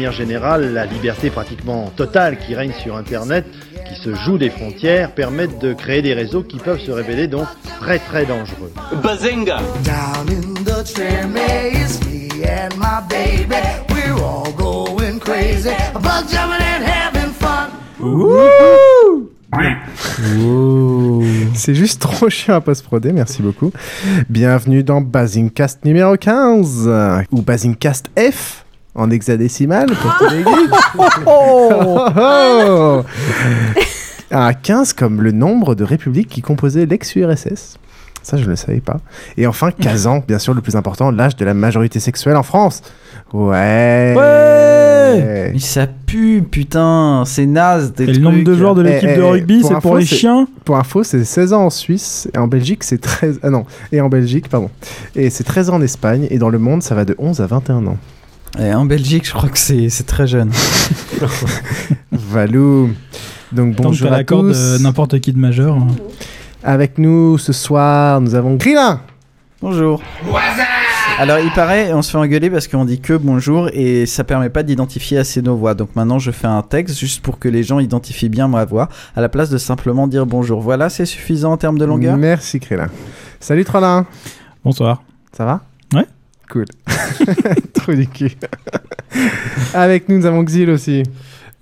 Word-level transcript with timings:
manière 0.00 0.12
générale, 0.12 0.72
la 0.72 0.86
liberté 0.86 1.28
pratiquement 1.28 1.92
totale 1.94 2.38
qui 2.38 2.54
règne 2.54 2.72
sur 2.72 2.96
Internet, 2.96 3.44
qui 3.86 3.94
se 4.00 4.14
joue 4.14 4.38
des 4.38 4.48
frontières, 4.48 5.12
permettent 5.12 5.58
de 5.58 5.74
créer 5.74 6.00
des 6.00 6.14
réseaux 6.14 6.42
qui 6.42 6.56
peuvent 6.56 6.80
se 6.80 6.90
révéler 6.90 7.26
donc 7.26 7.46
très 7.80 7.98
très 7.98 8.24
dangereux. 8.24 8.72
Bazinga! 9.02 9.58
C'est 21.52 21.74
juste 21.74 22.00
trop 22.00 22.30
chiant 22.30 22.54
à 22.54 22.62
post-proder, 22.62 23.12
merci 23.12 23.42
beaucoup. 23.42 23.70
Bienvenue 24.30 24.82
dans 24.82 25.02
Basingcast 25.02 25.84
numéro 25.84 26.16
15, 26.16 26.84
euh, 26.86 27.22
ou 27.32 27.42
Basingcast 27.42 28.08
F 28.18 28.64
en 28.94 29.10
hexadécimal 29.10 29.86
pour 29.86 30.16
tous 30.18 30.34
les 30.34 30.44
geeks. 30.44 30.70
Oh, 31.26 31.70
oh. 32.16 33.02
Ah, 34.30 34.54
15 34.54 34.92
comme 34.92 35.22
le 35.22 35.32
nombre 35.32 35.74
de 35.74 35.84
républiques 35.84 36.28
qui 36.28 36.42
composaient 36.42 36.86
l'ex-URSS. 36.86 37.78
Ça, 38.22 38.36
je 38.36 38.44
ne 38.44 38.50
le 38.50 38.56
savais 38.56 38.80
pas. 38.80 38.98
Et 39.36 39.46
enfin, 39.46 39.70
Kazan, 39.70 40.22
bien 40.26 40.38
sûr, 40.38 40.52
le 40.52 40.60
plus 40.60 40.76
important, 40.76 41.10
l'âge 41.10 41.36
de 41.36 41.44
la 41.44 41.54
majorité 41.54 42.00
sexuelle 42.00 42.36
en 42.36 42.42
France. 42.42 42.82
Ouais. 43.32 44.14
Ouais 44.16 45.50
Mais 45.52 45.58
ça 45.58 45.86
pue, 45.86 46.42
putain, 46.48 47.24
c'est 47.26 47.46
naze. 47.46 47.92
Des 47.94 48.04
Et 48.04 48.12
le 48.12 48.18
nombre 48.18 48.44
de 48.44 48.54
joueurs 48.54 48.74
de 48.74 48.82
l'équipe 48.82 49.08
Eh, 49.10 49.16
de 49.16 49.22
eh, 49.22 49.30
rugby, 49.30 49.64
c'est 49.64 49.80
pour 49.80 49.96
les 49.96 50.04
chiens 50.04 50.46
Pour 50.64 50.76
info, 50.76 51.02
c'est 51.02 51.24
16 51.24 51.52
ans 51.54 51.64
en 51.64 51.70
Suisse, 51.70 52.28
et 52.34 52.38
en 52.38 52.46
Belgique, 52.46 52.84
c'est 52.84 53.00
13... 53.00 53.40
Ah 53.42 53.50
non, 53.50 53.64
et 53.90 54.00
en 54.00 54.08
Belgique, 54.08 54.48
pardon. 54.48 54.70
Et 55.16 55.30
c'est 55.30 55.44
13 55.44 55.70
ans 55.70 55.76
en 55.76 55.82
Espagne, 55.82 56.26
et 56.30 56.38
dans 56.38 56.50
le 56.50 56.58
monde, 56.58 56.82
ça 56.82 56.94
va 56.94 57.04
de 57.04 57.14
11 57.18 57.40
à 57.40 57.46
21 57.46 57.86
ans. 57.86 57.98
Et 58.58 58.74
en 58.74 58.84
Belgique, 58.84 59.26
je 59.26 59.32
crois 59.32 59.48
que 59.48 59.58
c'est 59.58 59.88
c'est 59.88 60.04
très 60.04 60.26
jeune. 60.26 60.50
Valou. 62.12 62.90
Donc 63.52 63.76
Tant 63.76 63.82
que 63.82 63.88
bonjour 63.88 64.08
t'as 64.08 64.14
à 64.14 64.18
l'accord 64.18 64.42
tous. 64.42 64.78
de 64.78 64.82
n'importe 64.82 65.20
qui 65.20 65.32
de 65.32 65.38
majeur. 65.38 65.76
hein. 65.76 65.88
Avec 66.62 66.98
nous 66.98 67.38
ce 67.38 67.52
soir, 67.52 68.20
nous 68.20 68.34
avons 68.34 68.54
Grillin. 68.56 69.00
Bonjour. 69.62 70.02
Alors, 71.18 71.38
il 71.38 71.50
paraît, 71.52 71.92
on 71.92 72.00
se 72.00 72.10
fait 72.12 72.16
engueuler 72.18 72.48
parce 72.48 72.66
qu'on 72.66 72.84
dit 72.86 73.00
que 73.00 73.12
bonjour 73.14 73.68
et 73.74 74.06
ça 74.06 74.24
permet 74.24 74.48
pas 74.48 74.62
d'identifier 74.62 75.18
assez 75.18 75.42
nos 75.42 75.54
voix. 75.56 75.74
Donc 75.74 75.94
maintenant, 75.94 76.18
je 76.18 76.30
fais 76.30 76.46
un 76.46 76.62
texte 76.62 76.98
juste 76.98 77.20
pour 77.22 77.38
que 77.38 77.48
les 77.48 77.62
gens 77.62 77.78
identifient 77.78 78.28
bien 78.30 78.48
ma 78.48 78.64
voix 78.64 78.88
à 79.14 79.20
la 79.20 79.28
place 79.28 79.50
de 79.50 79.58
simplement 79.58 80.06
dire 80.06 80.24
bonjour. 80.26 80.60
Voilà, 80.60 80.88
c'est 80.88 81.04
suffisant 81.06 81.52
en 81.52 81.56
termes 81.58 81.78
de 81.78 81.84
longueur 81.84 82.16
Merci 82.16 82.58
Grillin. 82.58 82.88
Salut 83.38 83.64
Trollin. 83.64 84.06
Bonsoir. 84.64 85.02
Ça 85.36 85.44
va? 85.44 85.60
Cool. 86.50 86.64
Trop 87.74 87.92
du 87.94 88.06
cul. 88.08 88.32
Avec 89.72 90.08
nous, 90.08 90.18
nous 90.18 90.26
avons 90.26 90.42
Xil 90.44 90.68
aussi. 90.70 91.04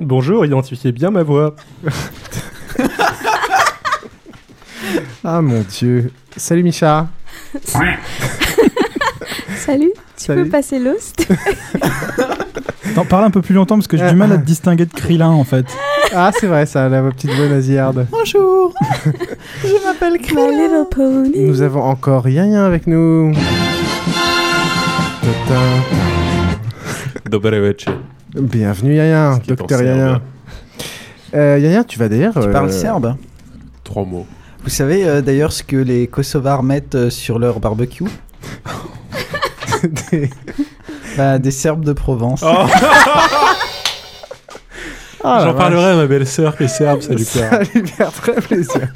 Bonjour, 0.00 0.47
identifiez 0.47 0.93
bien 0.93 1.10
ma 1.10 1.22
voix. 1.22 1.54
Ah 5.25 5.43
mon 5.43 5.60
dieu. 5.60 6.10
Salut 6.37 6.62
Micha. 6.62 7.09
Salut, 9.59 9.93
tu 10.16 10.25
Salut. 10.25 10.44
peux 10.44 10.49
passer 10.49 10.78
l'host 10.78 11.26
Attends, 12.91 13.05
parle 13.05 13.25
un 13.25 13.31
peu 13.31 13.43
plus 13.43 13.55
longtemps 13.55 13.75
parce 13.75 13.88
que 13.88 13.99
j'ai 13.99 14.09
du 14.09 14.15
mal 14.16 14.32
à 14.32 14.38
te 14.38 14.44
distinguer 14.47 14.87
de 14.87 14.93
Krillin 14.94 15.28
en 15.28 15.44
fait. 15.44 15.66
Ah 16.15 16.31
c'est 16.38 16.47
vrai, 16.47 16.65
ça, 16.65 16.88
la 16.88 17.03
petite 17.03 17.32
voix 17.32 17.49
nasillarde. 17.49 18.06
Bonjour 18.10 18.72
Je 19.62 19.84
m'appelle 19.84 20.12
My 20.12 20.56
little 20.56 20.87
pony. 20.91 21.47
Nous 21.47 21.60
avons 21.60 21.82
encore 21.82 22.26
Yann 22.28 22.55
avec 22.55 22.87
nous. 22.87 23.34
Dobre 27.28 27.50
večer. 27.60 27.90
Bienvenue 28.34 29.00
en 29.14 29.38
docteur. 29.46 29.82
Yann. 29.82 30.20
Euh, 31.34 31.58
Yann, 31.58 31.84
tu 31.84 31.98
vas 31.98 32.08
d'ailleurs. 32.08 32.32
Tu 32.32 32.38
euh, 32.40 32.52
parles 32.52 32.72
serbe 32.72 33.14
Trois 33.84 34.04
mots. 34.04 34.26
Vous 34.64 34.70
savez 34.70 35.06
euh, 35.06 35.20
d'ailleurs 35.20 35.52
ce 35.52 35.62
que 35.62 35.76
les 35.76 36.06
Kosovars 36.06 36.62
mettent 36.62 36.94
euh, 36.94 37.10
sur 37.10 37.38
leur 37.38 37.60
barbecue 37.60 38.04
des- 40.10 40.30
Bah, 41.16 41.38
des 41.38 41.50
Serbes 41.50 41.84
de 41.84 41.92
Provence. 41.92 42.42
Oh. 42.46 42.66
Ah, 45.24 45.40
J'en 45.44 45.52
parlerai 45.54 45.84
à 45.90 45.96
ma 45.96 46.06
belle-sœur 46.06 46.56
qui 46.56 46.62
est 46.62 46.68
serbe, 46.68 47.00
ça 47.02 47.12
lui 47.12 47.24
plaira. 47.32 47.64
Ça 47.64 47.72
lui 47.74 47.82
très 48.22 48.34
plaisir. 48.40 48.88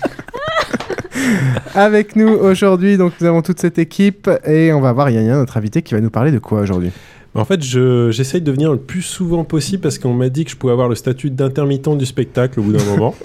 Avec 1.75 2.17
nous 2.17 2.29
aujourd'hui, 2.29 2.97
donc 2.97 3.13
nous 3.21 3.27
avons 3.27 3.43
toute 3.43 3.61
cette 3.61 3.79
équipe 3.79 4.29
et 4.47 4.73
on 4.73 4.81
va 4.81 4.93
voir 4.93 5.11
Yann, 5.11 5.27
notre 5.29 5.57
invité, 5.57 5.83
qui 5.83 5.95
va 5.95 6.01
nous 6.01 6.11
parler 6.11 6.31
de 6.33 6.39
quoi 6.39 6.61
aujourd'hui? 6.61 6.91
En 7.35 7.47
fait, 7.47 7.63
je- 7.65 8.11
j'essaye 8.11 8.43
de 8.43 8.53
venir 8.53 8.71
le 8.73 8.79
plus 8.79 9.01
souvent 9.01 9.43
possible 9.45 9.81
parce 9.83 9.99
qu'on 9.99 10.13
m'a 10.13 10.29
dit 10.29 10.45
que 10.45 10.51
je 10.51 10.57
pouvais 10.57 10.73
avoir 10.75 10.89
le 10.91 10.95
statut 10.95 11.31
d'intermittent 11.31 11.97
du 11.97 12.05
spectacle 12.07 12.61
au 12.61 12.63
bout 12.63 12.73
d'un 12.73 12.85
moment. 12.85 13.15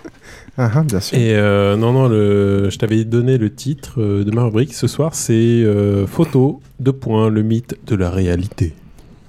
Ah, 0.60 0.72
ah, 0.74 0.82
bien 0.82 1.00
sûr. 1.00 1.16
Et 1.20 1.36
euh, 1.36 1.76
non, 1.76 1.94
non, 1.94 2.08
le, 2.10 2.72
je 2.72 2.78
t'avais 2.80 3.04
donné 3.04 3.38
le 3.38 3.54
titre 3.54 4.02
euh, 4.02 4.24
de 4.24 4.32
ma 4.32 4.42
rubrique 4.44 4.74
ce 4.74 4.88
soir, 4.88 5.14
c'est 5.14 5.34
euh, 5.36 6.08
Photo, 6.08 6.62
deux 6.80 6.94
points, 6.94 7.30
le 7.30 7.44
mythe 7.44 7.78
de 7.86 7.96
la 7.96 8.10
réalité. 8.10 8.74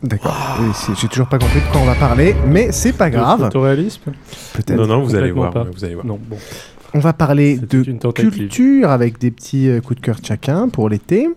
D'accord. 0.02 0.34
Oui, 0.58 0.68
c'est- 0.72 0.98
j'ai 0.98 1.06
toujours 1.06 1.28
pas 1.28 1.38
compris 1.38 1.60
de 1.60 1.66
quoi 1.70 1.82
on 1.82 1.84
va 1.84 1.96
parler, 1.96 2.34
mais 2.46 2.72
c'est 2.72 2.94
pas 2.94 3.10
Le 3.10 3.16
grave. 3.16 3.40
photoréalisme? 3.40 4.12
Peut-être. 4.54 4.74
Non, 4.78 4.86
non, 4.86 5.02
vous 5.02 5.14
allez 5.16 5.30
voir. 5.30 5.52
pas. 5.52 5.64
Vous 5.70 5.84
allez 5.84 5.92
voir. 5.96 6.06
Non, 6.06 6.18
bon. 6.18 6.38
On 6.94 7.00
va 7.00 7.12
parler 7.12 7.58
de 7.58 7.82
culture 8.12 8.90
avec 8.90 9.18
des 9.18 9.30
petits 9.30 9.68
euh, 9.68 9.80
coups 9.80 10.00
de 10.00 10.04
cœur 10.04 10.20
de 10.20 10.24
chacun 10.24 10.68
pour 10.68 10.88
l'été. 10.88 11.28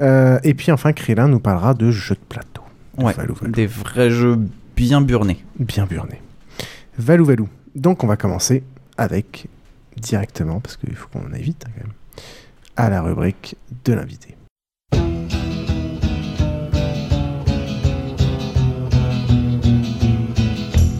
Euh, 0.00 0.38
et 0.42 0.54
puis 0.54 0.72
enfin, 0.72 0.92
Krillin 0.92 1.28
nous 1.28 1.38
parlera 1.38 1.74
de 1.74 1.90
jeux 1.90 2.16
de 2.16 2.20
plateau. 2.28 2.62
Ouais, 2.98 3.12
Valou, 3.12 3.34
valou. 3.34 3.52
des 3.52 3.66
vrais 3.66 4.10
jeux 4.10 4.38
bien 4.76 5.00
burnés. 5.00 5.44
Bien 5.58 5.86
burné. 5.86 6.20
Valou, 6.98 7.24
valou. 7.24 7.48
Donc 7.74 8.02
on 8.02 8.06
va 8.06 8.16
commencer 8.16 8.64
avec 8.98 9.46
directement, 9.96 10.60
parce 10.60 10.76
qu'il 10.76 10.94
faut 10.94 11.08
qu'on 11.08 11.32
aille 11.32 11.42
vite 11.42 11.64
hein, 11.66 11.70
quand 11.76 11.84
même, 11.84 11.92
à 12.76 12.90
la 12.90 13.02
rubrique 13.02 13.56
de 13.84 13.92
l'invité. 13.92 14.36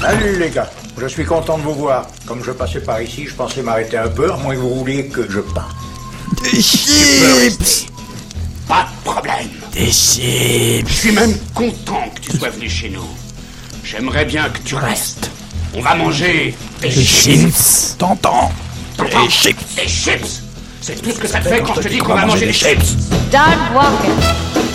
Salut 0.00 0.38
les 0.38 0.50
gars, 0.50 0.68
je 0.98 1.06
suis 1.08 1.24
content 1.24 1.58
de 1.58 1.62
vous 1.62 1.74
voir. 1.74 2.06
Comme 2.26 2.42
je 2.44 2.50
passais 2.50 2.80
par 2.80 3.00
ici, 3.02 3.26
je 3.26 3.34
pensais 3.34 3.62
m'arrêter 3.62 3.96
un 3.96 4.08
peu, 4.08 4.32
à 4.32 4.36
moins 4.36 4.54
que 4.54 4.60
vous 4.60 4.74
vouliez 4.76 5.06
que 5.06 5.30
je 5.30 5.40
parte. 5.40 5.74
Des 6.42 6.60
chips 6.62 7.86
Pas 8.68 8.84
de 8.84 9.10
problème. 9.10 9.48
Des 9.72 9.90
chips 9.90 10.88
Je 10.88 10.92
suis 10.92 11.12
même 11.12 11.34
content 11.54 12.08
que 12.14 12.20
tu 12.20 12.38
sois 12.38 12.50
venu 12.50 12.68
chez 12.68 12.90
nous. 12.90 13.06
J'aimerais 13.84 14.24
bien 14.24 14.48
que 14.48 14.58
tu 14.64 14.74
restes. 14.74 15.30
On 15.74 15.80
va 15.80 15.94
manger 15.94 16.54
des 16.80 16.90
chips. 16.90 17.96
T'entends? 17.98 18.52
Des 18.98 19.30
chips 19.30 19.58
Des 19.76 19.88
chips 19.88 20.42
C'est 20.80 21.00
tout 21.00 21.10
ce 21.10 21.18
que 21.18 21.28
ça 21.28 21.40
te 21.40 21.48
fait 21.48 21.62
quand 21.62 21.74
je 21.74 21.80
te 21.80 21.88
dis 21.88 21.98
qu'on 21.98 22.14
va 22.14 22.26
manger 22.26 22.46
des 22.46 22.52
chips 22.52 22.96
Doug 23.30 23.40
Walker. 23.74 24.71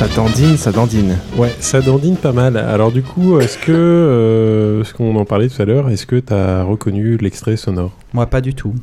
Ça 0.00 0.08
dandine, 0.16 0.56
ça 0.56 0.72
dandine. 0.72 1.18
Ouais, 1.36 1.54
ça 1.60 1.82
dandine 1.82 2.16
pas 2.16 2.32
mal. 2.32 2.56
Alors 2.56 2.90
du 2.90 3.02
coup, 3.02 3.38
est-ce 3.38 3.58
que, 3.58 3.70
euh, 3.70 4.82
ce 4.82 4.94
qu'on 4.94 5.14
en 5.14 5.26
parlait 5.26 5.48
tout 5.50 5.60
à 5.60 5.66
l'heure, 5.66 5.90
est-ce 5.90 6.06
que 6.06 6.16
tu 6.16 6.32
as 6.32 6.62
reconnu 6.62 7.18
l'extrait 7.18 7.56
sonore? 7.58 7.92
Moi, 8.14 8.24
pas 8.24 8.40
du 8.40 8.54
tout. 8.54 8.74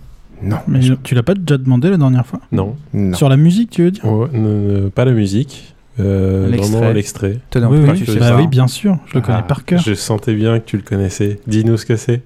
Non. 0.44 0.58
Mais 0.68 0.80
tu 1.04 1.16
l'as 1.16 1.24
pas 1.24 1.34
déjà 1.34 1.58
demandé 1.58 1.90
la 1.90 1.98
dernière 1.98 2.24
fois? 2.28 2.40
Non. 2.52 2.76
Sur 3.14 3.30
la 3.30 3.38
musique, 3.38 3.72
tu 3.72 3.84
veux 3.86 3.90
dire? 3.92 4.06
Ouais, 4.06 4.28
ne- 4.32 4.84
ne- 4.84 4.90
pas 4.90 5.06
la 5.06 5.12
musique. 5.14 5.74
euh, 6.00 6.48
L'extrait. 6.52 6.78
vraiment 6.78 6.94
l'extrait. 6.94 7.40
Toi 7.50 7.62
non 7.62 7.70
Oui, 7.72 7.80
oui. 7.80 8.18
Bah 8.20 8.36
oui, 8.38 8.46
bien 8.46 8.68
sûr, 8.68 9.00
je 9.08 9.16
le 9.16 9.22
connais 9.22 9.40
Ah, 9.40 9.42
par 9.42 9.66
cœur. 9.66 9.82
Je 9.84 9.96
sentais 9.96 10.36
bien 10.36 10.60
que 10.60 10.66
tu 10.66 10.78
le 10.78 10.84
connaissais. 10.84 11.40
Dis-nous 11.48 11.78
ce 11.78 11.88
que 11.88 11.96
c'est. 11.96 12.22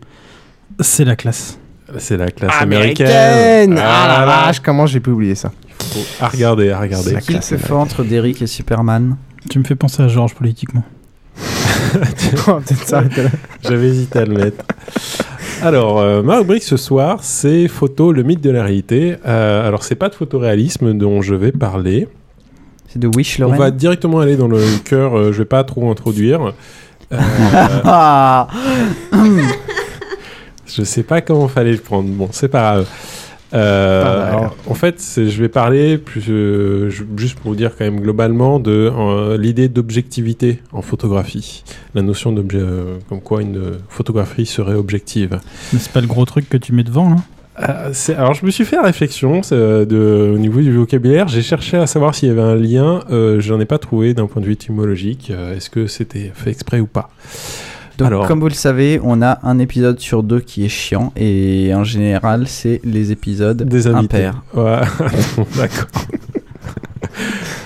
C'est 0.82 1.06
la 1.06 1.16
classe. 1.16 1.58
C'est 1.98 2.18
la 2.18 2.30
classe 2.30 2.52
Américaine 2.62 3.08
américaine. 3.08 3.78
Ah 3.82 4.18
la 4.20 4.26
vache, 4.26 4.60
comment 4.60 4.86
j'ai 4.86 5.00
pu 5.00 5.12
oublier 5.12 5.36
ça? 5.36 5.54
À 6.20 6.28
regarder, 6.28 6.70
à 6.72 6.80
regarder. 6.80 7.14
La 7.14 7.22
Qui 7.22 7.34
le 7.34 7.40
classe 7.40 7.56
fait 7.56 7.74
entre 7.74 8.04
Derrick 8.04 8.42
et 8.42 8.48
Superman 8.48 9.18
Tu 9.50 9.60
me 9.60 9.64
fais 9.64 9.76
penser 9.76 10.04
à 10.04 10.08
Georges 10.08 10.36
politiquement. 10.36 10.84
On. 12.48 12.62
J'avais 13.64 13.88
hésité 13.88 14.20
à 14.20 14.26
le 14.26 14.34
mettre. 14.34 14.64
Alors, 15.62 16.00
euh, 16.00 16.24
ma 16.24 16.38
rubrique 16.38 16.64
ce 16.64 16.78
soir, 16.78 17.20
c'est 17.24 17.68
photo, 17.68 18.12
le 18.12 18.24
mythe 18.24 18.42
de 18.42 18.50
la 18.50 18.64
réalité. 18.64 19.16
Euh, 19.28 19.68
alors, 19.68 19.84
c'est 19.84 19.96
pas 19.96 20.10
de 20.10 20.16
photoréalisme 20.16 20.94
dont 20.94 21.22
je 21.22 21.36
vais 21.36 21.52
parler. 21.52 22.08
C'est 22.88 23.00
de 23.00 23.08
Wish 23.08 23.40
On 23.40 23.44
Lorraine 23.44 23.60
va 23.60 23.72
directement 23.72 24.20
aller 24.20 24.36
dans 24.36 24.48
le 24.48 24.62
cœur. 24.84 25.16
euh, 25.18 25.32
je 25.32 25.40
vais 25.40 25.46
pas 25.46 25.64
trop 25.64 25.90
introduire. 25.90 26.54
Euh, 27.14 27.18
je 30.66 30.84
sais 30.84 31.04
pas 31.04 31.22
comment 31.22 31.48
fallait 31.48 31.74
le 31.74 31.78
prendre. 31.78 32.10
Bon, 32.10 32.30
c'est 32.32 32.48
pas 32.48 32.62
grave. 32.74 32.88
Euh, 33.54 34.30
alors, 34.30 34.56
en 34.68 34.74
fait, 34.74 35.02
je 35.18 35.42
vais 35.42 35.50
parler 35.50 35.98
plus, 35.98 36.24
euh, 36.30 36.90
juste 37.18 37.38
pour 37.40 37.52
vous 37.52 37.56
dire 37.58 37.72
quand 37.78 37.84
même 37.86 38.00
globalement 38.00 38.60
de 38.60 38.92
euh, 38.96 39.38
l'idée 39.38 39.68
d'objectivité 39.68 40.60
en 40.72 40.82
photographie, 40.82 41.64
la 41.94 42.02
notion 42.02 42.32
d'objet, 42.32 42.60
euh, 42.62 42.98
comme 43.10 43.22
quoi 43.22 43.42
une 43.42 43.74
photographie 43.90 44.46
serait 44.46 44.76
objective. 44.76 45.40
Mais 45.74 45.80
c'est 45.80 45.92
pas 45.92 46.02
le 46.02 46.08
gros 46.08 46.26
truc 46.26 46.48
que 46.50 46.58
tu 46.58 46.72
mets 46.74 46.84
devant, 46.84 47.10
là 47.10 47.16
Euh, 47.68 47.90
c'est- 47.92 48.16
alors 48.16 48.34
je 48.34 48.46
me 48.46 48.52
suis 48.52 48.64
fait 48.64 48.78
la 48.78 48.82
réflexion 48.84 49.42
euh, 49.52 49.86
de, 49.86 50.32
au 50.34 50.38
niveau 50.38 50.62
du 50.62 50.72
vocabulaire. 50.74 51.28
J'ai 51.28 51.42
cherché 51.42 51.76
à 51.78 51.86
savoir 51.86 52.16
s'il 52.16 52.30
y 52.30 52.32
avait 52.32 52.42
un 52.42 52.56
lien. 52.56 53.02
Euh, 53.12 53.42
J'en 53.42 53.60
ai 53.60 53.66
pas 53.66 53.78
trouvé 53.78 54.14
d'un 54.14 54.26
point 54.26 54.42
de 54.42 54.48
vue 54.48 54.54
étymologique. 54.54 55.30
Euh, 55.30 55.58
Est-ce 55.58 55.70
que 55.70 55.86
c'était 55.86 56.32
fait 56.34 56.50
exprès 56.50 56.80
ou 56.80 56.88
pas? 56.88 57.10
Donc, 58.02 58.08
Alors- 58.08 58.28
comme 58.28 58.40
vous 58.40 58.48
le 58.48 58.54
savez, 58.54 59.00
on 59.04 59.22
a 59.22 59.38
un 59.44 59.60
épisode 59.60 60.00
sur 60.00 60.24
deux 60.24 60.40
qui 60.40 60.66
est 60.66 60.70
chiant, 60.70 61.14
et 61.16 61.72
en 61.76 61.84
général, 61.84 62.48
c'est 62.48 62.82
les 62.84 63.12
épisodes 63.12 63.62
Des 63.62 63.86
invités. 63.88 64.26
impairs. 64.26 64.42
Ouais, 64.56 64.82
d'accord. 65.56 65.88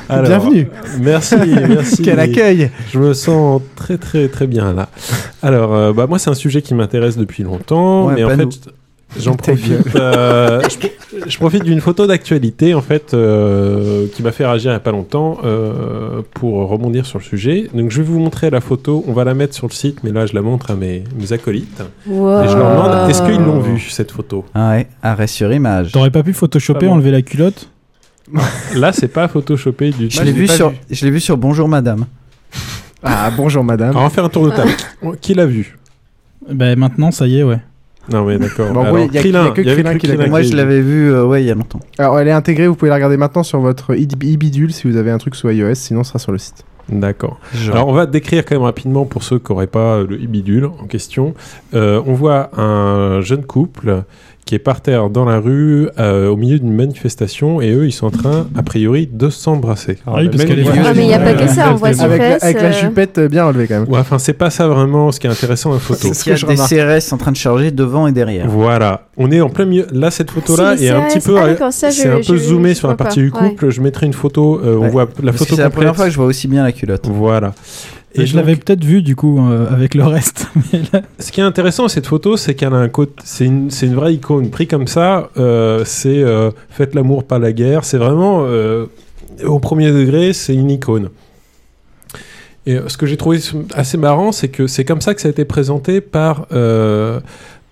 Bienvenue. 0.10 0.68
Merci, 1.02 1.36
merci. 1.70 2.02
Quel 2.04 2.20
accueil 2.20 2.70
Je 2.92 3.00
me 3.00 3.14
sens 3.14 3.62
très 3.76 3.98
très 3.98 4.28
très 4.28 4.46
bien 4.48 4.74
là. 4.74 4.90
Alors, 5.42 5.74
euh, 5.74 5.94
bah 5.94 6.06
moi 6.08 6.20
c'est 6.20 6.30
un 6.30 6.34
sujet 6.36 6.62
qui 6.62 6.74
m'intéresse 6.74 7.18
depuis 7.18 7.44
longtemps, 7.44 8.08
Ouais, 8.08 8.16
mais 8.16 8.24
en 8.24 8.30
fait 8.30 8.38
nous. 8.46 8.50
J'en 9.20 9.36
profite. 9.36 9.96
euh, 9.96 10.62
je, 10.70 11.30
je 11.30 11.38
profite 11.38 11.64
d'une 11.64 11.80
photo 11.82 12.08
d'actualité 12.08 12.74
en 12.74 12.82
fait 12.82 13.14
euh, 13.14 14.08
qui 14.14 14.22
m'a 14.24 14.32
fait 14.32 14.46
réagir 14.46 14.72
il 14.72 14.74
y 14.74 14.78
a 14.78 14.80
pas 14.80 14.92
longtemps 14.92 15.38
euh, 15.44 16.22
pour 16.34 16.68
rebondir 16.70 17.06
sur 17.06 17.20
le 17.20 17.24
sujet. 17.24 17.70
Donc 17.74 17.92
je 17.92 18.02
vais 18.02 18.08
vous 18.08 18.20
montrer 18.20 18.50
la 18.50 18.62
photo. 18.62 19.04
On 19.08 19.14
va 19.14 19.24
la 19.24 19.34
mettre 19.34 19.54
sur 19.56 19.68
le 19.68 19.74
site, 19.74 20.04
mais 20.04 20.12
là 20.12 20.26
je 20.26 20.34
la 20.34 20.42
montre 20.42 20.72
à 20.72 20.76
mes, 20.76 21.04
mes 21.20 21.34
acolytes 21.34 21.82
Wow. 22.08 22.44
et 22.44 22.48
je 22.50 22.58
leur 22.58 22.72
demande 22.72 23.10
est-ce 23.10 23.22
qu'ils 23.24 23.40
l'ont 23.44 23.60
vue 23.60 23.80
cette 23.80 24.12
photo? 24.12 24.46
Ah 24.54 24.72
ouais, 24.72 24.88
arrêt 25.02 25.28
sur 25.28 25.52
image. 25.52 25.92
T'aurais 25.92 26.12
pas 26.12 26.24
pu 26.24 26.34
photoshopper, 26.34 26.82
Pas 26.82 26.86
bon. 26.88 26.94
enlever 26.94 27.12
la 27.12 27.22
culotte? 27.22 27.70
Là 28.76 28.92
c'est 28.92 29.08
pas 29.08 29.28
photoshopé 29.28 29.92
du 29.92 30.08
tout. 30.10 30.18
Je 30.18 30.24
l'ai 30.24 30.32
vu, 30.32 30.48
sur... 30.48 30.70
vu. 30.70 30.76
je 30.90 31.06
l'ai 31.06 31.12
vu 31.12 31.20
sur 31.20 31.38
Bonjour 31.38 31.68
Madame. 31.68 32.06
Ah 33.04 33.30
bonjour 33.38 33.64
madame. 33.64 33.92
Alors, 33.92 34.02
on 34.02 34.06
va 34.06 34.10
faire 34.10 34.26
un 34.26 34.30
tour 34.30 34.46
de 34.46 34.52
table. 34.52 34.72
qui 35.22 35.36
l'a 35.36 35.46
vu? 35.46 35.78
Ben 36.52 36.78
maintenant, 36.78 37.12
ça 37.12 37.28
y 37.28 37.38
est, 37.40 37.44
ouais. 37.44 37.60
Non 38.12 38.24
mais 38.26 38.38
d'accord. 38.38 38.72
Bon, 38.72 38.82
Alors, 38.82 38.94
oui, 38.94 39.08
y 39.12 39.18
a- 39.18 39.22
Krillin, 39.22 39.46
y 39.46 39.48
a 39.48 39.52
que 39.52 39.62
il 39.62 39.68
y 39.68 39.74
Krillin 39.74 39.98
qui 39.98 40.08
l'a. 40.08 40.28
Moi, 40.28 40.42
je 40.42 40.52
l'a 40.52 40.58
l'avais 40.58 40.82
vu, 40.82 41.12
euh, 41.12 41.26
ouais, 41.26 41.44
il 41.44 41.48
y 41.48 41.52
a 41.52 41.56
longtemps. 41.56 41.80
Alors 41.98 42.20
elle 42.20 42.28
est 42.28 42.32
intégrée, 42.32 42.68
vous 42.68 42.76
pouvez 42.76 42.90
la 42.90 42.96
regarder 42.96 43.18
maintenant 43.18 43.44
sur 43.44 43.60
votre 43.60 43.96
i-bidule 43.96 44.72
si 44.74 44.88
vous 44.88 44.98
avez 44.98 45.12
un 45.12 45.18
truc 45.18 45.36
sous 45.36 45.50
iOS, 45.50 45.76
sinon 45.76 46.04
ce 46.04 46.10
sera 46.10 46.20
sur 46.20 46.32
le 46.32 46.38
site. 46.38 46.64
D'accord. 46.88 47.40
Alors 47.72 47.88
on 47.88 47.94
va 47.94 48.06
décrire 48.06 48.46
quand 48.46 48.54
même 48.54 48.62
rapidement 48.64 49.06
pour 49.06 49.24
ceux 49.24 49.40
qui 49.40 49.52
n'auraient 49.52 49.66
pas 49.66 50.04
le 50.04 50.18
bidule 50.18 50.66
en 50.66 50.86
question. 50.86 51.34
Euh, 51.74 52.00
on 52.06 52.14
voit 52.14 52.52
un 52.60 53.22
jeune 53.22 53.44
couple 53.44 54.04
qui 54.46 54.54
est 54.54 54.60
par 54.60 54.82
terre 54.82 55.10
dans 55.10 55.26
la 55.26 55.40
rue 55.40 55.88
euh, 56.00 56.30
au 56.30 56.38
milieu 56.38 56.60
d'une 56.60 56.72
manifestation 56.74 57.62
et 57.62 57.72
eux 57.72 57.88
ils 57.88 57.92
sont 57.92 58.06
en 58.06 58.12
train 58.12 58.48
a 58.56 58.62
priori 58.62 59.10
de 59.12 59.30
s'embrasser. 59.30 59.98
Ah 60.06 60.18
oui, 60.18 60.30
parce 60.30 60.44
est 60.44 60.56
niveau- 60.56 60.72
vieille. 60.72 60.84
Ah, 60.86 60.94
mais 60.96 61.02
il 61.04 61.08
n'y 61.08 61.14
a 61.16 61.20
pas 61.20 61.34
que 61.34 61.48
ça, 61.48 61.72
on 61.72 61.76
voit 61.76 61.88
Avec, 62.00 62.22
fesses. 62.22 62.44
avec 62.44 62.62
la 62.62 62.68
euh, 62.68 62.72
jupette 62.72 63.18
euh, 63.18 63.28
bien 63.28 63.46
relevée 63.46 63.68
quand 63.68 63.80
même. 63.82 63.90
Ouais, 63.90 63.98
enfin 64.00 64.20
c'est 64.20 64.34
pas 64.34 64.52
ça 64.52 64.68
vraiment 64.68 65.12
ce 65.12 65.20
qui 65.20 65.26
est 65.26 65.32
intéressant 65.32 65.70
dans 65.70 65.76
la 65.76 65.82
photo. 65.82 66.10
C'est 66.14 66.24
qu'il 66.24 66.32
y 66.32 66.36
a 66.36 66.38
que 66.38 66.46
des 66.46 67.00
CRS 67.02 67.12
en 67.14 67.18
train 67.18 67.32
de 67.32 67.38
charger 67.38 67.72
devant 67.72 68.06
et 68.08 68.12
derrière. 68.12 68.48
Voilà, 68.48 69.08
on 69.18 69.32
est 69.32 69.42
en 69.42 69.50
plein 69.50 69.66
milieu. 69.66 69.88
Là, 69.92 70.12
cette 70.12 70.30
photo-là 70.30 70.76
Si, 70.78 70.84
les 70.84 70.90
est 70.90 70.92
un 70.92 71.02
petit 71.02 71.20
peu, 71.20 71.38
Ah, 71.40 71.72
ça, 71.72 71.90
c'est 71.92 72.10
un 72.10 72.22
peu 72.22 72.38
zoomé 72.38 72.76
sur 72.76 72.88
la 72.88 72.96
partie 72.96 73.20
du 73.22 73.32
couple. 73.32 73.70
Je 73.72 73.82
mettrai 73.82 74.06
une 74.06 74.14
photo. 74.14 74.62
euh, 74.64 74.76
on 74.78 74.82
Ouais. 74.84 74.90
voit 74.90 75.06
la 75.24 75.32
Parce 75.32 75.38
que 75.38 75.38
photo 75.46 75.56
c'est 75.56 75.62
la 75.64 75.70
première 75.72 75.90
complète. 75.90 75.96
fois 75.96 76.06
que 76.06 76.12
je 76.12 76.18
vois 76.18 76.26
aussi 76.28 76.48
bien 76.48 76.64
la 76.64 76.72
culotte. 76.72 77.08
Voilà. 77.12 77.54
Et 78.18 78.26
je 78.26 78.36
l'avais 78.36 78.56
peut-être 78.56 78.84
vu, 78.84 79.02
du 79.02 79.16
coup, 79.16 79.40
euh, 79.40 79.68
avec 79.70 79.96
le 79.96 80.04
reste. 80.04 80.48
Mais 80.74 80.82
là, 80.94 81.02
Ce 81.20 81.32
qui 81.32 81.42
est 81.42 81.44
intéressant 81.44 81.88
cette 81.88 82.08
photo, 82.08 82.38
c'est 82.38 82.56
qu'elle 82.56 82.74
a 82.74 82.78
un 82.78 82.90
côté, 82.90 83.14
c'est 83.24 83.46
une, 83.46 83.70
c'est 83.70 83.88
une 83.88 83.96
vraie 83.96 84.14
icône. 84.14 84.50
Pris 84.50 84.68
comme 84.68 84.88
ça, 84.88 85.30
euh, 85.38 85.84
c'est 85.86 86.24
euh, 86.24 86.52
faites 86.70 86.96
l'amour, 86.96 87.26
pas 87.26 87.40
la 87.40 87.52
guerre. 87.52 87.84
C'est 87.84 87.98
vraiment 87.98 88.46
au 89.44 89.60
premier 89.60 89.92
degré, 89.92 90.34
c'est 90.34 90.54
une 90.54 90.72
icône. 90.72 91.10
Et 92.68 92.80
ce 92.88 92.98
que 92.98 93.06
j'ai 93.06 93.18
trouvé 93.18 93.40
assez 93.74 93.98
marrant, 93.98 94.32
c'est 94.32 94.48
que 94.48 94.66
c'est 94.66 94.86
comme 94.86 95.02
ça 95.02 95.14
que 95.14 95.22
ça 95.22 95.28
a 95.28 95.32
été 95.32 95.46
présenté 95.46 96.02
par 96.02 96.48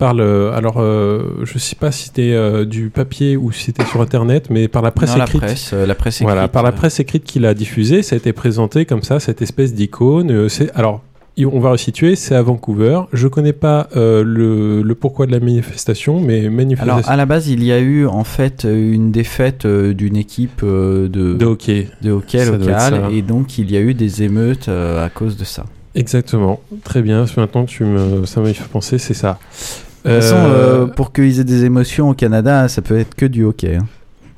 par 0.03 0.13
le. 0.13 0.51
Alors, 0.51 0.75
euh, 0.79 1.39
je 1.44 1.57
sais 1.57 1.77
pas 1.77 1.94
si 1.94 2.05
c'était 2.07 2.33
euh, 2.33 2.65
du 2.65 2.89
papier 2.89 3.38
ou 3.38 3.53
si 3.53 3.63
c'était 3.63 3.85
sur 3.85 4.01
Internet, 4.01 4.50
mais 4.50 4.67
par 4.67 4.81
la 4.81 4.91
presse 4.91 5.11
Non, 5.11 5.19
la 5.19 5.23
écrite. 5.23 5.39
presse, 5.41 5.71
euh, 5.73 5.85
la 5.85 5.95
presse 5.95 6.21
Voilà, 6.21 6.41
écrite, 6.41 6.51
par 6.51 6.63
la 6.63 6.69
euh. 6.69 6.71
presse 6.73 7.00
écrite 7.00 7.23
qui 7.23 7.39
l'a 7.39 7.53
diffusé, 7.53 8.03
ça 8.03 8.15
a 8.15 8.17
été 8.17 8.33
présenté 8.33 8.83
comme 8.85 9.01
ça, 9.01 9.21
cette 9.21 9.41
espèce 9.41 9.73
d'icône. 9.73 10.29
Euh, 10.29 10.47
alors. 10.75 11.01
On 11.39 11.59
va 11.59 11.71
resituer, 11.71 12.15
c'est 12.15 12.35
à 12.35 12.44
Vancouver. 12.44 13.00
Je 13.11 13.27
connais 13.27 13.54
pas 13.54 13.87
euh, 13.95 14.23
le, 14.23 14.83
le 14.83 14.94
pourquoi 14.95 15.25
de 15.25 15.31
la 15.31 15.39
manifestation, 15.39 16.19
mais 16.19 16.47
manifestation 16.49 16.94
Alors, 16.97 17.09
à 17.09 17.16
la 17.16 17.25
base, 17.25 17.47
il 17.47 17.63
y 17.63 17.71
a 17.71 17.80
eu 17.80 18.06
en 18.06 18.23
fait 18.23 18.66
euh, 18.66 18.94
une 18.94 19.11
défaite 19.11 19.66
euh, 19.66 19.94
d'une 19.95 20.16
équipe 20.16 20.61
euh, 20.63 21.07
de, 21.07 21.33
de 21.33 21.45
hockey. 21.45 21.87
de 22.04 22.11
hockey 22.11 22.37
Ça 22.37 22.45
doit 22.45 22.56
être 22.57 22.61
local, 22.68 22.94
ça. 23.06 23.09
et 23.11 23.23
donc 23.23 23.57
il 23.57 23.71
y 23.71 23.78
a 23.78 23.80
eu 23.81 23.95
des 23.95 24.21
émeutes 24.21 24.68
euh, 24.69 25.04
à 25.04 25.09
cause 25.09 25.35
de 25.35 25.44
ça. 25.44 25.66
Exactement. 25.95 26.59
Très 26.83 27.01
bien. 27.01 27.25
Maintenant, 27.35 27.66
tu 27.66 27.83
me, 27.83 28.25
ça 28.28 28.39
m'a 28.39 28.54
fait 28.54 28.68
penser, 28.69 28.99
c'est 28.99 29.16
ça. 29.16 29.39
De 30.06 30.10
toute 30.12 30.22
façon, 30.22 30.36
euh, 30.38 30.86
pour 30.86 31.14
qu'ils 31.14 31.40
aient 31.40 31.44
des 31.45 31.66
émotions 31.66 32.10
au 32.10 32.14
Canada, 32.14 32.68
ça 32.68 32.81
peut 32.81 32.98
être 32.98 33.16
que 33.16 33.26
du 33.26 33.44
hockey. 33.45 33.76
hein. 33.76 33.86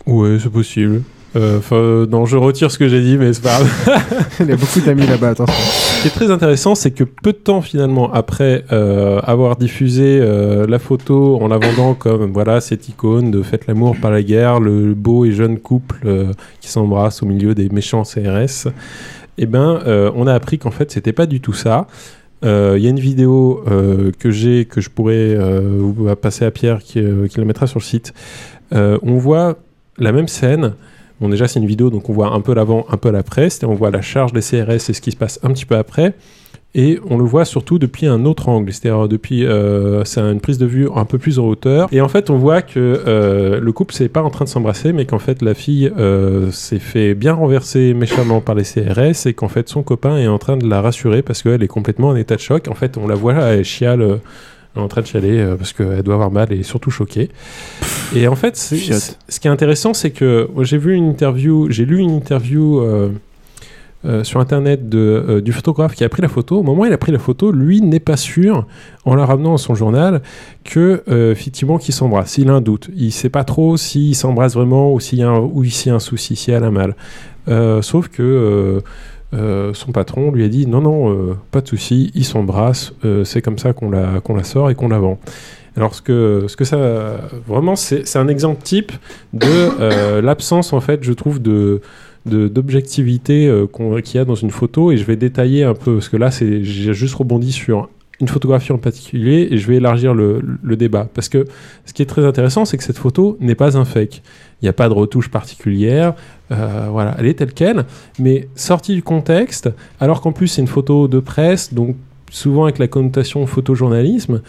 Ouais, 0.06 0.38
c'est 0.42 0.52
possible. 0.52 1.02
Euh, 1.36 1.58
Enfin, 1.58 2.06
non, 2.10 2.26
je 2.26 2.38
retire 2.38 2.72
ce 2.72 2.78
que 2.78 2.88
j'ai 2.88 3.02
dit, 3.02 3.18
mais 3.18 3.34
c'est 3.34 3.42
pas 3.44 3.58
grave. 3.60 4.00
Il 4.40 4.48
y 4.48 4.52
a 4.54 4.56
beaucoup 4.56 4.80
d'amis 4.80 5.06
là-bas, 5.06 5.30
attention. 5.32 5.54
Ce 5.54 6.02
qui 6.04 6.08
est 6.08 6.12
très 6.12 6.32
intéressant, 6.32 6.76
c'est 6.76 6.92
que 6.92 7.04
peu 7.04 7.34
de 7.34 7.38
temps 7.38 7.62
finalement 7.62 8.14
après 8.14 8.64
euh, 8.72 9.20
avoir 9.24 9.58
diffusé 9.58 10.20
euh, 10.22 10.66
la 10.68 10.80
photo 10.80 11.38
en 11.42 11.48
la 11.50 11.58
vendant 11.58 11.94
comme 12.00 12.32
voilà 12.32 12.62
cette 12.62 12.88
icône 12.88 13.32
de 13.32 13.42
faites 13.42 13.68
l'amour 13.68 13.98
par 14.02 14.12
la 14.12 14.22
guerre, 14.24 14.60
le 14.62 14.94
beau 14.94 15.26
et 15.26 15.32
jeune 15.34 15.58
couple 15.60 15.98
euh, 16.06 16.32
qui 16.62 16.70
s'embrasse 16.70 17.22
au 17.22 17.26
milieu 17.26 17.54
des 17.54 17.68
méchants 17.68 18.04
CRS, 18.04 18.70
eh 19.38 19.46
ben 19.46 19.82
euh, 19.88 20.12
on 20.16 20.28
a 20.28 20.34
appris 20.34 20.58
qu'en 20.58 20.72
fait 20.72 20.90
c'était 20.92 21.12
pas 21.14 21.26
du 21.26 21.42
tout 21.42 21.54
ça. 21.54 21.88
Euh, 22.46 22.76
Il 22.78 22.84
y 22.84 22.88
a 22.88 22.90
une 22.90 23.00
vidéo 23.00 23.64
euh, 23.68 24.12
que 24.20 24.32
j'ai 24.32 24.66
que 24.66 24.82
je 24.82 24.90
pourrais 24.90 25.36
euh, 25.36 26.16
passer 26.16 26.46
à 26.46 26.52
Pierre 26.52 26.80
qui, 26.80 27.00
euh, 27.00 27.28
qui 27.28 27.40
la 27.40 27.46
mettra 27.46 27.68
sur 27.68 27.80
le 27.80 27.84
site. 27.84 28.14
Euh, 28.74 28.98
on 29.02 29.18
voit 29.18 29.58
la 29.98 30.12
même 30.12 30.28
scène. 30.28 30.74
Bon, 31.22 31.30
déjà, 31.30 31.48
c'est 31.48 31.60
une 31.60 31.68
vidéo, 31.68 31.90
donc 31.90 32.10
on 32.10 32.14
voit 32.14 32.34
un 32.34 32.42
peu 32.42 32.54
l'avant, 32.54 32.86
un 32.90 32.98
peu 32.98 33.10
l'après. 33.10 33.48
On 33.64 33.74
voit 33.74 33.90
la 33.90 34.02
charge 34.02 34.34
des 34.34 34.42
CRS 34.42 34.90
et 34.90 34.94
ce 34.94 35.02
qui 35.02 35.12
se 35.12 35.18
passe 35.18 35.40
un 35.44 35.52
petit 35.52 35.66
peu 35.66 35.76
après. 35.76 36.14
Et 36.78 37.00
on 37.10 37.18
le 37.18 37.24
voit 37.24 37.46
surtout 37.46 37.80
depuis 37.80 38.06
un 38.06 38.26
autre 38.26 38.50
angle, 38.50 38.72
c'est-à-dire 38.72 39.08
depuis, 39.08 39.46
euh, 39.46 40.04
c'est 40.04 40.20
une 40.20 40.42
prise 40.42 40.58
de 40.58 40.66
vue 40.66 40.88
un 40.94 41.06
peu 41.06 41.18
plus 41.18 41.40
en 41.40 41.46
hauteur. 41.46 41.88
Et 41.92 42.02
en 42.02 42.10
fait, 42.10 42.30
on 42.30 42.38
voit 42.38 42.62
que 42.62 43.02
euh, 43.08 43.60
le 43.60 43.72
couple 43.72 43.96
c'est 43.96 44.10
pas 44.10 44.22
en 44.22 44.30
train 44.30 44.46
de 44.46 44.50
s'embrasser, 44.50 44.92
mais 44.92 45.06
qu'en 45.06 45.20
fait 45.20 45.42
la 45.42 45.54
fille 45.54 45.92
euh, 45.98 46.52
s'est 46.52 46.80
fait 46.80 47.16
bien 47.16 47.34
renverser 47.34 47.94
méchamment 47.94 48.42
par 48.42 48.56
les 48.56 48.64
CRS 48.64 49.26
et 49.26 49.34
qu'en 49.34 49.48
fait 49.48 49.70
son 49.70 49.84
copain 49.84 50.18
est 50.18 50.28
en 50.28 50.38
train 50.38 50.58
de 50.58 50.68
la 50.68 50.82
rassurer 50.82 51.22
parce 51.22 51.42
qu'elle 51.42 51.64
est 51.64 51.68
complètement 51.68 52.10
en 52.10 52.16
état 52.16 52.36
de 52.36 52.42
choc. 52.42 52.68
En 52.68 52.76
fait, 52.76 52.98
on 52.98 53.08
la 53.08 53.16
voit, 53.16 53.36
elle 53.36 53.64
chiale. 53.64 54.02
euh, 54.02 54.18
elle 54.76 54.82
est 54.82 54.86
en 54.86 54.88
train 54.88 55.02
de 55.02 55.08
chialer 55.08 55.40
euh, 55.40 55.56
parce 55.56 55.74
qu'elle 55.74 56.04
doit 56.04 56.16
avoir 56.16 56.32
mal 56.32 56.52
et 56.52 56.64
surtout 56.64 56.92
choquée. 56.92 57.30
Et 58.16 58.28
en 58.28 58.36
fait, 58.36 58.58
ce 58.58 58.76
qui 59.40 59.48
est 59.48 59.52
intéressant, 59.52 59.94
c'est 59.94 60.12
que 60.12 60.50
j'ai 60.62 60.78
vu 60.78 60.94
une 60.94 61.10
interview, 61.10 61.70
j'ai 61.70 61.86
lu 61.86 62.00
une 62.00 62.12
interview 62.12 62.80
euh, 62.82 63.10
euh, 64.06 64.24
sur 64.24 64.40
internet 64.40 64.82
euh, 64.94 65.42
du 65.42 65.52
photographe 65.52 65.96
qui 65.96 66.04
a 66.04 66.10
pris 66.10 66.22
la 66.22 66.28
photo. 66.28 66.60
Au 66.60 66.64
moment 66.64 66.84
où 66.84 66.86
il 66.86 66.94
a 66.94 66.98
pris 66.98 67.12
la 67.12 67.18
photo, 67.18 67.52
lui 67.52 67.82
n'est 67.82 68.00
pas 68.00 68.18
sûr, 68.18 68.68
en 69.04 69.16
la 69.16 69.26
ramenant 69.26 69.56
à 69.56 69.58
son 69.58 69.74
journal, 69.74 70.22
que 70.64 71.02
euh, 71.10 71.32
effectivement 71.32 71.78
qu'il 71.80 71.94
s'embrasse. 71.94 72.38
Il 72.38 72.50
a 72.50 72.54
un 72.54 72.62
doute. 72.62 72.90
Il 72.96 73.12
sait 73.12 73.30
pas 73.30 73.44
trop 73.44 73.78
s'il 73.78 74.16
s'embrasse 74.16 74.54
vraiment 74.54 74.94
ou 74.94 75.00
s'il 75.00 75.20
y 75.20 75.24
a 75.24 75.30
un, 75.30 76.00
souci, 76.00 76.36
s'il 76.36 76.54
y 76.54 76.58
a 76.58 76.60
la 76.60 76.70
mal. 76.70 76.96
Euh, 77.48 77.82
sauf 77.82 78.08
que 78.10 78.82
son 79.74 79.92
patron 79.92 80.32
lui 80.32 80.46
a 80.46 80.48
dit 80.48 80.66
non 80.66 80.80
non 80.80 81.36
pas 81.52 81.60
de 81.60 81.68
souci, 81.68 82.12
il 82.16 82.24
s'embrasse, 82.24 82.94
c'est 83.26 83.42
comme 83.42 83.58
ça 83.58 83.74
qu'on 83.74 83.90
la 83.90 84.22
qu'on 84.22 84.34
la 84.34 84.46
sort 84.46 84.70
et 84.70 84.76
qu'on 84.76 84.88
la 84.88 85.00
vend. 85.00 85.20
Alors 85.76 85.94
ce 85.94 86.02
que 86.02 86.46
ce 86.48 86.56
que 86.56 86.64
ça 86.64 87.18
vraiment 87.46 87.76
c'est 87.76 88.08
c'est 88.08 88.18
un 88.18 88.30
exemple 88.30 88.62
type 88.64 88.94
de 89.34 90.22
l'absence 90.22 90.72
en 90.72 90.80
fait 90.80 91.04
je 91.04 91.12
trouve 91.12 91.42
de- 91.42 91.82
d'objectivité 92.26 93.48
euh, 93.48 93.68
qu'il 94.02 94.16
y 94.16 94.18
a 94.20 94.26
dans 94.26 94.36
une 94.36 94.50
photo 94.50 94.92
et 94.92 94.98
je 94.98 95.04
vais 95.04 95.16
détailler 95.16 95.64
un 95.64 95.76
peu 95.76 95.96
parce 95.96 96.10
que 96.10 96.18
là 96.18 96.30
j'ai 96.32 96.94
juste 96.94 97.16
rebondi 97.16 97.52
sur 97.52 97.90
une 98.20 98.28
photographie 98.28 98.72
en 98.72 98.78
particulier 98.78 99.50
et 99.52 99.58
je 99.58 99.68
vais 99.68 99.76
élargir 99.76 100.14
le, 100.14 100.42
débat. 100.76 101.08
Parce 101.14 101.28
que 101.28 101.46
ce 101.86 101.94
qui 101.94 102.02
est 102.02 102.06
très 102.06 102.26
intéressant 102.26 102.66
c'est 102.66 102.78
que 102.78 102.84
cette 102.84 102.98
photo 102.98 103.38
n'est 103.40 103.56
pas 103.56 103.78
un 103.78 103.86
fake. 103.86 104.22
Il 104.62 104.66
n'y 104.66 104.70
a 104.70 104.74
pas 104.74 104.88
de 104.90 104.94
retouche 104.94 105.30
particulière 105.30 106.16
euh, 106.52 106.88
voilà 106.90 107.16
elle 107.20 107.26
est 107.26 107.36
telle 107.36 107.54
quelle 107.54 107.86
mais 108.20 108.48
sortie 108.56 108.94
du 108.94 109.04
contexte 109.04 109.70
alors 110.00 110.22
qu'en 110.22 110.32
plus 110.32 110.48
c'est 110.48 110.62
une 110.62 110.68
photo 110.68 111.08
de 111.08 111.20
presse 111.20 111.74
donc 111.74 111.96
souvent 112.32 112.64
avec 112.64 112.80
la 112.80 112.88
connotation 112.88 113.46
photojournalisme 113.48 114.42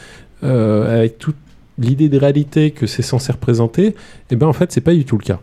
euh, 0.44 0.98
avec 0.98 1.18
toute 1.18 1.36
l'idée 1.78 2.08
de 2.08 2.18
réalité 2.18 2.70
que 2.70 2.86
c'est 2.86 3.02
censé 3.02 3.32
représenter 3.32 3.94
et 4.30 4.36
ben 4.36 4.46
en 4.46 4.52
fait 4.52 4.72
c'est 4.72 4.80
pas 4.80 4.94
du 4.94 5.04
tout 5.04 5.18
le 5.18 5.24
cas 5.24 5.40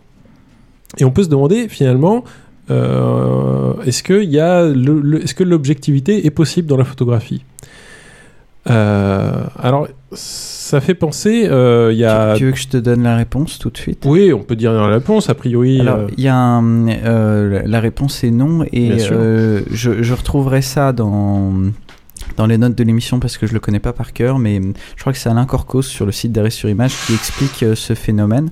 et 0.97 1.05
on 1.05 1.11
peut 1.11 1.23
se 1.23 1.29
demander 1.29 1.67
finalement, 1.69 2.23
euh, 2.71 3.73
est-ce 3.85 4.03
que 4.03 4.23
y 4.23 4.39
a 4.39 4.63
le- 4.63 4.99
le- 5.01 5.23
est-ce 5.23 5.33
que 5.33 5.43
l'objectivité 5.43 6.25
est 6.25 6.31
possible 6.31 6.67
dans 6.67 6.77
la 6.77 6.85
photographie? 6.85 7.43
Euh, 8.69 9.43
Alors, 9.59 9.89
ça 10.13 10.79
fait 10.79 10.93
penser, 10.93 11.47
euh, 11.49 11.91
y 11.93 12.05
a. 12.05 12.35
Tu 12.37 12.45
veux 12.45 12.51
que 12.53 12.57
je 12.57 12.69
te 12.69 12.77
donne 12.77 13.03
la 13.03 13.17
réponse 13.17 13.59
tout 13.59 13.69
de 13.69 13.77
suite? 13.77 14.03
Oui, 14.05 14.31
on 14.31 14.39
peut 14.43 14.55
dire 14.55 14.71
la 14.71 14.87
réponse. 14.87 15.29
A 15.29 15.33
priori. 15.35 15.81
Alors, 15.81 15.97
euh, 15.97 16.07
il 16.17 16.23
y 16.23 16.29
a 16.29 16.35
un, 16.37 16.85
la 17.65 17.79
réponse 17.81 18.23
est 18.23 18.31
non, 18.31 18.63
et 18.71 18.97
je, 18.99 19.63
je 19.69 20.13
retrouverai 20.13 20.61
ça 20.61 20.93
dans, 20.93 21.51
dans 22.37 22.45
les 22.45 22.57
notes 22.57 22.75
de 22.75 22.83
l'émission 22.85 23.19
parce 23.19 23.37
que 23.37 23.47
je 23.47 23.53
le 23.53 23.59
connais 23.59 23.79
pas 23.81 23.91
par 23.91 24.13
cœur, 24.13 24.39
mais 24.39 24.61
je 24.95 25.01
crois 25.01 25.11
que 25.11 25.19
c'est 25.19 25.29
Alain 25.29 25.45
Corcos 25.45 25.81
sur 25.81 26.05
le 26.05 26.13
site 26.13 26.31
d'Arrêt 26.31 26.49
sur 26.49 26.69
Image 26.69 26.93
qui 27.05 27.13
explique 27.13 27.65
ce 27.75 27.93
phénomène, 27.95 28.49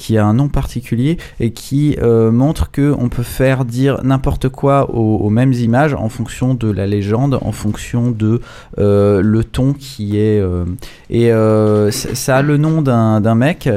qui 0.00 0.16
a 0.18 0.24
un 0.24 0.34
nom 0.40 0.48
particulier 0.48 1.18
et 1.40 1.50
qui 1.52 1.96
euh, 2.00 2.30
montre 2.32 2.70
que 2.70 2.94
on 2.98 3.08
peut 3.16 3.22
faire 3.40 3.64
dire 3.64 4.00
n'importe 4.02 4.48
quoi 4.48 4.76
aux, 4.94 5.16
aux 5.26 5.30
mêmes 5.30 5.52
images 5.52 5.94
en 5.94 6.08
fonction 6.08 6.54
de 6.54 6.70
la 6.70 6.86
légende, 6.86 7.38
en 7.42 7.52
fonction 7.52 8.10
de 8.10 8.40
euh, 8.78 9.20
le 9.22 9.42
ton 9.44 9.74
qui 9.74 10.16
est. 10.18 10.40
euh, 10.40 10.64
et 11.10 11.30
ça 12.24 12.36
a 12.38 12.42
le 12.42 12.56
nom 12.56 12.82
d'un 12.82 13.20
d'un 13.20 13.34
mec 13.34 13.68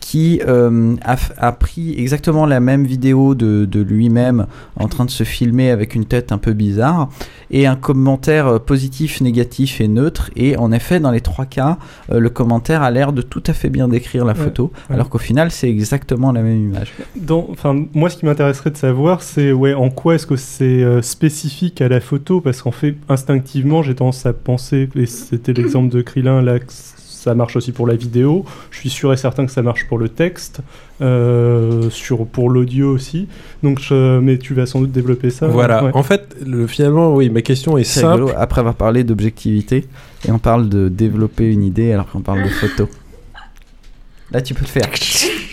qui 0.00 0.40
euh, 0.46 0.94
a, 1.04 1.16
a 1.38 1.52
pris 1.52 1.94
exactement 1.96 2.44
la 2.44 2.60
même 2.60 2.84
vidéo 2.84 3.34
de, 3.34 3.64
de 3.64 3.80
lui-même 3.80 4.46
en 4.76 4.88
train 4.88 5.04
de 5.06 5.10
se 5.10 5.24
filmer 5.24 5.70
avec 5.70 5.94
une 5.94 6.04
tête 6.04 6.32
un 6.32 6.38
peu 6.38 6.52
bizarre 6.52 7.08
et 7.50 7.66
un 7.66 7.76
commentaire 7.76 8.60
positif, 8.60 9.20
négatif 9.20 9.80
et 9.80 9.88
neutre. 9.88 10.30
Et 10.36 10.56
en 10.56 10.70
effet, 10.72 11.00
dans 11.00 11.10
les 11.12 11.20
trois 11.20 11.46
cas, 11.46 11.78
euh, 12.10 12.18
le 12.18 12.30
commentaire 12.30 12.82
a 12.82 12.90
l'air 12.90 13.12
de 13.12 13.22
tout 13.22 13.42
à 13.46 13.52
fait 13.54 13.70
bien 13.70 13.88
décrire 13.88 14.24
la 14.24 14.32
Ouais, 14.34 14.38
photo, 14.44 14.72
ouais. 14.88 14.94
alors 14.96 15.08
qu'au 15.08 15.18
final, 15.18 15.50
c'est 15.50 15.68
exactement 15.72 16.30
la 16.32 16.42
même 16.42 16.58
image. 16.70 16.92
Dans, 17.16 17.46
enfin, 17.50 17.84
moi, 17.94 18.08
ce 18.10 18.16
qui 18.16 18.24
m'intéresserait 18.26 18.70
de 18.70 18.76
savoir, 18.76 19.22
c'est 19.22 19.52
ouais, 19.52 19.74
en 19.74 19.90
quoi 19.90 20.14
est-ce 20.14 20.26
que 20.26 20.36
c'est 20.36 20.64
euh, 20.84 21.02
spécifique 21.02 21.80
à 21.80 21.88
la 21.88 22.00
photo? 22.00 22.40
Parce 22.40 22.62
qu'en 22.62 22.70
fait, 22.70 22.94
instinctivement, 23.08 23.82
j'ai 23.82 23.94
tendance 23.94 24.24
à 24.26 24.32
penser, 24.32 24.88
et 24.94 25.06
c'était 25.06 25.52
l'exemple 25.52 25.88
de 25.94 26.02
Krillin, 26.02 26.42
là, 26.42 26.58
que 26.58 26.66
ça 26.68 27.34
marche 27.36 27.54
aussi 27.54 27.70
pour 27.70 27.86
la 27.86 27.94
vidéo. 27.94 28.44
Je 28.72 28.78
suis 28.78 28.90
sûr 28.90 29.12
et 29.12 29.16
certain 29.16 29.46
que 29.46 29.52
ça 29.52 29.62
marche 29.62 29.86
pour 29.86 29.96
le 29.98 30.08
texte, 30.08 30.60
euh, 31.00 31.88
sur, 31.90 32.26
pour 32.26 32.50
l'audio 32.50 32.90
aussi. 32.92 33.28
Donc, 33.62 33.78
je- 33.80 34.18
mais 34.18 34.38
tu 34.38 34.54
vas 34.54 34.66
sans 34.66 34.80
doute 34.80 34.90
développer 34.90 35.30
ça. 35.30 35.46
Voilà. 35.46 35.84
Ouais. 35.84 35.90
En 35.94 36.02
fait, 36.02 36.34
le, 36.44 36.66
finalement, 36.66 37.14
oui, 37.14 37.30
ma 37.30 37.42
question 37.42 37.78
est 37.78 37.84
C'est 37.84 38.00
simple. 38.00 38.22
rigolo, 38.22 38.32
après 38.36 38.58
avoir 38.60 38.74
parlé 38.74 39.04
d'objectivité, 39.04 39.86
et 40.26 40.32
on 40.32 40.38
parle 40.40 40.68
de 40.68 40.88
développer 40.88 41.48
une 41.48 41.62
idée 41.62 41.92
alors 41.92 42.08
qu'on 42.10 42.20
parle 42.22 42.42
de 42.42 42.48
photo. 42.48 42.88
Là, 44.32 44.40
tu 44.42 44.54
peux 44.54 44.64
te 44.64 44.70
faire. 44.70 44.88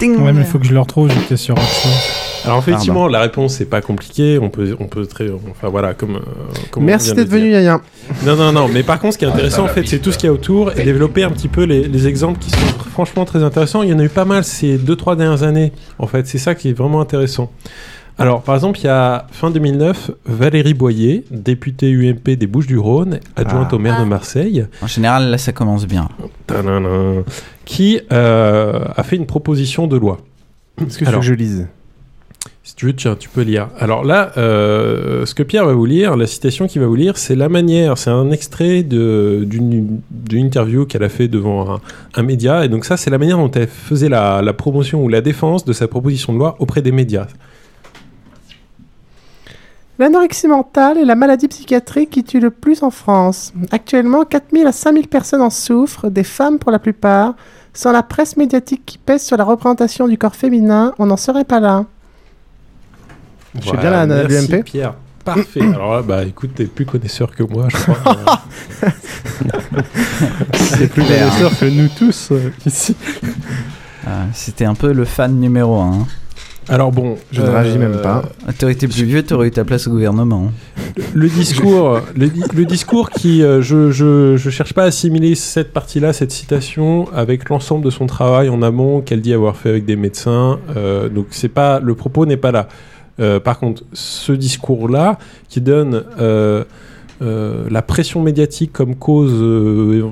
Ouais, 0.07 0.33
mais 0.33 0.41
il 0.41 0.45
faut 0.45 0.59
que 0.59 0.65
je 0.65 0.73
le 0.73 0.79
retrouve, 0.79 1.09
j'étais 1.11 1.37
sur 1.37 1.55
autre 1.55 1.63
chose. 1.63 1.91
Alors 2.45 2.59
effectivement, 2.59 3.07
la 3.07 3.19
réponse 3.19 3.55
c'est 3.55 3.65
pas 3.65 3.81
compliqué. 3.81 4.39
On 4.41 4.49
peut, 4.49 4.75
on 4.79 4.85
peut 4.85 5.05
très, 5.05 5.27
enfin 5.51 5.67
voilà, 5.67 5.93
comme. 5.93 6.15
euh, 6.15 6.19
comme 6.71 6.85
Merci 6.85 7.13
d'être 7.13 7.27
venu, 7.29 7.51
Yaya. 7.51 7.81
Non, 8.25 8.35
non, 8.37 8.51
non. 8.53 8.67
Mais 8.69 8.83
par 8.83 8.99
contre, 8.99 9.13
ce 9.15 9.17
qui 9.19 9.25
est 9.25 9.27
intéressant, 9.27 9.65
en 9.65 9.67
fait, 9.67 9.85
c'est 9.85 9.99
tout 9.99 10.11
ce 10.11 10.17
qu'il 10.17 10.27
y 10.27 10.29
a 10.29 10.33
autour 10.33 10.71
et 10.77 10.83
développer 10.83 11.23
un 11.23 11.31
petit 11.31 11.49
peu 11.49 11.63
les, 11.63 11.87
les 11.87 12.07
exemples 12.07 12.39
qui 12.39 12.49
sont 12.49 12.57
franchement 12.91 13.25
très 13.25 13.43
intéressants. 13.43 13.83
Il 13.83 13.89
y 13.89 13.93
en 13.93 13.99
a 13.99 14.03
eu 14.03 14.09
pas 14.09 14.25
mal 14.25 14.43
ces 14.45 14.77
deux, 14.77 14.95
trois 14.95 15.15
dernières 15.17 15.43
années. 15.43 15.73
En 15.99 16.07
fait, 16.07 16.27
c'est 16.27 16.37
ça 16.37 16.55
qui 16.55 16.69
est 16.69 16.73
vraiment 16.73 17.01
intéressant. 17.01 17.51
Alors, 18.19 18.41
par 18.41 18.55
exemple, 18.55 18.79
il 18.79 18.83
y 18.83 18.89
a 18.89 19.25
fin 19.31 19.49
2009, 19.49 20.11
Valérie 20.25 20.73
Boyer, 20.73 21.23
députée 21.31 21.89
UMP 21.91 22.35
des 22.35 22.47
Bouches-du-Rhône, 22.47 23.19
adjointe 23.35 23.69
Ah. 23.71 23.75
au 23.75 23.79
maire 23.79 23.99
de 23.99 24.05
Marseille, 24.05 24.65
En 24.81 24.87
général, 24.87 25.29
là, 25.29 25.37
ça 25.37 25.53
commence 25.53 25.87
bien. 25.87 26.09
Tadadam. 26.45 27.23
qui 27.65 27.99
euh, 28.11 28.79
a 28.95 29.03
fait 29.03 29.15
une 29.15 29.25
proposition 29.25 29.87
de 29.87 29.95
loi. 29.97 30.19
Est-ce 30.85 30.97
que 30.97 31.05
veux 31.05 31.11
que 31.17 31.21
je 31.21 31.33
lise? 31.33 31.67
Si 32.63 32.75
tu 32.75 32.85
veux, 32.87 32.93
tiens, 32.95 33.15
tu 33.17 33.29
peux 33.29 33.41
lire. 33.41 33.69
Alors 33.79 34.03
là, 34.03 34.31
euh, 34.37 35.25
ce 35.25 35.33
que 35.33 35.41
Pierre 35.43 35.65
va 35.65 35.73
vous 35.73 35.85
lire, 35.85 36.15
la 36.17 36.27
citation 36.27 36.67
qu'il 36.67 36.81
va 36.81 36.87
vous 36.87 36.95
lire, 36.95 37.17
c'est 37.17 37.35
la 37.35 37.49
manière, 37.49 37.97
c'est 37.97 38.11
un 38.11 38.29
extrait 38.31 38.83
d'une 38.83 40.01
d'une 40.11 40.45
interview 40.45 40.85
qu'elle 40.85 41.03
a 41.03 41.09
fait 41.09 41.27
devant 41.27 41.75
un, 41.75 41.79
un 42.15 42.23
média. 42.23 42.65
Et 42.65 42.69
donc 42.69 42.85
ça, 42.85 42.95
c'est 42.97 43.09
la 43.09 43.17
manière 43.17 43.37
dont 43.37 43.49
elle 43.51 43.67
faisait 43.67 44.09
la, 44.09 44.41
la 44.41 44.53
promotion 44.53 45.03
ou 45.03 45.07
la 45.09 45.21
défense 45.21 45.65
de 45.65 45.73
sa 45.73 45.87
proposition 45.87 46.31
de 46.33 46.37
loi 46.37 46.55
auprès 46.59 46.81
des 46.81 46.91
médias. 46.91 47.27
L'anorexie 49.99 50.47
mentale 50.47 50.97
est 50.97 51.03
la 51.03 51.15
maladie 51.15 51.49
psychiatrique 51.49 52.09
qui 52.09 52.23
tue 52.23 52.39
le 52.39 52.51
plus 52.51 52.83
en 52.83 52.89
France. 52.89 53.51
Actuellement, 53.69 54.23
4000 54.23 54.65
à 54.65 54.71
5000 54.71 55.09
personnes 55.09 55.41
en 55.41 55.49
souffrent, 55.49 56.09
des 56.09 56.23
femmes 56.23 56.57
pour 56.57 56.71
la 56.71 56.79
plupart. 56.79 57.35
Sans 57.73 57.91
la 57.91 58.01
presse 58.01 58.37
médiatique 58.37 58.83
qui 58.85 58.97
pèse 58.97 59.23
sur 59.23 59.35
la 59.35 59.43
représentation 59.43 60.07
du 60.07 60.17
corps 60.17 60.37
féminin, 60.37 60.93
on 60.99 61.05
n'en 61.05 61.17
serait 61.17 61.43
pas 61.43 61.59
là. 61.59 61.83
Je 63.55 63.69
fais 63.69 63.77
bien 63.77 63.91
la 63.91 64.05
merci, 64.07 64.47
l'UMP 64.47 64.63
Pierre. 64.63 64.93
Parfait. 65.25 65.61
Alors 65.73 65.95
là, 65.95 66.01
bah 66.01 66.23
écoute, 66.23 66.51
t'es 66.55 66.65
plus 66.65 66.85
connaisseur 66.85 67.35
que 67.35 67.43
moi, 67.43 67.67
je 67.67 67.75
crois. 67.75 68.41
C'est 70.53 70.87
plus 70.87 71.03
connaisseur 71.03 71.51
que 71.59 71.65
nous 71.65 71.89
tous 71.89 72.31
euh, 72.31 72.53
ici. 72.65 72.95
Ah, 74.07 74.27
C'était 74.33 74.65
un 74.65 74.75
peu 74.75 74.93
le 74.93 75.03
fan 75.03 75.37
numéro 75.37 75.77
un. 75.81 76.07
Alors 76.69 76.91
bon, 76.91 77.15
Je 77.31 77.41
ne 77.41 77.47
réagis 77.47 77.77
même 77.79 77.97
pas. 78.01 78.21
T'aurais 78.57 78.73
été 78.73 78.87
plus 78.87 79.03
vieux, 79.03 79.23
t'aurais 79.23 79.47
eu 79.47 79.51
ta 79.51 79.65
place 79.65 79.87
au 79.87 79.91
gouvernement. 79.91 80.51
le 81.13 81.27
discours, 81.27 81.99
le, 82.15 82.27
di- 82.27 82.43
le 82.55 82.65
discours 82.65 83.09
qui, 83.09 83.41
euh, 83.43 83.61
je, 83.61 83.89
je, 83.91 84.37
je 84.37 84.49
cherche 84.49 84.73
pas 84.73 84.83
à 84.83 84.85
assimiler 84.85 85.33
cette 85.35 85.73
partie-là, 85.73 86.13
cette 86.13 86.31
citation, 86.31 87.07
avec 87.13 87.49
l'ensemble 87.49 87.83
de 87.85 87.89
son 87.89 88.05
travail 88.05 88.49
en 88.49 88.61
amont 88.61 89.01
qu'elle 89.01 89.21
dit 89.21 89.33
avoir 89.33 89.55
fait 89.55 89.69
avec 89.69 89.85
des 89.85 89.95
médecins. 89.95 90.59
euh, 90.77 91.09
donc 91.09 91.27
c'est 91.31 91.49
pas, 91.49 91.79
le 91.79 91.95
propos 91.95 92.25
n'est 92.25 92.37
pas 92.37 92.51
là. 92.51 92.67
Euh, 93.19 93.39
par 93.39 93.59
contre, 93.59 93.83
ce 93.93 94.31
discours-là, 94.31 95.17
qui 95.49 95.61
donne 95.61 96.03
euh, 96.19 96.63
euh, 97.21 97.65
la 97.69 97.81
pression 97.81 98.21
médiatique 98.21 98.71
comme 98.71 98.95
cause, 98.95 99.33
euh, 99.33 100.03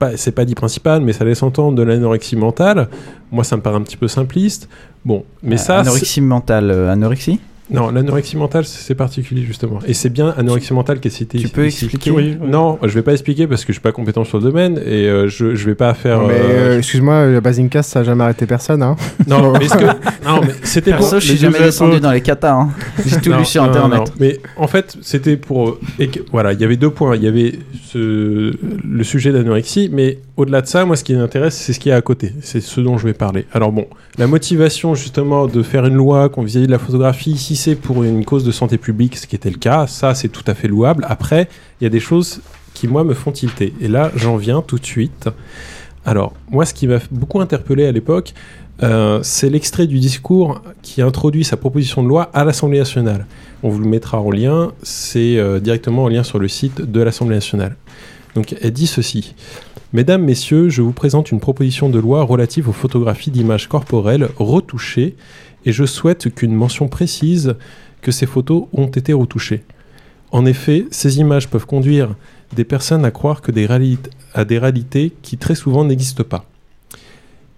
pas- 0.00 0.16
c'est 0.16 0.32
pas 0.32 0.44
dit 0.44 0.56
principale, 0.56 1.00
mais 1.02 1.12
ça 1.12 1.24
laisse 1.24 1.42
entendre 1.44 1.76
de 1.76 1.82
l'anorexie 1.84 2.34
mentale. 2.34 2.88
Moi, 3.30 3.44
ça 3.44 3.56
me 3.56 3.62
paraît 3.62 3.76
un 3.76 3.82
petit 3.82 3.96
peu 3.96 4.08
simpliste. 4.08 4.68
Bon, 5.04 5.24
mais 5.44 5.56
ça, 5.56 5.76
Euh, 5.76 5.80
Anorexie 5.82 6.20
mentale, 6.20 6.70
euh, 6.72 6.90
anorexie? 6.90 7.38
Non, 7.70 7.90
l'anorexie 7.90 8.36
mentale, 8.36 8.64
c'est 8.64 8.94
particulier 8.94 9.42
justement. 9.42 9.78
Et 9.86 9.94
c'est 9.94 10.10
bien 10.10 10.34
anorexie 10.36 10.72
mentale 10.74 11.00
qui 11.00 11.08
est 11.08 11.10
cité 11.10 11.38
tu 11.38 11.44
ici- 11.44 11.52
peux 11.52 11.66
ici. 11.66 11.84
expliquer 11.86 12.10
Oui, 12.10 12.36
Non, 12.44 12.78
je 12.82 12.88
vais 12.88 13.02
pas 13.02 13.12
expliquer 13.12 13.46
parce 13.46 13.62
que 13.64 13.68
je 13.72 13.78
suis 13.78 13.82
pas 13.82 13.92
compétent 13.92 14.24
sur 14.24 14.38
le 14.38 14.44
domaine 14.44 14.78
et 14.78 15.06
euh, 15.08 15.28
je, 15.28 15.54
je 15.54 15.64
vais 15.66 15.74
pas 15.74 15.92
faire. 15.94 16.20
Mais 16.22 16.34
euh, 16.34 16.74
euh, 16.74 16.78
excuse-moi, 16.78 17.26
le 17.26 17.40
Basingcast, 17.40 17.90
ça 17.90 18.00
a 18.00 18.02
jamais 18.04 18.24
arrêté 18.24 18.46
personne. 18.46 18.82
Hein. 18.82 18.96
Non, 19.26 19.52
mais 19.52 19.66
que- 19.66 19.84
non, 20.26 20.40
mais 20.42 20.52
c'était 20.64 20.90
pour- 20.92 21.00
Perso, 21.00 21.20
je 21.20 21.26
suis 21.26 21.36
jamais 21.36 21.58
descendu 21.60 22.00
dans 22.00 22.10
les 22.12 22.20
katas. 22.20 22.52
hein. 22.54 22.70
J'ai 23.06 23.20
tout 23.20 23.30
Non, 23.30 23.38
lu 23.38 23.44
sur 23.44 23.62
non, 23.62 23.68
internet. 23.70 23.98
non. 23.98 24.04
Mais 24.18 24.38
en 24.56 24.66
fait, 24.66 24.96
c'était 25.02 25.36
pour. 25.36 25.78
et 25.98 26.08
que- 26.08 26.20
voilà, 26.32 26.52
il 26.52 26.60
y 26.60 26.64
avait 26.64 26.76
deux 26.76 26.90
points. 26.90 27.14
Il 27.16 27.22
y 27.22 27.28
avait 27.28 27.54
ce, 27.86 28.52
le 28.84 29.04
sujet 29.04 29.32
d'anorexie, 29.32 29.88
mais 29.92 30.18
au-delà 30.40 30.60
de 30.60 30.66
ça, 30.66 30.84
moi, 30.84 30.96
ce 30.96 31.04
qui 31.04 31.14
m'intéresse, 31.14 31.56
c'est 31.56 31.72
ce 31.72 31.78
qu'il 31.80 31.90
y 31.90 31.92
a 31.92 31.96
à 31.96 32.00
côté. 32.00 32.32
C'est 32.40 32.60
ce 32.60 32.80
dont 32.80 32.98
je 32.98 33.06
vais 33.06 33.14
parler. 33.14 33.46
Alors, 33.52 33.72
bon, 33.72 33.86
la 34.18 34.26
motivation, 34.26 34.94
justement, 34.94 35.46
de 35.46 35.62
faire 35.62 35.86
une 35.86 35.94
loi 35.94 36.28
qu'on 36.28 36.42
vis 36.42 36.66
de 36.66 36.70
la 36.70 36.78
photographie, 36.78 37.36
si 37.36 37.56
c'est 37.56 37.76
pour 37.76 38.02
une 38.02 38.24
cause 38.24 38.44
de 38.44 38.52
santé 38.52 38.78
publique, 38.78 39.16
ce 39.16 39.26
qui 39.26 39.36
était 39.36 39.50
le 39.50 39.58
cas, 39.58 39.86
ça, 39.86 40.14
c'est 40.14 40.28
tout 40.28 40.44
à 40.46 40.54
fait 40.54 40.68
louable. 40.68 41.06
Après, 41.08 41.48
il 41.80 41.84
y 41.84 41.86
a 41.86 41.90
des 41.90 42.00
choses 42.00 42.40
qui, 42.74 42.88
moi, 42.88 43.04
me 43.04 43.14
font 43.14 43.32
tilter. 43.32 43.72
Et 43.80 43.88
là, 43.88 44.10
j'en 44.16 44.36
viens 44.36 44.62
tout 44.62 44.78
de 44.78 44.86
suite. 44.86 45.28
Alors, 46.04 46.32
moi, 46.50 46.64
ce 46.64 46.74
qui 46.74 46.86
m'a 46.86 46.98
beaucoup 47.10 47.40
interpellé 47.40 47.86
à 47.86 47.92
l'époque, 47.92 48.32
Euh, 48.82 49.20
c'est 49.22 49.50
l'extrait 49.50 49.86
du 49.86 49.98
discours 49.98 50.62
qui 50.80 51.02
introduit 51.02 51.44
sa 51.44 51.58
proposition 51.58 52.02
de 52.02 52.08
loi 52.08 52.30
à 52.32 52.46
l'Assemblée 52.46 52.78
nationale. 52.78 53.26
On 53.62 53.68
vous 53.68 53.78
le 53.78 53.86
mettra 53.86 54.22
en 54.22 54.30
lien, 54.30 54.72
c'est 54.82 55.36
euh, 55.36 55.60
directement 55.60 56.04
en 56.04 56.08
lien 56.08 56.22
sur 56.22 56.38
le 56.38 56.48
site 56.48 56.80
de 56.80 57.00
l'Assemblée 57.02 57.36
nationale. 57.36 57.76
Donc 58.34 58.56
elle 58.58 58.72
dit 58.72 58.86
ceci. 58.86 59.34
Mesdames, 59.92 60.22
Messieurs, 60.22 60.68
je 60.68 60.82
vous 60.82 60.92
présente 60.92 61.32
une 61.32 61.40
proposition 61.40 61.88
de 61.88 61.98
loi 61.98 62.22
relative 62.22 62.68
aux 62.68 62.72
photographies 62.72 63.32
d'images 63.32 63.68
corporelles 63.68 64.28
retouchées 64.36 65.16
et 65.66 65.72
je 65.72 65.84
souhaite 65.84 66.32
qu'une 66.32 66.54
mention 66.54 66.86
précise 66.86 67.56
que 68.00 68.12
ces 68.12 68.26
photos 68.26 68.66
ont 68.72 68.86
été 68.86 69.12
retouchées. 69.12 69.64
En 70.30 70.46
effet, 70.46 70.86
ces 70.92 71.18
images 71.18 71.48
peuvent 71.48 71.66
conduire 71.66 72.14
des 72.54 72.62
personnes 72.62 73.04
à 73.04 73.10
croire 73.10 73.42
à 74.34 74.44
des 74.44 74.58
réalités 74.58 75.12
qui 75.22 75.38
très 75.38 75.56
souvent 75.56 75.84
n'existent 75.84 76.22
pas. 76.22 76.44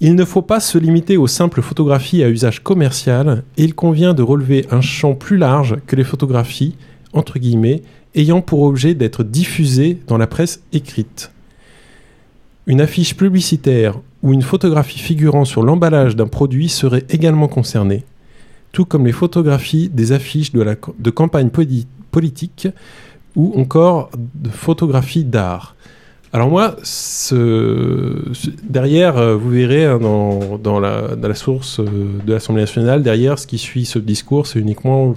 Il 0.01 0.15
ne 0.15 0.25
faut 0.25 0.41
pas 0.41 0.61
se 0.61 0.79
limiter 0.79 1.19
aux 1.19 1.27
simples 1.27 1.61
photographies 1.61 2.25
à 2.25 2.31
usage 2.31 2.63
commercial 2.63 3.45
et 3.59 3.65
il 3.65 3.75
convient 3.75 4.15
de 4.15 4.23
relever 4.23 4.65
un 4.71 4.81
champ 4.81 5.15
plus 5.15 5.37
large 5.37 5.77
que 5.87 5.97
les 5.97 6.03
photographies, 6.03 6.77
entre 7.13 7.39
guillemets, 7.39 7.83
ayant 8.15 8.41
pour 8.41 8.63
objet 8.63 8.95
d'être 8.95 9.23
diffusées 9.23 9.99
dans 10.07 10.17
la 10.17 10.27
presse 10.27 10.63
écrite. 10.73 11.31
Une 12.67 12.81
affiche 12.81 13.17
publicitaire 13.17 13.99
ou 14.23 14.33
une 14.33 14.43
photographie 14.43 15.01
figurant 15.01 15.45
sur 15.45 15.63
l'emballage 15.63 16.15
d'un 16.15 16.29
produit 16.29 16.69
serait 16.69 17.05
également 17.11 17.49
concernée, 17.49 18.05
tout 18.71 18.85
comme 18.85 19.05
les 19.05 19.13
photographies 19.13 19.89
des 19.89 20.13
affiches 20.13 20.53
de, 20.53 21.11
campagne 21.11 21.49
poli- 21.51 21.89
politique 22.13 22.69
ou 23.35 23.53
encore 23.57 24.11
de 24.35 24.49
photographies 24.51 25.25
d'art. 25.25 25.75
Alors 26.33 26.49
moi, 26.49 26.77
ce, 26.83 28.23
derrière, 28.63 29.19
euh, 29.19 29.37
vous 29.37 29.51
verrez 29.51 29.85
hein, 29.85 29.99
dans, 29.99 30.57
dans 30.57 30.81
la, 30.81 31.15
dans 31.15 31.29
la 31.29 31.35
source 31.35 31.81
euh, 31.81 31.85
de 32.25 32.33
l'Assemblée 32.33 32.63
nationale, 32.63 33.03
derrière 33.03 33.39
ce 33.39 33.47
qui 33.47 33.59
suit 33.59 33.85
ce 33.85 33.99
discours, 33.99 34.47
c'est 34.47 34.59
uniquement 34.59 35.15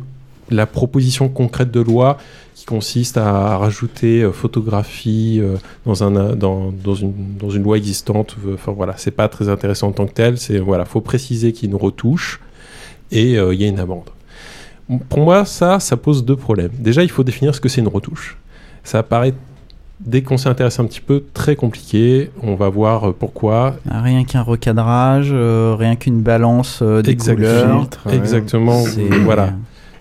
la 0.50 0.66
proposition 0.66 1.30
concrète 1.30 1.72
de 1.72 1.80
loi 1.80 2.18
qui 2.66 2.74
consiste 2.74 3.18
à 3.18 3.58
rajouter 3.58 4.24
euh, 4.24 4.32
photographie 4.32 5.40
euh, 5.42 5.56
dans, 5.86 6.04
un, 6.04 6.36
dans, 6.36 6.72
dans, 6.72 6.96
une, 6.96 7.14
dans 7.40 7.50
une 7.52 7.64
loi 7.64 7.78
existante. 7.78 8.36
Euh, 8.48 8.56
Enfin 8.56 8.72
voilà, 8.72 8.94
c'est 8.98 9.12
pas 9.12 9.28
très 9.28 9.50
intéressant 9.50 9.90
en 9.90 9.92
tant 9.92 10.06
que 10.08 10.14
tel. 10.14 10.38
C'est 10.38 10.58
voilà, 10.58 10.86
faut 10.86 11.02
préciser 11.02 11.54
qu'il 11.54 11.70
y 11.70 11.72
a 11.72 11.76
une 11.76 11.82
retouche 11.82 12.40
et 13.12 13.38
euh, 13.38 13.54
il 13.54 13.62
y 13.62 13.66
a 13.66 13.68
une 13.68 13.80
amende. 13.80 14.10
Pour 15.10 15.20
moi, 15.20 15.46
ça, 15.46 15.80
ça 15.80 15.98
pose 15.98 16.26
deux 16.26 16.36
problèmes. 16.36 16.72
Déjà, 16.80 17.04
il 17.04 17.10
faut 17.10 17.24
définir 17.24 17.54
ce 17.56 17.62
que 17.62 17.70
c'est 17.70 17.82
une 17.82 17.88
retouche. 17.88 18.38
Ça 18.84 19.00
apparaît, 19.00 19.34
dès 20.00 20.22
qu'on 20.22 20.38
s'y 20.38 20.48
intéresse 20.48 20.80
un 20.80 20.86
petit 20.86 21.02
peu, 21.02 21.24
très 21.34 21.56
compliqué. 21.56 22.30
On 22.44 22.54
va 22.56 22.70
voir 22.70 23.14
pourquoi. 23.16 23.78
Rien 23.90 24.24
qu'un 24.26 24.42
recadrage, 24.44 25.30
euh, 25.32 25.76
rien 25.78 25.96
qu'une 25.96 26.22
balance 26.22 26.80
euh, 26.84 27.02
des 27.02 27.12
Exactement. 27.12 27.86
couleurs. 27.86 28.14
Exactement. 28.16 28.82
C'est- 28.84 29.08
Voilà. 29.24 29.54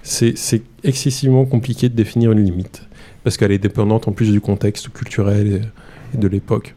C'est 0.04 0.62
excessivement 0.84 1.44
compliqué 1.46 1.88
de 1.88 1.94
définir 1.94 2.32
une 2.32 2.44
limite 2.44 2.82
parce 3.25 3.37
qu'elle 3.38 3.52
est 3.52 3.58
dépendante 3.58 4.06
en 4.06 4.12
plus 4.12 4.30
du 4.30 4.40
contexte 4.40 4.90
culturel 4.90 5.46
et, 5.46 6.14
et 6.14 6.18
de 6.18 6.28
l'époque. 6.28 6.75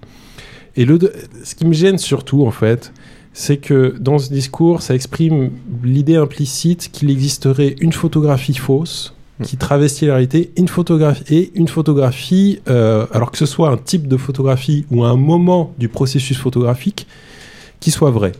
Et 0.77 0.85
le, 0.85 0.97
ce 1.43 1.55
qui 1.55 1.65
me 1.65 1.73
gêne 1.73 1.97
surtout, 1.97 2.45
en 2.45 2.51
fait, 2.51 2.93
c'est 3.33 3.57
que 3.57 3.95
dans 3.99 4.17
ce 4.17 4.31
discours, 4.31 4.81
ça 4.81 4.95
exprime 4.95 5.51
l'idée 5.83 6.15
implicite 6.15 6.89
qu'il 6.91 7.11
existerait 7.11 7.75
une 7.81 7.91
photographie 7.91 8.55
fausse 8.55 9.13
qui 9.43 9.57
travestit 9.57 10.07
la 10.07 10.13
réalité, 10.13 10.51
une 10.57 10.67
photographie 10.67 11.23
et 11.29 11.51
une 11.53 11.67
photographie, 11.67 12.59
euh, 12.67 13.05
alors 13.11 13.29
que 13.29 13.37
ce 13.37 13.45
soit 13.45 13.69
un 13.69 13.77
type 13.77 14.07
de 14.07 14.17
photographie 14.17 14.85
ou 14.89 15.03
un 15.03 15.15
moment 15.15 15.73
du 15.77 15.89
processus 15.89 16.37
photographique, 16.37 17.05
qui 17.79 17.91
soit 17.91 18.09
vrai 18.09 18.31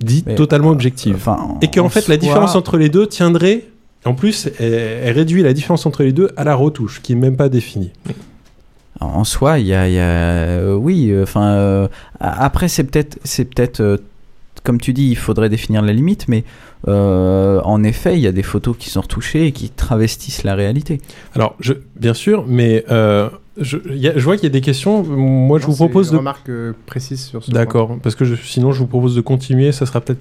dit 0.00 0.24
Mais, 0.26 0.34
totalement 0.34 0.70
objective. 0.70 1.14
Enfin, 1.16 1.56
et 1.62 1.68
qu'en 1.70 1.86
en 1.86 1.88
fait, 1.88 2.08
la 2.08 2.16
différence 2.16 2.54
entre 2.54 2.76
les 2.76 2.88
deux 2.88 3.06
tiendrait, 3.06 3.64
en 4.04 4.14
plus, 4.14 4.48
elle, 4.58 4.72
elle 4.74 5.14
réduit 5.14 5.42
la 5.42 5.52
différence 5.52 5.86
entre 5.86 6.02
les 6.02 6.12
deux 6.12 6.30
à 6.36 6.44
la 6.44 6.54
retouche, 6.54 7.00
qui 7.02 7.14
n'est 7.14 7.20
même 7.20 7.36
pas 7.36 7.48
définie. 7.48 7.90
En 9.00 9.24
soi, 9.24 9.58
il 9.58 9.66
y 9.66 9.74
a, 9.74 9.88
il 9.88 9.94
y 9.94 9.98
a- 9.98 10.02
euh, 10.02 10.74
oui, 10.74 11.10
euh, 11.10 11.24
enfin, 11.24 11.52
euh, 11.54 11.88
après 12.18 12.68
c'est 12.68 12.84
peut-être, 12.84 13.18
c'est 13.24 13.44
peut-être, 13.44 13.80
euh, 13.80 13.98
comme 14.66 14.80
tu 14.80 14.92
dis, 14.92 15.08
il 15.08 15.16
faudrait 15.16 15.48
définir 15.48 15.80
la 15.80 15.92
limite, 15.92 16.26
mais 16.28 16.44
euh, 16.88 17.60
en 17.62 17.82
effet, 17.84 18.14
il 18.14 18.20
y 18.20 18.26
a 18.26 18.32
des 18.32 18.42
photos 18.42 18.76
qui 18.78 18.90
sont 18.90 19.00
retouchées 19.00 19.46
et 19.46 19.52
qui 19.52 19.70
travestissent 19.70 20.42
la 20.44 20.54
réalité. 20.54 21.00
Alors, 21.34 21.54
je, 21.60 21.72
bien 21.98 22.12
sûr, 22.14 22.44
mais 22.46 22.84
euh, 22.90 23.28
je, 23.58 23.78
il 23.88 23.96
y 23.96 24.08
a- 24.08 24.18
je 24.18 24.22
vois 24.24 24.34
qu'il 24.36 24.44
y 24.44 24.46
a 24.46 24.50
des 24.52 24.60
questions. 24.60 25.02
Moi, 25.04 25.58
je 25.58 25.66
vous 25.66 25.72
c'est 25.72 25.78
propose 25.78 26.08
une 26.08 26.12
de. 26.14 26.18
remarque, 26.18 26.48
euh, 26.48 26.72
précise 26.86 27.20
sur 27.24 27.42
ce 27.44 27.50
D'accord, 27.50 27.96
parce 28.02 28.14
que 28.14 28.24
je- 28.24 28.34
sinon, 28.34 28.72
je 28.72 28.80
vous 28.80 28.86
propose 28.86 29.14
de 29.14 29.20
continuer. 29.22 29.72
Ça 29.72 29.86
sera 29.86 30.00
peut-être. 30.00 30.20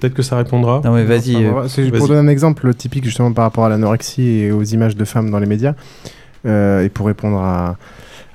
Peut-être 0.00 0.14
que 0.14 0.22
ça 0.22 0.36
répondra. 0.36 0.82
Non, 0.84 0.92
mais 0.92 1.04
vas-y. 1.04 1.36
Enfin, 1.36 1.64
euh, 1.64 1.68
vas-y. 1.68 1.90
pour 1.90 2.06
donner 2.08 2.20
un 2.20 2.28
exemple 2.28 2.72
typique 2.74 3.04
justement 3.04 3.32
par 3.32 3.44
rapport 3.44 3.64
à 3.64 3.68
l'anorexie 3.70 4.28
et 4.40 4.52
aux 4.52 4.62
images 4.62 4.94
de 4.94 5.04
femmes 5.06 5.30
dans 5.30 5.38
les 5.38 5.46
médias, 5.46 5.74
euh, 6.44 6.84
et 6.84 6.88
pour 6.90 7.06
répondre 7.06 7.38
à, 7.38 7.76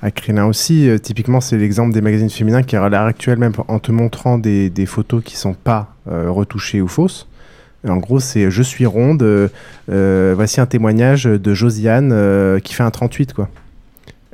à 0.02 0.46
aussi, 0.46 0.88
euh, 0.88 0.98
typiquement 0.98 1.40
c'est 1.40 1.56
l'exemple 1.56 1.92
des 1.94 2.00
magazines 2.00 2.30
féminins 2.30 2.62
qui 2.62 2.76
à 2.76 2.88
l'heure 2.88 3.02
actuelle 3.02 3.38
même 3.38 3.52
en 3.68 3.78
te 3.78 3.92
montrant 3.92 4.36
des, 4.38 4.86
photos 4.86 5.22
qui 5.22 5.36
sont 5.36 5.54
pas 5.54 5.94
euh, 6.10 6.30
retouchées 6.30 6.80
ou 6.80 6.88
fausses. 6.88 7.28
En 7.88 7.96
gros, 7.96 8.20
c'est 8.20 8.50
je 8.50 8.62
suis 8.62 8.86
ronde. 8.86 9.22
euh, 9.22 9.48
euh, 9.90 10.32
voici 10.36 10.60
un 10.60 10.66
témoignage 10.66 11.24
de 11.24 11.54
Josiane 11.54 12.10
euh, 12.12 12.60
qui 12.60 12.74
fait 12.74 12.84
un 12.84 12.90
38 12.90 13.32
quoi. 13.32 13.48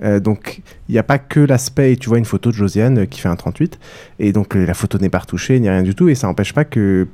Euh, 0.02 0.20
donc 0.20 0.60
il 0.88 0.92
n'y 0.92 0.98
a 0.98 1.02
pas 1.02 1.18
que 1.18 1.40
l'aspect, 1.40 1.96
tu 1.96 2.08
vois 2.08 2.18
une 2.18 2.24
photo 2.24 2.50
de 2.50 2.54
Josiane 2.54 2.98
euh, 2.98 3.06
qui 3.06 3.20
fait 3.20 3.28
un 3.28 3.36
38, 3.36 3.78
et 4.20 4.32
donc 4.32 4.56
euh, 4.56 4.64
la 4.64 4.74
photo 4.74 4.98
n'est 4.98 5.08
pas 5.08 5.18
retouchée 5.18 5.58
ni 5.58 5.68
rien 5.68 5.82
du 5.82 5.94
tout, 5.94 6.08
et 6.08 6.14
ça 6.14 6.26
n'empêche 6.28 6.54
pas 6.54 6.64
que 6.64 7.08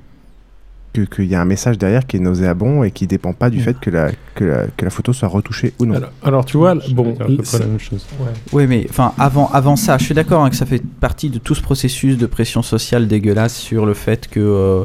que- 0.94 1.02
qu'il 1.02 1.26
y 1.26 1.34
a 1.34 1.40
un 1.40 1.44
message 1.44 1.76
derrière 1.76 2.06
qui 2.06 2.16
est 2.16 2.20
nauséabond 2.20 2.82
et 2.84 2.90
qui 2.92 3.06
dépend 3.06 3.32
pas 3.34 3.50
du 3.50 3.60
fait 3.60 3.78
que 3.78 3.90
la, 3.90 4.10
que 4.34 4.44
la, 4.44 4.66
que 4.76 4.84
la 4.84 4.90
photo 4.90 5.12
soit 5.12 5.28
retouchée 5.28 5.74
ou 5.78 5.84
non. 5.86 5.96
Alors, 5.96 6.10
alors, 6.22 6.44
tu 6.46 6.56
vois, 6.56 6.74
bon, 6.92 7.12
dire 7.12 7.22
à 7.22 7.26
peu 7.26 7.36
près 7.36 7.44
c'est- 7.44 7.58
la 7.58 7.66
même 7.66 7.78
chose. 7.80 8.06
Ouais. 8.20 8.26
Oui, 8.52 8.66
mais 8.66 8.86
enfin, 8.88 9.12
avant, 9.18 9.48
avant 9.52 9.76
ça, 9.76 9.98
je 9.98 10.04
suis 10.04 10.14
d'accord 10.14 10.42
hein, 10.44 10.50
que 10.50 10.56
ça 10.56 10.64
fait 10.66 10.82
partie 11.00 11.28
de 11.28 11.38
tout 11.38 11.54
ce 11.54 11.60
processus 11.62 12.16
de 12.16 12.26
pression 12.26 12.62
sociale 12.62 13.06
dégueulasse 13.08 13.56
sur 13.56 13.84
le 13.84 13.92
fait 13.94 14.28
que, 14.28 14.40
euh, 14.40 14.84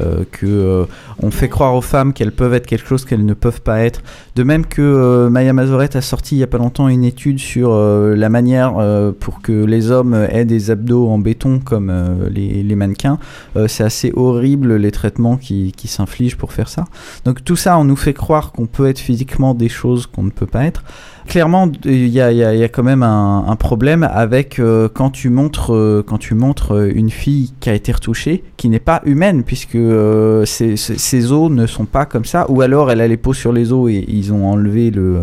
euh, 0.00 0.24
que 0.32 0.46
euh, 0.46 0.84
on 1.22 1.30
fait 1.30 1.48
croire 1.48 1.74
aux 1.76 1.80
femmes 1.80 2.12
qu'elles 2.12 2.32
peuvent 2.32 2.54
être 2.54 2.66
quelque 2.66 2.86
chose 2.88 3.04
qu'elles 3.04 3.24
ne 3.24 3.34
peuvent 3.34 3.60
pas 3.60 3.80
être. 3.80 4.02
De 4.34 4.42
même 4.42 4.66
que 4.66 4.82
euh, 4.82 5.30
Maya 5.30 5.52
Mazoret 5.52 5.96
a 5.96 6.00
sorti 6.00 6.34
il 6.34 6.38
y 6.38 6.42
a 6.42 6.48
pas 6.48 6.58
longtemps 6.58 6.88
une 6.88 7.04
étude 7.04 7.38
sur 7.38 7.74
la 7.74 8.28
manière 8.28 8.74
pour 9.20 9.40
que 9.40 9.52
les 9.52 9.90
hommes 9.90 10.14
aient 10.14 10.44
des 10.44 10.70
abdos 10.70 11.08
en 11.08 11.18
béton 11.18 11.60
comme 11.60 11.92
les, 12.30 12.62
les 12.62 12.74
mannequins. 12.74 13.18
C'est 13.66 13.84
assez 13.84 14.12
horrible 14.14 14.76
les 14.76 14.90
traitements 14.90 15.36
qui, 15.36 15.72
qui 15.76 15.88
s'infligent 15.88 16.36
pour 16.36 16.52
faire 16.52 16.68
ça. 16.68 16.84
Donc 17.24 17.44
tout 17.44 17.56
ça, 17.56 17.78
on 17.78 17.84
nous 17.84 17.96
fait 17.96 18.14
croire 18.14 18.52
qu'on 18.52 18.66
peut 18.66 18.88
être 18.88 18.98
physiquement 18.98 19.54
des 19.54 19.68
choses 19.68 20.06
qu'on 20.06 20.24
ne 20.24 20.30
peut 20.30 20.46
pas 20.46 20.64
être. 20.64 20.82
Clairement, 21.26 21.70
il 21.84 22.08
y 22.08 22.20
a, 22.20 22.30
il 22.30 22.36
y 22.38 22.44
a- 22.44 22.54
il 22.54 22.60
y 22.60 22.64
a 22.64 22.68
quand 22.68 22.82
même 22.82 23.02
un, 23.02 23.44
un 23.48 23.56
problème 23.56 24.02
avec 24.12 24.58
euh, 24.58 24.88
quand 24.92 25.10
tu 25.10 25.30
montres 25.30 25.72
euh, 25.74 26.04
quand 26.06 26.18
tu 26.18 26.34
montres 26.34 26.72
euh, 26.74 26.92
une 26.94 27.10
fille 27.10 27.52
qui 27.60 27.70
a 27.70 27.74
été 27.74 27.92
retouchée, 27.92 28.44
qui 28.56 28.68
n'est 28.68 28.78
pas 28.78 29.00
humaine 29.04 29.42
puisque 29.42 29.74
euh, 29.76 30.44
ses, 30.44 30.76
ses- 30.76 30.98
ses 30.98 31.32
os 31.32 31.50
ne 31.50 31.66
sont 31.66 31.86
pas 31.86 32.04
comme 32.06 32.24
ça, 32.26 32.46
ou 32.50 32.60
alors 32.60 32.90
elle 32.90 33.00
a 33.00 33.08
les 33.08 33.16
peaux 33.16 33.32
sur 33.32 33.52
les 33.52 33.72
os 33.72 33.90
et 33.90 34.04
ils 34.06 34.32
ont 34.32 34.46
enlevé 34.50 34.90
le, 34.90 35.22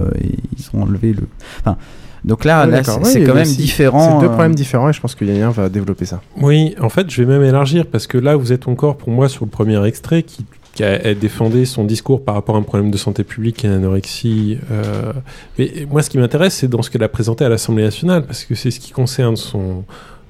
ils 0.58 0.66
ont 0.78 0.84
enlevé 0.84 1.14
le. 1.14 1.28
Enfin, 1.60 1.78
donc 2.26 2.46
là, 2.46 2.66
Ouais, 2.66 2.72
là, 2.72 2.78
d'accord. 2.82 3.00
c'est 3.06 3.20
Ouais, 3.22 3.26
quand 3.26 3.34
même 3.36 3.46
différent. 3.48 4.20
C'est 4.20 4.26
deux 4.26 4.32
problèmes 4.32 4.54
différents 4.56 4.90
et 4.90 4.94
je 4.94 5.02
pense 5.02 5.16
que 5.16 5.26
Yann 5.26 5.52
va 5.52 5.70
développer 5.70 6.06
ça. 6.06 6.22
Oui, 6.40 6.76
en 6.80 6.90
fait, 6.90 7.10
je 7.10 7.24
vais 7.24 7.28
même 7.40 7.44
élargir 7.48 7.86
parce 7.88 8.06
que 8.06 8.18
là, 8.18 8.36
vous 8.36 8.52
êtes 8.52 8.68
encore 8.68 8.98
pour 8.98 9.10
moi 9.10 9.28
sur 9.30 9.46
le 9.46 9.50
premier 9.52 9.84
extrait 9.88 10.22
qui, 10.24 10.46
qui 10.74 10.84
a, 10.84 10.94
a 10.94 11.14
défendé 11.14 11.66
son 11.66 11.84
discours 11.84 12.24
par 12.24 12.36
rapport 12.36 12.56
à 12.56 12.60
un 12.60 12.64
problème 12.64 12.92
de 12.92 12.98
santé 12.98 13.24
publique 13.24 13.66
et 13.66 13.68
à 13.68 13.72
l'anorexie. 13.72 14.58
euh, 14.72 15.14
mais 15.58 15.86
moi, 15.90 16.02
ce 16.02 16.10
qui 16.10 16.18
m'intéresse, 16.18 16.56
c'est 16.56 16.68
dans 16.68 16.82
ce 16.82 16.90
qu'elle 16.90 17.04
a 17.04 17.10
présenté 17.10 17.44
à 17.44 17.50
l'Assemblée 17.50 17.84
nationale 17.84 18.26
parce 18.26 18.46
que 18.46 18.56
c'est 18.56 18.72
ce 18.72 18.80
qui 18.80 18.92
concerne 18.92 19.36
son, 19.36 19.84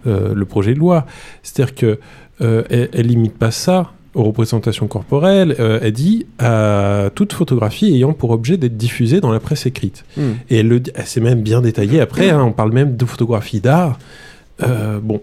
euh, 0.08 0.34
le 0.34 0.46
projet 0.46 0.74
de 0.74 0.80
loi. 0.80 1.06
C'est-à-dire 1.44 1.76
que 1.76 2.00
euh, 2.42 2.64
elle, 2.70 2.90
elle 2.94 3.08
limite 3.08 3.38
pas 3.38 3.52
ça 3.52 3.92
aux 4.14 4.24
représentations 4.24 4.88
corporelles, 4.88 5.56
euh, 5.60 5.80
elle 5.82 5.94
dit 5.94 6.26
à 6.40 7.10
toute 7.16 7.32
photographie 7.32 7.94
ayant 7.94 8.12
pour 8.12 8.32
objet 8.32 8.58
d'être 8.58 8.76
diffusée 8.76 9.22
dans 9.22 9.32
la 9.32 9.40
presse 9.40 9.66
écrite. 9.66 10.04
Hmm. 10.18 10.32
Et 10.50 10.58
elle, 10.60 10.68
le, 10.68 10.82
elle 10.96 11.06
s'est 11.06 11.22
même 11.22 11.42
bien 11.42 11.62
détaillée 11.62 12.02
après, 12.02 12.30
hein, 12.32 12.44
on 12.44 12.52
parle 12.52 12.74
même 12.74 12.98
de 12.98 13.06
photographie 13.06 13.62
d'art. 13.62 14.00
Bon. 15.02 15.22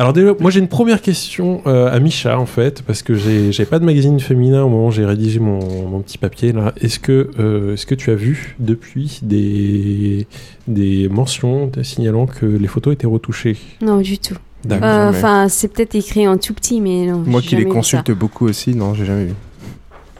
Alors 0.00 0.14
déjà, 0.14 0.32
moi 0.40 0.50
j'ai 0.50 0.60
une 0.60 0.68
première 0.68 1.02
question 1.02 1.60
euh, 1.66 1.94
à 1.94 2.00
Micha 2.00 2.40
en 2.40 2.46
fait, 2.46 2.80
parce 2.80 3.02
que 3.02 3.12
j'ai 3.12 3.66
pas 3.66 3.78
de 3.78 3.84
magazine 3.84 4.18
féminin 4.18 4.62
au 4.62 4.70
moment 4.70 4.86
où 4.86 4.90
j'ai 4.90 5.04
rédigé 5.04 5.40
mon, 5.40 5.58
mon 5.90 6.00
petit 6.00 6.16
papier 6.16 6.52
là. 6.52 6.72
Est-ce 6.80 6.98
que, 6.98 7.28
euh, 7.38 7.74
est-ce 7.74 7.84
que 7.84 7.94
tu 7.94 8.10
as 8.10 8.14
vu 8.14 8.56
depuis 8.58 9.20
des, 9.22 10.26
des 10.68 11.10
mentions 11.10 11.70
signalant 11.82 12.24
que 12.24 12.46
les 12.46 12.66
photos 12.66 12.94
étaient 12.94 13.06
retouchées? 13.06 13.58
Non, 13.82 14.00
du 14.00 14.16
tout. 14.18 14.36
D'accord. 14.64 14.88
Euh. 14.88 15.10
Enfin, 15.10 15.50
c'est 15.50 15.68
peut-être 15.68 15.94
écrit 15.94 16.26
en 16.26 16.38
tout 16.38 16.54
petit, 16.54 16.80
mais 16.80 17.04
non. 17.04 17.22
Moi 17.26 17.42
qui 17.42 17.56
les 17.56 17.66
consulte 17.66 18.10
beaucoup 18.10 18.46
aussi, 18.46 18.74
non, 18.74 18.94
j'ai 18.94 19.04
jamais 19.04 19.26
vu. 19.26 19.34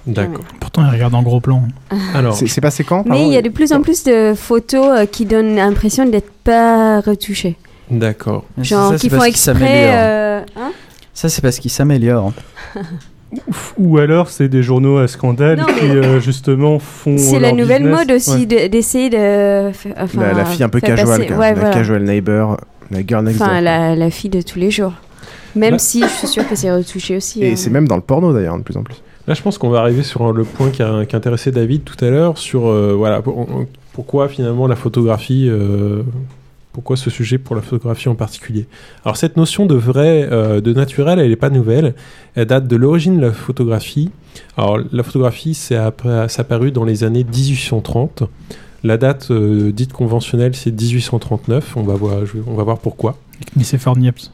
D'accord. 0.06 0.44
Pourtant, 0.60 0.84
il 0.84 0.90
regarde 0.92 1.14
en 1.14 1.22
gros 1.22 1.40
plan. 1.40 1.62
Alors, 2.14 2.34
C'est 2.34 2.48
c'est 2.48 2.60
passé 2.60 2.84
quand 2.84 3.06
Mais 3.08 3.26
il 3.26 3.32
y 3.32 3.36
a 3.38 3.42
de 3.42 3.48
plus 3.48 3.72
en 3.72 3.80
plus 3.80 4.04
de 4.04 4.34
photos 4.34 4.98
euh, 4.98 5.06
qui 5.06 5.24
donnent 5.24 5.56
l'impression 5.56 6.04
d'être 6.04 6.30
pas 6.44 7.00
retouchées. 7.00 7.56
D'accord. 7.90 8.44
Genre 8.58 8.90
ça, 8.92 8.98
c'est 8.98 9.00
qu'ils 9.08 9.10
font 9.10 9.24
exprès. 9.24 9.54
s'améliorent. 9.54 9.94
euh, 9.94 10.40
hein 10.56 10.72
Ça, 11.14 11.28
c'est 11.28 11.42
parce 11.42 11.58
qu'ils 11.58 11.70
s'améliorent. 11.70 12.32
Ou 13.78 13.98
alors 13.98 14.28
c'est 14.28 14.48
des 14.48 14.62
journaux 14.62 14.98
à 14.98 15.06
scandale 15.06 15.58
Non, 15.60 15.66
qui 15.66 15.84
mais- 15.86 15.90
euh, 16.04 16.20
justement 16.20 16.78
font. 16.80 17.16
C'est 17.16 17.38
la 17.38 17.52
nouvelle 17.52 17.82
business. 17.84 17.98
mode 17.98 18.10
aussi 18.16 18.46
Ouais. 18.50 18.68
d'essayer 18.68 19.08
de. 19.08 19.68
enfin, 19.68 20.20
la, 20.20 20.32
la 20.32 20.44
fille 20.44 20.64
un 20.64 20.68
peu 20.68 20.80
casual, 20.80 21.06
passer- 21.06 21.26
quoi. 21.28 21.36
ouais, 21.36 21.48
la 21.54 21.60
voilà. 21.60 21.70
casual 21.74 22.02
neighbor, 22.02 22.56
la 22.90 23.06
girl 23.06 23.24
next 23.24 23.40
Enfin, 23.40 23.52
door. 23.54 23.60
la, 23.62 23.94
la 23.94 24.10
fille 24.10 24.30
de 24.30 24.42
tous 24.42 24.58
les 24.58 24.70
jours. 24.72 24.94
Même 25.54 25.72
Là- 25.74 25.78
si 25.78 26.02
je 26.02 26.08
suis 26.08 26.26
sûre 26.26 26.48
que 26.48 26.56
c'est 26.56 26.72
retouché 26.72 27.16
aussi. 27.16 27.42
Et 27.44 27.52
hein. 27.52 27.56
c'est 27.56 27.70
même 27.70 27.86
dans 27.86 27.96
le 27.96 28.02
porno 28.02 28.32
d'ailleurs, 28.32 28.56
de 28.58 28.62
plus 28.62 28.76
en 28.76 28.82
plus. 28.82 29.00
Là, 29.28 29.34
je 29.34 29.42
pense 29.42 29.58
qu'on 29.58 29.68
va 29.70 29.78
arriver 29.80 30.02
sur 30.02 30.32
le 30.32 30.42
point 30.44 30.70
qui, 30.70 30.82
a, 30.82 31.04
qui 31.06 31.14
intéressait 31.14 31.52
David 31.52 31.84
tout 31.84 32.02
à 32.04 32.08
l'heure, 32.10 32.36
sur 32.36 32.66
euh, 32.68 32.94
voilà, 32.96 33.22
pour- 33.22 33.46
pourquoi 33.92 34.28
finalement 34.28 34.66
la 34.66 34.74
photographie, 34.76 35.46
euh, 35.48 36.02
pourquoi 36.72 36.96
ce 36.96 37.10
sujet 37.10 37.38
pour 37.38 37.56
la 37.56 37.62
photographie 37.62 38.08
en 38.08 38.14
particulier. 38.14 38.66
Alors 39.04 39.16
cette 39.16 39.36
notion 39.36 39.66
de 39.66 39.74
vrai, 39.74 40.28
euh, 40.30 40.60
de 40.60 40.72
naturel, 40.72 41.18
elle 41.18 41.30
n'est 41.30 41.36
pas 41.36 41.50
nouvelle, 41.50 41.94
elle 42.36 42.46
date 42.46 42.66
de 42.68 42.76
l'origine 42.76 43.16
de 43.16 43.22
la 43.26 43.32
photographie. 43.32 44.10
Alors 44.56 44.78
la 44.92 45.02
photographie, 45.02 45.54
c'est 45.54 45.74
appa- 45.76 46.28
c'est 46.28 46.40
apparu 46.40 46.70
dans 46.70 46.84
les 46.84 47.02
années 47.04 47.24
1830. 47.24 48.22
La 48.84 48.96
date 48.96 49.30
euh, 49.30 49.72
dite 49.72 49.92
conventionnelle, 49.92 50.54
c'est 50.54 50.70
1839. 50.70 51.76
On 51.76 51.82
va 51.82 51.94
voir, 51.94 52.24
je 52.24 52.38
on 52.46 52.54
va 52.54 52.62
voir 52.62 52.78
pourquoi. 52.78 53.18
Nicéphore 53.56 53.96
Niepce. 53.96 54.32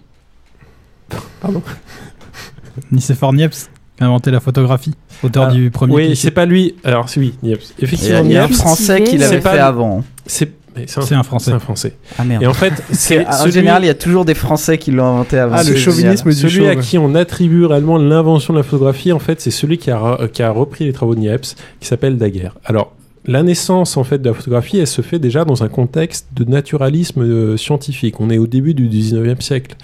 Pardon? 1.40 1.62
Nicéphore 2.92 3.33
Niepce, 3.33 3.70
qui 3.96 4.05
a 4.05 4.07
inventé 4.07 4.31
la 4.31 4.40
photographie, 4.40 4.94
auteur 5.22 5.44
Ah, 5.49 5.53
du 5.53 5.70
premier 5.70 5.94
Oui, 5.94 6.16
c'est 6.16 6.31
pas 6.31 6.44
lui. 6.46 6.75
Alors 6.85 7.09
c'est 7.09 7.20
oui, 7.20 7.35
Niepce. 7.42 7.75
Effectivement, 7.81 8.20
Il 8.25 8.33
y 8.33 8.37
a 8.37 8.44
un 8.44 8.46
Niepce. 8.49 8.59
Français 8.59 9.03
qui 9.03 9.16
l'avait 9.18 9.40
pas- 9.40 9.53
fait 9.53 9.59
avant. 9.59 10.05
C'est 10.27 10.53
C'est 10.86 11.14
un 11.14 11.22
Français. 11.22 11.50
C'est 11.50 11.56
un 11.56 11.58
Français. 11.58 11.92
Ah 12.18 12.24
merde. 12.24 12.42
Et 12.42 12.46
en 12.46 12.52
fait, 12.54 12.72
c'est 12.92 13.26
En 13.26 13.32
celui- 13.32 13.52
général, 13.52 13.82
il 13.84 13.86
y 13.86 13.90
a 13.90 13.94
toujours 13.94 14.24
des 14.24 14.34
Français 14.34 14.78
qui 14.78 14.90
l'ont 14.90 15.06
inventé 15.06 15.38
avant. 15.38 15.56
Ah, 15.58 15.64
le 15.64 15.74
chauvinisme 15.76 16.28
du 16.30 16.36
celui 16.36 16.66
à 16.66 16.76
qui 16.76 16.98
on 16.98 17.14
attribue 17.14 17.64
réellement 17.64 17.98
l'invention 17.98 18.52
de 18.52 18.58
la 18.58 18.62
photographie, 18.64 19.12
en 19.12 19.18
fait, 19.18 19.40
c'est 19.40 19.50
celui 19.50 19.78
qui 19.78 19.90
a, 19.90 19.98
re- 19.98 20.28
qui 20.30 20.42
a 20.42 20.50
repris 20.50 20.84
les 20.84 20.92
travaux 20.92 21.14
de 21.14 21.20
Niepce, 21.20 21.56
qui 21.80 21.86
s'appelle 21.88 22.16
Daguerre. 22.18 22.54
Alors, 22.64 22.92
la 23.28 23.42
naissance 23.42 23.96
en 23.96 24.04
fait 24.04 24.18
de 24.22 24.28
la 24.28 24.34
photographie, 24.34 24.78
elle 24.78 24.86
se 24.86 25.02
fait 25.02 25.18
déjà 25.18 25.44
dans 25.44 25.64
un 25.64 25.68
contexte 25.68 26.28
de 26.34 26.44
naturalisme 26.44 27.22
euh, 27.22 27.56
scientifique. 27.56 28.20
On 28.20 28.30
est 28.30 28.38
au 28.38 28.46
début 28.46 28.72
du 28.74 28.88
19e 28.88 29.40
siècle. 29.40 29.74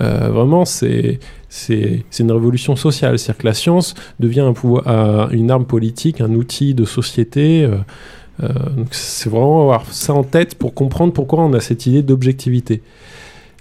Euh, 0.00 0.28
vraiment, 0.30 0.64
c'est 0.64 1.18
c'est 1.48 2.04
c'est 2.10 2.22
une 2.24 2.32
révolution 2.32 2.74
sociale. 2.76 3.18
C'est-à-dire 3.18 3.38
que 3.42 3.46
la 3.46 3.54
science 3.54 3.94
devient 4.20 4.40
un 4.40 4.52
pouvoir, 4.52 4.84
euh, 4.86 5.28
une 5.30 5.50
arme 5.50 5.64
politique, 5.64 6.20
un 6.20 6.32
outil 6.34 6.74
de 6.74 6.84
société. 6.84 7.68
Euh, 8.42 8.48
c'est 8.90 9.30
vraiment 9.30 9.62
avoir 9.62 9.92
ça 9.92 10.12
en 10.12 10.24
tête 10.24 10.56
pour 10.56 10.74
comprendre 10.74 11.12
pourquoi 11.12 11.40
on 11.44 11.52
a 11.52 11.60
cette 11.60 11.86
idée 11.86 12.02
d'objectivité. 12.02 12.82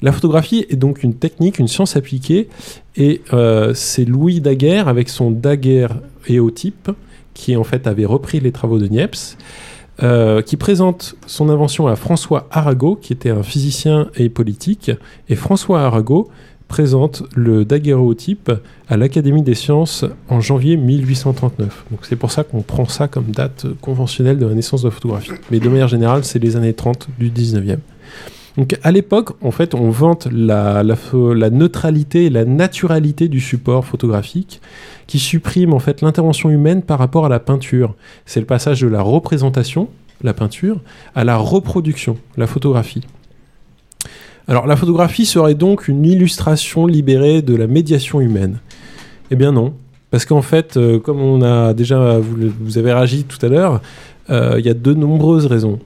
La 0.02 0.12
photographie 0.12 0.66
est 0.70 0.76
donc 0.76 1.04
une 1.04 1.14
technique, 1.14 1.60
une 1.60 1.68
science 1.68 1.96
appliquée, 1.96 2.50
et 2.98 3.22
euh, 3.32 3.74
c'est 3.74 4.06
Louis 4.06 4.42
Daguerre 4.42 4.88
avec 4.88 5.10
son 5.10 5.32
daguerréotype 5.32 6.92
qui 7.34 7.56
en 7.56 7.64
fait 7.64 7.88
avait 7.88 8.06
repris 8.06 8.40
les 8.40 8.52
travaux 8.52 8.80
de 8.80 8.88
Niepce, 8.88 9.38
euh, 10.02 10.42
qui 10.42 10.58
présente 10.58 11.16
son 11.28 11.50
invention 11.50 11.88
à 11.88 11.96
François 11.96 12.48
Arago, 12.52 12.96
qui 12.96 13.14
était 13.14 13.30
un 13.30 13.44
physicien 13.44 14.10
et 14.16 14.30
politique, 14.30 14.92
et 15.30 15.36
François 15.36 15.84
Arago 15.84 16.30
présente 16.74 17.22
le 17.36 17.66
daguerréotype 17.66 18.52
à 18.90 18.98
l'Académie 18.98 19.44
des 19.44 19.54
sciences 19.54 20.06
en 20.28 20.42
janvier 20.42 20.76
1839. 20.76 21.86
Donc 21.92 22.00
c'est 22.02 22.16
pour 22.16 22.32
ça 22.32 22.44
qu'on 22.44 22.64
prend 22.64 22.88
ça 22.88 23.08
comme 23.08 23.26
date 23.26 23.68
conventionnelle 23.80 24.40
de 24.40 24.48
la 24.48 24.56
naissance 24.56 24.82
de 24.82 24.88
la 24.88 24.92
photographie. 24.92 25.34
Mais 25.52 25.60
de 25.60 25.70
manière 25.70 25.88
générale, 25.88 26.24
c'est 26.24 26.40
les 26.40 26.56
années 26.56 26.74
30 26.74 27.10
du 27.20 27.30
19e. 27.30 27.78
Donc 28.58 28.76
à 28.82 28.92
l'époque, 28.92 29.34
en 29.44 29.52
fait, 29.52 29.76
on 29.76 29.92
vante 29.92 30.28
la, 30.32 30.84
neutralité 31.52 32.26
et 32.26 32.30
la 32.32 32.44
naturalité 32.44 33.28
du 33.28 33.40
support 33.40 33.86
photographique 33.86 34.60
qui 35.06 35.20
supprime 35.20 35.74
en 35.76 35.80
fait 35.80 36.02
l'intervention 36.02 36.50
humaine 36.50 36.82
par 36.82 36.98
rapport 36.98 37.28
à 37.28 37.30
la 37.30 37.40
peinture. 37.40 37.94
C'est 38.26 38.40
le 38.40 38.48
passage 38.48 38.82
de 38.82 38.88
la 38.88 39.04
représentation, 39.04 39.90
la 40.24 40.34
peinture, 40.34 40.82
à 41.14 41.24
la 41.24 41.38
reproduction, 41.38 42.18
la 42.36 42.48
photographie. 42.48 43.04
Alors 44.48 44.68
la 44.68 44.76
photographie 44.76 45.26
serait 45.26 45.56
donc 45.56 45.88
une 45.88 46.06
illustration 46.06 46.86
libérée 46.86 47.42
de 47.42 47.56
la 47.56 47.68
médiation 47.68 48.20
humaine. 48.22 48.60
Eh 49.32 49.36
bien 49.36 49.52
non, 49.52 49.74
parce 50.12 50.26
qu'en 50.26 50.42
fait, 50.42 50.78
euh, 50.78 51.00
comme 51.00 51.20
on 51.22 51.42
a 51.42 51.74
déjà, 51.74 52.18
vous, 52.20 52.36
le- 52.36 52.54
vous 52.62 52.78
avez 52.78 52.94
réagi 52.94 53.24
tout 53.24 53.44
à 53.46 53.50
l'heure, 53.50 53.82
euh, 54.30 54.56
il 54.60 54.66
y 54.66 54.70
a 54.70 54.74
de 54.74 54.94
nombreuses 54.94 55.46
raisons. 55.46 55.80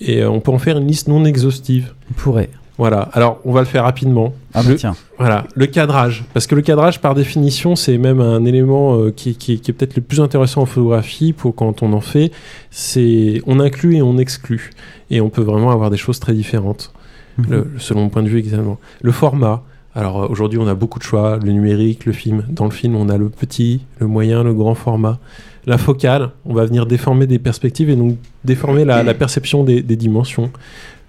Et 0.00 0.22
euh, 0.22 0.30
on 0.30 0.40
peut 0.40 0.52
en 0.52 0.58
faire 0.58 0.78
une 0.78 0.86
liste 0.86 1.08
non 1.08 1.24
exhaustive. 1.24 1.92
On 2.10 2.14
pourrait. 2.14 2.50
Voilà, 2.78 3.00
alors 3.12 3.40
on 3.44 3.52
va 3.52 3.60
le 3.60 3.66
faire 3.66 3.82
rapidement. 3.84 4.32
Ah 4.54 4.62
bah 4.62 4.70
Le- 4.70 4.76
tiens. 4.76 4.94
Voilà, 5.18 5.44
le 5.54 5.66
cadrage. 5.66 6.24
Parce 6.32 6.46
que 6.46 6.54
le 6.54 6.62
cadrage, 6.62 7.00
par 7.02 7.14
définition, 7.14 7.76
c'est 7.76 7.98
même 7.98 8.20
un 8.22 8.46
élément 8.46 9.10
qui, 9.14 9.34
qui- 9.34 9.60
qui 9.60 9.70
est 9.70 9.74
peut-être 9.74 9.96
le 9.96 10.00
plus 10.02 10.20
intéressant 10.20 10.62
en 10.62 10.66
photographie 10.66 11.34
pour 11.34 11.54
quand 11.54 11.82
on 11.82 11.92
en 11.92 12.00
fait. 12.00 12.30
C'est 12.70 13.42
on 13.46 13.60
inclut 13.60 13.96
et 13.96 14.02
on 14.02 14.16
exclut. 14.16 14.70
Et 15.10 15.20
on 15.20 15.28
peut 15.28 15.42
vraiment 15.42 15.70
avoir 15.72 15.90
des 15.90 15.98
choses 15.98 16.18
très 16.20 16.32
différentes, 16.32 16.90
Mhm. 17.38 17.64
selon 17.78 18.02
mon 18.02 18.08
point 18.08 18.22
de 18.22 18.28
vue 18.28 18.38
également. 18.38 18.78
Le 19.02 19.12
format. 19.12 19.62
Alors 19.94 20.22
euh, 20.22 20.28
aujourd'hui, 20.28 20.58
on 20.58 20.66
a 20.66 20.74
beaucoup 20.74 20.98
de 20.98 21.04
choix. 21.04 21.38
Le 21.42 21.52
numérique, 21.52 22.06
le 22.06 22.12
film. 22.12 22.44
Dans 22.48 22.64
le 22.64 22.70
film, 22.70 22.96
on 22.96 23.08
a 23.08 23.18
le 23.18 23.28
petit, 23.28 23.82
le 23.98 24.06
moyen, 24.06 24.42
le 24.42 24.54
grand 24.54 24.74
format. 24.74 25.18
La 25.66 25.78
focale, 25.78 26.30
on 26.46 26.54
va 26.54 26.64
venir 26.64 26.86
déformer 26.86 27.26
des 27.26 27.38
perspectives 27.38 27.90
et 27.90 27.96
donc 27.96 28.16
déformer 28.44 28.84
la, 28.84 29.14
perception 29.14 29.62
des, 29.62 29.82
dimensions. 29.82 30.50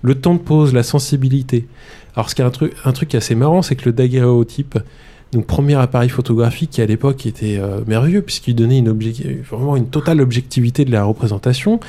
Le 0.02 0.16
temps 0.16 0.34
de 0.34 0.40
pause, 0.40 0.74
la 0.74 0.84
sensibilité. 0.84 1.68
Alors, 2.16 2.30
ce 2.30 2.36
qui 2.36 2.42
est 2.42 2.46
un 2.46 2.50
truc, 2.50 2.74
un 2.84 2.92
truc 2.92 3.16
assez 3.16 3.34
marrant, 3.34 3.62
c'est 3.62 3.76
que 3.76 3.86
le 3.86 3.94
daguerréotype, 3.94 4.78
donc 5.32 5.46
premier 5.46 5.76
appareil 5.76 6.10
photographique 6.10 6.72
qui 6.72 6.82
à 6.82 6.86
l'époque 6.86 7.26
était 7.26 7.58
euh, 7.58 7.80
merveilleux 7.88 8.22
puisqu'il 8.22 8.56
donnait 8.56 8.80
une 8.80 8.92
vraiment 9.50 9.78
une 9.78 9.88
totale 9.88 10.20
objectivité 10.20 10.84
de 10.84 10.92
la 10.92 11.06
représentation. 11.06 11.80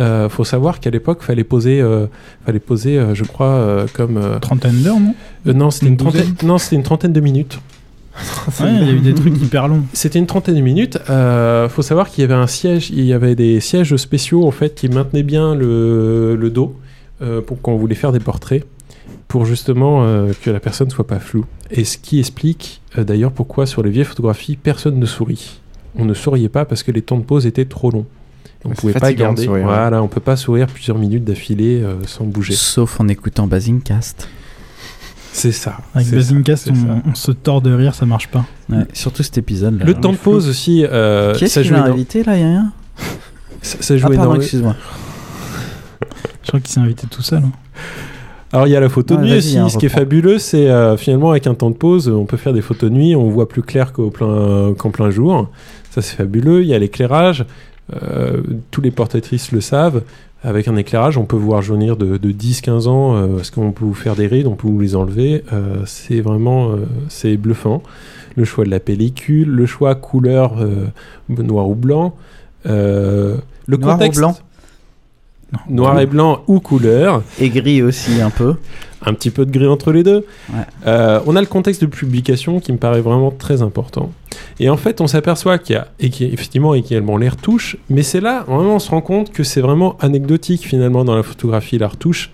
Euh, 0.00 0.28
faut 0.28 0.44
savoir 0.44 0.80
qu'à 0.80 0.90
l'époque, 0.90 1.22
fallait 1.22 1.44
poser, 1.44 1.80
euh, 1.80 2.06
fallait 2.46 2.58
poser, 2.58 2.98
euh, 2.98 3.14
je 3.14 3.24
crois, 3.24 3.46
euh, 3.46 3.86
comme 3.92 4.20
Trentaine 4.40 4.82
d'heures, 4.82 5.00
non 5.00 5.14
non, 5.44 5.70
c'était 5.70 5.86
une, 5.86 5.96
trentaine, 5.96 6.34
non, 6.42 6.58
c'était 6.58 6.76
une 6.76 6.82
trentaine 6.82 7.12
de 7.12 7.20
minutes. 7.20 7.60
Ouais, 8.60 8.74
il 8.80 8.86
y 8.86 8.90
a 8.90 8.92
eu 8.92 9.00
des 9.00 9.14
trucs 9.14 9.40
hyper 9.40 9.68
longs. 9.68 9.84
C'était 9.92 10.18
une 10.18 10.26
trentaine 10.26 10.56
de 10.56 10.60
minutes. 10.60 10.98
Faut 11.06 11.82
savoir 11.82 12.10
qu'il 12.10 12.22
y 12.22 12.24
avait 12.24 12.34
un 12.34 12.48
siège, 12.48 12.90
il 12.90 13.04
y 13.04 13.12
avait 13.12 13.34
des 13.34 13.60
sièges 13.60 13.96
spéciaux 13.96 14.46
en 14.46 14.50
fait 14.50 14.74
qui 14.74 14.88
maintenaient 14.88 15.22
bien 15.22 15.54
le, 15.54 16.36
le 16.36 16.50
dos 16.50 16.76
pour 17.46 17.62
quand 17.62 17.72
on 17.72 17.76
voulait 17.76 17.94
faire 17.94 18.12
des 18.12 18.18
portraits, 18.18 18.66
pour 19.28 19.46
justement 19.46 20.04
que 20.42 20.50
la 20.50 20.60
personne 20.60 20.90
soit 20.90 21.06
pas 21.06 21.20
floue. 21.20 21.46
Et 21.70 21.84
ce 21.84 21.96
qui 21.96 22.18
explique 22.18 22.82
d'ailleurs 22.96 23.32
pourquoi 23.32 23.64
sur 23.64 23.82
les 23.82 23.90
vieilles 23.90 24.04
photographies 24.04 24.56
personne 24.56 24.98
ne 24.98 25.06
sourit. 25.06 25.60
On 25.96 26.04
ne 26.04 26.14
souriait 26.14 26.48
pas 26.48 26.64
parce 26.64 26.82
que 26.82 26.90
les 26.90 27.02
temps 27.02 27.18
de 27.18 27.24
pause 27.24 27.46
étaient 27.46 27.64
trop 27.64 27.90
longs. 27.90 28.06
On 28.64 28.70
pouvait 28.70 28.92
pas 28.92 29.12
garder. 29.12 29.44
sourire, 29.44 29.62
ouais. 29.62 29.72
Voilà, 29.72 30.02
on 30.02 30.08
peut 30.08 30.20
pas 30.20 30.36
sourire 30.36 30.66
plusieurs 30.66 30.98
minutes 30.98 31.24
d'affilée 31.24 31.80
euh, 31.82 31.94
sans 32.06 32.24
bouger. 32.24 32.52
Sauf 32.54 33.00
en 33.00 33.08
écoutant 33.08 33.46
Basingcast. 33.46 34.28
C'est 35.32 35.52
ça. 35.52 35.78
Avec 35.94 36.10
Basingcast, 36.10 36.64
ça, 36.66 36.72
c'est 36.74 36.80
ça. 36.86 36.86
on, 37.06 37.10
on 37.10 37.14
se 37.14 37.30
tord 37.32 37.62
de 37.62 37.72
rire, 37.72 37.94
ça 37.94 38.04
marche 38.04 38.28
pas. 38.28 38.44
Ouais, 38.68 38.84
surtout 38.92 39.22
cet 39.22 39.38
épisode. 39.38 39.80
Le 39.82 39.94
temps 39.94 40.12
de 40.12 40.18
pause 40.18 40.48
aussi. 40.48 40.84
Euh, 40.90 41.34
Qui 41.34 41.44
est-ce 41.44 41.60
qui 41.60 41.70
dans- 41.70 41.76
invité 41.84 42.22
là, 42.24 42.36
y'a 42.36 42.46
rien 42.46 42.72
ça, 43.62 43.76
ça 43.80 43.94
Ah, 43.94 43.96
jouait 43.96 44.16
pardon, 44.16 44.32
dans 44.34 44.40
excuse-moi. 44.40 44.74
Je 46.42 46.48
crois 46.48 46.60
qu'il 46.60 46.70
s'est 46.70 46.80
invité 46.80 47.06
tout 47.08 47.22
seul. 47.22 47.38
hein. 47.44 47.52
Alors 48.52 48.66
il 48.66 48.70
y 48.70 48.76
a 48.76 48.80
la 48.80 48.88
photo 48.88 49.14
de 49.14 49.20
Ouais, 49.20 49.28
nuit 49.28 49.38
aussi. 49.38 49.56
hein, 49.58 49.68
Ce 49.68 49.78
qui 49.78 49.86
est 49.86 49.90
fabuleux, 49.90 50.38
c'est 50.38 50.68
euh, 50.68 50.96
finalement 50.96 51.30
avec 51.30 51.46
un 51.46 51.54
temps 51.54 51.70
de 51.70 51.76
pause, 51.76 52.08
on 52.08 52.24
peut 52.24 52.36
faire 52.36 52.52
des 52.52 52.62
photos 52.62 52.90
de 52.90 52.94
nuit, 52.96 53.14
on 53.14 53.28
voit 53.30 53.48
plus 53.48 53.62
clair 53.62 53.92
qu'au 53.92 54.10
plein, 54.10 54.74
qu'en 54.76 54.90
plein 54.90 55.10
jour. 55.10 55.48
Ça 55.92 56.02
c'est 56.02 56.16
fabuleux. 56.16 56.62
Il 56.62 56.68
y 56.68 56.74
a 56.74 56.78
l'éclairage. 56.78 57.44
Euh, 58.02 58.42
tous 58.70 58.80
les 58.80 58.90
portraitrices 58.90 59.52
le 59.52 59.60
savent. 59.60 60.02
Avec 60.42 60.68
un 60.68 60.76
éclairage, 60.76 61.18
on 61.18 61.26
peut 61.26 61.36
voir 61.36 61.60
jaunir 61.60 61.98
de, 61.98 62.16
de 62.16 62.30
10-15 62.32 62.88
ans, 62.88 63.14
euh, 63.14 63.36
parce 63.36 63.50
qu'on 63.50 63.72
peut 63.72 63.84
vous 63.84 63.94
faire 63.94 64.16
des 64.16 64.26
rides, 64.26 64.46
on 64.46 64.54
peut 64.54 64.68
vous 64.68 64.80
les 64.80 64.96
enlever. 64.96 65.44
Euh, 65.52 65.82
c'est 65.84 66.22
vraiment 66.22 66.70
euh, 66.70 66.86
c'est 67.08 67.36
bluffant. 67.36 67.82
Le 68.36 68.44
choix 68.44 68.64
de 68.64 68.70
la 68.70 68.80
pellicule, 68.80 69.50
le 69.50 69.66
choix 69.66 69.94
couleur 69.94 70.54
euh, 70.58 70.86
noir 71.28 71.68
ou 71.68 71.74
blanc. 71.74 72.14
Euh, 72.66 73.36
le 73.66 73.76
Noir 73.76 73.96
ou 73.96 73.98
contexte, 73.98 74.20
blanc? 74.20 74.36
Noir 75.68 76.00
et 76.00 76.06
blanc 76.06 76.42
ou 76.46 76.60
couleur. 76.60 77.22
Et 77.38 77.50
gris 77.50 77.82
aussi 77.82 78.20
un 78.22 78.30
peu. 78.30 78.54
Un 79.04 79.14
petit 79.14 79.30
peu 79.30 79.46
de 79.46 79.50
gris 79.50 79.66
entre 79.66 79.92
les 79.92 80.02
deux. 80.02 80.26
Ouais. 80.52 80.60
Euh, 80.86 81.20
on 81.26 81.36
a 81.36 81.40
le 81.40 81.46
contexte 81.46 81.80
de 81.80 81.86
publication 81.86 82.60
qui 82.60 82.72
me 82.72 82.78
paraît 82.78 83.00
vraiment 83.00 83.30
très 83.30 83.62
important. 83.62 84.10
Et 84.58 84.68
en 84.68 84.76
fait, 84.76 85.00
on 85.00 85.06
s'aperçoit 85.06 85.58
qu'il 85.58 85.76
y 85.76 85.78
a 85.78 85.88
et 85.98 86.06
a 86.06 86.26
effectivement 86.26 86.74
également 86.74 87.16
les 87.16 87.28
retouches, 87.28 87.76
mais 87.88 88.02
c'est 88.02 88.20
là 88.20 88.44
vraiment 88.46 88.76
on 88.76 88.78
se 88.78 88.90
rend 88.90 89.00
compte 89.00 89.32
que 89.32 89.42
c'est 89.42 89.60
vraiment 89.60 89.96
anecdotique 90.00 90.66
finalement 90.66 91.04
dans 91.04 91.16
la 91.16 91.22
photographie 91.22 91.78
la 91.78 91.88
retouche 91.88 92.30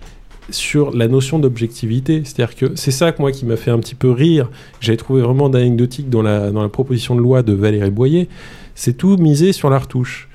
sur 0.51 0.95
la 0.95 1.09
notion 1.09 1.39
d'objectivité. 1.39 2.23
C'est-à-dire 2.25 2.55
que 2.55 2.77
c'est 2.77 2.91
ça 2.91 3.13
que 3.13 3.21
moi 3.21 3.33
qui 3.33 3.47
m'a 3.47 3.57
fait 3.57 3.71
un 3.71 3.79
petit 3.79 3.95
peu 3.95 4.11
rire, 4.11 4.49
j'avais 4.81 4.97
trouvé 4.97 5.23
vraiment 5.23 5.49
d'anecdotique 5.49 6.11
dans 6.11 6.23
la, 6.23 6.51
dans 6.51 6.63
la 6.63 6.69
proposition 6.69 7.15
de 7.15 7.21
loi 7.21 7.43
de 7.43 7.53
Valérie 7.53 7.91
Boyer, 7.91 8.29
c'est 8.75 8.97
tout 8.97 9.17
misé 9.17 9.53
sur 9.53 9.71
la 9.71 9.79
retouche. 9.79 10.29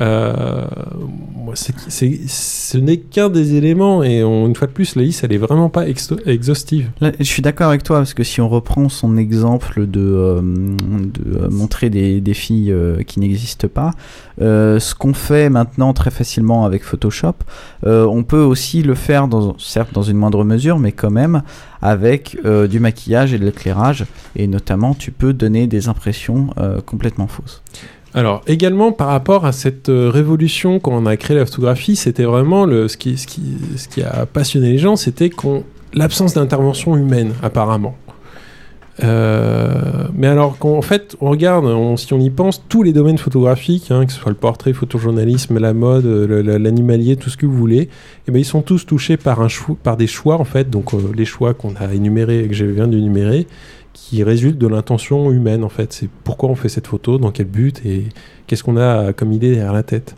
Euh, 0.00 0.64
ce 1.54 2.78
n'est 2.78 2.98
qu'un 2.98 3.28
des 3.28 3.56
éléments 3.56 4.02
et 4.04 4.20
une 4.20 4.54
fois 4.54 4.68
de 4.68 4.72
plus, 4.72 4.94
la 4.94 5.02
liste, 5.02 5.24
elle 5.24 5.32
est 5.32 5.38
vraiment 5.38 5.68
pas 5.68 5.86
exhaustive. 5.88 6.90
Je 7.00 7.24
suis 7.24 7.42
d'accord 7.42 7.68
avec 7.68 7.82
toi 7.82 7.98
parce 7.98 8.14
que 8.14 8.22
si 8.22 8.40
on 8.40 8.48
reprend 8.48 8.88
son 8.88 9.16
exemple 9.16 9.86
de, 9.86 10.00
euh, 10.00 10.40
euh, 10.40 11.50
montrer 11.50 11.90
des, 11.90 12.34
filles 12.34 12.74
qui 13.06 13.18
n'existent 13.18 13.68
pas, 13.68 13.90
ce 14.38 14.94
qu'on 14.94 15.12
fait 15.12 15.50
maintenant 15.50 15.92
très 15.92 16.10
facilement 16.10 16.64
avec 16.64 16.84
Photoshop, 16.84 17.34
on 17.82 18.22
peut 18.22 18.42
aussi 18.42 18.82
le 18.82 18.94
faire, 18.94 19.26
dans, 19.26 19.58
certes 19.58 19.92
dans 19.92 20.02
une 20.02 20.16
moindre 20.16 20.44
mesure, 20.44 20.78
mais 20.78 20.92
quand 20.92 21.10
même 21.10 21.42
avec 21.82 22.38
du 22.68 22.78
maquillage 22.78 23.34
et 23.34 23.38
de 23.38 23.44
l'éclairage. 23.44 24.06
Et 24.36 24.46
notamment, 24.46 24.94
tu 24.94 25.10
peux 25.10 25.32
donner 25.32 25.66
des 25.66 25.88
impressions 25.88 26.50
complètement 26.86 27.26
fausses. 27.26 27.62
Alors 28.12 28.42
également 28.48 28.90
par 28.92 29.08
rapport 29.08 29.44
à 29.46 29.52
cette 29.52 29.88
euh, 29.88 30.10
révolution 30.10 30.80
quand 30.80 30.92
on 30.92 31.06
a 31.06 31.16
créé 31.16 31.36
la 31.36 31.46
photographie, 31.46 31.94
c'était 31.94 32.24
vraiment 32.24 32.64
le, 32.66 32.88
ce, 32.88 32.96
qui, 32.96 33.16
ce, 33.16 33.26
qui, 33.26 33.42
ce 33.76 33.86
qui 33.86 34.02
a 34.02 34.26
passionné 34.26 34.72
les 34.72 34.78
gens, 34.78 34.96
c'était 34.96 35.30
l'absence 35.94 36.34
d'intervention 36.34 36.96
humaine 36.96 37.32
apparemment. 37.42 37.94
Euh, 39.02 40.08
mais 40.12 40.26
alors 40.26 40.58
qu'en 40.58 40.82
fait 40.82 41.16
on 41.20 41.30
regarde, 41.30 41.64
si 41.98 42.12
on 42.12 42.18
y 42.18 42.28
pense, 42.28 42.62
tous 42.68 42.82
les 42.82 42.92
domaines 42.92 43.16
photographiques, 43.16 43.90
hein, 43.90 44.04
que 44.04 44.12
ce 44.12 44.18
soit 44.18 44.30
le 44.32 44.36
portrait, 44.36 44.70
le 44.70 44.76
photojournalisme, 44.76 45.58
la 45.58 45.72
mode, 45.72 46.04
le- 46.04 46.42
l'animalier, 46.42 47.16
tout 47.16 47.30
ce 47.30 47.36
que 47.36 47.46
vous 47.46 47.56
voulez, 47.56 47.88
eh 48.28 48.30
ben, 48.32 48.38
ils 48.40 48.44
sont 48.44 48.60
tous 48.60 48.84
touchés 48.84 49.16
par, 49.16 49.40
un 49.40 49.46
par 49.82 49.96
des 49.96 50.08
choix 50.08 50.38
en 50.38 50.44
fait, 50.44 50.68
donc 50.68 50.92
euh, 50.92 50.98
les 51.16 51.24
choix 51.24 51.54
qu'on 51.54 51.74
a 51.76 51.94
énumérés 51.94 52.40
et 52.44 52.48
que 52.48 52.54
je 52.54 52.66
viens 52.66 52.88
d'énumérer, 52.88 53.46
qui 53.92 54.22
résultent 54.22 54.58
de 54.58 54.66
l'intention 54.66 55.30
humaine 55.30 55.64
en 55.64 55.68
fait. 55.68 55.92
C'est 55.92 56.08
pourquoi 56.24 56.48
on 56.48 56.54
fait 56.54 56.68
cette 56.68 56.86
photo, 56.86 57.18
dans 57.18 57.30
quel 57.30 57.46
but 57.46 57.80
et 57.84 58.04
qu'est-ce 58.46 58.62
qu'on 58.64 58.76
a 58.76 59.12
comme 59.12 59.32
idée 59.32 59.50
derrière 59.54 59.72
la 59.72 59.82
tête. 59.82 60.14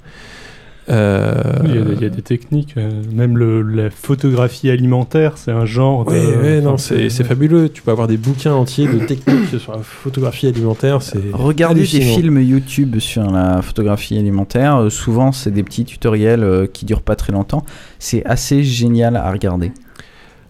Euh, 0.90 1.34
Il 1.64 1.74
y, 1.76 1.78
a 1.78 1.82
des, 1.82 1.92
il 1.94 2.02
y 2.02 2.04
a 2.06 2.08
des 2.08 2.22
techniques, 2.22 2.74
euh, 2.76 2.90
même 3.14 3.38
le- 3.38 3.62
la 3.62 3.88
photographie 3.88 4.68
alimentaire, 4.68 5.38
c'est 5.38 5.52
un 5.52 5.64
genre. 5.64 6.04
Ouais, 6.08 6.20
de, 6.20 6.42
ouais, 6.42 6.60
non, 6.60 6.72
enfin, 6.72 6.96
c'est 7.08 7.22
fabuleux. 7.24 7.68
Tu 7.68 7.82
peux 7.82 7.92
avoir 7.92 8.08
des 8.08 8.16
bouquins 8.16 8.52
entiers 8.52 8.88
de 8.88 8.98
techniques 9.06 9.60
sur 9.60 9.72
la 9.76 9.82
photographie 9.84 10.48
alimentaire. 10.48 11.00
C'est 11.00 11.20
Regardez 11.32 11.82
des 11.82 11.86
films 11.86 12.40
YouTube 12.40 12.98
sur 12.98 13.30
la 13.30 13.62
photographie 13.62 14.18
alimentaire. 14.18 14.76
euh, 14.76 14.90
souvent, 14.90 15.30
c'est 15.30 15.52
des 15.52 15.62
petits 15.62 15.84
tutoriels 15.84 16.68
qui 16.72 16.84
durent 16.84 17.02
pas 17.02 17.14
très 17.14 17.32
longtemps. 17.32 17.64
C'est 18.00 18.24
assez 18.26 18.64
génial 18.64 19.14
à 19.16 19.30
regarder. 19.30 19.70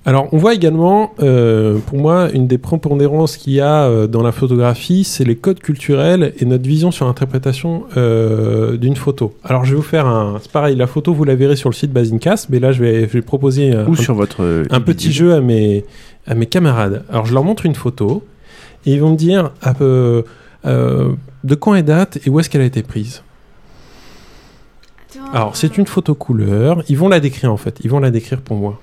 Alors, 0.05 0.29
on 0.33 0.37
voit 0.37 0.53
également, 0.55 1.13
euh, 1.21 1.79
pour 1.87 1.97
moi, 1.99 2.29
une 2.33 2.49
des 2.49 2.59
prépondérances 2.59 3.37
qu'il 3.37 3.53
y 3.53 3.61
a 3.61 3.85
euh, 3.85 4.09
dans 4.09 4.23
la 4.25 4.33
photographie, 4.33 5.05
c'est 5.05 5.23
les 5.23 5.37
codes 5.37 5.61
culturels 5.61 6.33
et 6.41 6.45
notre 6.45 6.65
vision 6.67 6.91
sur 6.91 7.07
l'interprétation 7.07 7.85
euh, 7.97 8.77
d'une 8.77 8.97
photo. 8.97 9.33
Alors, 9.45 9.65
je 9.65 9.71
vais 9.71 9.77
vous 9.77 9.83
faire 9.83 10.09
un. 10.09 10.39
C'est 10.43 10.51
pareil, 10.51 10.75
la 10.75 10.89
photo, 10.89 11.15
vous 11.15 11.23
la 11.23 11.37
verrez 11.37 11.55
sur 11.55 11.69
le 11.71 11.75
site 11.75 11.93
Basincast, 11.93 12.49
mais 12.51 12.59
là, 12.59 12.73
je 12.73 12.83
vais, 12.83 13.03
je 13.03 13.13
vais 13.13 13.23
proposer 13.23 13.73
un, 13.75 13.87
Ou 13.87 13.93
un- 13.93 13.97
sur 13.97 14.15
votre, 14.17 14.65
un 14.71 14.81
petit 14.81 15.13
jeu 15.13 15.35
à 15.35 15.41
mes, 15.41 15.85
à 16.27 16.35
mes 16.35 16.47
camarades. 16.47 17.05
Alors, 17.09 17.25
je 17.27 17.33
leur 17.35 17.45
montre 17.45 17.65
une 17.65 17.77
photo 17.77 18.25
et 18.85 18.95
ils 18.95 19.01
vont 19.01 19.11
me 19.13 19.17
dire 19.17 19.53
à 19.63 19.73
peu, 19.73 20.25
euh, 20.67 21.13
de 21.45 21.55
quand 21.55 21.77
elle 21.77 21.85
date 21.85 22.19
et 22.27 22.31
où 22.31 22.41
est-ce 22.41 22.51
qu'elle 22.51 22.63
a 22.63 22.65
été 22.65 22.83
prise. 22.83 23.23
Alors, 25.33 25.55
c'est 25.55 25.79
une 25.79 25.87
photo 25.87 26.17
couleur. 26.17 26.83
Ils 26.89 26.99
vont 26.99 27.09
la 27.09 27.21
décrire 27.21 27.53
en 27.53 27.57
fait. 27.57 27.79
Ils 27.85 27.91
vont 27.91 28.01
la 28.01 28.11
décrire 28.11 28.41
pour 28.41 28.57
moi. 28.57 28.81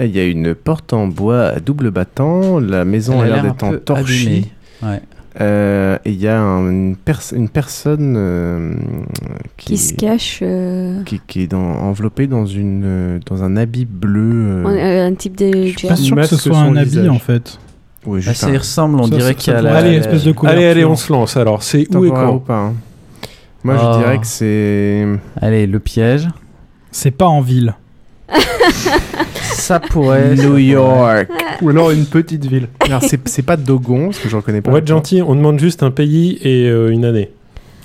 Il 0.00 0.14
y 0.14 0.18
a 0.20 0.24
une 0.26 0.54
porte 0.54 0.92
en 0.92 1.06
bois 1.06 1.44
à 1.46 1.60
double 1.60 1.90
battant. 1.90 2.58
La 2.60 2.84
maison 2.84 3.22
Elle 3.22 3.32
a 3.32 3.34
l'air 3.36 3.42
d'être 3.44 3.62
en 3.64 3.76
torchis. 3.76 4.50
Ouais. 4.82 5.00
Euh, 5.40 5.96
et 6.04 6.10
il 6.10 6.20
y 6.20 6.28
a 6.28 6.38
un- 6.38 6.70
une, 6.70 6.94
pers- 6.96 7.32
une 7.34 7.48
personne 7.48 8.14
euh, 8.18 8.74
Qui 9.56 9.78
se 9.78 9.94
cache. 9.94 10.40
euh, 10.42 11.02
qui, 11.04 11.20
qui 11.26 11.42
est 11.42 11.46
dans- 11.46 11.58
enveloppée 11.58 12.26
dans, 12.26 12.44
une, 12.44 13.18
dans 13.26 13.42
un 13.42 13.56
habit 13.56 13.86
bleu. 13.86 14.62
un 14.66 15.14
type 15.14 15.36
de. 15.36 15.68
Je 15.68 15.78
suis 15.78 15.88
pas 15.88 15.96
sûr 15.96 16.16
que 16.16 16.26
ce 16.26 16.36
soit 16.36 16.58
un 16.58 16.76
habit 16.76 17.08
en 17.08 17.18
fait. 17.18 17.58
Bah, 18.06 18.18
juste 18.18 18.36
ça 18.40 18.50
y 18.50 18.56
ressemble, 18.56 18.98
on 19.00 19.04
Ça, 19.04 19.16
dirait 19.16 19.34
qu'il 19.34 19.52
y 19.52 19.56
a 19.56 19.62
la. 19.62 19.88
espèce 19.92 20.24
de 20.24 20.34
Allez, 20.44 20.66
allez, 20.66 20.84
on 20.84 20.96
se 20.96 21.12
lance. 21.12 21.36
Alors, 21.36 21.62
c'est 21.62 21.86
où 21.94 22.04
et 22.04 22.10
quand 22.10 22.34
ou 22.34 22.40
pas 22.40 22.58
hein. 22.58 22.74
Moi, 23.64 23.76
Oh. 23.80 23.92
je 23.94 23.98
dirais 24.00 24.18
que 24.18 24.26
c'est. 24.26 25.06
Allez, 25.40 25.66
le 25.68 25.78
piège. 25.78 26.28
C'est 26.90 27.12
pas 27.12 27.26
en 27.28 27.40
ville. 27.40 27.74
Ça 29.42 29.80
pourrait. 29.80 30.34
New 30.34 30.58
York. 30.58 31.28
Ou 31.60 31.68
alors 31.70 31.90
une 31.90 32.06
petite 32.06 32.44
ville. 32.46 32.68
Alors, 32.80 33.02
c'est 33.02 33.42
pas 33.42 33.56
Dogon, 33.56 34.06
parce 34.06 34.18
que 34.18 34.28
je 34.28 34.36
reconnais 34.36 34.60
pas. 34.60 34.70
Pour 34.70 34.78
être 34.78 34.86
gentil, 34.86 35.22
on 35.22 35.34
demande 35.34 35.60
juste 35.60 35.82
un 35.82 35.90
pays 35.90 36.38
et 36.42 36.68
euh, 36.68 36.90
une 36.90 37.04
année. 37.04 37.30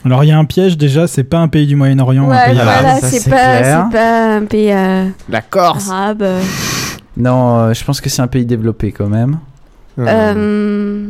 Alors 0.05 0.23
il 0.23 0.27
y 0.27 0.31
a 0.31 0.37
un 0.37 0.45
piège 0.45 0.77
déjà, 0.77 1.05
c'est 1.07 1.25
pas 1.25 1.39
un 1.39 1.49
pays 1.49 1.67
du 1.67 1.75
Moyen-Orient. 1.75 2.29
Ouais, 2.29 2.53
voilà, 2.53 2.95
c'est 3.01 3.29
pas, 3.29 3.35
clair. 3.35 3.87
c'est 3.91 3.97
pas 3.97 4.35
un 4.35 4.45
pays 4.45 4.71
euh, 4.71 5.07
La 5.27 5.41
Corse. 5.41 5.89
arabe. 5.89 6.23
Non, 7.17 7.57
euh, 7.57 7.73
je 7.73 7.83
pense 7.83 7.99
que 7.99 8.09
c'est 8.09 8.21
un 8.21 8.27
pays 8.27 8.45
développé 8.45 8.91
quand 8.91 9.09
même. 9.09 9.39
Euh, 9.99 11.07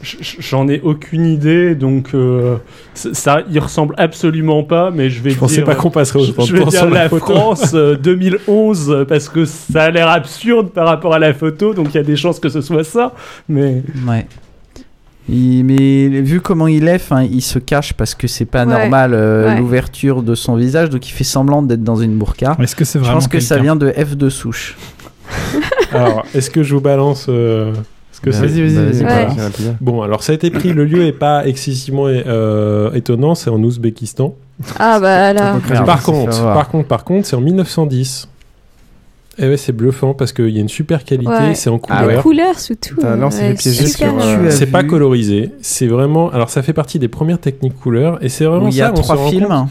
J'en 0.00 0.68
ai 0.68 0.80
aucune 0.80 1.26
idée, 1.26 1.74
donc 1.74 2.10
euh, 2.14 2.56
ça, 2.94 3.40
il 3.50 3.58
ressemble 3.58 3.94
absolument 3.98 4.62
pas, 4.62 4.92
mais 4.92 5.10
je 5.10 5.20
vais 5.20 5.30
Je 5.30 5.34
dire. 5.34 5.40
pensais 5.40 5.62
pas 5.62 5.74
qu'on 5.74 5.90
passerait 5.90 6.20
autant 6.20 6.44
Je 6.44 6.52
de 6.54 6.58
vais 6.58 6.64
dire 6.66 6.72
sur 6.80 6.88
la 6.90 7.02
la 7.04 7.08
photo. 7.08 7.24
France 7.34 7.72
euh, 7.74 7.96
2011 7.96 8.90
euh, 8.90 9.04
parce 9.04 9.28
que 9.28 9.44
ça 9.44 9.82
a 9.84 9.90
l'air 9.90 10.08
absurde 10.08 10.70
par 10.70 10.86
rapport 10.86 11.14
à 11.14 11.18
la 11.18 11.34
photo, 11.34 11.74
donc 11.74 11.88
il 11.90 11.94
y 11.96 12.00
a 12.00 12.04
des 12.04 12.14
chances 12.16 12.38
que 12.38 12.48
ce 12.48 12.60
soit 12.60 12.84
ça. 12.84 13.12
Mais 13.48 13.82
Ouais. 14.06 14.26
Il- 15.28 15.64
mais 15.64 16.20
vu 16.22 16.40
comment 16.40 16.68
il 16.68 16.86
est, 16.88 16.98
'fin, 16.98 17.22
il 17.24 17.42
se 17.42 17.58
cache 17.58 17.92
parce 17.92 18.14
que 18.14 18.26
c'est 18.28 18.44
pas 18.46 18.64
Ouais. 18.64 18.72
normal 18.78 19.12
euh, 19.14 19.48
Ouais. 19.48 19.58
l'ouverture 19.58 20.22
de 20.22 20.34
son 20.36 20.54
visage, 20.54 20.90
donc 20.90 21.08
il 21.08 21.12
fait 21.12 21.24
semblant 21.24 21.60
d'être 21.60 21.82
dans 21.82 21.96
une 21.96 22.16
burqa. 22.16 22.56
Est-ce 22.62 22.76
que 22.76 22.84
c'est 22.84 22.98
Je 23.00 23.04
vraiment 23.04 23.18
pense 23.18 23.26
que 23.28 23.40
ça 23.40 23.58
vient 23.58 23.74
de 23.76 23.90
F 23.90 24.16
de 24.16 24.30
souche. 24.30 24.76
Alors, 25.92 26.24
est-ce 26.34 26.50
que 26.50 26.62
je 26.62 26.72
vous 26.74 26.80
balance 26.80 27.26
euh, 27.28 27.72
que 28.20 28.30
c'est 28.32 28.46
Vas-y, 28.46 28.62
vas-y, 28.62 29.02
Bah, 29.02 29.26
voilà, 29.26 29.44
Ouais. 29.46 29.74
Bon, 29.80 30.02
alors 30.02 30.22
ça 30.22 30.32
a 30.32 30.34
été 30.34 30.50
pris. 30.50 30.72
Le 30.72 30.84
lieu 30.84 31.04
est 31.04 31.12
pas 31.12 31.46
excessivement 31.46 32.04
euh, 32.08 32.92
étonnant. 32.92 33.34
C'est 33.34 33.50
en 33.50 33.62
Ouzbékistan. 33.62 34.34
Ah 34.78 34.98
bah 35.00 35.32
Merde, 35.34 35.60
par 35.86 36.00
ça 36.02 36.04
contre, 36.12 36.42
par 36.42 36.68
contre, 36.68 36.88
par 36.88 37.04
contre, 37.04 37.26
c'est 37.26 37.36
en 37.36 37.40
1910. 37.40 38.28
Et 39.40 39.48
ouais, 39.48 39.56
c'est 39.56 39.70
bluffant 39.72 40.14
parce 40.14 40.32
qu'il 40.32 40.48
y 40.48 40.58
a 40.58 40.60
une 40.60 40.68
super 40.68 41.04
qualité. 41.04 41.30
Ouais. 41.30 41.54
C'est 41.54 41.70
en 41.70 41.80
Ah 41.88 42.00
Les 42.00 42.06
couleur. 42.06 42.22
couleurs 42.24 42.58
surtout. 42.58 42.96
Là, 43.00 43.14
ouais, 43.28 43.54
euh, 44.02 44.50
C'est 44.50 44.66
pas 44.66 44.82
colorisé. 44.82 45.52
C'est 45.62 45.86
vraiment. 45.86 46.30
Alors, 46.32 46.50
ça 46.50 46.62
fait 46.62 46.72
partie 46.72 46.98
des 46.98 47.06
premières 47.06 47.38
techniques 47.38 47.78
couleurs. 47.78 48.18
Et 48.20 48.28
c'est 48.28 48.44
vraiment 48.46 48.66
Où 48.66 48.70
il 48.70 48.74
y 48.74 48.82
a 48.82 48.88
ça. 48.88 48.92
trois 48.94 49.28
films. 49.28 49.46
compte. 49.46 49.68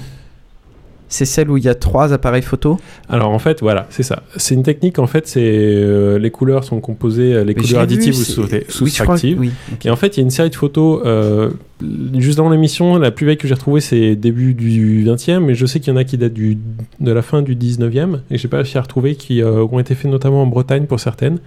C'est 1.09 1.25
celle 1.25 1.49
où 1.49 1.57
il 1.57 1.63
y 1.63 1.69
a 1.69 1.75
trois 1.75 2.13
appareils 2.13 2.41
photo. 2.41 2.79
Alors 3.09 3.29
en 3.31 3.39
fait, 3.39 3.61
voilà, 3.61 3.87
c'est 3.89 4.03
ça. 4.03 4.23
C'est 4.35 4.55
une 4.55 4.63
technique. 4.63 4.99
En 4.99 5.07
fait, 5.07 5.27
c'est 5.27 5.41
euh, 5.43 6.19
les 6.19 6.31
couleurs 6.31 6.63
sont 6.63 6.79
composées, 6.81 7.33
euh, 7.33 7.43
les 7.43 7.53
Mais 7.53 7.61
couleurs 7.61 7.81
l'ai 7.85 7.95
vu, 7.95 8.01
additives 8.01 8.37
ou 8.39 8.41
Oui, 8.51 8.63
soustractives. 8.69 9.51
Et 9.85 9.89
en 9.89 9.95
fait, 9.95 10.17
il 10.17 10.19
y 10.19 10.19
a 10.21 10.23
une 10.23 10.29
série 10.31 10.49
de 10.49 10.55
photos. 10.55 11.01
euh, 11.05 11.49
juste 12.17 12.37
dans 12.37 12.49
l'émission, 12.49 12.97
la 12.97 13.11
plus 13.11 13.25
vieille 13.25 13.37
que 13.37 13.47
j'ai 13.47 13.53
retrouvée, 13.53 13.81
c'est 13.81 14.15
début 14.15 14.53
du 14.53 15.03
20e, 15.05 15.39
mais 15.39 15.53
je 15.55 15.65
sais 15.65 15.79
qu'il 15.79 15.93
y 15.93 15.95
en 15.95 15.99
a 15.99 16.03
qui 16.03 16.17
datent 16.17 16.33
du, 16.33 16.57
de 16.99 17.11
la 17.11 17.21
fin 17.21 17.41
du 17.41 17.55
19e, 17.55 18.19
et 18.31 18.37
j'ai 18.37 18.47
pas 18.47 18.57
réussi 18.57 18.77
à 18.77 18.81
retrouver, 18.81 19.15
qui 19.15 19.41
euh, 19.41 19.65
ont 19.71 19.79
été 19.79 19.93
faites 19.95 20.09
notamment 20.11 20.41
en 20.41 20.47
Bretagne 20.47 20.85
pour 20.85 20.99
certaines. 20.99 21.37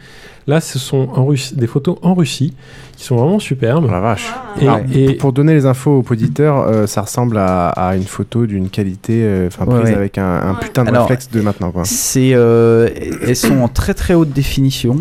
Là, 0.47 0.61
ce 0.61 0.79
sont 0.79 1.09
en 1.15 1.27
Russie, 1.27 1.55
des 1.57 1.67
photos 1.67 1.97
en 2.03 2.15
Russie, 2.15 2.55
qui 2.97 3.05
sont 3.05 3.17
vraiment 3.17 3.39
superbes. 3.39 3.85
Oh 3.89 3.91
la 3.91 4.01
vache. 4.01 4.33
Et, 4.61 4.67
Alors, 4.69 4.81
et- 4.95 5.15
Pour 5.15 5.33
donner 5.33 5.53
les 5.55 5.67
infos 5.67 5.99
aux 6.07 6.13
auditeurs, 6.13 6.61
euh, 6.67 6.87
ça 6.87 7.03
ressemble 7.03 7.37
à, 7.37 7.69
à 7.69 7.97
une 7.97 8.05
photo 8.05 8.47
d'une 8.47 8.69
qualité, 8.71 9.23
euh, 9.25 9.49
enfin 9.49 9.67
Ouais, 9.67 9.81
prise 9.81 9.91
ouais. 9.91 9.97
avec 9.97 10.19
un, 10.19 10.25
un 10.51 10.55
putain 10.55 10.85
de 10.85 10.89
Alors, 10.89 11.03
réflexe 11.03 11.31
de 11.31 11.41
maintenant. 11.41 11.71
Quoi. 11.71 11.83
C'est, 11.85 12.31
euh, 12.35 12.89
elles 13.27 13.37
sont 13.37 13.59
en 13.61 13.69
très 13.69 13.95
très 13.95 14.15
haute 14.15 14.31
définition. 14.31 14.97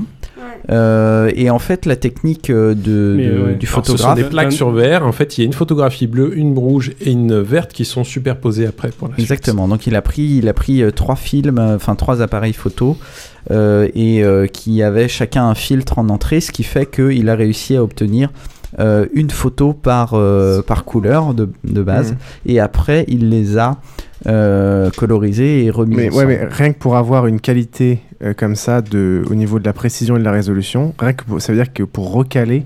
Euh, 0.70 1.32
et 1.36 1.50
en 1.50 1.58
fait, 1.60 1.86
la 1.86 1.96
technique 1.96 2.50
euh, 2.50 2.76
de, 2.76 3.16
Mais 3.18 3.28
de- 3.28 3.32
ouais. 3.32 3.56
du 3.56 3.68
alors, 3.68 3.86
ce 3.86 3.92
sont 3.92 3.98
photographe. 3.98 4.16
des 4.18 4.24
plaques 4.26 4.52
sur 4.52 4.70
verre. 4.72 5.06
En 5.06 5.12
fait, 5.12 5.38
il 5.38 5.42
y 5.42 5.44
a 5.44 5.46
une 5.48 5.54
photographie 5.54 6.06
bleue, 6.08 6.38
une 6.38 6.58
rouge 6.58 6.92
et 7.02 7.12
une 7.12 7.40
verte 7.42 7.74
qui 7.74 7.86
sont 7.86 8.04
superposées 8.04 8.68
après 8.68 8.90
pour 8.90 9.08
la 9.08 9.16
suite. 9.16 9.24
Exactement. 9.24 9.68
Donc 9.68 9.88
il 9.88 9.96
a 9.96 10.02
pris, 10.02 10.22
il 10.38 10.48
a 10.48 10.54
pris 10.54 10.84
euh, 10.84 10.92
trois 10.92 11.16
films, 11.16 11.58
enfin 11.60 11.96
trois 11.96 12.22
appareils 12.22 12.54
photo, 12.54 12.98
euh, 13.52 13.88
et 13.96 14.24
euh, 14.24 14.46
qui 14.48 14.84
avaient 14.84 15.08
chacun 15.08 15.46
un 15.48 15.56
filtre 15.56 15.98
en 15.98 16.10
entrée, 16.10 16.40
ce 16.40 16.52
qui 16.52 16.64
fait 16.64 16.86
qu'il 16.90 17.30
a 17.30 17.36
réussi 17.36 17.76
à 17.76 17.84
obtenir 17.84 18.30
euh, 18.78 19.08
une 19.14 19.30
photo 19.32 19.74
par 19.74 20.12
euh, 20.14 20.62
par 20.62 20.86
couleur 20.86 21.34
de, 21.34 21.50
de 21.64 21.82
base, 21.82 22.12
Mhm. 22.12 22.18
et 22.46 22.60
après 22.60 23.06
il 23.08 23.30
les 23.30 23.58
a 23.58 23.78
euh, 24.28 24.90
colorisés 24.98 25.66
et 25.66 25.72
remis. 25.72 25.96
Mais, 25.96 26.04
ouais, 26.04 26.10
ensemble. 26.10 26.28
mais 26.28 26.48
rien 26.50 26.74
que 26.74 26.78
pour 26.78 26.98
avoir 26.98 27.26
une 27.26 27.40
qualité 27.40 28.00
euh, 28.22 28.34
comme 28.36 28.56
ça 28.56 28.82
de, 28.82 29.24
au 29.30 29.34
niveau 29.36 29.60
de 29.60 29.66
la 29.66 29.74
précision 29.74 30.18
et 30.18 30.20
de 30.20 30.26
la 30.26 30.32
résolution, 30.32 30.94
rien 31.00 31.14
que 31.14 31.24
pour- 31.24 31.42
ça 31.42 31.52
veut 31.54 31.58
dire 31.58 31.72
que 31.74 31.84
pour 31.84 32.12
recaler 32.12 32.64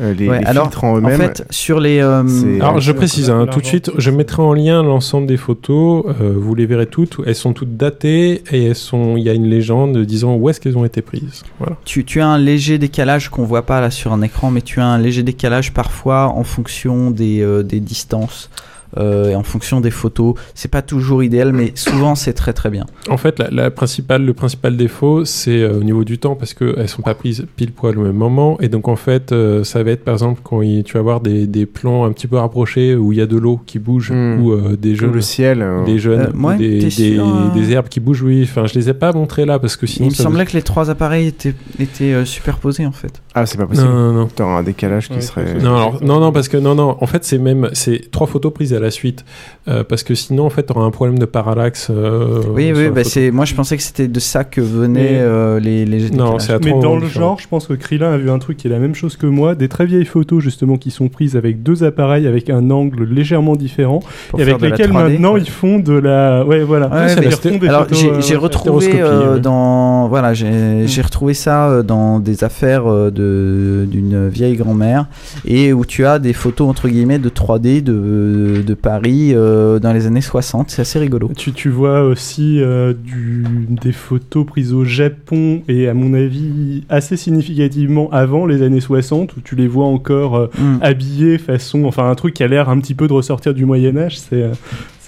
les, 0.00 0.28
Ouais, 0.28 0.38
les 0.40 0.44
alors, 0.46 0.64
filtres 0.66 0.84
en 0.84 0.92
en 0.94 0.98
eux-mêmes. 0.98 1.16
fait, 1.20 1.44
sur 1.50 1.80
les, 1.80 1.98
euh, 2.00 2.22
Alors 2.60 2.80
je 2.80 2.90
Euh, 2.90 2.94
précise 2.94 3.30
hein, 3.30 3.46
tout 3.50 3.60
de 3.60 3.66
suite, 3.66 3.90
je 3.98 4.10
mettrai 4.10 4.42
en 4.42 4.52
lien 4.54 4.82
l'ensemble 4.82 5.26
des 5.26 5.36
photos, 5.36 6.04
euh, 6.20 6.32
vous 6.36 6.54
les 6.54 6.66
verrez 6.66 6.86
toutes, 6.86 7.16
elles 7.26 7.34
sont 7.34 7.52
toutes 7.52 7.76
datées 7.76 8.42
et 8.50 8.64
elles 8.66 8.74
sont, 8.76 9.16
il 9.16 9.24
y 9.24 9.28
a 9.28 9.34
une 9.34 9.46
légende 9.46 9.98
disant 10.04 10.34
où 10.36 10.48
est-ce 10.48 10.60
qu'elles 10.60 10.78
ont 10.78 10.84
été 10.84 11.02
prises. 11.02 11.42
Voilà. 11.58 11.76
Tu, 11.84 12.04
tu 12.04 12.20
as 12.20 12.26
un 12.26 12.38
léger 12.38 12.78
décalage 12.78 13.28
qu'on 13.28 13.44
voit 13.44 13.62
pas 13.66 13.80
là 13.80 13.90
sur 13.90 14.12
un 14.12 14.22
écran, 14.22 14.50
mais 14.50 14.62
tu 14.62 14.80
as 14.80 14.86
un 14.86 14.98
léger 14.98 15.22
décalage 15.22 15.72
parfois 15.72 16.26
en 16.28 16.44
fonction 16.44 17.10
des, 17.10 17.40
euh, 17.42 17.62
des 17.62 17.80
distances. 17.80 18.50
Euh, 18.96 19.30
et 19.30 19.34
en 19.34 19.42
fonction 19.42 19.80
des 19.80 19.90
photos. 19.90 20.34
C'est 20.54 20.70
pas 20.70 20.82
toujours 20.82 21.22
idéal, 21.22 21.52
mais 21.52 21.72
souvent 21.74 22.14
c'est 22.14 22.32
très 22.32 22.52
très 22.52 22.70
bien. 22.70 22.86
En 23.10 23.16
fait, 23.16 23.38
la, 23.38 23.48
la 23.50 23.70
principale, 23.70 24.24
le 24.24 24.34
principal 24.34 24.76
défaut, 24.76 25.24
c'est 25.24 25.60
euh, 25.62 25.78
au 25.80 25.84
niveau 25.84 26.04
du 26.04 26.18
temps, 26.18 26.34
parce 26.34 26.54
qu'elles 26.54 26.88
sont 26.88 27.02
pas 27.02 27.14
prises 27.14 27.46
pile 27.56 27.72
poil 27.72 27.98
au 27.98 28.02
même 28.02 28.16
moment. 28.16 28.58
Et 28.60 28.68
donc, 28.68 28.88
en 28.88 28.96
fait, 28.96 29.32
euh, 29.32 29.64
ça 29.64 29.82
va 29.82 29.90
être, 29.90 30.04
par 30.04 30.14
exemple, 30.14 30.40
quand 30.42 30.62
il- 30.62 30.84
tu 30.84 30.94
vas 30.94 31.00
avoir 31.00 31.20
des, 31.20 31.46
des 31.46 31.66
plans 31.66 32.04
un 32.04 32.12
petit 32.12 32.26
peu 32.26 32.36
rapprochés 32.36 32.94
où 32.94 33.12
il 33.12 33.18
y 33.18 33.20
a 33.22 33.26
de 33.26 33.36
l'eau 33.36 33.60
qui 33.66 33.78
bouge, 33.78 34.10
Hmm. 34.12 34.40
ou 34.40 34.52
euh, 34.52 34.76
des 34.76 34.94
jeunes, 34.94 35.12
le 35.12 35.20
ciel, 35.20 35.66
des 35.84 35.98
jeunes, 35.98 36.32
Euh, 36.34 36.46
ouais, 36.46 36.56
des, 36.56 36.78
t'es 36.78 36.84
des- 36.84 36.90
sûr, 36.90 37.26
euh 37.26 37.54
des 37.54 37.72
herbes 37.72 37.88
qui 37.88 38.00
bougent, 38.00 38.22
oui. 38.22 38.42
Enfin, 38.44 38.66
je 38.66 38.74
les 38.74 38.88
ai 38.88 38.94
pas 38.94 39.12
montrés 39.12 39.44
là, 39.44 39.58
parce 39.58 39.76
que 39.76 39.86
sinon... 39.86 40.08
Il 40.08 40.10
me 40.12 40.14
semblait 40.14 40.44
vous- 40.44 40.50
que 40.50 40.56
les 40.56 40.62
trois 40.62 40.90
appareils 40.90 41.26
étaient, 41.28 41.54
étaient 41.78 42.12
euh, 42.14 42.24
superposés 42.24 42.86
en 42.86 42.92
fait. 42.92 43.20
Ah, 43.34 43.46
c'est 43.46 43.58
pas 43.58 43.66
possible. 43.66 43.86
Non, 43.88 43.94
non, 43.94 44.12
non. 44.12 44.28
T'auras 44.34 44.58
un 44.58 44.62
décalage 44.62 45.08
qui 45.08 45.20
serait. 45.22 45.54
Non, 45.62 45.74
alors, 45.76 46.02
non, 46.02 46.20
non, 46.20 46.32
parce 46.32 46.48
que 46.48 46.56
non, 46.56 46.74
non. 46.74 46.96
En 47.00 47.06
fait, 47.06 47.24
c'est 47.24 47.38
même 47.38 47.68
c'est 47.72 48.10
trois 48.10 48.26
photos 48.26 48.52
prises 48.52 48.72
à 48.74 48.77
la 48.78 48.90
suite, 48.90 49.24
Euh, 49.68 49.84
parce 49.84 50.02
que 50.02 50.14
sinon, 50.14 50.46
en 50.46 50.50
fait, 50.50 50.62
t'auras 50.62 50.84
un 50.84 50.90
problème 50.90 51.18
de 51.18 51.26
parallaxe. 51.26 51.88
euh, 51.90 52.40
Oui, 52.54 52.72
oui, 52.74 52.88
bah 52.88 53.04
c'est. 53.04 53.30
Moi, 53.30 53.44
je 53.44 53.54
pensais 53.54 53.76
que 53.76 53.82
c'était 53.82 54.08
de 54.08 54.18
ça 54.20 54.42
que 54.44 54.62
venaient 54.62 55.00
Mais- 55.00 55.18
euh, 55.20 55.60
les, 55.60 55.84
les. 55.84 56.10
Non, 56.10 56.38
c'est 56.38 56.54
à 56.54 56.58
Mais 56.64 56.70
dans 56.72 56.96
le 56.96 57.06
genre, 57.06 57.38
je 57.38 57.46
pense 57.48 57.66
que 57.66 57.74
Krillin 57.74 58.12
a 58.12 58.16
vu 58.16 58.30
un 58.30 58.38
truc 58.38 58.56
qui 58.56 58.66
est 58.66 58.70
la 58.70 58.78
même 58.78 58.94
chose 58.94 59.16
que 59.18 59.26
moi, 59.26 59.54
des 59.54 59.68
très 59.68 59.84
vieilles 59.84 60.06
photos 60.06 60.42
justement 60.42 60.76
qui 60.78 60.90
sont 60.90 61.08
prises 61.08 61.36
avec 61.36 61.62
deux 61.62 61.84
appareils 61.84 62.26
avec 62.26 62.48
un 62.48 62.70
angle 62.70 63.04
légèrement 63.04 63.56
différent 63.56 64.00
Pour 64.30 64.40
et 64.40 64.42
avec 64.44 64.60
lesquels 64.60 64.90
3D, 64.90 64.94
maintenant 65.12 65.34
ouais. 65.34 65.40
ils 65.42 65.50
font 65.50 65.78
de 65.78 65.92
la 65.92 66.44
ouais 66.46 66.62
voilà, 66.64 66.88
Ouais, 66.88 67.12
ils 67.14 67.20
mais 67.20 67.26
refont 67.28 67.58
des 67.58 67.68
Alors 67.68 67.82
photos, 67.88 68.26
j'ai 68.26 68.34
euh, 68.34 68.38
retrouvé 68.38 68.90
euh, 68.94 69.38
dans 69.38 70.08
voilà 70.08 70.32
j'ai 70.34 70.86
j'ai 70.86 71.02
retrouvé 71.02 71.34
ça 71.34 71.82
dans 71.82 72.20
des 72.20 72.42
affaires 72.44 72.86
de 72.86 73.86
d'une 73.90 74.28
vieille 74.28 74.56
grand-mère 74.56 75.06
et 75.46 75.72
où 75.72 75.84
tu 75.84 76.06
as 76.06 76.18
des 76.18 76.32
photos 76.32 76.68
entre 76.68 76.88
guillemets 76.88 77.18
de 77.18 77.28
3D 77.28 77.82
de, 77.82 78.62
de 78.68 78.74
Paris 78.74 79.32
euh, 79.34 79.78
dans 79.78 79.92
les 79.92 80.06
années 80.06 80.20
60 80.20 80.70
c'est 80.70 80.82
assez 80.82 80.98
rigolo. 80.98 81.30
Tu, 81.36 81.52
tu 81.52 81.70
vois 81.70 82.02
aussi 82.02 82.60
euh, 82.60 82.92
du, 82.92 83.44
des 83.70 83.92
photos 83.92 84.44
prises 84.46 84.72
au 84.74 84.84
Japon 84.84 85.62
et 85.68 85.88
à 85.88 85.94
mon 85.94 86.12
avis 86.14 86.84
assez 86.88 87.16
significativement 87.16 88.10
avant 88.12 88.44
les 88.46 88.62
années 88.62 88.80
60 88.80 89.36
où 89.36 89.40
tu 89.40 89.56
les 89.56 89.66
vois 89.68 89.86
encore 89.86 90.36
euh, 90.36 90.46
Mm. 90.58 90.78
habillés 90.82 91.38
façon 91.38 91.84
enfin 91.84 92.10
un 92.10 92.14
truc 92.14 92.34
qui 92.34 92.42
a 92.42 92.48
l'air 92.48 92.68
un 92.68 92.78
petit 92.80 92.94
peu 92.94 93.06
de 93.06 93.12
ressortir 93.12 93.54
du 93.54 93.64
Moyen 93.64 93.96
Âge 93.96 94.18
c'est 94.18 94.42
euh, 94.42 94.52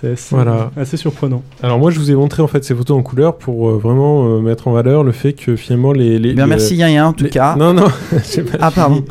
c'est 0.01 0.13
assez, 0.13 0.35
Voilà. 0.35 0.71
assez 0.77 0.97
surprenant. 0.97 1.43
Alors 1.63 1.79
moi, 1.79 1.91
je 1.91 1.99
vous 1.99 2.11
ai 2.11 2.15
montré 2.15 2.43
en 2.43 2.47
fait 2.47 2.65
ces 2.65 2.75
photos 2.75 2.97
en 2.99 3.03
couleur 3.03 3.37
pour 3.37 3.69
euh, 3.69 3.79
vraiment 3.79 4.27
euh, 4.27 4.41
mettre 4.41 4.69
en 4.69 4.73
valeur 4.73 5.05
le 5.05 5.13
fait 5.13 5.33
que 5.35 5.57
finalement 5.57 5.93
les. 5.93 6.19
les 6.19 6.33
Bien, 6.35 6.45
les- 6.45 6.51
merci, 6.51 6.77
Yaya, 6.77 7.09
en 7.09 7.13
tout 7.13 7.25
les- 7.25 7.31
cas. 7.31 7.55
Non, 7.57 7.73
non. 7.75 7.87
j'ai 8.33 8.43
pas 8.43 8.59
Ah, 8.61 8.71
pardon. 8.71 9.05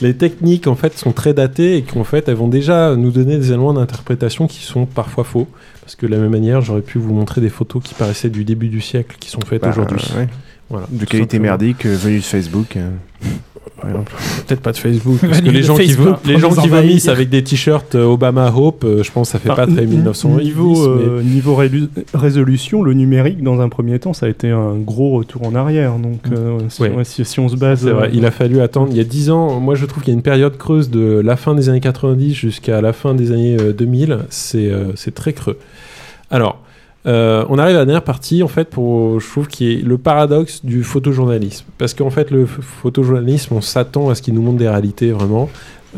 Les 0.00 0.14
techniques 0.14 0.66
en 0.66 0.74
fait 0.74 0.96
sont 0.96 1.12
très 1.12 1.34
datées 1.34 1.76
et 1.78 1.82
qu'en 1.82 2.04
fait 2.04 2.28
elles 2.28 2.36
vont 2.36 2.48
déjà 2.48 2.94
nous 2.96 3.10
donner 3.10 3.36
des 3.38 3.48
éléments 3.48 3.72
d'interprétation 3.74 4.46
qui 4.46 4.62
sont 4.62 4.86
parfois 4.86 5.24
faux. 5.24 5.48
Parce 5.82 5.96
que 5.96 6.06
de 6.06 6.10
la 6.12 6.18
même 6.18 6.30
manière, 6.30 6.60
j'aurais 6.60 6.82
pu 6.82 6.98
vous 6.98 7.14
montrer 7.14 7.40
des 7.40 7.48
photos 7.48 7.82
qui 7.82 7.94
paraissaient 7.94 8.28
du 8.28 8.44
début 8.44 8.68
du 8.68 8.80
siècle 8.82 9.16
qui 9.18 9.30
sont 9.30 9.40
faites 9.40 9.62
Bah, 9.62 9.70
aujourd'hui. 9.70 9.96
ouais. 10.16 10.28
Voilà. 10.70 10.86
De 10.90 10.98
qualité 11.06 11.38
simplement. 11.38 11.42
merdique 11.44 11.86
euh, 11.86 11.96
venue 11.96 12.18
de 12.18 12.22
Facebook. 12.24 12.76
Euh. 13.84 13.92
Peut-être 14.46 14.60
pas 14.60 14.72
de 14.72 14.76
Facebook, 14.76 15.18
parce 15.20 15.40
que 15.40 15.50
les 15.50 15.62
gens, 15.62 15.76
qui, 15.76 15.92
vo- 15.92 16.14
les 16.24 16.38
gens 16.38 16.50
qui 16.52 16.68
vomissent 16.68 17.08
avec 17.08 17.28
des 17.28 17.42
t-shirts 17.44 17.94
euh, 17.94 18.04
Obama 18.04 18.52
Hope, 18.54 18.84
euh, 18.84 19.02
je 19.02 19.10
pense 19.12 19.28
que 19.28 19.32
ça 19.32 19.38
fait 19.38 19.50
Enfin, 19.50 19.66
pas 19.66 19.72
très 19.72 19.82
n- 19.84 19.90
1900 19.90 20.36
niveau, 20.38 20.86
euh, 20.86 21.22
niveau 21.22 21.54
rélu- 21.56 21.88
résolution, 22.14 22.82
le 22.82 22.94
numérique 22.94 23.42
dans 23.42 23.60
un 23.60 23.68
premier 23.68 23.98
temps 23.98 24.12
ça 24.12 24.26
a 24.26 24.28
été 24.28 24.50
un 24.50 24.74
gros 24.76 25.10
retour 25.16 25.46
en 25.46 25.54
arrière 25.54 25.96
donc 25.98 26.20
euh, 26.32 26.58
si, 26.68 26.82
Ouais. 26.82 26.90
ouais, 26.90 27.04
si- 27.04 27.24
si 27.24 27.40
on 27.40 27.48
se 27.48 27.56
base 27.56 27.84
vrai, 27.86 28.06
euh, 28.08 28.10
il 28.12 28.24
a 28.26 28.30
fallu 28.30 28.60
attendre. 28.60 28.88
Il 28.90 28.96
y 28.96 29.00
a 29.00 29.04
10 29.04 29.30
ans, 29.30 29.60
moi 29.60 29.74
je 29.74 29.86
trouve 29.86 30.02
qu'il 30.02 30.12
y 30.12 30.14
a 30.14 30.18
une 30.18 30.22
période 30.22 30.56
creuse 30.56 30.90
de 30.90 31.20
la 31.24 31.36
fin 31.36 31.54
des 31.54 31.68
années 31.68 31.80
90 31.80 32.34
jusqu'à 32.34 32.80
la 32.80 32.92
fin 32.92 33.14
des 33.14 33.32
années 33.32 33.56
euh, 33.60 33.72
2000. 33.72 34.18
C'est 34.30 34.68
euh, 34.70 34.92
c'est 34.96 35.14
très 35.14 35.32
creux. 35.32 35.58
Alors, 36.30 36.62
euh, 37.06 37.44
on 37.48 37.58
arrive 37.58 37.76
à 37.76 37.80
la 37.80 37.84
dernière 37.86 38.02
partie, 38.04 38.42
en 38.42 38.48
fait, 38.48 38.68
pour, 38.68 39.20
je 39.20 39.26
trouve, 39.30 39.46
qui 39.46 39.72
est 39.72 39.82
le 39.82 39.98
paradoxe 39.98 40.64
du 40.64 40.82
photojournalisme. 40.82 41.64
Parce 41.78 41.94
qu'en 41.94 42.10
fait, 42.10 42.30
le 42.30 42.44
ph- 42.44 42.60
photojournalisme, 42.60 43.54
on 43.54 43.60
s'attend 43.60 44.10
à 44.10 44.14
ce 44.14 44.22
qu'il 44.22 44.34
nous 44.34 44.42
montre 44.42 44.58
des 44.58 44.68
réalités, 44.68 45.10
vraiment. 45.12 45.48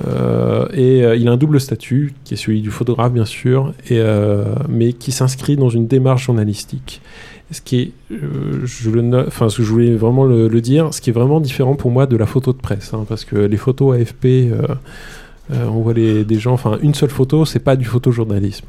Euh, 0.06 0.66
et 0.72 1.04
euh, 1.04 1.16
il 1.16 1.26
a 1.26 1.32
un 1.32 1.36
double 1.36 1.58
statut, 1.60 2.12
qui 2.24 2.34
est 2.34 2.36
celui 2.36 2.60
du 2.60 2.70
photographe, 2.70 3.12
bien 3.12 3.24
sûr, 3.24 3.72
et, 3.88 4.00
mais 4.68 4.92
qui 4.92 5.10
s'inscrit 5.10 5.56
dans 5.56 5.70
une 5.70 5.86
démarche 5.86 6.26
journalistique. 6.26 7.00
Ce 7.50 7.60
qui 7.60 7.80
est, 7.80 7.92
je 8.10 8.90
le 8.90 9.26
enfin, 9.26 9.48
ce 9.48 9.56
que 9.56 9.62
je 9.64 9.70
voulais 9.72 9.96
vraiment 9.96 10.24
le, 10.24 10.48
dire, 10.60 10.94
ce 10.94 11.00
qui 11.00 11.10
est 11.10 11.12
vraiment 11.12 11.40
différent 11.40 11.74
pour 11.74 11.90
moi 11.90 12.06
de 12.06 12.16
la 12.16 12.26
photo 12.26 12.52
de 12.52 12.58
presse, 12.58 12.94
hein, 12.94 13.04
parce 13.08 13.24
que 13.24 13.34
les 13.36 13.56
photos 13.56 13.96
AFP, 13.96 14.52
on 15.50 15.80
voit 15.80 15.94
les, 15.94 16.24
des 16.24 16.38
gens, 16.38 16.52
enfin, 16.52 16.78
une 16.80 16.94
seule 16.94 17.10
photo, 17.10 17.44
c'est 17.44 17.58
pas 17.58 17.74
du 17.74 17.86
photojournalisme. 17.86 18.66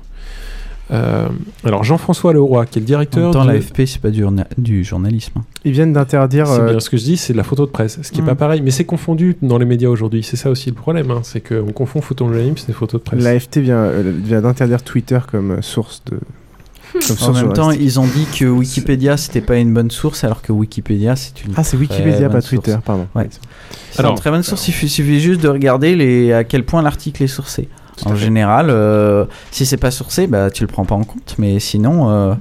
Euh, 0.91 1.27
alors 1.63 1.83
Jean-François 1.85 2.33
Leroy, 2.33 2.65
qui 2.65 2.79
est 2.79 2.81
le 2.81 2.85
En 2.85 2.87
directeur 2.87 3.23
même 3.23 3.31
temps, 3.33 3.45
de- 3.45 3.51
l'AFP 3.51 3.85
c'est 3.85 4.01
pas 4.01 4.09
du, 4.09 4.19
journa- 4.21 4.47
du 4.57 4.83
journalisme. 4.83 5.39
hein. 5.39 5.43
Ils 5.63 5.71
viennent 5.71 5.93
d'interdire. 5.93 6.47
c'est 6.47 6.59
euh, 6.59 6.69
bien 6.71 6.79
ce 6.81 6.89
que 6.89 6.97
je 6.97 7.03
dis, 7.03 7.15
c'est 7.17 7.31
de 7.31 7.37
la 7.37 7.43
photo 7.45 7.65
de 7.65 7.71
presse, 7.71 7.99
ce 8.01 8.11
qui 8.11 8.19
est 8.19 8.23
Mm. 8.23 8.25
pas 8.25 8.35
pareil, 8.35 8.61
mais 8.61 8.71
c'est 8.71 8.83
confondu 8.83 9.37
dans 9.41 9.57
les 9.57 9.65
médias 9.65 9.87
aujourd'hui. 9.89 10.21
C'est 10.21 10.35
ça 10.37 10.49
aussi 10.49 10.69
le 10.69 10.75
problème, 10.75 11.09
hein, 11.11 11.21
c'est 11.23 11.39
qu'on 11.39 11.71
confond 11.71 12.01
photojournalisme 12.01 12.69
et 12.69 12.73
photo 12.73 12.97
de 12.97 13.03
presse. 13.03 13.23
L'AFT 13.23 13.59
vient, 13.59 13.75
euh, 13.77 14.11
vient 14.21 14.41
d'interdire 14.41 14.83
Twitter 14.83 15.19
comme 15.31 15.61
source 15.61 16.01
de. 16.11 16.19
Comme 17.07 17.29
En 17.29 17.33
même 17.33 17.53
temps, 17.53 17.71
ils 17.71 18.01
ont 18.01 18.05
dit 18.05 18.27
que 18.37 18.43
Wikipédia 18.43 19.15
c'était 19.15 19.39
pas 19.39 19.55
une 19.55 19.73
bonne 19.73 19.89
source, 19.91 20.25
alors 20.25 20.41
que 20.41 20.51
Wikipédia 20.51 21.15
c'est 21.15 21.45
une. 21.45 21.53
Ah, 21.55 21.63
c'est 21.63 21.77
Wikipédia, 21.77 22.27
pas 22.29 22.41
source. 22.41 22.49
Twitter, 22.65 22.77
pardon. 22.83 23.07
Ouais. 23.15 23.29
C'est 23.91 23.99
Alors- 24.01 24.11
une 24.11 24.17
très 24.17 24.29
bonne 24.29 24.43
source. 24.43 24.67
Il 24.67 24.73
suffit, 24.73 24.89
suffit 24.89 25.21
juste 25.21 25.39
de 25.41 25.47
regarder 25.47 25.95
les, 25.95 26.33
à 26.33 26.43
quel 26.43 26.65
point 26.65 26.81
l'article 26.81 27.23
est 27.23 27.27
sourcé. 27.27 27.69
En 28.05 28.15
général, 28.15 28.67
euh, 28.69 29.25
si 29.51 29.65
c'est 29.65 29.77
pas 29.77 29.91
sourcé, 29.91 30.27
bah 30.27 30.49
tu 30.49 30.63
le 30.63 30.67
prends 30.67 30.85
pas 30.85 30.95
en 30.95 31.03
compte. 31.03 31.35
Mais 31.37 31.59
sinon, 31.59 32.09
euh, 32.09 32.33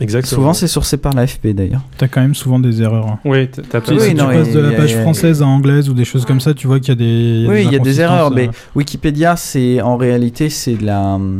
Exactement. 0.00 0.34
souvent 0.40 0.52
c'est 0.52 0.66
sourcé 0.66 0.96
par 0.96 1.12
l'AFP 1.12 1.48
d'ailleurs. 1.54 1.82
T'as 1.96 2.08
quand 2.08 2.20
même 2.20 2.34
souvent 2.34 2.58
des 2.58 2.82
erreurs. 2.82 3.06
hein. 3.06 3.18
Oui, 3.24 3.48
t'as- 3.48 3.80
Si, 3.84 3.92
Oui, 3.92 4.00
si 4.00 4.14
non, 4.14 4.28
tu 4.28 4.34
passes 4.34 4.50
de 4.52 4.58
y 4.60 4.62
la 4.62 4.72
page 4.72 4.92
y 4.92 4.94
française 5.00 5.42
à 5.42 5.46
anglaise 5.46 5.88
ou 5.88 5.94
des 5.94 6.04
choses 6.04 6.24
comme 6.26 6.40
ça, 6.40 6.54
tu 6.54 6.66
vois 6.66 6.80
qu'il 6.80 6.88
y 6.88 6.92
a 6.92 6.94
des. 6.96 7.46
oui, 7.48 7.64
il 7.66 7.72
y 7.72 7.76
a 7.76 7.78
des 7.78 8.00
erreurs, 8.00 8.30
mais 8.30 8.42
inconsistances, 8.42 8.70
Wikipédia, 8.76 9.36
c'est 9.36 9.80
en 9.80 9.96
réalité 9.96 10.50
c'est 10.50 10.74
de 10.74 10.84
la. 10.86 11.14
euh, 11.14 11.38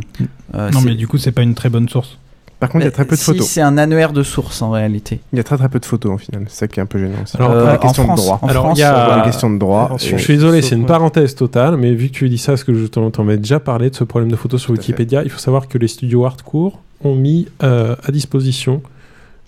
euh. 0.54 0.70
Non, 0.70 0.80
mais 0.80 0.94
du 0.94 1.08
coup, 1.08 1.18
c'est 1.18 1.32
pas 1.32 1.42
une 1.42 1.54
très 1.54 1.68
bonne 1.70 1.88
source. 1.88 2.18
Par 2.62 2.68
contre, 2.70 2.82
il 2.82 2.84
y 2.84 2.86
a 2.86 2.90
mais 2.90 2.92
très 2.94 3.04
peu 3.04 3.16
de 3.16 3.20
si, 3.20 3.24
photos. 3.24 3.44
c'est 3.48 3.60
un 3.60 3.76
annuaire 3.76 4.12
de 4.12 4.22
sources 4.22 4.62
en 4.62 4.70
réalité. 4.70 5.18
Il 5.32 5.36
y 5.36 5.40
a 5.40 5.42
très 5.42 5.56
très 5.56 5.68
peu 5.68 5.80
de 5.80 5.84
photos 5.84 6.12
en 6.12 6.16
final. 6.18 6.44
C'est 6.48 6.58
ça 6.60 6.68
qui 6.68 6.78
est 6.78 6.82
un 6.84 6.86
peu 6.86 6.96
gênant. 7.00 7.20
aussi. 7.24 7.36
Alors, 7.36 7.50
euh, 7.50 7.64
la 7.66 7.74
en 7.74 7.78
question 7.78 8.04
France- 8.04 8.20
de 8.20 8.24
droit. 8.24 8.38
en 8.40 8.46
Alors, 8.46 8.64
France, 8.66 8.78
il 8.78 8.82
y 8.82 8.84
a- 8.84 9.16
la 9.16 9.22
question 9.24 9.50
de 9.50 9.58
droit. 9.58 9.96
Je 9.98 10.16
suis 10.16 10.34
désolé, 10.34 10.62
c'est 10.62 10.76
une 10.76 10.86
parenthèse 10.86 11.34
totale, 11.34 11.76
mais 11.76 11.92
vu 11.92 12.06
que 12.08 12.12
tu 12.12 12.28
dis 12.28 12.38
ça, 12.38 12.52
parce 12.52 12.62
que 12.62 12.72
je 12.72 12.86
t'en 12.86 13.28
ai 13.28 13.36
déjà 13.36 13.58
parlé 13.58 13.90
de 13.90 13.96
ce 13.96 14.04
problème 14.04 14.30
de 14.30 14.36
photos 14.36 14.60
sur 14.60 14.68
Tout. 14.74 14.78
Wikipédia, 14.78 15.24
il 15.24 15.30
faut 15.30 15.40
savoir 15.40 15.66
que 15.66 15.76
les 15.76 15.88
studios 15.88 16.24
hardcore 16.24 16.78
ont 17.04 17.16
mis 17.16 17.48
euh, 17.64 17.96
à 18.04 18.12
disposition, 18.12 18.80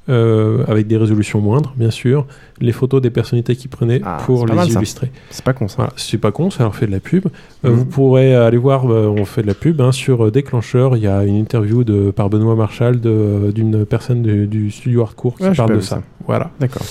euh, 0.08 0.64
avec 0.68 0.86
des 0.86 0.96
résolutions 0.96 1.40
moindres, 1.40 1.72
bien 1.76 1.90
sûr, 1.90 2.26
les 2.60 2.72
photos 2.72 3.00
des 3.00 3.10
personnalités 3.10 3.56
qui 3.56 3.68
prenaient 3.68 4.00
Ah, 4.04 4.18
pour 4.26 4.46
les 4.46 4.54
mal, 4.54 4.68
illustrer. 4.70 5.10
C'est 5.30 5.44
pas 5.44 5.52
con 5.54 5.66
ça. 5.68 5.76
Voilà, 5.76 5.92
c'est 5.96 6.18
pas 6.18 6.30
con, 6.32 6.50
ça 6.50 6.64
leur 6.64 6.74
fait 6.76 6.86
de 6.86 6.92
la 6.92 7.00
pub. 7.00 7.26
Euh, 7.64 7.70
Mhm. 7.70 7.74
Vous 7.74 7.84
pourrez 7.86 8.34
aller 8.34 8.58
voir, 8.58 8.90
euh, 8.90 9.06
on 9.08 9.24
fait 9.24 9.42
de 9.42 9.46
la 9.46 9.54
pub 9.54 9.80
hein, 9.80 9.92
sur 9.92 10.30
Déclencheur. 10.30 10.96
Il 10.96 11.02
y 11.02 11.06
a 11.06 11.24
une 11.24 11.36
interview 11.36 11.84
de, 11.84 12.10
par 12.10 12.28
Benoît 12.30 12.54
Marshall 12.54 13.00
de- 13.00 13.50
d'une 13.54 13.84
personne 13.86 14.22
du 14.22 14.70
studio 14.70 15.02
Hardcourt 15.02 15.36
qui 15.36 15.44
Ouais, 15.44 15.50
j'ai 15.50 15.56
parle 15.56 15.76
de 15.76 15.80
ça. 15.80 15.96
ça. 15.96 16.02
Voilà. 16.26 16.50
D'accord. 16.60 16.82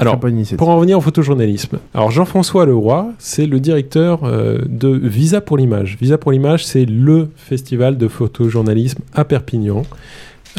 Alors, 0.00 0.16
pour 0.56 0.68
en 0.68 0.76
revenir 0.76 0.96
au 0.96 1.00
photojournalisme. 1.00 1.78
Alors, 1.92 2.12
Jean-François 2.12 2.66
Leroy, 2.66 3.08
c'est 3.18 3.46
le 3.46 3.58
directeur 3.58 4.20
euh, 4.22 4.58
de 4.68 4.88
Visa 4.90 5.40
pour 5.40 5.56
l'image. 5.58 5.96
Visa 6.00 6.18
pour 6.18 6.30
l'image, 6.30 6.64
c'est 6.64 6.84
le 6.84 7.30
festival 7.34 7.98
de 7.98 8.06
photojournalisme 8.06 9.00
à 9.12 9.24
Perpignan. 9.24 9.82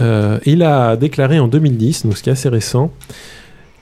Euh, 0.02 0.39
il 0.45 0.63
a 0.63 0.95
déclaré 0.95 1.39
en 1.39 1.47
2010, 1.47 2.06
donc 2.06 2.17
ce 2.17 2.23
qui 2.23 2.30
est 2.30 2.34
assez 2.34 2.49
récent, 2.49 2.91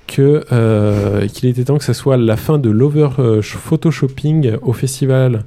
que, 0.08 0.46
euh, 0.52 1.28
qu'il 1.28 1.50
était 1.50 1.66
temps 1.66 1.78
que 1.78 1.84
ça 1.84 1.94
soit 1.94 2.18
la 2.18 2.38
fin 2.38 2.58
de 2.58 2.70
l'over 2.70 3.10
photoshopping 3.42 4.56
au 4.62 4.74
festival, 4.74 5.44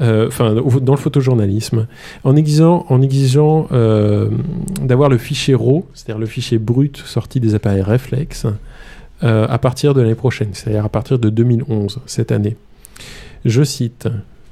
euh, 0.00 0.28
enfin 0.28 0.54
dans 0.54 0.92
le 0.92 0.98
photojournalisme, 0.98 1.86
en 2.24 2.36
exigeant, 2.36 2.86
d'avoir 4.80 5.08
le 5.08 5.18
fichier 5.18 5.54
RAW, 5.54 5.86
c'est-à-dire 5.94 6.20
le 6.20 6.26
fichier 6.26 6.58
brut 6.58 6.96
sorti 6.98 7.40
des 7.40 7.54
appareils 7.54 7.82
réflexes, 7.82 8.46
à 9.22 9.58
partir 9.58 9.94
de 9.94 10.02
l'année 10.02 10.14
prochaine, 10.14 10.50
c'est-à-dire 10.52 10.84
à 10.84 10.88
partir 10.88 11.18
de 11.18 11.30
2011, 11.30 12.00
cette 12.06 12.32
année. 12.32 12.56
Je 13.44 13.62
cite, 13.62 14.08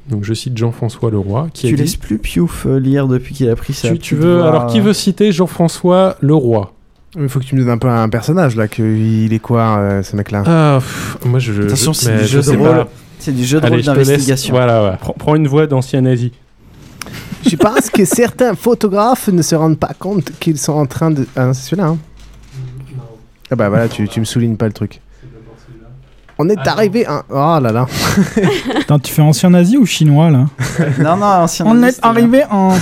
donc 0.08 0.24
je 0.24 0.34
cite 0.34 0.56
Jean-François 0.56 1.10
Leroy, 1.10 1.48
qui 1.52 1.68
Tu 1.68 1.74
a 1.74 1.76
dit... 1.76 1.82
laisses 1.82 1.96
plus 1.96 2.18
Piouf 2.18 2.66
euh, 2.66 2.78
lire 2.78 3.08
depuis 3.08 3.34
qu'il 3.34 3.48
a 3.48 3.56
pris 3.56 3.72
sa. 3.72 3.96
Tu, 3.96 4.14
veux, 4.14 4.38
voix, 4.38 4.48
alors 4.48 4.66
qui 4.66 4.80
veut 4.80 4.92
citer 4.92 5.32
Jean-François 5.32 6.16
Leroy? 6.20 6.72
Il 7.16 7.28
faut 7.28 7.38
que 7.38 7.44
tu 7.44 7.54
me 7.54 7.60
donnes 7.60 7.70
un 7.70 7.78
peu 7.78 7.88
un 7.88 8.08
personnage 8.08 8.56
là, 8.56 8.68
qu'il 8.68 9.32
est 9.32 9.38
quoi 9.38 9.78
euh, 9.78 10.02
ce 10.02 10.16
mec-là? 10.16 10.42
Ah, 10.46 10.78
pff, 10.80 11.18
moi 11.24 11.38
je. 11.38 11.62
Attention, 11.62 11.92
c'est 11.92 12.18
du 12.18 12.26
je 12.26 12.40
jeu 12.40 12.58
rôle. 12.58 12.86
C'est 13.18 13.32
du 13.32 13.44
jeu 13.44 13.60
de 13.60 13.66
Allez, 13.66 13.76
rôle 13.76 13.84
d'investigation. 13.84 14.52
Voilà, 14.52 14.84
ouais. 14.84 14.96
Prends, 15.00 15.14
prends 15.14 15.34
une 15.36 15.48
voix 15.48 15.66
d'ancien 15.66 16.02
nazi. 16.02 16.32
Je 17.46 17.56
pense 17.56 17.88
que 17.88 18.04
certains 18.04 18.54
photographes 18.54 19.28
ne 19.28 19.42
se 19.42 19.54
rendent 19.54 19.78
pas 19.78 19.92
compte 19.98 20.32
qu'ils 20.40 20.58
sont 20.58 20.72
en 20.72 20.86
train 20.86 21.10
de. 21.10 21.26
Ah 21.36 21.46
non, 21.46 21.54
c'est 21.54 21.70
celui-là, 21.70 21.88
hein 21.88 21.98
Ah 23.50 23.56
bah 23.56 23.68
voilà, 23.68 23.88
tu, 23.88 24.08
tu 24.08 24.20
me 24.20 24.24
soulignes 24.24 24.56
pas 24.56 24.66
le 24.66 24.72
truc. 24.72 25.00
On 26.38 26.48
est 26.48 26.66
arrivé 26.66 27.06
à... 27.06 27.24
Oh 27.30 27.58
là 27.60 27.70
là. 27.72 27.86
Attends, 28.80 28.98
tu 28.98 29.12
fais 29.12 29.22
ancien 29.22 29.50
nazi 29.50 29.76
ou 29.76 29.86
chinois 29.86 30.30
là 30.30 30.46
Non, 30.98 31.16
non, 31.16 31.26
ancien 31.26 31.64
On 31.66 31.74
nazi, 31.74 31.98
est 31.98 32.04
arrivé 32.04 32.42
en. 32.50 32.76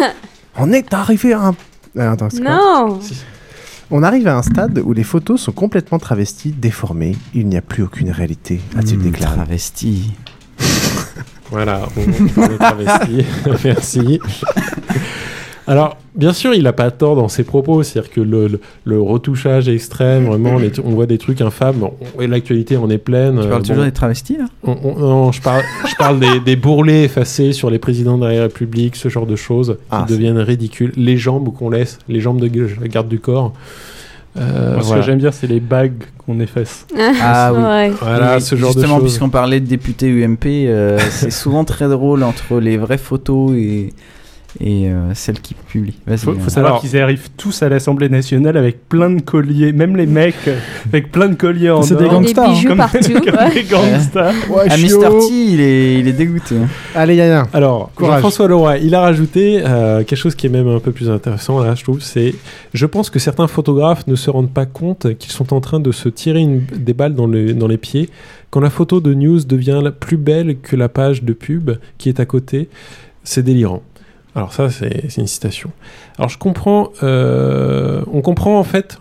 On 0.56 0.72
est 0.72 0.92
arrivé 0.94 1.32
à 1.32 1.48
un... 1.48 1.54
Ah, 1.98 2.12
attends, 2.12 2.28
c'est 2.30 2.40
quoi 2.42 2.50
Non 2.86 3.00
On 3.90 4.02
arrive 4.02 4.28
à 4.28 4.36
un 4.36 4.42
stade 4.42 4.80
où 4.84 4.92
les 4.92 5.02
photos 5.02 5.40
sont 5.40 5.52
complètement 5.52 5.98
travesties, 5.98 6.52
déformées. 6.52 7.16
Il 7.34 7.48
n'y 7.48 7.56
a 7.56 7.60
plus 7.62 7.82
aucune 7.82 8.10
réalité, 8.10 8.60
a-t-il 8.78 8.98
Hmm, 8.98 9.02
déclaré. 9.02 9.34
Travesti. 9.36 10.12
Voilà, 11.50 11.82
on 11.96 12.28
parle 12.28 12.52
de 12.52 12.56
travesti. 12.56 13.26
Merci. 13.64 14.20
Alors, 15.66 15.96
bien 16.14 16.32
sûr, 16.34 16.52
il 16.54 16.64
n'a 16.64 16.72
pas 16.74 16.90
tort 16.90 17.16
dans 17.16 17.28
ses 17.28 17.42
propos. 17.42 17.82
C'est-à-dire 17.82 18.10
que 18.10 18.20
le, 18.20 18.48
le- 18.48 18.60
le 18.84 19.00
retouchage 19.00 19.68
extrême, 19.68 20.26
vraiment, 20.26 20.58
les- 20.58 20.72
on 20.84 20.90
voit 20.90 21.06
des 21.06 21.16
trucs 21.18 21.40
infâmes. 21.40 21.88
L'actualité 22.18 22.76
en 22.76 22.90
est 22.90 22.98
pleine. 22.98 23.36
Tu 23.40 23.46
Euh, 23.46 23.48
parles 23.48 23.62
bon, 23.62 23.68
toujours 23.68 23.84
des 23.84 23.92
travestis 23.92 24.36
là? 24.38 24.44
On- 24.62 24.76
on- 24.84 24.98
non, 24.98 25.32
je 25.32 25.40
parle, 25.40 25.62
je 25.88 25.94
parle 25.96 26.20
des, 26.20 26.40
des 26.40 26.56
bourrelets 26.56 27.04
effacés 27.04 27.52
sur 27.52 27.70
les 27.70 27.78
présidents 27.78 28.18
de 28.18 28.26
la 28.26 28.42
République, 28.42 28.96
ce 28.96 29.08
genre 29.08 29.26
de 29.26 29.36
choses 29.36 29.76
qui 29.78 29.84
Ah, 29.90 30.04
deviennent 30.08 30.38
ridicules. 30.38 30.92
Les 30.96 31.16
jambes 31.16 31.52
qu'on 31.56 31.70
laisse, 31.70 31.98
les 32.08 32.20
jambes 32.20 32.40
de 32.40 32.48
garde 32.86 33.08
du 33.08 33.18
corps. 33.20 33.52
Euh, 34.36 34.74
Moi, 34.74 34.82
ce 34.82 34.86
voilà. 34.88 35.00
que 35.00 35.06
j'aime 35.06 35.18
bien, 35.18 35.30
c'est 35.30 35.46
les 35.46 35.60
bagues 35.60 36.02
qu'on 36.18 36.40
efface. 36.40 36.86
Ah 37.22 37.52
oui. 37.54 37.62
Ouais. 37.62 37.92
Voilà, 38.00 38.40
ce 38.40 38.56
genre 38.56 38.74
de 38.74 38.80
Justement, 38.80 39.00
puisqu'on 39.00 39.30
parlait 39.30 39.60
de 39.60 39.66
députés 39.66 40.08
UMP, 40.08 40.44
euh, 40.66 40.98
c'est 41.10 41.30
souvent 41.30 41.64
très 41.64 41.88
drôle 41.88 42.22
entre 42.24 42.58
les 42.58 42.76
vraies 42.76 42.98
photos 42.98 43.52
et, 43.54 43.92
et 44.60 44.88
euh, 44.88 45.12
celles 45.14 45.40
qui 45.40 45.54
publient. 45.54 45.94
Vas-y. 46.06 46.18
Faut, 46.18 46.30
euh. 46.32 46.38
faut 46.38 46.50
savoir 46.50 46.80
qu'ils 46.80 46.96
arrivent 46.98 47.28
tous 47.36 47.62
à 47.62 47.68
l'Assemblée 47.68 48.08
nationale 48.08 48.56
avec 48.56 48.88
plein 48.88 49.10
de 49.10 49.20
colliers, 49.20 49.72
même 49.72 49.96
les 49.96 50.06
mecs 50.06 50.34
euh, 50.48 50.58
avec 50.88 51.10
plein 51.10 51.28
de 51.28 51.34
colliers 51.34 51.70
en 51.70 51.82
C'est 51.82 51.96
des 51.96 52.08
gangsters, 52.08 52.44
Des 52.48 52.54
bijoux 52.54 52.68
Comme- 52.68 52.76
partout. 52.78 52.98
comme 53.24 53.34
ouais. 53.34 53.54
des 53.54 53.62
gangsters. 53.64 54.34
Ouais, 54.50 54.66
Ah. 54.70 54.76
Mr. 54.76 55.18
T, 55.28 55.34
il 55.34 55.60
est, 55.60 55.94
il 56.00 56.08
est 56.08 56.12
dégoûté. 56.12 56.56
hein. 56.56 56.68
Allez, 56.94 57.16
Yaya. 57.16 57.46
Alors. 57.52 57.90
Jean-François 57.98 58.48
Leroy, 58.48 58.78
il 58.78 58.94
a 58.94 59.00
rajouté 59.00 59.62
euh, 59.64 60.04
quelque 60.04 60.18
chose 60.18 60.34
qui 60.34 60.46
est 60.46 60.50
même 60.50 60.68
un 60.68 60.78
peu 60.80 60.92
plus 60.92 61.10
intéressant, 61.10 61.62
là, 61.62 61.74
je 61.74 61.82
trouve, 61.82 62.00
c'est 62.00 62.34
je 62.72 62.86
pense 62.86 63.10
que 63.10 63.18
certains 63.18 63.48
photographes 63.48 64.06
ne 64.06 64.14
se 64.14 64.30
rendent 64.30 64.50
pas 64.52 64.66
compte 64.66 65.16
qu'ils 65.18 65.32
sont 65.32 65.52
en 65.52 65.60
train 65.60 65.80
de 65.80 65.90
se 65.92 66.08
tirer 66.08 66.40
une- 66.40 66.64
des 66.76 66.94
balles 66.94 67.14
dans, 67.14 67.26
le- 67.26 67.52
dans 67.54 67.66
les 67.68 67.78
pieds 67.78 68.08
quand 68.50 68.60
la 68.60 68.70
photo 68.70 69.00
de 69.00 69.14
news 69.14 69.40
devient 69.44 69.80
la- 69.82 69.90
plus 69.90 70.16
belle 70.16 70.56
que 70.62 70.76
la 70.76 70.88
page 70.88 71.24
de 71.24 71.32
pub 71.32 71.72
qui 71.98 72.08
est 72.08 72.20
à 72.20 72.24
côté. 72.26 72.68
C'est 73.24 73.42
délirant. 73.42 73.82
Alors 74.34 74.52
ça, 74.52 74.68
c'est 74.68 75.16
une 75.16 75.26
citation. 75.26 75.70
Alors 76.18 76.28
je 76.28 76.38
comprends, 76.38 76.90
euh, 77.02 78.02
on 78.12 78.20
comprend 78.20 78.58
en 78.58 78.64
fait 78.64 78.98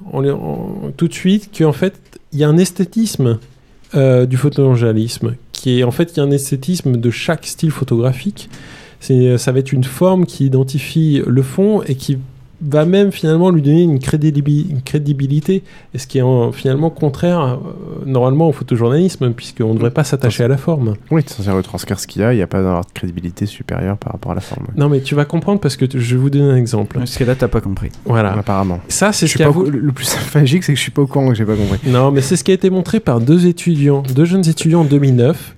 tout 0.97 1.07
de 1.07 1.13
suite 1.13 1.49
qu'en 1.57 1.71
fait, 1.71 1.95
il 2.31 2.39
y 2.39 2.43
a 2.43 2.49
un 2.49 2.57
esthétisme 2.57 3.39
euh, 3.95 4.25
du 4.25 4.37
photojournalisme, 4.37 5.35
qui 5.51 5.79
est 5.79 5.83
en 5.83 5.91
fait 5.91 6.13
il 6.13 6.17
y 6.17 6.19
a 6.19 6.23
un 6.23 6.31
esthétisme 6.31 6.97
de 6.97 7.09
chaque 7.09 7.47
style 7.47 7.71
photographique. 7.71 8.49
Ça 8.99 9.51
va 9.51 9.59
être 9.59 9.73
une 9.73 9.83
forme 9.83 10.25
qui 10.25 10.45
identifie 10.45 11.21
le 11.25 11.41
fond 11.41 11.81
et 11.81 11.95
qui 11.95 12.19
va 12.65 12.85
même 12.85 13.11
finalement 13.11 13.49
lui 13.49 13.61
donner 13.61 13.83
une, 13.83 13.97
crédibi- 13.99 14.69
une 14.69 14.81
crédibilité, 14.81 15.63
et 15.93 15.97
ce 15.97 16.07
qui 16.07 16.17
est 16.19 16.21
en- 16.21 16.51
finalement 16.51 16.89
contraire 16.89 17.41
euh, 17.41 17.57
normalement 18.05 18.47
au 18.47 18.51
photojournalisme, 18.51 19.31
puisqu'on 19.33 19.69
ne 19.69 19.73
devrait 19.75 19.91
pas 19.91 20.03
s'attacher 20.03 20.43
à 20.43 20.47
la 20.47 20.57
forme. 20.57 20.93
Oui, 21.11 21.21
c'est 21.25 21.35
censé 21.37 21.51
retranscrire 21.51 21.99
ce 21.99 22.07
qu'il 22.07 22.21
y 22.21 22.25
a, 22.25 22.33
il 22.33 22.37
n'y 22.37 22.41
a 22.41 22.47
pas 22.47 22.61
d'avoir 22.61 22.85
de 22.85 22.91
crédibilité 22.93 23.45
supérieure 23.45 23.97
par 23.97 24.13
rapport 24.13 24.31
à 24.31 24.35
la 24.35 24.41
forme. 24.41 24.67
Non 24.77 24.89
mais 24.89 25.01
tu 25.01 25.15
vas 25.15 25.25
comprendre 25.25 25.59
parce 25.59 25.75
que 25.77 25.85
je 25.93 26.15
vais 26.15 26.21
vous 26.21 26.29
donner 26.29 26.51
un 26.51 26.55
exemple. 26.57 26.97
Parce 26.97 27.17
que 27.17 27.23
là, 27.23 27.35
t'as 27.35 27.47
pas 27.47 27.61
compris. 27.61 27.89
Voilà. 28.05 28.33
Apparemment. 28.33 28.79
Ça, 28.87 29.11
c'est 29.11 29.27
ce 29.27 29.37
qui 29.37 29.43
Le 29.43 29.91
plus 29.91 30.15
magique, 30.35 30.63
c'est 30.63 30.73
que 30.73 30.77
je 30.77 30.81
suis 30.83 30.91
pas 30.91 31.01
au 31.01 31.07
courant 31.07 31.29
que 31.29 31.35
j'ai 31.35 31.45
pas 31.45 31.55
compris. 31.55 31.79
Non, 31.89 32.11
mais 32.11 32.21
c'est 32.21 32.35
ce 32.35 32.43
qui 32.43 32.51
a 32.51 32.53
été 32.53 32.69
montré 32.69 32.99
par 32.99 33.19
deux 33.19 33.45
étudiants, 33.47 34.03
deux 34.15 34.25
jeunes 34.25 34.47
étudiants 34.47 34.81
en 34.81 34.85
2009, 34.85 35.55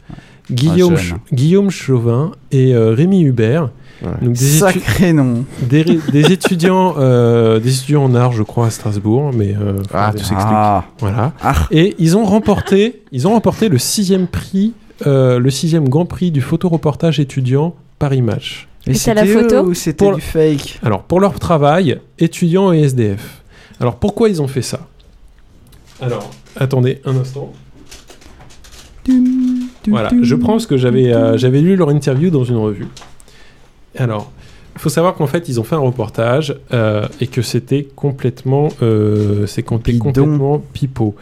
Guillaume, 0.52 0.94
Ah. 0.96 1.00
Ch- 1.00 1.14
Guillaume 1.34 1.70
Chauvin 1.72 2.32
et 2.52 2.74
euh, 2.76 2.92
Rémi 2.94 3.22
Hubert. 3.24 3.70
Donc 4.02 4.34
des, 4.34 4.56
étu- 4.56 4.60
Sacré 4.60 5.14
nom. 5.14 5.46
des, 5.62 5.82
étudiants, 6.32 6.96
euh, 7.00 7.60
des 7.60 7.78
étudiants 7.78 8.04
en 8.04 8.14
art, 8.16 8.32
je 8.34 8.44
crois, 8.44 8.68
à 8.68 8.70
Strasbourg, 8.70 9.32
mais 9.34 9.56
euh, 9.60 9.82
Ah, 9.94 10.12
tout 10.12 10.18
s'explique. 10.20 10.40
Ah. 10.42 10.84
voilà. 11.00 11.34
Ah. 11.42 11.68
Et 11.72 11.96
ils 11.98 12.18
ont 12.18 12.26
remporté, 12.26 13.04
ils 13.12 13.28
ont 13.28 13.32
remporté 13.32 13.70
le 13.70 13.78
sixième 13.78 14.28
prix, 14.28 14.74
euh, 15.08 15.40
le 15.40 15.50
sixième 15.50 15.88
grand 15.90 16.06
prix 16.06 16.32
du 16.32 16.42
photoreportage 16.42 17.20
étudiant 17.20 17.74
Paris 18.00 18.22
Match. 18.22 18.68
Et 18.88 18.92
Et 18.92 18.96
t'as 18.96 19.14
la 19.16 19.22
c'était 19.26 19.34
photo 19.42 19.64
ou 19.64 19.74
c'était 19.74 20.06
Pour- 20.06 20.16
du 20.16 20.22
fake? 20.22 20.80
Alors, 20.84 21.04
pour 21.04 21.20
leur 21.20 21.40
travail, 21.40 22.00
étudiants 22.20 22.72
et 22.74 22.82
SDF. 22.82 23.42
Alors, 23.80 23.96
pourquoi 23.96 24.30
ils 24.30 24.42
ont 24.42 24.48
fait 24.48 24.62
ça? 24.62 24.82
Alors, 26.02 26.30
attendez 26.58 27.02
un 27.06 27.16
instant. 27.18 27.52
Voilà, 29.88 30.10
je 30.22 30.36
prends 30.36 30.58
ce 30.60 30.68
que 30.68 30.78
j'avais 30.78 31.14
euh, 31.14 31.38
j'avais 31.38 31.62
lu 31.62 31.76
leur 31.76 31.90
interview 31.92 32.30
dans 32.32 32.44
une 32.44 32.58
revue. 32.58 32.88
Alors, 33.98 34.32
il 34.76 34.82
faut 34.82 34.90
savoir 34.90 35.16
qu'en 35.16 35.28
fait, 35.28 35.48
ils 35.48 35.60
ont 35.60 35.64
fait 35.64 35.76
un 35.76 35.80
reportage 35.80 36.56
euh, 36.74 37.08
et 37.22 37.28
que 37.28 37.42
c'était 37.42 37.88
complètement, 37.96 38.68
euh, 38.82 39.46
c'est 39.48 39.64
complètement 39.64 40.62
pipeau. 40.74 41.16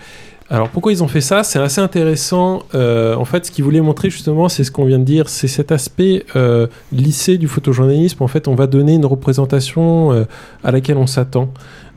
Alors, 0.50 0.70
pourquoi 0.70 0.92
ils 0.92 1.02
ont 1.02 1.08
fait 1.08 1.22
ça? 1.22 1.44
C'est 1.44 1.60
assez 1.60 1.82
intéressant. 1.82 2.64
Euh, 2.76 3.16
en 3.16 3.26
fait, 3.26 3.46
ce 3.46 3.52
qu'ils 3.52 3.64
voulaient 3.64 3.82
montrer 3.82 4.10
justement, 4.10 4.50
c'est 4.50 4.64
ce 4.64 4.72
qu'on 4.72 4.86
vient 4.86 5.00
de 5.00 5.04
dire, 5.04 5.30
c'est 5.30 5.48
cet 5.48 5.72
aspect 5.72 6.26
euh, 6.36 6.68
lycée 6.92 7.38
du 7.38 7.48
photojournalisme. 7.48 8.22
En 8.24 8.28
fait, 8.28 8.48
on 8.48 8.54
va 8.54 8.68
donner 8.68 8.94
une 8.94 9.06
représentation 9.06 10.12
euh, 10.12 10.26
à 10.64 10.72
laquelle 10.72 10.98
on 10.98 11.08
s'attend. 11.08 11.50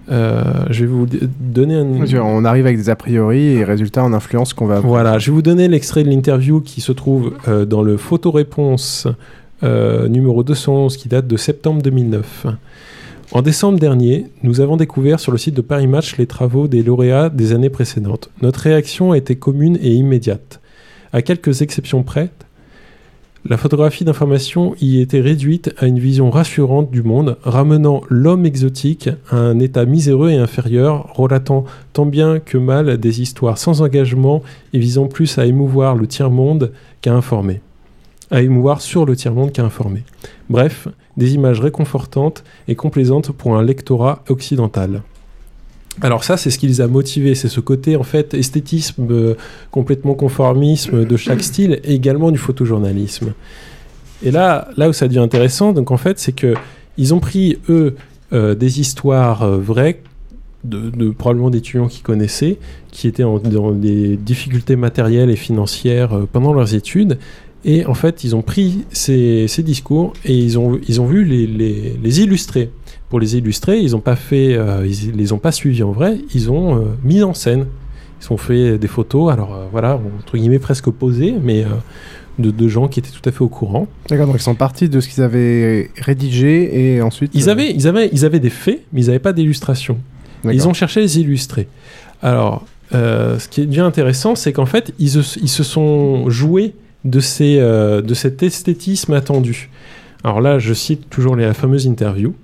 Je 0.08 0.80
vais 0.80 0.86
vous 0.86 1.06
donner 1.40 1.74
un. 1.74 2.20
On 2.22 2.44
arrive 2.44 2.64
avec 2.64 2.78
des 2.78 2.88
a 2.88 2.96
priori 2.96 3.56
et 3.56 3.64
résultat, 3.64 4.04
on 4.04 4.12
influence 4.12 4.50
ce 4.50 4.54
qu'on 4.54 4.66
va. 4.66 4.78
Voilà, 4.78 5.18
je 5.18 5.30
vais 5.30 5.34
vous 5.34 5.42
donner 5.42 5.66
l'extrait 5.66 6.04
de 6.04 6.08
l'interview 6.08 6.60
qui 6.60 6.80
se 6.80 6.92
trouve 6.92 7.32
dans 7.66 7.82
le 7.82 7.96
photoréponse 7.96 9.08
euh, 9.62 10.08
numéro 10.08 10.42
211 10.42 10.96
qui 10.96 11.08
date 11.08 11.26
de 11.26 11.36
septembre 11.36 11.82
2009. 11.82 12.46
En 13.32 13.42
décembre 13.42 13.78
dernier, 13.78 14.26
nous 14.42 14.60
avons 14.60 14.76
découvert 14.76 15.18
sur 15.18 15.32
le 15.32 15.38
site 15.38 15.54
de 15.54 15.60
Paris 15.60 15.86
Match 15.86 16.16
les 16.16 16.26
travaux 16.26 16.68
des 16.68 16.82
lauréats 16.82 17.28
des 17.28 17.52
années 17.52 17.70
précédentes. 17.70 18.30
Notre 18.40 18.60
réaction 18.60 19.12
a 19.12 19.18
été 19.18 19.36
commune 19.36 19.78
et 19.82 19.92
immédiate. 19.92 20.60
À 21.12 21.22
quelques 21.22 21.62
exceptions 21.62 22.02
près, 22.02 22.30
la 23.48 23.56
photographie 23.56 24.04
d'information 24.04 24.74
y 24.80 25.00
était 25.00 25.20
réduite 25.20 25.72
à 25.78 25.86
une 25.86 26.00
vision 26.00 26.30
rassurante 26.30 26.90
du 26.90 27.04
monde, 27.04 27.36
ramenant 27.42 28.00
l'homme 28.08 28.44
exotique 28.44 29.08
à 29.30 29.36
un 29.36 29.60
état 29.60 29.84
miséreux 29.84 30.30
et 30.30 30.36
inférieur, 30.36 31.12
relatant 31.14 31.64
tant 31.92 32.06
bien 32.06 32.40
que 32.40 32.58
mal 32.58 32.98
des 32.98 33.20
histoires 33.20 33.58
sans 33.58 33.82
engagement 33.82 34.42
et 34.72 34.80
visant 34.80 35.06
plus 35.06 35.38
à 35.38 35.46
émouvoir 35.46 35.94
le 35.94 36.08
tiers-monde 36.08 36.72
qu'à 37.02 37.14
informer. 37.14 37.60
À 38.30 38.42
émouvoir 38.42 38.80
sur 38.80 39.06
le 39.06 39.14
tiers-monde 39.14 39.52
qu'à 39.52 39.64
informer. 39.64 40.02
Bref, 40.50 40.88
des 41.16 41.34
images 41.34 41.60
réconfortantes 41.60 42.42
et 42.66 42.74
complaisantes 42.74 43.30
pour 43.30 43.56
un 43.56 43.62
lectorat 43.62 44.24
occidental. 44.28 45.02
Alors 46.02 46.24
ça, 46.24 46.36
c'est 46.36 46.50
ce 46.50 46.58
qui 46.58 46.66
les 46.66 46.80
a 46.80 46.88
motivés, 46.88 47.34
c'est 47.34 47.48
ce 47.48 47.60
côté 47.60 47.96
en 47.96 48.02
fait 48.02 48.34
esthétisme, 48.34 49.06
euh, 49.10 49.34
complètement 49.70 50.14
conformisme 50.14 51.04
de 51.04 51.16
chaque 51.16 51.42
style, 51.50 51.80
et 51.84 51.94
également 51.94 52.30
du 52.32 52.38
photojournalisme. 52.38 53.32
Et 54.22 54.30
là, 54.30 54.68
là 54.76 54.88
où 54.88 54.92
ça 54.92 55.06
devient 55.08 55.20
intéressant, 55.20 55.72
donc 55.72 55.90
en 55.90 55.96
fait, 55.96 56.18
c'est 56.18 56.32
que 56.32 56.54
ils 56.98 57.14
ont 57.14 57.20
pris 57.20 57.58
eux 57.68 57.94
euh, 58.32 58.54
des 58.54 58.80
histoires 58.80 59.42
euh, 59.44 59.56
vraies 59.58 60.02
de, 60.64 60.90
de- 60.90 61.10
probablement 61.10 61.48
d'étudiants 61.50 61.86
qui 61.86 62.00
connaissaient, 62.02 62.58
qui 62.90 63.06
étaient 63.06 63.22
en- 63.24 63.38
dans 63.38 63.70
des 63.72 64.16
difficultés 64.16 64.74
matérielles 64.76 65.30
et 65.30 65.36
financières 65.36 66.14
euh, 66.14 66.28
pendant 66.30 66.52
leurs 66.52 66.74
études. 66.74 67.18
Et 67.68 67.84
en 67.84 67.94
fait, 67.94 68.22
ils 68.22 68.36
ont 68.36 68.42
pris 68.42 68.84
ces, 68.92 69.48
ces 69.48 69.64
discours 69.64 70.12
et 70.24 70.38
ils 70.38 70.56
ont, 70.56 70.78
ils 70.88 71.00
ont 71.00 71.06
vu 71.06 71.24
les, 71.24 71.48
les, 71.48 71.98
les 72.00 72.20
illustrer. 72.20 72.70
Pour 73.08 73.18
les 73.18 73.36
illustrer, 73.36 73.80
ils 73.80 73.90
n'ont 73.90 74.00
pas 74.00 74.14
fait, 74.14 74.54
euh, 74.54 74.86
ils 74.86 75.16
les 75.16 75.32
ont 75.32 75.38
pas 75.38 75.50
suivis 75.50 75.82
en 75.82 75.90
vrai, 75.90 76.18
ils 76.32 76.48
ont 76.50 76.76
euh, 76.76 76.84
mis 77.02 77.24
en 77.24 77.34
scène. 77.34 77.66
Ils 78.22 78.32
ont 78.32 78.36
fait 78.36 78.78
des 78.78 78.86
photos, 78.86 79.32
alors 79.32 79.52
euh, 79.52 79.66
voilà, 79.72 80.00
entre 80.20 80.38
guillemets 80.38 80.60
presque 80.60 80.90
posées, 80.90 81.34
mais 81.42 81.64
de, 82.38 82.52
de 82.52 82.68
gens 82.68 82.86
qui 82.86 83.00
étaient 83.00 83.10
tout 83.10 83.28
à 83.28 83.32
fait 83.32 83.42
au 83.42 83.48
courant. 83.48 83.88
D'accord, 84.08 84.28
donc 84.28 84.36
ils 84.36 84.42
sont 84.42 84.54
partis 84.54 84.88
de 84.88 85.00
ce 85.00 85.08
qu'ils 85.08 85.24
avaient 85.24 85.90
rédigé 86.00 86.94
et 86.94 87.02
ensuite. 87.02 87.32
Ils 87.34 87.50
avaient, 87.50 87.72
ils 87.72 87.88
avaient, 87.88 88.08
ils 88.12 88.24
avaient 88.24 88.40
des 88.40 88.50
faits, 88.50 88.82
mais 88.92 89.02
ils 89.02 89.06
n'avaient 89.08 89.18
pas 89.18 89.32
d'illustration. 89.32 89.98
Ils 90.44 90.68
ont 90.68 90.72
cherché 90.72 91.00
à 91.00 91.02
les 91.02 91.18
illustrer. 91.18 91.66
Alors, 92.22 92.64
ce 92.92 93.48
qui 93.48 93.62
est 93.62 93.66
bien 93.66 93.84
intéressant, 93.84 94.36
c'est 94.36 94.52
qu'en 94.52 94.66
fait, 94.66 94.92
ils 95.00 95.16
ils 95.42 95.48
se 95.48 95.64
sont 95.64 96.30
joués 96.30 96.74
euh, 97.06 98.02
de 98.02 98.14
cet 98.14 98.42
esthétisme 98.42 99.12
attendu. 99.12 99.70
Alors 100.24 100.40
là, 100.40 100.58
je 100.58 100.74
cite 100.74 101.08
toujours 101.08 101.36
les 101.36 101.52
fameuses 101.54 101.86
interviews. 101.86 102.34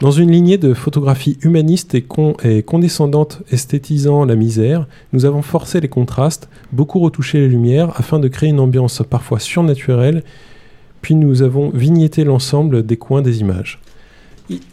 Dans 0.00 0.10
une 0.10 0.30
lignée 0.30 0.58
de 0.58 0.74
photographie 0.74 1.38
humaniste 1.40 1.94
et, 1.94 2.02
con- 2.02 2.36
condescendante 2.66 3.42
esthétisant 3.50 4.26
la 4.26 4.36
misère, 4.36 4.86
nous 5.14 5.24
avons 5.24 5.40
forcé 5.40 5.80
les 5.80 5.88
contrastes, 5.88 6.50
beaucoup 6.70 7.00
retouché 7.00 7.38
les 7.38 7.48
lumières 7.48 7.92
afin 7.96 8.18
de 8.18 8.28
créer 8.28 8.50
une 8.50 8.60
ambiance 8.60 9.02
parfois 9.08 9.38
surnaturelle, 9.38 10.22
puis 11.00 11.14
nous 11.14 11.42
avons 11.42 11.70
vignetté 11.70 12.24
l'ensemble 12.24 12.84
des 12.84 12.98
coins 12.98 13.22
des 13.22 13.40
images. 13.40 13.80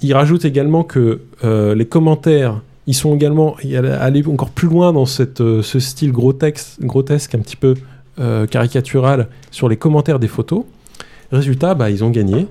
Il, 0.02 0.14
rajoute 0.14 0.46
également 0.46 0.84
que 0.84 1.22
euh, 1.44 1.74
les 1.74 1.86
commentaires 1.86 2.62
Ils 2.86 2.94
sont 2.94 3.16
également 3.16 3.56
aller 3.82 4.24
encore 4.28 4.50
plus 4.50 4.68
loin 4.68 4.94
dans 4.94 5.06
euh, 5.40 5.62
ce 5.62 5.80
style 5.80 6.12
grotesque, 6.12 6.82
grotesque 6.82 7.34
un 7.34 7.40
petit 7.40 7.56
peu 7.56 7.76
euh, 8.20 8.46
caricatural 8.46 9.28
sur 9.52 9.70
les 9.70 9.78
commentaires 9.78 10.20
des 10.20 10.28
photos. 10.28 10.64
Résultat, 11.32 11.74
bah, 11.74 11.90
ils 11.90 12.04
ont 12.04 12.10
gagné. 12.10 12.48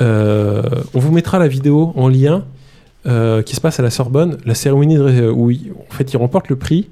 Euh, 0.00 0.62
on 0.94 0.98
vous 0.98 1.12
mettra 1.12 1.38
la 1.38 1.48
vidéo 1.48 1.92
en 1.96 2.08
lien 2.08 2.44
euh, 3.06 3.42
qui 3.42 3.54
se 3.54 3.60
passe 3.60 3.78
à 3.80 3.82
la 3.82 3.90
Sorbonne, 3.90 4.38
la 4.44 4.54
cérémonie 4.54 4.96
de 4.96 5.30
où 5.30 5.50
ils, 5.50 5.72
en 5.88 5.94
fait, 5.94 6.12
ils 6.12 6.16
remportent 6.16 6.48
le 6.48 6.56
prix 6.56 6.88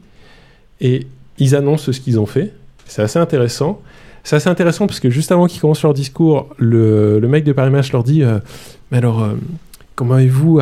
et 0.81 1.07
ils 1.39 1.55
annoncent 1.55 1.93
ce 1.93 2.01
qu'ils 2.01 2.21
ont 2.21 2.27
fait. 2.27 2.53
C'est 2.87 3.03
assez 3.03 3.19
intéressant. 3.19 3.81
C'est 4.25 4.37
assez 4.37 4.49
intéressant 4.49 4.87
parce 4.87 5.01
que 5.01 5.11
juste 5.11 5.33
avant 5.33 5.47
qu'ils 5.47 5.61
commencent 5.61 5.83
leur 5.83 5.95
discours, 5.95 6.49
le, 6.57 7.19
le 7.19 7.29
mec 7.29 7.45
de 7.45 7.53
Paris 7.53 7.71
Match 7.71 7.93
leur 7.93 8.05
dit 8.05 8.23
euh, 8.23 8.39
Mais 8.91 8.99
alors, 8.99 9.27
comment 9.99 10.15
avez-vous 10.15 10.61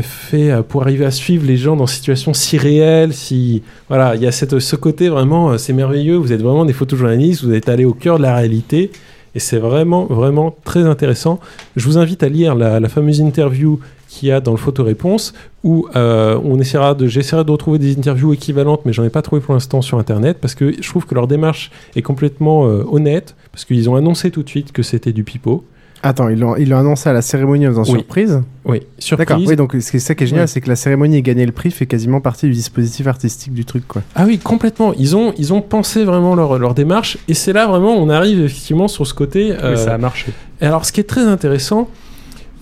fait 0.00 0.50
pour 0.66 0.80
arriver 0.80 1.04
à 1.04 1.10
suivre 1.10 1.46
les 1.46 1.58
gens 1.58 1.76
dans 1.76 1.84
des 1.84 1.90
situations 1.90 2.32
si 2.32 2.56
réelles 2.56 3.12
si... 3.12 3.62
Voilà, 3.88 4.16
il 4.16 4.22
y 4.22 4.26
a 4.26 4.32
ce 4.32 4.76
côté 4.76 5.10
vraiment, 5.10 5.50
euh, 5.50 5.58
c'est 5.58 5.74
merveilleux, 5.74 6.16
vous 6.16 6.32
êtes 6.32 6.40
vraiment 6.40 6.64
des 6.64 6.72
photojournalistes, 6.72 7.44
vous 7.44 7.52
êtes 7.52 7.68
allés 7.68 7.84
au 7.84 7.92
cœur 7.92 8.16
de 8.16 8.22
la 8.22 8.34
réalité. 8.34 8.90
Et 9.34 9.40
c'est 9.40 9.58
vraiment, 9.58 10.06
vraiment 10.06 10.56
très 10.64 10.84
intéressant. 10.84 11.38
Je 11.76 11.84
vous 11.84 11.98
invite 11.98 12.22
à 12.22 12.30
lire 12.30 12.54
la, 12.54 12.88
fameuse 12.88 13.20
interview 13.20 13.78
qu'il 14.08 14.28
y 14.28 14.32
a 14.32 14.40
dans 14.40 14.52
le 14.52 14.58
photoréponse 14.58 15.34
où 15.64 15.86
euh, 15.94 16.38
on 16.42 16.58
essaiera 16.58 16.94
de, 16.94 17.06
j'essaierai 17.06 17.44
de 17.44 17.50
retrouver 17.50 17.78
des 17.78 17.96
interviews 17.96 18.32
équivalentes, 18.32 18.82
mais 18.86 18.94
j'en 18.94 19.04
ai 19.04 19.10
pas 19.10 19.22
trouvé 19.22 19.42
pour 19.42 19.52
l'instant 19.52 19.82
sur 19.82 19.98
internet 19.98 20.38
parce 20.40 20.54
que 20.54 20.72
je 20.72 20.88
trouve 20.88 21.04
que 21.04 21.14
leur 21.14 21.26
démarche 21.26 21.70
est 21.94 22.02
complètement 22.02 22.66
euh, 22.66 22.84
honnête 22.90 23.34
parce 23.52 23.66
qu'ils 23.66 23.90
ont 23.90 23.96
annoncé 23.96 24.30
tout 24.30 24.42
de 24.42 24.48
suite 24.48 24.72
que 24.72 24.82
c'était 24.82 25.12
du 25.12 25.24
pipeau. 25.24 25.62
Attends, 26.04 26.28
ils 26.28 26.38
l'ont 26.38 26.56
ils 26.56 26.68
l'ont 26.68 26.78
annoncé 26.78 27.08
à 27.08 27.12
la 27.12 27.22
cérémonie 27.22 27.66
en 27.66 27.70
faisant 27.70 27.82
Oui. 27.84 27.90
surprise 27.90 28.42
Oui, 28.64 28.80
surprise. 28.98 29.26
D'accord, 29.28 29.42
oui, 29.46 29.54
donc 29.56 29.72
ce 29.72 29.76
qui- 29.78 29.82
c'est 29.84 29.98
ça 30.00 30.14
qui 30.16 30.24
est 30.24 30.26
génial, 30.26 30.44
Oui. 30.46 30.48
c'est 30.52 30.60
que 30.60 30.68
la 30.68 30.74
cérémonie 30.76 31.16
et 31.18 31.22
gagner 31.22 31.46
le 31.46 31.52
prix 31.52 31.70
fait 31.70 31.86
quasiment 31.86 32.20
partie 32.20 32.46
du 32.46 32.52
dispositif 32.52 33.06
artistique 33.06 33.52
du 33.54 33.64
truc, 33.64 33.86
quoi. 33.86 34.02
Ah 34.16 34.24
oui, 34.26 34.38
complètement. 34.38 34.92
Ils 34.98 35.14
ont, 35.14 35.32
ils 35.38 35.52
ont 35.52 35.60
pensé 35.62 36.04
vraiment 36.04 36.34
leur, 36.34 36.58
leur 36.58 36.74
démarche. 36.74 37.18
Et 37.28 37.34
c'est 37.34 37.52
là 37.52 37.66
vraiment, 37.68 37.94
on 37.96 38.08
arrive 38.08 38.40
effectivement 38.40 38.88
sur 38.88 39.06
ce 39.06 39.14
côté. 39.14 39.52
euh, 39.52 39.76
ça 39.76 39.94
a 39.94 39.98
marché. 39.98 40.32
Et 40.60 40.66
alors, 40.66 40.84
ce 40.84 40.90
qui 40.92 40.98
est 41.00 41.04
très 41.04 41.22
intéressant, 41.24 41.88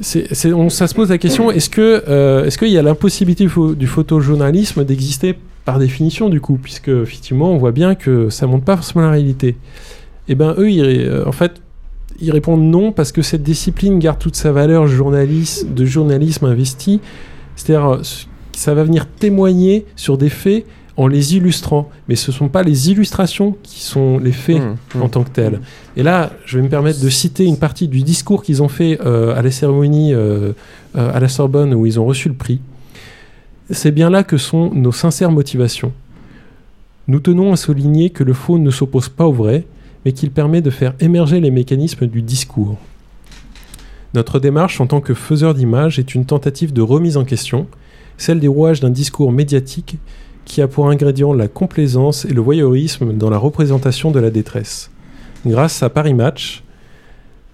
c'est, 0.01 0.35
c'est- 0.35 0.53
on, 0.53 0.69
ça 0.69 0.87
se 0.87 0.95
pose 0.95 1.09
la 1.11 1.19
question 1.19 1.51
est-ce 1.51 1.71
que, 1.71 2.05
euh, 2.09 2.45
est-ce 2.45 2.59
qu'il 2.59 2.69
y 2.69 2.79
a 2.79 2.83
l'impossibilité 2.83 3.45
du, 3.45 3.51
pho- 3.51 3.75
du 3.75 3.87
photojournalisme 3.87 4.85
d'exister 4.85 5.35
par 5.65 5.79
définition 5.79 6.29
du 6.29 6.41
coup, 6.43 6.59
puisque 6.63 6.89
effectivement, 6.89 7.51
on 7.53 7.57
voit 7.59 7.73
bien 7.73 7.95
que 7.95 8.29
ça 8.31 8.47
montre 8.47 8.65
pas 8.65 8.77
forcément 8.77 9.05
la 9.05 9.11
réalité. 9.11 9.57
Et 10.29 10.35
ben 10.35 10.55
eux, 10.59 10.71
ils, 10.71 10.83
euh, 10.83 11.25
en 11.27 11.33
fait, 11.33 11.61
ils 12.21 12.33
répondent 12.33 12.63
non 12.63 12.93
parce 12.93 13.13
que 13.13 13.23
cette 13.23 13.43
discipline 13.43 13.99
garde 13.99 14.19
toute 14.19 14.37
sa 14.37 14.53
valeur 14.53 14.87
journaliste, 14.87 15.73
de 15.73 15.85
journalisme 15.85 16.47
investi. 16.47 17.01
C'est-à-dire, 17.57 17.89
euh, 17.89 18.03
ça 18.53 18.75
va 18.75 18.85
venir 18.85 19.07
témoigner 19.07 19.87
sur 19.97 20.19
des 20.19 20.29
faits 20.29 20.67
en 20.97 21.07
les 21.07 21.37
illustrant. 21.37 21.89
Mais 22.09 22.17
ce 22.17 22.31
ne 22.31 22.37
sont 22.37 22.49
pas 22.49 22.63
les 22.63 22.91
illustrations 22.91 23.57
qui 23.63 23.81
sont 23.81 24.19
les 24.19 24.33
faits 24.33 24.61
Mmh, 24.95 24.99
mmh. 24.99 25.03
en 25.03 25.09
tant 25.09 25.25
que 25.25 25.31
tels. 25.31 25.61
Et 25.97 26.03
là, 26.03 26.31
je 26.45 26.59
vais 26.59 26.65
me 26.65 26.69
permettre 26.69 27.01
de 27.01 27.09
citer 27.09 27.45
une 27.45 27.57
partie 27.57 27.89
du 27.89 28.03
discours 28.03 28.43
qu'ils 28.43 28.63
ont 28.63 28.69
fait 28.69 28.99
euh, 29.05 29.37
à 29.37 29.43
la 29.43 29.51
cérémonie 29.51 30.13
euh, 30.13 30.53
euh, 30.97 31.15
à 31.15 31.21
la 31.21 31.29
Sorbonne 31.29 31.75
où 31.75 31.87
ils 31.87 31.99
ont 31.99 32.05
reçu 32.05 32.29
le 32.29 32.35
prix. 32.35 32.61
C'est 33.71 33.93
bien 33.93 34.11
là 34.11 34.25
que 34.25 34.37
sont 34.37 34.71
nos 34.75 34.93
sincères 34.93 35.31
motivations. 35.31 35.93
Nous 37.09 37.21
tenons 37.21 37.53
à 37.53 37.57
souligner 37.57 38.11
que 38.11 38.25
le 38.25 38.33
faux 38.33 38.59
ne 38.59 38.71
s'oppose 38.71 39.09
pas 39.09 39.27
au 39.27 39.33
vrai, 39.33 39.65
mais 40.05 40.13
qu'il 40.13 40.31
permet 40.31 40.63
de 40.63 40.71
faire 40.71 40.95
émerger 41.01 41.41
les 41.41 41.51
mécanismes 41.51 42.07
du 42.07 42.23
discours. 42.23 42.79
Notre 44.15 44.41
démarche 44.41 44.81
en 44.81 44.87
tant 44.87 45.01
que 45.01 45.15
faiseur 45.15 45.55
d'images 45.55 45.99
est 45.99 46.15
une 46.15 46.25
tentative 46.25 46.73
de 46.73 46.83
remise 46.83 47.17
en 47.17 47.25
question, 47.25 47.67
celle 48.19 48.41
des 48.41 48.49
rouages 48.49 48.81
d'un 48.81 48.91
discours 48.91 49.31
médiatique 49.31 49.99
qui 50.45 50.63
a 50.63 50.69
pour 50.69 50.89
ingrédient 50.89 51.33
la 51.33 51.49
complaisance 51.49 52.25
et 52.25 52.33
le 52.33 52.41
voyeurisme 52.41 53.13
dans 53.13 53.31
la 53.31 53.39
représentation 53.39 54.11
de 54.11 54.19
la 54.19 54.31
détresse. 54.31 54.91
Grâce 55.47 55.83
à 55.83 55.91
Paris 55.91 56.15
Match, 56.15 56.65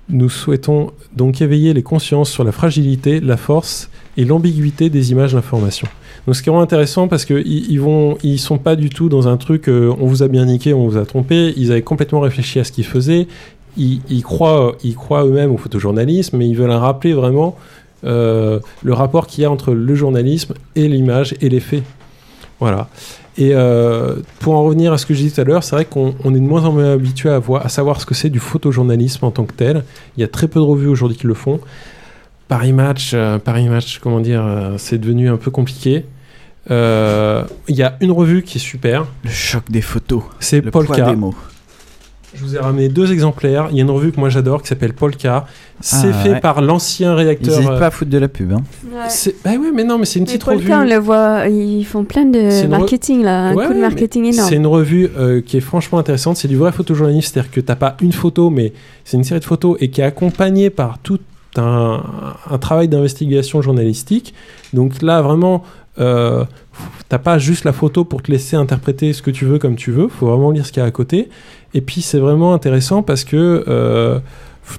nous 0.09 0.29
souhaitons 0.29 0.93
donc 1.15 1.43
éveiller 1.43 1.75
les 1.75 1.83
consciences 1.83 2.31
sur 2.31 2.45
la 2.45 2.53
fragilité, 2.53 3.21
la 3.21 3.37
force 3.37 3.91
et 4.17 4.25
l'ambiguïté 4.25 4.91
des 4.91 5.13
images 5.13 5.35
d'information. 5.35 5.89
Donc 6.27 6.37
ce 6.37 6.43
qui 6.43 6.49
est 6.49 6.51
vraiment 6.51 6.63
intéressant 6.63 7.09
parce 7.09 7.25
qu'ils 7.25 7.81
ils 8.23 8.39
sont 8.39 8.59
pas 8.59 8.77
du 8.77 8.89
tout 8.91 9.09
dans 9.09 9.29
un 9.29 9.37
truc 9.37 9.69
euh, 9.69 9.95
on 10.01 10.07
vous 10.07 10.23
a 10.23 10.29
bien 10.29 10.47
niqué, 10.47 10.73
on 10.75 10.89
vous 10.89 10.97
a 10.97 11.05
trompé. 11.05 11.53
Ils 11.57 11.71
avaient 11.71 11.83
complètement 11.83 12.21
réfléchi 12.21 12.59
à 12.59 12.65
ce 12.65 12.73
qu'ils 12.73 12.87
faisaient. 12.87 13.27
Ils, 13.79 14.23
croient, 14.23 14.75
ils 14.83 14.95
croient 14.95 15.27
eux-mêmes 15.27 15.53
au 15.53 15.59
photojournalisme, 15.59 16.39
mais 16.39 16.49
ils 16.49 16.57
veulent 16.57 16.71
rappeler 16.71 17.13
vraiment 17.13 17.57
euh, 18.05 18.59
le 18.83 18.93
rapport 18.95 19.27
qu'il 19.27 19.43
y 19.43 19.45
a 19.45 19.51
entre 19.51 19.73
le 19.73 19.95
journalisme 19.95 20.55
et 20.77 20.89
l'image 20.89 21.35
et 21.43 21.51
les 21.51 21.61
faits. 21.61 21.83
Voilà. 22.59 22.89
Et 23.39 23.51
euh, 23.53 24.17
pour 24.41 24.55
en 24.55 24.65
revenir 24.65 24.95
à 24.95 24.99
ce 24.99 25.05
que 25.05 25.13
j'ai 25.13 25.25
dit 25.25 25.33
tout 25.33 25.43
à 25.43 25.45
l'heure, 25.45 25.63
c'est 25.63 25.77
vrai 25.77 25.85
qu'on 25.85 26.15
on 26.25 26.35
est 26.35 26.39
de 26.39 26.45
moins 26.45 26.65
en 26.65 26.73
moins 26.73 26.93
habitué 26.93 27.29
à, 27.29 27.39
voir, 27.39 27.67
à 27.67 27.69
savoir 27.69 28.01
ce 28.01 28.07
que 28.07 28.15
c'est 28.15 28.31
du 28.31 28.39
photojournalisme 28.39 29.27
en 29.27 29.31
tant 29.31 29.45
que 29.45 29.53
tel. 29.53 29.85
Il 30.17 30.23
y 30.23 30.25
a 30.25 30.29
très 30.29 30.49
peu 30.49 30.59
de 30.59 30.65
revues 30.65 30.89
aujourd'hui 30.89 31.19
qui 31.19 31.27
le 31.27 31.35
font. 31.35 31.61
Paris 32.49 32.73
Match, 32.73 33.11
euh, 33.15 33.39
Paris 33.39 33.69
Match, 33.69 33.99
comment 34.03 34.21
dire, 34.21 34.45
euh, 34.45 34.75
c'est 34.79 34.99
devenu 34.99 35.29
un 35.29 35.37
peu 35.37 35.51
compliqué. 35.51 36.05
Euh, 36.71 37.43
Il 37.69 37.77
y 37.77 37.83
a 37.83 37.97
une 38.01 38.13
revue 38.13 38.43
qui 38.43 38.59
est 38.59 38.61
super. 38.61 39.07
Le 39.25 39.31
choc 39.31 39.65
des 39.71 39.81
photos. 39.83 40.23
C'est 40.41 40.61
Le 40.65 40.71
poids 40.71 40.85
Polka. 40.85 41.11
des 41.11 41.17
mots. 41.17 41.35
Je 42.35 42.43
vous 42.45 42.55
ai 42.55 42.59
ramené 42.59 42.89
deux 42.91 43.13
exemplaires. 43.13 43.69
Il 43.71 43.77
y 43.79 43.81
a 43.81 43.83
une 43.83 43.91
revue 43.91 44.13
que 44.13 44.21
moi 44.21 44.29
j'adore 44.29 44.61
qui 44.61 44.69
s'appelle 44.69 44.93
Polka. 44.93 45.47
C'est 45.81 46.09
Ah, 46.11 46.13
fait 46.13 46.31
ouais. 46.33 46.41
par 46.41 46.61
l'ancien 46.61 47.13
Ils 47.13 47.17
rédacteur. 47.17 47.57
n'hésitent 47.57 47.71
euh, 47.73 47.79
pas 47.79 47.87
à 47.87 47.91
foutre 47.91 48.11
de 48.11 48.19
la 48.19 48.29
pub. 48.29 48.53
Hein. 48.53 48.63
c'est- 49.09 49.37
Bah 49.43 49.53
ouais, 49.53 49.71
mais 49.75 49.85
non, 49.85 49.97
mais 49.97 50.05
c'est 50.05 50.19
une 50.19 50.25
Mais 50.27 50.33
petite 50.33 50.45
Polka, 50.45 50.77
on 50.77 50.81
revue. 50.83 50.91
le 50.91 50.99
voit, 50.99 51.47
ils 51.49 51.85
font 51.85 52.05
plein 52.05 52.27
de 52.27 52.39
re- 52.39 52.69
marketing 52.69 53.23
là, 53.23 53.45
un 53.47 53.55
Ouais, 53.55 53.67
coup 53.67 53.73
de 53.73 53.77
ouais, 53.77 53.81
marketing 53.83 54.25
énorme. 54.27 54.49
C'est 54.51 54.57
une 54.57 54.67
revue 54.67 55.09
euh, 55.17 55.41
qui 55.41 55.57
est 55.57 55.61
franchement 55.61 55.99
intéressante. 55.99 56.37
C'est 56.37 56.49
du 56.49 56.57
vrai 56.57 56.73
photojournalisme, 56.73 57.31
c'est-à-dire 57.33 57.51
que 57.51 57.61
t'as 57.61 57.77
pas 57.77 57.97
une 58.03 58.13
photo, 58.13 58.51
mais 58.51 58.73
c'est 59.05 59.17
une 59.17 59.25
série 59.25 59.41
de 59.41 59.45
photos 59.47 59.79
et 59.81 59.89
qui 59.89 60.01
est 60.03 60.05
accompagnée 60.05 60.69
par 60.69 60.99
tout 60.99 61.19
un, 61.59 62.59
travail 62.61 62.89
d'investigation 62.89 63.63
journalistique. 63.63 64.35
Donc 64.73 65.03
là, 65.03 65.23
vraiment, 65.23 65.63
euh, 65.99 66.45
t'as 67.09 67.19
pas 67.19 67.39
juste 67.39 67.65
la 67.65 67.73
photo 67.73 68.05
pour 68.05 68.23
te 68.23 68.31
laisser 68.31 68.57
interpréter 68.57 69.13
ce 69.13 69.23
que 69.23 69.31
tu 69.31 69.45
veux 69.45 69.59
comme 69.59 69.77
tu 69.77 69.91
veux. 69.91 70.09
Faut 70.09 70.27
vraiment 70.27 70.51
lire 70.51 70.67
ce 70.67 70.73
qu'il 70.73 70.81
y 70.81 70.85
a 70.85 70.87
à 70.87 70.91
côté. 70.91 71.29
Et 71.75 71.81
puis 71.81 72.03
c'est 72.03 72.19
vraiment 72.19 72.55
intéressant 72.55 73.03
parce 73.03 73.25
que 73.25 73.65
euh, 73.69 74.19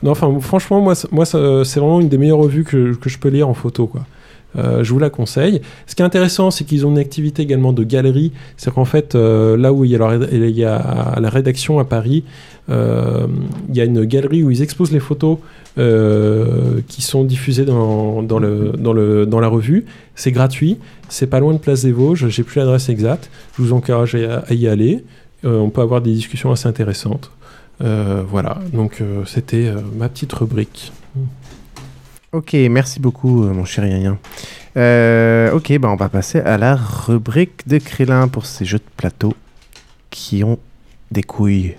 non, 0.03 0.11
enfin 0.11 0.36
franchement 0.41 0.82
moi, 0.82 0.93
moi 1.11 1.25
c'est 1.25 1.80
vraiment 1.80 2.01
une 2.01 2.09
des 2.09 2.17
meilleures 2.17 2.39
revues 2.39 2.63
que, 2.63 2.95
que 2.95 3.09
je 3.09 3.17
peux 3.19 3.30
lire 3.30 3.47
en 3.47 3.53
photo 3.53 3.88
quoi. 3.88 4.01
Euh, 4.58 4.84
je 4.84 4.91
vous 4.91 4.99
la 4.99 5.10
conseille. 5.10 5.62
Ce 5.86 5.95
qui 5.95 6.01
est 6.01 6.05
intéressant, 6.05 6.51
c'est 6.51 6.64
qu'ils 6.64 6.86
ont 6.86 6.91
une 6.91 6.97
activité 6.97 7.43
également 7.43 7.74
de 7.74 7.84
galerie. 7.84 8.32
C'est 8.58 8.74
qu'en 8.74 8.86
fait, 8.86 9.16
euh, 9.16 9.58
là 9.58 9.74
où 9.74 9.86
il 9.86 9.91
y, 9.91 9.95
a 9.95 11.20
la, 11.20 11.30
rédaction 11.30 11.80
à 11.80 11.86
Paris, 11.86 12.24
euh, 12.70 13.28
il 13.70 13.76
y 13.76 13.82
a 13.82 13.86
une 13.86 14.05
galerie 14.05 14.43
où 14.43 14.51
ils 14.51 14.62
exposent 14.62 14.91
les 14.91 14.99
photos 14.99 15.38
qui 16.88 17.01
sont 17.03 17.24
diffusées 17.24 17.66
dans, 17.66 18.20
la 18.20 19.47
revue. 19.47 19.86
C'est 20.16 20.32
gratuit. 20.32 20.78
C'est 21.08 21.28
pas 21.28 21.39
loin 21.39 21.53
de 21.53 21.60
Place 21.60 21.84
des 21.84 21.91
Vosges. 21.91 22.28
J'ai 22.30 22.43
plus 22.43 22.60
l'adresse 22.60 22.89
exacte. 22.89 23.30
Je 23.55 23.62
vous 23.62 23.74
encourage 23.74 24.16
à, 24.16 24.39
à 24.47 24.53
y 24.53 24.68
aller. 24.68 25.03
On 25.43 25.70
peut 25.70 25.82
avoir 25.82 26.01
des 26.01 26.12
discussions 26.12 26.51
assez 26.51 26.68
intéressantes. 26.68 27.30
Voilà. 27.80 28.58
Donc, 28.74 29.03
c'était 29.28 29.72
ma 29.95 30.10
petite 30.10 30.34
rubrique. 30.34 30.91
Ok, 32.34 32.55
merci 32.69 32.99
beaucoup, 32.99 33.45
euh, 33.45 33.53
mon 33.53 33.63
cher 33.63 33.86
Yann. 33.86 34.17
Euh, 34.75 35.49
ok, 35.53 35.78
bah 35.80 35.88
on 35.89 35.95
va 35.95 36.09
passer 36.09 36.41
à 36.41 36.57
la 36.57 36.75
rubrique 36.75 37.65
de 37.69 37.78
Krillin 37.78 38.28
pour 38.28 38.45
ces 38.45 38.65
jeux 38.65 38.80
de 38.80 38.84
plateau 38.97 39.34
qui 40.09 40.43
ont 40.43 40.59
des 41.09 41.23
couilles. 41.23 41.78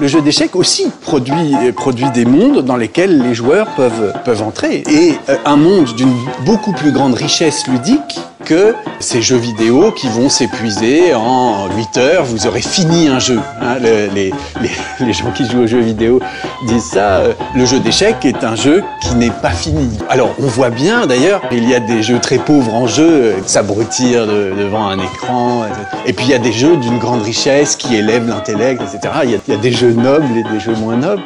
Le 0.00 0.08
jeu 0.08 0.20
d'échecs 0.22 0.56
aussi 0.56 0.90
produit, 1.02 1.54
euh, 1.62 1.70
produit 1.70 2.10
des 2.10 2.24
mondes 2.24 2.64
dans 2.64 2.76
lesquels 2.76 3.22
les 3.22 3.34
joueurs 3.34 3.68
peuvent, 3.76 4.12
peuvent 4.24 4.42
entrer. 4.42 4.82
Et 4.90 5.14
un 5.44 5.56
monde 5.56 5.94
d'une 5.94 6.12
beaucoup 6.44 6.72
plus 6.72 6.90
grande 6.90 7.14
richesse 7.14 7.68
ludique 7.68 8.18
que 8.44 8.74
ces 9.00 9.22
jeux 9.22 9.36
vidéo 9.36 9.90
qui 9.92 10.08
vont 10.08 10.28
s'épuiser 10.28 11.14
en 11.14 11.68
8 11.76 11.96
heures, 11.98 12.24
vous 12.24 12.46
aurez 12.46 12.60
fini 12.60 13.08
un 13.08 13.18
jeu. 13.18 13.40
hein. 13.60 13.76
Le- 13.80 14.12
les, 14.14 14.32
les- 14.60 14.70
les 15.06 15.12
gens 15.12 15.30
qui 15.34 15.46
jouent 15.48 15.62
aux 15.62 15.66
jeux 15.66 15.80
vidéo 15.80 16.20
disent 16.66 16.84
ça. 16.84 17.18
euh, 17.18 17.32
Le 17.56 17.64
jeu 17.64 17.80
d'échecs 17.80 18.24
est 18.24 18.44
un 18.44 18.54
jeu 18.54 18.82
qui 19.00 19.14
n'est 19.16 19.30
pas 19.30 19.50
fini. 19.50 19.88
Alors 20.08 20.34
on 20.38 20.46
voit 20.46 20.70
bien 20.70 21.06
d'ailleurs, 21.06 21.40
il 21.52 21.68
y 21.68 21.74
a 21.74 21.80
des 21.80 22.02
jeux 22.02 22.18
très 22.18 22.38
pauvres 22.38 22.74
en 22.74 22.86
jeu, 22.86 23.34
s'abrutir 23.46 24.26
de- 24.26 24.52
devant 24.58 24.86
un 24.86 24.98
écran. 24.98 25.64
Et 26.06 26.12
puis 26.12 26.26
il 26.26 26.30
y 26.30 26.34
a 26.34 26.38
des 26.38 26.52
jeux 26.52 26.76
d'une 26.76 26.98
grande 26.98 27.22
richesse 27.22 27.76
qui 27.76 27.94
élèvent 27.96 28.28
l'intellect, 28.28 28.82
etc. 28.82 29.14
Il 29.24 29.30
y 29.30 29.56
a 29.56 29.60
des 29.60 29.72
jeux 29.72 29.92
nobles 29.92 30.26
et 30.36 30.42
des 30.52 30.60
jeux 30.60 30.74
moins 30.76 30.96
nobles. 30.96 31.22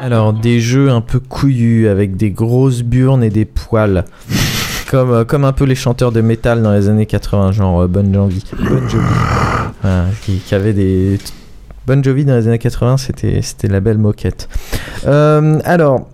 Alors, 0.00 0.32
des 0.32 0.58
jeux 0.58 0.88
un 0.90 1.02
peu 1.02 1.18
couillus 1.20 1.86
avec 1.88 2.16
des 2.16 2.30
grosses 2.30 2.80
burnes 2.82 3.22
et 3.22 3.28
des 3.28 3.44
poils. 3.44 4.04
Comme, 4.88 5.12
euh, 5.12 5.24
comme 5.24 5.44
un 5.44 5.52
peu 5.52 5.64
les 5.64 5.74
chanteurs 5.74 6.12
de 6.12 6.20
métal 6.20 6.62
dans 6.62 6.72
les 6.72 6.88
années 6.88 7.06
80, 7.06 7.52
genre 7.52 7.82
euh, 7.82 7.86
Bon 7.86 8.12
Jovi. 8.12 8.42
Bon 8.58 8.88
Jovi. 8.88 9.04
Voilà, 9.82 10.06
qui, 10.22 10.38
qui 10.38 10.54
avait 10.54 10.72
des. 10.72 11.18
Bon 11.86 12.02
Jovi 12.02 12.24
dans 12.24 12.36
les 12.36 12.48
années 12.48 12.58
80, 12.58 12.96
c'était 12.96 13.42
c'était 13.42 13.68
la 13.68 13.80
belle 13.80 13.98
moquette. 13.98 14.48
Euh, 15.06 15.60
alors, 15.64 16.08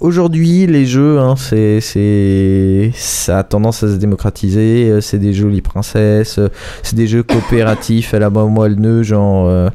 aujourd'hui, 0.00 0.66
les 0.66 0.86
jeux, 0.86 1.18
hein, 1.18 1.36
c'est, 1.36 1.80
c'est, 1.80 2.90
ça 2.94 3.38
a 3.38 3.42
tendance 3.44 3.82
à 3.82 3.88
se 3.88 3.96
démocratiser. 3.96 5.00
C'est 5.00 5.18
des 5.18 5.32
jolies 5.32 5.62
princesses, 5.62 6.40
c'est 6.82 6.96
des 6.96 7.06
jeux 7.06 7.22
coopératifs 7.22 8.14
à 8.14 8.18
la 8.18 8.30
bas 8.30 8.44
moelleux, 8.44 9.02
genre 9.02 9.46
euh, 9.48 9.70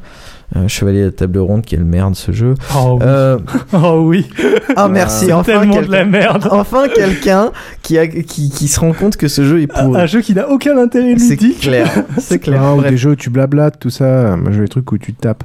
euh, 0.55 0.67
Chevalier 0.67 1.01
de 1.01 1.05
la 1.05 1.11
table 1.11 1.39
ronde, 1.39 1.63
quelle 1.65 1.83
merde 1.83 2.15
ce 2.15 2.31
jeu. 2.31 2.53
Oh 2.75 2.97
oui. 2.99 2.99
Euh, 3.03 3.37
Oh 3.73 4.03
oui. 4.07 4.27
ah 4.75 4.87
merci, 4.87 5.25
C'est 5.25 5.33
enfin 5.33 5.43
tellement 5.59 5.75
de 5.75 5.79
quelqu'un- 5.81 5.91
la 5.91 6.05
merde. 6.05 6.47
Enfin 6.51 6.87
quelqu'un 6.87 7.51
qui, 7.81 7.97
a, 7.97 8.07
qui, 8.07 8.49
qui 8.49 8.67
se 8.67 8.79
rend 8.79 8.93
compte 8.93 9.17
que 9.17 9.27
ce 9.27 9.43
jeu 9.43 9.61
est 9.61 9.67
pourri. 9.67 9.99
Un 10.01 10.05
jeu 10.05 10.21
qui 10.21 10.33
n'a 10.35 10.49
aucun 10.49 10.77
intérêt 10.77 11.15
C'est 11.17 11.29
ludique. 11.41 11.61
clair, 11.61 11.89
c'est 12.19 12.39
clair. 12.39 12.61
Ah, 12.63 12.73
ou 12.73 12.77
Bref. 12.77 12.91
des 12.91 12.97
jeux 12.97 13.11
où 13.11 13.15
tu 13.15 13.29
blablates, 13.29 13.79
tout 13.79 13.89
ça. 13.89 14.35
Moi, 14.37 14.51
je 14.51 14.57
veux 14.57 14.63
les 14.63 14.69
trucs 14.69 14.91
où 14.91 14.97
tu 14.97 15.13
tapes. 15.13 15.43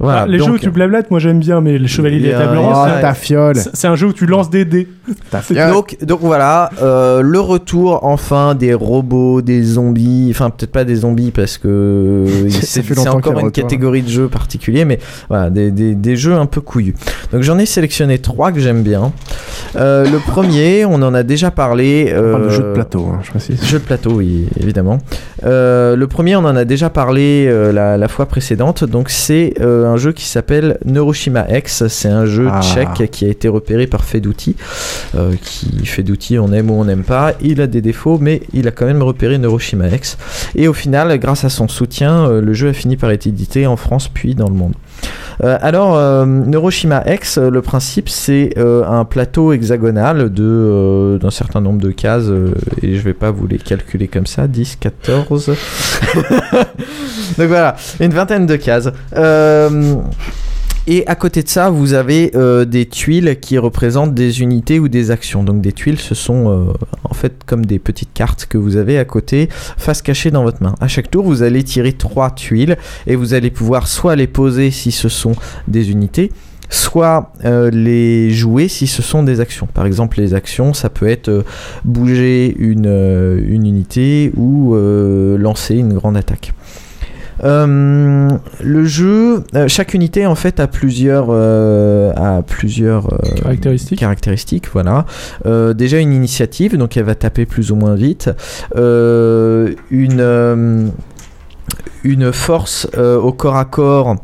Voilà, 0.00 0.22
Ah, 0.22 0.26
les 0.26 0.38
donc- 0.38 0.48
jeux 0.48 0.54
où 0.54 0.58
tu 0.58 0.70
blablates, 0.70 1.10
moi 1.12 1.20
j'aime 1.20 1.38
bien, 1.38 1.60
mais 1.60 1.78
les 1.78 1.86
Chevaliers 1.86 2.18
des 2.18 2.32
a 2.34 2.38
Tables 2.40 2.56
un- 2.56 2.60
Rondes, 2.60 2.72
Ah, 2.74 2.92
c'est- 2.96 3.00
ta 3.02 3.14
fiole. 3.14 3.54
c'est- 3.56 3.86
un 3.86 3.94
jeu 3.94 4.08
où 4.08 4.12
tu 4.12 4.26
lances 4.26 4.50
des 4.50 4.64
dés. 4.64 4.88
Ta 5.30 5.40
fiole. 5.40 5.70
Donc, 5.72 5.96
donc 6.02 6.18
voilà, 6.20 6.70
euh, 6.82 7.20
le 7.22 7.38
retour 7.38 8.00
enfin 8.04 8.54
des 8.56 8.74
robots, 8.74 9.40
des 9.40 9.62
zombies, 9.62 10.28
enfin 10.30 10.50
peut-être 10.50 10.72
pas 10.72 10.82
des 10.84 10.96
zombies 10.96 11.30
parce 11.30 11.58
que 11.58 12.24
c'est 12.48 12.98
encore 13.08 13.32
une 13.32 13.36
retourne. 13.46 13.52
catégorie 13.52 14.02
de 14.02 14.08
jeux 14.08 14.28
particulier, 14.28 14.84
mais 14.84 14.98
voilà, 15.28 15.48
des, 15.50 15.70
des- 15.70 15.94
des 15.94 16.16
jeux 16.16 16.34
un 16.34 16.46
peu 16.46 16.60
couillus. 16.60 16.94
Donc 17.32 17.42
j'en 17.42 17.58
ai 17.58 17.66
sélectionné 17.66 18.18
trois 18.18 18.50
que 18.50 18.58
j'aime 18.60 18.82
bien. 18.82 19.12
Euh, 19.76 20.10
le 20.10 20.18
premier, 20.18 20.84
on 20.84 20.94
en 21.02 21.14
a 21.14 21.22
déjà 21.22 21.50
parlé. 21.52 22.12
On 22.16 22.30
parle 22.32 22.42
de 22.42 22.46
euh, 22.48 22.50
jeux 22.50 22.62
de 22.64 22.72
plateau, 22.72 23.06
hein, 23.12 23.20
je 23.22 23.30
précise. 23.30 23.62
Jeu 23.64 23.78
de 23.78 23.84
plateau, 23.84 24.12
oui, 24.14 24.46
évidemment. 24.60 24.98
Euh, 25.44 25.94
le 25.96 26.06
premier, 26.08 26.34
on 26.36 26.40
en 26.44 26.56
a 26.56 26.64
déjà 26.64 26.90
parlé 26.90 27.46
euh, 27.48 27.72
la, 27.72 27.96
la 27.96 28.08
fois 28.08 28.26
précédente. 28.26 28.84
Donc, 28.84 29.10
c'est 29.10 29.54
euh, 29.60 29.83
un 29.84 29.96
jeu 29.96 30.12
qui 30.12 30.24
s'appelle 30.24 30.78
Neuroshima 30.84 31.46
X. 31.50 31.86
C'est 31.88 32.08
un 32.08 32.26
jeu 32.26 32.48
Ah. 32.50 32.60
tchèque 32.60 33.10
qui 33.10 33.24
a 33.24 33.28
été 33.28 33.48
repéré 33.48 33.86
par 33.86 34.04
Fedouti. 34.04 34.56
Euh, 35.14 35.32
qui 35.42 35.86
Fedouti, 35.86 36.38
on 36.38 36.52
aime 36.52 36.70
ou 36.70 36.74
on 36.74 36.84
n'aime 36.84 37.04
pas. 37.04 37.32
Il 37.40 37.60
a 37.60 37.66
des 37.66 37.80
défauts, 37.80 38.18
mais 38.20 38.42
il 38.52 38.68
a 38.68 38.70
quand 38.70 38.86
même 38.86 39.02
repéré 39.02 39.38
Neuroshima 39.38 39.88
X. 39.88 40.16
Et 40.54 40.68
au 40.68 40.72
final, 40.72 41.18
grâce 41.18 41.44
à 41.44 41.48
son 41.50 41.68
soutien, 41.68 42.26
euh, 42.28 42.40
le 42.40 42.52
jeu 42.54 42.68
a 42.68 42.72
fini 42.72 42.96
par 42.96 43.10
être 43.10 43.26
édité 43.26 43.66
en 43.66 43.76
France 43.76 44.08
puis 44.12 44.34
dans 44.34 44.48
le 44.48 44.54
monde. 44.54 44.74
Euh, 45.42 45.58
alors, 45.60 45.96
euh, 45.96 46.24
Neuroshima 46.24 47.02
X, 47.06 47.38
euh, 47.38 47.50
le 47.50 47.62
principe, 47.62 48.08
c'est 48.08 48.54
un 48.56 49.04
plateau 49.04 49.52
hexagonal 49.52 50.30
d'un 50.30 51.30
certain 51.30 51.60
nombre 51.60 51.80
de 51.80 51.90
cases, 51.90 52.30
et 52.82 52.96
je 52.96 53.02
vais 53.02 53.14
pas 53.14 53.30
vous 53.30 53.46
les 53.46 53.58
calculer 53.58 54.08
comme 54.08 54.26
ça, 54.26 54.46
10, 54.46 54.76
14. 54.76 55.46
Donc 57.38 57.48
voilà, 57.48 57.76
une 58.00 58.12
vingtaine 58.12 58.46
de 58.46 58.56
cases. 58.56 58.90
Et 60.86 61.06
à 61.06 61.14
côté 61.14 61.42
de 61.42 61.48
ça, 61.48 61.70
vous 61.70 61.94
avez 61.94 62.32
euh, 62.34 62.66
des 62.66 62.84
tuiles 62.84 63.38
qui 63.40 63.56
représentent 63.56 64.12
des 64.12 64.42
unités 64.42 64.78
ou 64.78 64.88
des 64.88 65.10
actions. 65.10 65.42
Donc 65.42 65.62
des 65.62 65.72
tuiles, 65.72 65.98
ce 65.98 66.14
sont 66.14 66.50
euh, 66.50 66.72
en 67.04 67.14
fait 67.14 67.42
comme 67.46 67.64
des 67.64 67.78
petites 67.78 68.12
cartes 68.12 68.44
que 68.44 68.58
vous 68.58 68.76
avez 68.76 68.98
à 68.98 69.06
côté, 69.06 69.48
face 69.50 70.02
cachée 70.02 70.30
dans 70.30 70.42
votre 70.42 70.62
main. 70.62 70.74
À 70.80 70.88
chaque 70.88 71.10
tour, 71.10 71.24
vous 71.24 71.42
allez 71.42 71.62
tirer 71.62 71.94
trois 71.94 72.30
tuiles 72.30 72.76
et 73.06 73.16
vous 73.16 73.32
allez 73.32 73.50
pouvoir 73.50 73.88
soit 73.88 74.14
les 74.14 74.26
poser 74.26 74.70
si 74.70 74.92
ce 74.92 75.08
sont 75.08 75.32
des 75.68 75.90
unités, 75.90 76.30
soit 76.68 77.32
euh, 77.46 77.70
les 77.70 78.30
jouer 78.30 78.68
si 78.68 78.86
ce 78.86 79.00
sont 79.00 79.22
des 79.22 79.40
actions. 79.40 79.66
Par 79.72 79.86
exemple, 79.86 80.20
les 80.20 80.34
actions, 80.34 80.74
ça 80.74 80.90
peut 80.90 81.08
être 81.08 81.46
bouger 81.86 82.54
une, 82.58 83.42
unité 83.48 84.32
ou 84.36 84.74
lancer 84.74 85.76
une 85.76 85.94
grande 85.94 86.18
attaque. 86.18 86.52
Euh, 87.42 88.30
le 88.62 88.84
jeu, 88.84 89.42
euh, 89.54 89.66
chaque 89.66 89.94
unité 89.94 90.26
en 90.26 90.34
fait 90.34 90.60
a 90.60 90.68
plusieurs, 90.68 91.28
euh, 91.30 92.12
a 92.14 92.42
plusieurs 92.42 93.08
Caractéristiques. 93.36 93.98
caractéristiques, 93.98 94.68
voilà. 94.72 95.06
Déjà 95.74 95.98
une 95.98 96.12
initiative, 96.12 96.76
donc 96.76 96.96
elle 96.96 97.04
va 97.04 97.14
taper 97.14 97.46
plus 97.46 97.70
ou 97.70 97.76
moins 97.76 97.94
vite. 97.94 98.30
Une, 98.74 100.92
une 102.04 102.32
force 102.32 102.86
au 102.96 103.32
corps 103.32 103.56
à 103.56 103.64
corps 103.64 104.16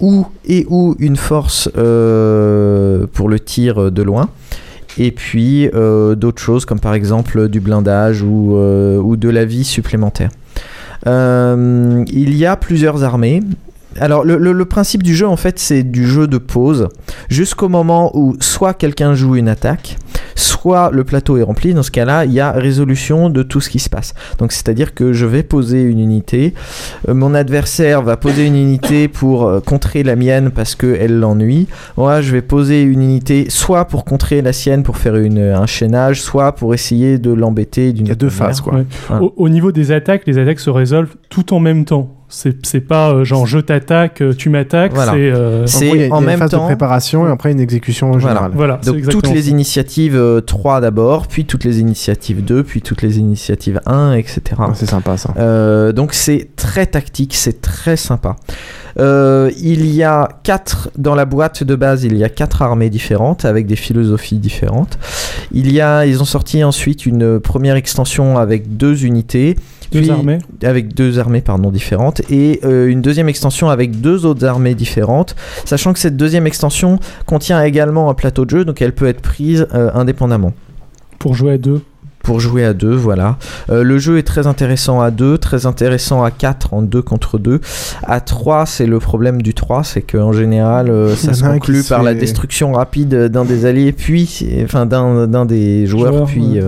ou 0.00 0.26
et 0.46 0.66
ou 0.70 0.96
une 0.98 1.16
force 1.16 1.68
pour 1.68 3.28
le 3.28 3.38
tir 3.38 3.92
de 3.92 4.02
loin. 4.02 4.30
Et 4.98 5.12
puis 5.12 5.68
euh, 5.72 6.14
d'autres 6.14 6.42
choses 6.42 6.64
comme 6.64 6.80
par 6.80 6.94
exemple 6.94 7.48
du 7.48 7.60
blindage 7.60 8.22
ou, 8.22 8.56
euh, 8.56 8.98
ou 8.98 9.16
de 9.16 9.28
la 9.28 9.44
vie 9.44 9.64
supplémentaire. 9.64 10.30
Euh, 11.06 12.04
il 12.08 12.36
y 12.36 12.46
a 12.46 12.56
plusieurs 12.56 13.04
armées. 13.04 13.42
Alors 14.00 14.24
le, 14.24 14.36
le- 14.38 14.52
le 14.52 14.64
principe 14.64 15.02
du 15.02 15.14
jeu 15.14 15.28
en 15.28 15.36
fait 15.36 15.58
c'est 15.58 15.82
du 15.84 16.06
jeu 16.06 16.26
de 16.26 16.38
pause 16.38 16.88
jusqu'au 17.28 17.68
moment 17.68 18.10
où 18.16 18.34
soit 18.40 18.74
quelqu'un 18.74 19.14
joue 19.14 19.36
une 19.36 19.48
attaque, 19.48 19.96
soit 20.34 20.90
le 20.92 21.04
plateau 21.04 21.36
est 21.36 21.42
rempli. 21.42 21.74
Dans 21.74 21.82
ce 21.82 21.90
cas-là, 21.90 22.24
il 22.24 22.32
y 22.32 22.40
a 22.40 22.50
résolution 22.52 23.28
de 23.30 23.42
tout 23.42 23.60
ce 23.60 23.68
qui 23.70 23.78
se 23.78 23.88
passe. 23.90 24.14
Donc 24.38 24.52
c'est-à-dire 24.52 24.94
que 24.94 25.12
je 25.12 25.26
vais 25.26 25.42
poser 25.42 25.82
une 25.82 26.00
unité, 26.00 26.54
euh, 27.08 27.14
mon 27.14 27.34
adversaire 27.34 28.02
va 28.02 28.16
poser 28.16 28.46
une 28.46 28.56
unité 28.56 29.06
pour 29.08 29.46
euh, 29.46 29.60
contrer 29.60 30.02
la 30.02 30.16
mienne 30.16 30.50
parce 30.50 30.74
qu'elle 30.74 31.18
l'ennuie. 31.20 31.68
Moi 31.96 32.20
je 32.22 32.32
vais 32.32 32.42
poser 32.42 32.82
une 32.82 33.02
unité 33.02 33.46
soit 33.50 33.84
pour 33.84 34.04
contrer 34.04 34.40
la 34.42 34.52
sienne 34.52 34.82
pour 34.82 34.96
faire 34.96 35.16
une, 35.16 35.38
un 35.38 35.66
chaînage, 35.66 36.22
soit 36.22 36.52
pour 36.52 36.72
essayer 36.74 37.18
de 37.18 37.32
l'embêter 37.32 37.92
d'une. 37.92 38.06
Il 38.06 38.08
y 38.08 38.12
a 38.12 38.16
deux 38.16 38.30
phases, 38.30 38.60
quoi. 38.60 38.74
Ouais. 38.74 38.86
Voilà. 39.08 39.22
Au, 39.24 39.34
au 39.36 39.48
niveau 39.48 39.72
des 39.72 39.92
attaques, 39.92 40.22
les 40.26 40.38
attaques 40.38 40.60
se 40.60 40.70
résolvent 40.70 41.16
tout 41.28 41.52
en 41.54 41.60
même 41.60 41.84
temps. 41.84 42.08
C'est 42.30 42.64
c'est 42.64 42.80
pas 42.80 43.10
euh, 43.10 43.24
genre 43.24 43.46
je 43.46 43.58
t'attaque, 43.58 44.22
euh, 44.22 44.32
tu 44.32 44.48
m'attaques. 44.50 44.92
Voilà. 44.94 45.12
C'est 45.12 45.18
euh, 45.30 45.66
C'est 45.66 45.86
En, 45.86 45.88
gros, 45.88 45.94
il 45.96 46.00
y 46.00 46.02
a- 46.02 46.06
il 46.06 46.08
y 46.08 46.12
a 46.12 46.14
en 46.14 46.20
une 46.20 46.26
même 46.26 46.38
phase 46.38 46.50
temps- 46.50 46.60
de 46.62 46.66
préparation 46.66 47.26
et 47.28 47.30
après 47.30 47.50
une 47.52 47.60
exécution 47.60 48.18
générale. 48.18 48.52
Voilà, 48.54 48.78
c'est 48.82 48.92
Donc 48.92 49.08
toutes 49.08 49.28
les 49.34 49.50
initiatives 49.50 50.16
euh, 50.16 50.40
3 50.40 50.80
d'abord, 50.80 51.26
puis 51.26 51.44
toutes 51.44 51.64
les 51.64 51.80
initiatives 51.80 52.44
2, 52.44 52.62
puis 52.62 52.82
toutes 52.82 53.02
les 53.02 53.18
initiatives 53.18 53.80
1, 53.86 54.12
etc. 54.14 54.40
Ah, 54.58 54.70
c'est 54.74 54.86
sympa 54.88 55.16
ça. 55.16 55.34
Euh, 55.38 55.92
donc 55.92 56.14
c'est 56.14 56.50
très 56.56 56.86
tactique, 56.86 57.34
c'est 57.34 57.60
très 57.60 57.96
sympa. 57.96 58.36
Euh, 58.98 59.50
il 59.60 59.86
y 59.86 60.02
a 60.02 60.28
quatre 60.42 60.90
dans 60.98 61.14
la 61.14 61.24
boîte 61.24 61.64
de 61.64 61.74
base, 61.74 62.04
il 62.04 62.16
y 62.16 62.24
a 62.24 62.28
quatre 62.28 62.62
armées 62.62 62.90
différentes 62.90 63.44
avec 63.44 63.66
des 63.66 63.76
philosophies 63.76 64.38
différentes. 64.38 64.98
Il 65.52 65.72
y 65.72 65.80
a, 65.80 66.06
ils 66.06 66.20
ont 66.20 66.26
sorti 66.26 66.64
ensuite 66.64 67.06
une 67.06 67.40
première 67.40 67.76
extension 67.76 68.38
avec 68.38 68.76
deux 68.76 69.04
unités. 69.04 69.56
Deux 69.92 70.00
puis- 70.02 70.10
armées 70.10 70.38
avec 70.62 70.94
deux 70.94 71.18
armées 71.18 71.40
pardon 71.40 71.70
différentes 71.70 72.20
et 72.30 72.60
euh, 72.64 72.86
une 72.86 73.02
deuxième 73.02 73.28
extension 73.28 73.70
avec 73.70 74.00
deux 74.00 74.24
autres 74.24 74.46
armées 74.46 74.76
différentes 74.76 75.34
sachant 75.64 75.92
que 75.92 75.98
cette 75.98 76.16
deuxième 76.16 76.46
extension 76.46 77.00
contient 77.26 77.60
également 77.64 78.08
un 78.08 78.14
plateau 78.14 78.44
de 78.44 78.50
jeu 78.50 78.64
donc 78.64 78.80
elle 78.82 78.94
peut 78.94 79.08
être 79.08 79.20
prise 79.20 79.66
euh, 79.74 79.90
indépendamment 79.94 80.52
pour 81.18 81.34
jouer 81.34 81.54
à 81.54 81.58
deux. 81.58 81.82
Pour 82.22 82.40
jouer 82.40 82.64
à 82.64 82.74
deux, 82.74 82.94
voilà. 82.94 83.36
Euh, 83.70 83.82
le 83.82 83.98
jeu 83.98 84.18
est 84.18 84.22
très 84.22 84.46
intéressant 84.46 85.00
à 85.00 85.10
deux, 85.10 85.38
très 85.38 85.66
intéressant 85.66 86.22
à 86.22 86.30
4 86.30 86.74
en 86.74 86.82
2 86.82 87.02
contre 87.02 87.38
2. 87.38 87.60
À 88.02 88.20
3, 88.20 88.66
c'est 88.66 88.86
le 88.86 88.98
problème 88.98 89.42
du 89.42 89.54
3, 89.54 89.84
c'est 89.84 90.02
qu'en 90.02 90.32
général, 90.32 90.90
euh, 90.90 91.14
ça 91.16 91.34
se 91.34 91.42
conclut 91.42 91.82
par 91.82 92.02
la 92.02 92.14
destruction 92.14 92.72
rapide 92.72 93.28
d'un 93.28 93.44
des 93.44 93.64
alliés, 93.64 93.92
puis, 93.92 94.46
enfin, 94.64 94.86
d'un 94.86 95.44
des 95.46 95.86
joueurs, 95.86 96.12
Joueurs, 96.12 96.26
puis, 96.26 96.60
ouais. 96.60 96.64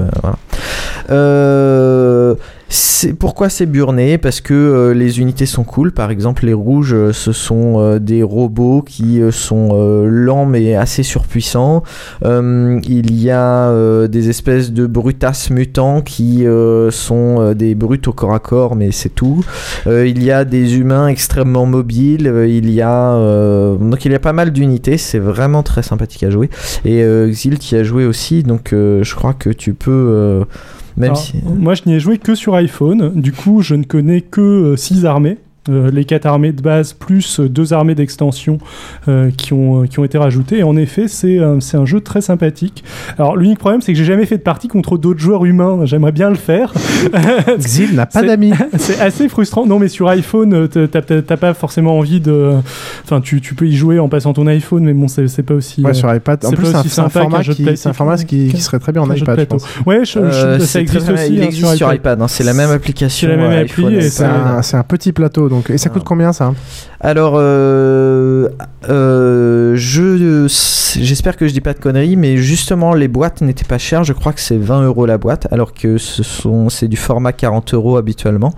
euh, 1.11 2.35
voilà. 2.35 2.37
C'est- 2.75 3.13
pourquoi 3.13 3.51
c'est 3.51 3.67
burné? 3.67 4.17
Parce 4.17 4.41
que 4.41 4.55
euh, 4.55 4.95
les 4.95 5.21
unités 5.21 5.45
sont 5.45 5.63
cool. 5.63 5.93
Par 5.93 6.11
exemple, 6.11 6.47
les 6.47 6.55
rouges, 6.55 6.95
euh, 6.95 7.13
ce 7.13 7.31
sont 7.33 7.79
euh, 7.79 7.99
des 7.99 8.23
robots 8.23 8.81
qui 8.81 9.21
sont 9.31 9.75
lents 10.07 10.47
mais 10.47 10.75
assez 10.75 11.03
surpuissants. 11.03 11.83
Il 12.25 13.15
y 13.15 13.31
a 13.31 14.09
des 14.09 14.29
espèces 14.31 14.73
de 14.73 14.87
brutasses 14.87 15.51
mutants 15.51 16.01
qui 16.01 16.47
sont 16.91 17.53
des 17.53 17.75
brutes 17.75 18.09
au 18.09 18.13
corps 18.13 18.33
à 18.35 18.39
corps, 18.39 18.75
mais 18.75 18.91
c'est 18.91 19.11
tout. 19.11 19.45
Il 19.87 20.23
y 20.23 20.31
a 20.31 20.45
des 20.45 20.79
humains 20.79 21.09
extrêmement 21.09 21.67
mobiles. 21.67 22.33
il 22.49 22.71
y 22.71 22.81
a 22.81 23.77
donc 23.79 24.05
il 24.05 24.13
y 24.13 24.15
a 24.15 24.19
pas 24.19 24.33
mal 24.33 24.51
d'unités. 24.51 24.97
C'est 24.97 25.19
vraiment 25.19 25.63
très 25.63 25.83
sympathique 25.83 26.23
à 26.23 26.31
jouer. 26.31 26.49
Et 26.85 27.05
Xilt 27.29 27.71
y 27.73 27.77
a 27.77 27.85
joué 27.85 28.07
aussi, 28.07 28.43
donc 28.43 28.69
je 28.73 29.15
crois 29.15 29.35
que 29.35 29.51
tu 29.51 29.75
peux 29.75 30.45
même 30.97 31.11
Alors, 31.11 31.23
si 31.23 31.35
Moi, 31.45 31.75
je 31.75 31.83
n'y 31.87 31.95
ai 31.95 32.01
joué 32.01 32.19
que 32.19 32.35
sur 32.35 32.55
iPhone. 32.55 33.21
Du 33.21 33.33
coup, 33.33 33.63
je 33.63 33.75
ne 33.75 33.85
connais 33.85 34.21
que 34.21 34.75
6 34.77 35.05
armées. 35.07 35.39
Euh, 35.69 35.93
les 35.93 36.05
quatre 36.05 36.27
armées 36.27 36.51
de 36.51 36.61
base 36.61 36.93
plus 36.93 37.39
deux 37.39 37.73
armées 37.73 37.95
d'extension 37.95 38.59
euh, 39.07 39.31
qui, 39.37 39.53
ont, 39.53 39.83
euh, 39.83 39.87
qui 39.87 40.01
ont 40.01 40.05
été 40.05 40.19
rajoutées. 40.19 40.59
Et 40.59 40.63
en 40.65 40.77
effet, 40.77 41.07
c'est 41.07 41.39
un, 41.39 41.61
c'est 41.61 41.77
un 41.77 41.85
jeu 41.85 42.01
très 42.01 42.21
sympathique. 42.21 42.83
Alors, 43.17 43.37
l'unique 43.37 43.61
problème, 43.61 43.81
c'est 43.81 43.93
que 43.93 43.99
j'ai 43.99 44.05
jamais 44.05 44.27
fait 44.27 44.39
de 44.39 44.43
partie 44.43 44.67
contre 44.67 44.99
d'autres 44.99 45.21
joueurs 45.21 45.45
humains. 45.45 45.83
J'aimerais 45.85 46.11
bien 46.11 46.31
le 46.31 46.35
faire. 46.35 46.75
Xil 47.59 47.95
n'a 47.95 48.07
pas 48.07 48.23
d'amis. 48.23 48.53
c'est 48.79 49.01
assez 49.01 49.29
frustrant. 49.29 49.65
Non, 49.65 49.79
mais 49.79 49.87
sur 49.87 50.09
iPhone, 50.09 50.67
t'as- 50.69 51.37
pas 51.37 51.55
forcément 51.55 51.97
envie 51.97 52.21
de. 52.21 52.55
Enfin, 53.05 53.21
tu, 53.21 53.41
tu 53.41 53.55
peux 53.55 53.67
y 53.69 53.77
jouer 53.77 53.99
en 54.01 54.09
passant 54.09 54.33
ton 54.33 54.49
iPhone, 54.49 54.83
mais 54.85 54.93
bon, 54.93 55.07
c'est 55.07 55.29
c'est 55.29 55.43
pas 55.45 55.55
aussi. 55.55 55.83
Ouais, 55.85 55.95
sur 55.95 56.13
iPad. 56.13 56.45
En 56.45 56.51
c'est 56.51 56.57
plus, 56.57 56.73
pas 56.73 56.83
c'est 56.87 57.01
un, 57.01 57.09
format, 57.09 57.43
qui, 57.43 57.69
un 57.85 57.93
format 57.93 58.17
qui, 58.17 58.49
qui 58.49 58.61
serait 58.61 58.79
très 58.81 58.91
bien 58.93 59.03
en 59.03 59.07
iPad, 59.07 59.19
je 59.19 59.25
plateau. 59.25 59.45
pense. 59.59 59.67
Ouais, 59.87 60.05
je- 60.05 60.13
je- 60.13 60.19
Euh, 60.19 60.59
ça 60.59 60.81
existe 60.81 61.05
très- 61.05 61.13
aussi. 61.15 61.35
il 61.35 61.41
hein, 61.41 61.45
existe 61.45 61.67
sur 61.67 61.77
sur 61.77 61.87
iPad. 61.87 61.97
iPad. 61.99 62.23
hein, 62.23 62.29
c'est 62.29 62.43
la 62.45 62.53
même 62.55 62.71
application. 62.71 63.29
C'est 63.29 63.37
la 63.37 63.41
même 63.41 63.53
appli 63.53 63.85
iPhone 63.85 63.93
et 63.95 63.99
iPad. 63.99 64.11
C'est 64.11 64.25
un, 64.25 64.63
c'est 64.63 64.77
un 64.77 64.83
petit 64.83 65.13
plateau, 65.13 65.49
Donc, 65.53 65.69
et 65.69 65.77
ça 65.77 65.91
coûte 65.91 66.05
combien 66.05 66.33
ça 66.33 66.55
Alors, 66.99 67.35
euh, 67.37 68.49
euh, 68.89 69.75
je, 69.77 70.47
j'espère 70.99 71.37
que 71.37 71.47
je 71.47 71.53
dis 71.53 71.61
pas 71.61 71.75
de 71.75 71.79
conneries, 71.79 72.17
mais 72.17 72.39
justement, 72.39 72.95
les 72.95 73.07
boîtes 73.07 73.43
n'étaient 73.43 73.67
pas 73.67 73.77
chères. 73.77 74.03
Je 74.03 74.15
crois 74.15 74.33
que 74.33 74.41
c'est 74.41 74.57
20 74.57 74.85
euros 74.85 75.05
la 75.05 75.19
boîte, 75.19 75.49
alors 75.53 75.75
que 75.75 75.99
ce 75.99 76.23
sont, 76.23 76.71
c'est 76.71 76.89
du 76.89 76.97
format 76.97 77.35
40 77.35 77.75
euros 77.75 77.99
habituellement. 77.99 78.55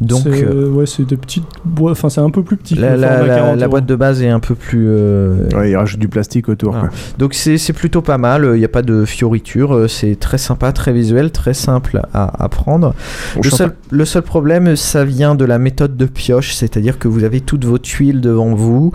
Donc, 0.00 0.22
C'est- 0.22 0.44
euh, 0.44 0.68
ouais, 0.70 0.86
c'est 0.86 1.04
des 1.06 1.16
petites 1.16 1.44
boîtes. 1.64 1.92
Enfin, 1.92 2.08
c'est 2.08 2.20
un 2.22 2.30
peu 2.30 2.42
plus 2.42 2.56
petit. 2.56 2.74
que 2.74 2.80
la, 2.80 2.96
la- 2.96 3.22
la- 3.26 3.34
40 3.36 3.58
la 3.60 3.68
boîte 3.68 3.84
de 3.86 3.94
base 3.96 4.22
est 4.22 4.28
un 4.30 4.40
peu 4.40 4.54
plus. 4.54 4.86
euh, 4.88 5.48
Ouais, 5.54 5.70
il 5.70 5.76
rajoute 5.76 6.00
du 6.00 6.08
plastique 6.08 6.48
autour. 6.48 6.72
quoi. 6.72 6.88
Donc 7.18 7.34
c'est 7.34 7.58
c'est 7.58 7.72
plutôt 7.74 8.00
pas 8.00 8.16
mal, 8.18 8.50
il 8.54 8.58
n'y 8.58 8.64
a 8.64 8.68
pas 8.68 8.82
de 8.82 9.04
fioritures, 9.04 9.74
euh, 9.74 9.88
c'est 9.88 10.16
très 10.18 10.38
sympa, 10.38 10.72
très 10.72 10.92
visuel, 10.92 11.30
très 11.32 11.52
simple 11.54 12.00
à, 12.14 12.42
à 12.44 12.48
prendre. 12.48 12.94
Bon, 13.34 13.40
Le 13.44 13.50
seul, 13.50 13.72
le 13.90 14.04
seul 14.06 14.22
problème, 14.22 14.74
ça 14.76 15.04
vient 15.04 15.34
de 15.34 15.44
la 15.44 15.58
méthode 15.58 15.96
de 15.96 16.06
pioche, 16.06 16.54
c'est-à-dire 16.54 16.98
que 16.98 17.06
vous 17.08 17.24
avez 17.24 17.40
toutes 17.40 17.64
vos 17.66 17.78
tuiles 17.78 18.20
devant 18.22 18.54
vous 18.54 18.92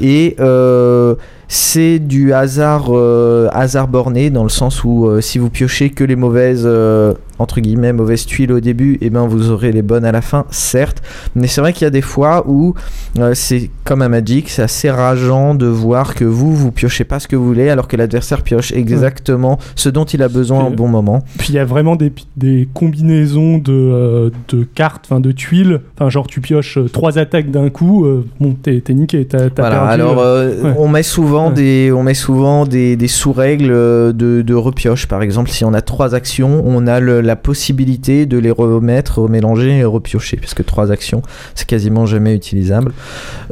et 0.00 0.34
euh, 0.40 1.14
c'est 1.46 1.98
du 1.98 2.32
hasard, 2.32 2.86
euh, 2.90 3.48
hasard 3.52 3.88
borné 3.88 4.30
dans 4.30 4.42
le 4.42 4.48
sens 4.50 4.82
où 4.84 5.06
euh, 5.06 5.20
si 5.20 5.38
vous 5.38 5.50
piochez 5.50 5.90
que 5.90 6.04
les 6.04 6.16
mauvaises, 6.16 6.64
euh, 6.66 7.14
entre 7.38 7.60
guillemets, 7.60 7.92
mauvaises 7.92 8.26
tuiles 8.26 8.52
au 8.52 8.60
début, 8.60 8.98
et 9.00 9.10
ben 9.10 9.26
vous 9.26 9.50
aurez 9.50 9.72
les 9.72 9.82
bonnes 9.82 10.04
à 10.04 10.12
la 10.12 10.22
fin, 10.22 10.44
certes. 10.50 11.02
Mais 11.34 11.46
c'est 11.46 11.60
vrai 11.60 11.72
qu'il 11.72 11.84
y 11.84 11.86
a 11.86 11.90
des 11.90 12.00
fois 12.02 12.44
où 12.46 12.74
euh, 13.18 13.32
c'est 13.34 13.70
comme 13.84 14.02
un 14.02 14.08
Magic, 14.08 14.48
c'est 14.48 14.62
assez 14.62 14.90
rageant 14.90 15.54
de 15.54 15.66
voir 15.66 16.14
que 16.14 16.24
vous, 16.24 16.54
vous 16.54 16.72
piochez 16.72 17.04
pas 17.04 17.20
ce 17.20 17.28
que 17.28 17.36
vous 17.36 17.44
voulez 17.46 17.68
alors 17.70 17.88
que 17.88 17.96
l'adversaire 17.96 18.42
pioche 18.42 18.72
exactement 18.72 19.58
ce 19.76 19.88
dont 19.88 20.04
il 20.04 20.22
a 20.22 20.28
besoin 20.28 20.64
au 20.64 20.70
bon 20.70 20.88
moment. 20.88 21.22
Puis 21.38 21.48
il 21.50 21.54
y 21.54 21.58
a 21.58 21.64
vraiment 21.64 21.96
des, 21.96 22.12
des 22.36 22.68
combinaisons 22.74 23.58
de, 23.58 23.72
euh, 23.72 24.30
de 24.48 24.64
cartes, 24.64 25.06
enfin 25.08 25.20
de 25.20 25.32
tuiles. 25.32 25.80
Enfin, 25.96 26.10
genre 26.10 26.26
tu 26.26 26.40
pioches 26.40 26.78
euh, 26.78 26.88
trois 26.88 27.18
attaques 27.18 27.50
d'un 27.50 27.68
coup, 27.70 28.04
euh, 28.06 28.24
bon, 28.40 28.54
t'es 28.62 28.82
niqué, 28.90 29.24
t'as 29.26 29.48
Voilà, 29.56 29.76
perdu. 29.76 29.92
alors 29.92 30.16
ouais. 30.16 30.72
on 30.78 30.88
met 30.88 31.02
souvent 31.02 31.50
des 31.50 31.92
on 31.92 32.02
met 32.02 32.14
souvent 32.14 32.66
des, 32.66 32.96
des 32.96 33.08
sous-règles 33.08 33.68
de, 33.68 34.42
de 34.42 34.54
repioche. 34.54 35.06
Par 35.06 35.22
exemple, 35.22 35.50
si 35.50 35.64
on 35.64 35.72
a 35.74 35.80
trois 35.82 36.14
actions, 36.14 36.62
on 36.66 36.86
a 36.86 37.00
le- 37.00 37.20
la 37.28 37.36
possibilité 37.36 38.24
de 38.26 38.38
les 38.38 38.50
remettre, 38.50 39.20
remélanger 39.20 39.76
et 39.78 39.84
repiocher, 39.84 40.38
parce 40.38 40.54
que 40.54 40.62
trois 40.62 40.90
actions, 40.90 41.20
c'est 41.54 41.66
quasiment 41.68 42.06
jamais 42.06 42.34
utilisable. 42.34 42.92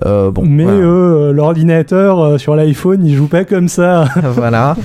Euh, 0.04 0.30
bon, 0.30 0.44
Mais 0.46 0.64
voilà. 0.64 0.78
euh, 0.78 1.32
l'ordinateur 1.32 2.20
euh, 2.20 2.38
sur 2.38 2.56
l'iPhone, 2.56 3.04
il 3.04 3.14
joue 3.14 3.26
pas 3.28 3.44
comme 3.44 3.68
ça. 3.68 4.06
voilà. 4.22 4.76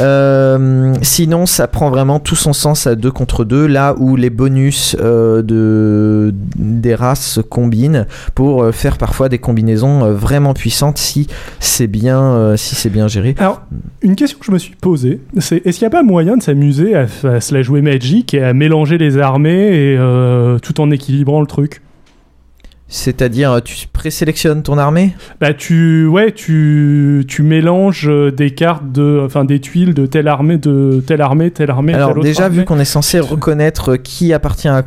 Euh, 0.00 0.94
sinon, 1.00 1.46
ça 1.46 1.66
prend 1.66 1.88
vraiment 1.90 2.20
tout 2.20 2.36
son 2.36 2.52
sens 2.52 2.86
à 2.86 2.94
deux 2.94 3.10
contre 3.10 3.44
deux, 3.44 3.66
là 3.66 3.94
où 3.98 4.16
les 4.16 4.30
bonus 4.30 4.94
de, 4.96 6.34
des 6.56 6.94
races 6.94 7.26
se 7.26 7.40
combinent 7.40 8.06
pour 8.34 8.66
faire 8.74 8.98
parfois 8.98 9.28
des 9.30 9.38
combinaisons 9.38 10.12
vraiment 10.12 10.52
puissantes 10.52 10.98
si 10.98 11.26
c'est 11.58 11.86
bien, 11.86 12.54
si 12.56 12.74
c'est 12.74 12.90
bien 12.90 13.08
géré. 13.08 13.34
Alors, 13.38 13.62
une 14.02 14.14
question 14.14 14.38
que 14.38 14.44
je 14.44 14.52
me 14.52 14.58
suis 14.58 14.74
posée, 14.74 15.20
c'est 15.38 15.66
est-ce 15.66 15.78
qu'il 15.78 15.88
n'y 15.88 15.94
a 15.94 15.96
pas 15.98 16.02
moyen 16.02 16.36
de 16.36 16.42
s'amuser 16.42 16.94
à, 16.94 17.06
à 17.24 17.40
se 17.40 17.54
la 17.54 17.62
jouer 17.62 17.80
Magic 17.80 18.25
et 18.34 18.42
à 18.42 18.52
mélanger 18.52 18.98
les 18.98 19.18
armées 19.18 19.68
et 19.92 19.96
euh, 19.98 20.58
tout 20.58 20.80
en 20.80 20.90
équilibrant 20.90 21.40
le 21.40 21.46
truc 21.46 21.82
C'est-à-dire, 22.88 23.60
tu 23.64 23.86
présélectionnes 23.88 24.62
ton 24.62 24.78
armée? 24.78 25.14
Bah 25.40 25.52
tu 25.54 26.06
ouais 26.06 26.32
tu 26.32 27.24
tu 27.26 27.42
mélanges 27.42 28.08
euh, 28.08 28.30
des 28.30 28.50
cartes 28.52 28.92
de 28.92 29.20
enfin 29.24 29.44
des 29.44 29.60
tuiles 29.60 29.92
de 29.94 30.06
telle 30.06 30.28
armée 30.28 30.56
de 30.58 31.02
telle 31.04 31.20
armée 31.20 31.50
telle 31.50 31.70
armée 31.70 31.94
Alors 31.94 32.14
telle 32.14 32.22
déjà, 32.22 32.44
armée. 32.44 32.58
vu 32.58 32.64
qu'on 32.64 32.78
est 32.78 32.84
censé 32.84 33.18
reconnaître 33.34 33.96
qui 33.96 34.32
appartient 34.32 34.68
à 34.68 34.84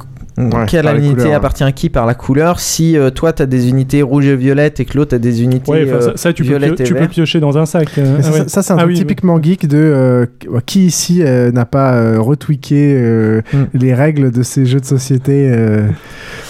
quelle 0.68 0.86
par 0.86 0.94
les 0.94 1.00
unité 1.06 1.16
couleurs, 1.24 1.36
appartient 1.36 1.64
à 1.64 1.72
qui 1.72 1.90
par 1.90 2.06
la 2.06 2.14
couleur, 2.14 2.60
si 2.60 2.98
euh, 2.98 3.10
toi 3.10 3.34
tu 3.34 3.42
as 3.44 3.46
des 3.46 3.70
unités 3.70 4.02
rouges 4.02 4.26
et 4.28 4.36
violettes 4.36 4.80
et 4.80 4.86
que 4.86 4.98
l'autre 4.98 5.16
a 5.16 5.20
des 5.20 5.44
unités 5.44 5.72
Ouais, 5.72 5.86
enfin, 5.90 6.02
ça, 6.02 6.10
euh, 6.10 6.14
ça, 6.16 6.34
tu, 6.34 6.44
peux, 6.44 6.50
violettes 6.50 6.76
pio- 6.76 6.84
et 6.84 6.88
tu 6.88 6.94
peux 6.94 7.00
vertes. 7.00 7.12
piocher 7.12 7.40
dans 7.40 7.58
un 7.58 7.66
sac. 7.66 7.90
euh, 7.98 8.22
ça, 8.22 8.32
ouais. 8.32 8.38
ça- 8.40 8.48
ça, 8.48 8.62
c'est 8.64 8.74
un 8.74 8.78
Ah 8.78 8.80
truc 8.84 8.92
oui, 8.94 8.98
typiquement 9.00 9.42
geek 9.42 9.68
de 9.68 9.78
euh, 9.78 10.26
qui 10.66 10.86
ici 10.86 11.22
euh, 11.24 11.52
n'a 11.52 11.66
pas 11.66 11.94
euh, 11.94 12.20
retweaké 12.20 12.94
euh, 12.96 13.42
Hmm. 13.54 13.66
les 13.74 13.94
règles 13.94 14.32
de 14.32 14.44
ces 14.44 14.66
jeux 14.66 14.80
de 14.80 14.86
société. 14.86 15.50
euh, 15.52 15.88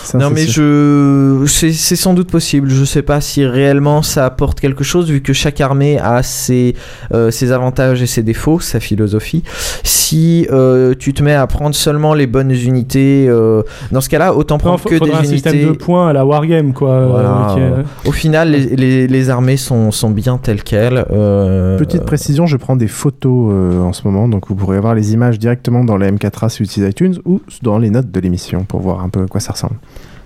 ça, 0.03 0.17
Non 0.17 0.27
c'est 0.29 0.33
mais 0.33 0.41
sûr. 0.45 0.63
je 0.63 1.43
c'est 1.47 1.71
c'est 1.71 1.95
sans 1.95 2.13
doute 2.13 2.29
possible. 2.31 2.69
Je 2.69 2.83
sais 2.83 3.01
pas 3.01 3.21
si 3.21 3.45
réellement 3.45 4.01
ça 4.01 4.25
apporte 4.25 4.59
quelque 4.59 4.83
chose 4.83 5.09
vu 5.11 5.21
que 5.21 5.33
chaque 5.33 5.61
armée 5.61 5.99
a 5.99 6.23
ses 6.23 6.75
euh, 7.13 7.31
ses 7.31 7.51
avantages 7.51 8.01
et 8.01 8.07
ses 8.07 8.23
défauts, 8.23 8.59
sa 8.59 8.79
philosophie. 8.79 9.43
Si 9.83 10.47
euh, 10.51 10.93
tu 10.97 11.13
te 11.13 11.23
mets 11.23 11.33
à 11.35 11.45
prendre 11.47 11.75
seulement 11.75 12.13
les 12.13 12.27
bonnes 12.27 12.51
unités, 12.51 13.27
euh, 13.29 13.61
dans 13.91 14.01
ce 14.01 14.09
cas-là, 14.09 14.33
autant 14.35 14.57
prendre 14.57 14.83
que 14.83 14.97
faudra 14.97 15.19
un 15.19 15.21
des 15.21 15.27
système 15.27 15.55
de 15.67 15.71
points 15.71 16.09
à 16.09 16.13
la 16.13 16.25
wargame 16.25 16.73
quoi. 16.73 16.89
euh, 16.91 17.07
Voilà. 17.07 17.55
est- 18.03 18.07
Au 18.07 18.11
final, 18.11 18.51
les, 18.51 18.75
les, 18.75 19.07
les 19.07 19.29
armées 19.29 19.57
sont, 19.57 19.91
sont 19.91 20.09
bien 20.09 20.37
telles 20.37 20.63
quelles. 20.63 21.05
euh, 21.11 21.77
Petite 21.77 22.03
précision, 22.03 22.45
je 22.47 22.57
prends 22.57 22.75
des 22.75 22.87
photos 22.87 23.51
euh, 23.53 23.81
en 23.81 23.93
ce 23.93 24.01
moment, 24.07 24.27
donc 24.27 24.47
vous 24.49 24.55
pourrez 24.55 24.77
avoir 24.77 24.95
les 24.95 25.13
images 25.13 25.39
directement 25.39 25.83
dans 25.83 25.97
la 25.97 26.11
M4A 26.11 26.49
sur 26.49 26.65
site 26.65 26.83
iTunes 26.87 27.15
ou 27.25 27.41
dans 27.61 27.77
les 27.77 27.89
notes 27.89 28.11
de 28.11 28.19
l'émission 28.19 28.63
pour 28.63 28.79
voir 28.81 29.01
un 29.03 29.09
peu 29.09 29.23
à 29.23 29.27
quoi 29.27 29.39
ça 29.39 29.53
ressemble. 29.53 29.75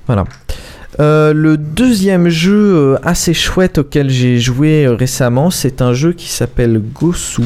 Voilà. 0.08 0.26
Euh, 0.99 1.34
le 1.34 1.58
deuxième 1.58 2.30
jeu 2.30 2.54
euh, 2.76 2.97
assez 3.04 3.34
chouette 3.34 3.80
auquel 3.80 4.10
j'ai 4.12 4.38
joué 4.39 4.86
euh, 4.86 4.93
récemment, 4.93 5.49
c'est 5.49 5.82
un 5.82 5.93
jeu 5.93 6.14
qui 6.14 6.30
s'appelle 6.30 6.80
Gosu. 6.93 7.41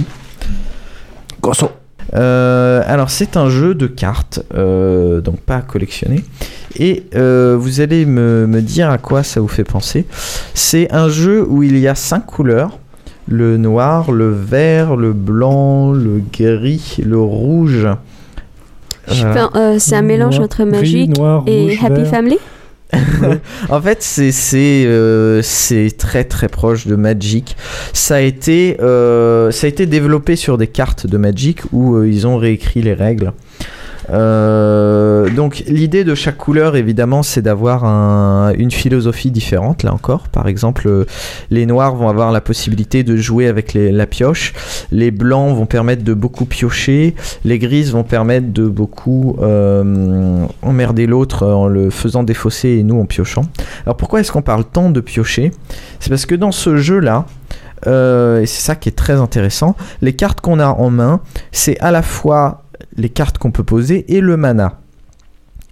Gosu. 1.42 1.66
Euh, 2.14 2.82
alors 2.86 3.10
c'est 3.10 3.38
un 3.38 3.50
jeu 3.50 3.76
de 3.76 3.88
cartes, 3.88 4.44
euh, 4.54 5.22
donc 5.22 5.40
pas 5.42 5.58
à 5.58 5.62
collectionner. 5.62 6.24
Et 6.80 7.06
euh, 7.16 7.56
vous 7.60 7.82
allez 7.82 8.06
me, 8.06 8.46
me 8.48 8.62
dire 8.62 8.90
à 8.90 8.98
quoi 8.98 9.24
ça 9.24 9.42
vous 9.42 9.48
fait 9.48 9.64
penser. 9.64 10.06
C'est 10.54 10.92
un 10.94 11.10
jeu 11.10 11.46
où 11.48 11.64
il 11.64 11.78
y 11.78 11.88
a 11.88 11.96
cinq 11.96 12.26
couleurs. 12.26 12.80
Le 13.30 13.58
noir, 13.58 14.12
le 14.14 14.32
vert, 14.32 14.96
le 14.96 15.12
blanc, 15.12 15.92
le 15.92 16.22
gris, 16.32 16.98
le 17.04 17.20
rouge. 17.20 17.88
Euh, 19.10 19.76
c'est 19.80 19.96
un 19.96 20.02
mélange 20.02 20.36
Noir, 20.36 20.46
entre 20.46 20.64
gris, 20.64 20.72
Magic 20.72 21.18
noir, 21.18 21.44
et 21.46 21.64
rouge, 21.64 21.80
Happy 21.84 22.02
vert. 22.02 22.08
Family? 22.08 22.38
en 23.70 23.82
fait, 23.82 24.02
c'est 24.02 24.86
euh, 24.86 25.42
c'est 25.42 25.92
très 25.98 26.24
très 26.24 26.48
proche 26.48 26.88
de 26.88 26.96
Magic. 26.96 27.58
Ça 27.94 28.16
a 28.16 28.20
été 28.20 28.78
euh, 28.82 29.52
ça 29.52 29.68
a 29.68 29.70
été 29.70 29.86
développé 29.86 30.36
sur 30.36 30.58
des 30.58 30.68
cartes 30.68 31.08
de 31.08 31.18
Magic 31.18 31.62
où 31.72 31.96
euh, 31.96 32.08
ils 32.08 32.28
ont 32.28 32.38
réécrit 32.38 32.82
les 32.82 32.94
règles. 32.94 33.34
Euh, 34.10 35.30
donc 35.30 35.64
l'idée 35.68 36.04
de 36.04 36.16
chaque 36.16 36.38
couleur 36.38 36.76
évidemment 36.78 37.24
c'est 37.24 37.42
d'avoir 37.42 37.84
un- 37.84 38.54
une 38.58 38.72
philosophie 38.72 39.32
différente 39.32 39.84
là 39.84 39.94
encore. 39.94 40.30
Par 40.30 40.48
exemple 40.48 40.88
euh, 40.88 41.06
les 41.52 41.66
noirs 41.66 41.96
vont 41.96 42.08
avoir 42.08 42.32
la 42.32 42.40
possibilité 42.42 43.04
de 43.04 43.18
jouer 43.18 43.48
avec 43.48 43.74
la 43.74 44.06
pioche. 44.08 44.54
Les 44.92 45.12
blancs 45.12 45.56
vont 45.56 45.66
permettre 45.66 46.04
de 46.04 46.14
beaucoup 46.14 46.46
piocher. 46.46 47.16
Les 47.44 47.60
grises 47.60 47.92
vont 47.92 48.04
permettre 48.04 48.52
de 48.54 48.68
beaucoup 48.68 49.36
euh, 49.42 50.46
emmerder 50.62 51.06
l'autre 51.06 51.46
en 51.46 51.68
le 51.68 51.90
faisant 51.90 52.24
défausser 52.24 52.70
et 52.70 52.84
nous 52.84 53.00
en 53.00 53.06
piochant. 53.06 53.44
Alors 53.86 53.98
pourquoi 53.98 54.22
est-ce 54.22 54.32
qu'on 54.32 54.42
parle 54.42 54.64
tant 54.64 54.90
de 54.90 55.02
piocher? 55.02 55.52
C'est 56.00 56.10
parce 56.10 56.26
que 56.26 56.36
dans 56.36 56.52
ce 56.54 56.78
jeu 56.78 57.00
là 57.00 57.26
euh, 57.86 58.42
et 58.42 58.46
c'est 58.48 58.62
ça 58.62 58.76
qui 58.76 58.90
est 58.90 58.94
très 58.98 59.14
intéressant. 59.20 59.76
Les 60.02 60.14
cartes 60.14 60.42
qu'on 60.42 60.60
a 60.60 60.68
en 60.70 60.90
main, 60.90 61.20
c'est 61.52 61.78
à 61.80 61.92
la 61.92 62.02
fois 62.02 62.64
les 62.96 63.10
cartes 63.10 63.38
qu'on 63.38 63.52
peut 63.52 63.64
poser 63.64 64.06
et 64.14 64.22
le 64.22 64.38
mana. 64.38 64.80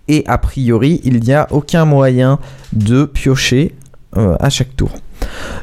Et 0.07 0.23
a 0.27 0.37
priori, 0.37 1.01
il 1.03 1.19
n'y 1.21 1.33
a 1.33 1.47
aucun 1.51 1.85
moyen 1.85 2.39
de 2.73 3.05
piocher 3.05 3.75
euh, 4.17 4.35
à 4.39 4.49
chaque 4.49 4.75
tour. 4.75 4.91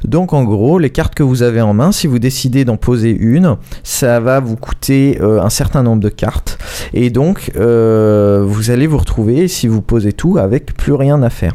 Donc 0.05 0.32
en 0.32 0.45
gros, 0.45 0.78
les 0.78 0.90
cartes 0.90 1.14
que 1.14 1.22
vous 1.22 1.43
avez 1.43 1.61
en 1.61 1.74
main, 1.74 1.93
si 1.93 2.07
vous 2.07 2.18
décidez 2.18 2.64
d'en 2.64 2.76
poser 2.76 3.11
une, 3.11 3.57
ça 3.82 4.20
va 4.20 4.40
vous 4.40 4.57
coûter 4.57 5.18
euh, 5.20 5.40
un 5.40 5.51
certain 5.51 5.82
nombre 5.82 6.03
de 6.03 6.09
cartes. 6.09 6.59
Et 6.93 7.11
donc, 7.11 7.53
euh, 7.57 8.45
vous 8.47 8.70
allez 8.70 8.86
vous 8.86 8.99
retrouver, 8.99 9.49
si 9.49 9.68
vous 9.68 9.80
posez 9.80 10.12
tout, 10.12 10.38
avec 10.38 10.74
plus 10.76 10.93
rien 10.93 11.22
à 11.22 11.30
faire. 11.30 11.55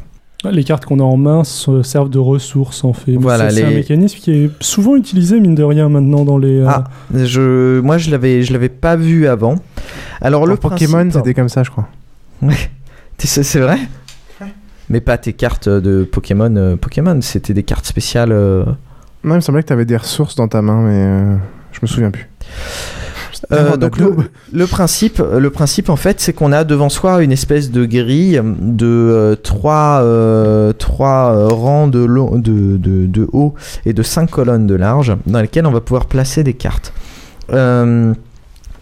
Les 0.51 0.63
cartes 0.63 0.85
qu'on 0.85 0.99
a 0.99 1.03
en 1.03 1.17
main 1.17 1.43
se 1.43 1.81
servent 1.83 2.09
de 2.09 2.19
ressources 2.19 2.83
en 2.83 2.93
fait. 2.93 3.13
Voilà, 3.15 3.49
c'est 3.49 3.63
un 3.65 3.71
mécanisme 3.71 4.19
qui 4.19 4.31
est 4.31 4.51
souvent 4.61 4.95
utilisé 4.95 5.39
mine 5.39 5.55
de 5.55 5.63
rien 5.63 5.89
maintenant 5.89 6.23
dans 6.25 6.37
les. 6.37 6.59
euh, 6.59 6.67
Ah, 6.69 6.83
je, 7.13 7.79
moi 7.81 7.97
je 7.97 8.11
l'avais, 8.11 8.43
je 8.43 8.53
l'avais 8.53 8.69
pas 8.69 8.95
vu 8.95 9.27
avant. 9.27 9.55
Alors 10.21 10.45
le 10.45 10.55
Pokémon, 10.55 10.97
principe- 10.99 11.13
c'était 11.13 11.33
comme 11.33 11.49
ça, 11.49 11.63
je 11.63 11.71
crois. 11.71 11.87
Ouais. 12.41 12.55
C'est 13.17 13.41
c'est 13.43 13.59
vrai 13.59 13.79
Mais 14.89 15.01
pas 15.01 15.17
tes 15.17 15.33
cartes 15.33 15.67
de 15.67 16.03
Pokémon. 16.03 16.55
euh, 16.55 16.75
Pokémon, 16.75 17.19
c'était 17.21 17.53
des 17.55 17.63
cartes 17.63 17.87
spéciales. 17.87 18.31
euh. 18.31 18.63
Non, 19.23 19.33
il 19.33 19.37
me 19.37 19.39
semblait 19.41 19.63
que 19.63 19.67
tu 19.67 19.73
avais 19.73 19.85
des 19.85 19.97
ressources 19.97 20.35
dans 20.35 20.47
ta 20.47 20.61
main, 20.61 20.83
mais 20.83 20.93
euh, 20.93 21.35
je 21.73 21.79
me 21.81 21.87
souviens 21.87 22.11
plus. 22.11 22.29
Euh, 23.53 23.77
donc 23.77 23.97
le, 23.97 24.13
le 24.51 24.67
principe, 24.67 25.19
le 25.19 25.49
principe 25.49 25.89
en 25.89 25.95
fait, 25.95 26.19
c'est 26.19 26.33
qu'on 26.33 26.51
a 26.51 26.65
devant 26.65 26.89
soi 26.89 27.23
une 27.23 27.31
espèce 27.31 27.71
de 27.71 27.85
grille 27.85 28.41
de 28.43 28.85
euh, 28.85 29.35
trois, 29.35 30.01
euh, 30.01 30.73
trois 30.73 31.31
euh, 31.33 31.47
rangs 31.47 31.87
de, 31.87 31.99
long- 31.99 32.37
de, 32.37 32.75
de, 32.75 33.05
de 33.05 33.27
haut 33.31 33.53
et 33.85 33.93
de 33.93 34.03
cinq 34.03 34.31
colonnes 34.31 34.67
de 34.67 34.75
large, 34.75 35.15
dans 35.27 35.39
lesquelles 35.39 35.65
on 35.65 35.71
va 35.71 35.79
pouvoir 35.79 36.07
placer 36.07 36.43
des 36.43 36.55
cartes. 36.55 36.91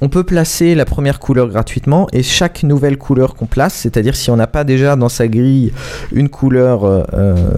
On 0.01 0.09
peut 0.09 0.24
placer 0.24 0.76
la 0.76 0.86
première 0.86 1.20
couleur 1.20 1.47
gratuitement 1.47 2.07
et 2.11 2.24
chaque 2.24 2.63
nouvelle 2.63 2.97
couleur 2.97 3.36
qu'on 3.36 3.45
place, 3.45 3.76
c'est-à-dire 3.76 4.16
si 4.16 4.30
on 4.32 4.36
n'a 4.36 4.47
pas 4.47 4.63
déjà 4.63 4.95
dans 4.95 5.09
sa 5.09 5.28
grille 5.28 5.72
une 6.11 6.28
couleur, 6.30 7.05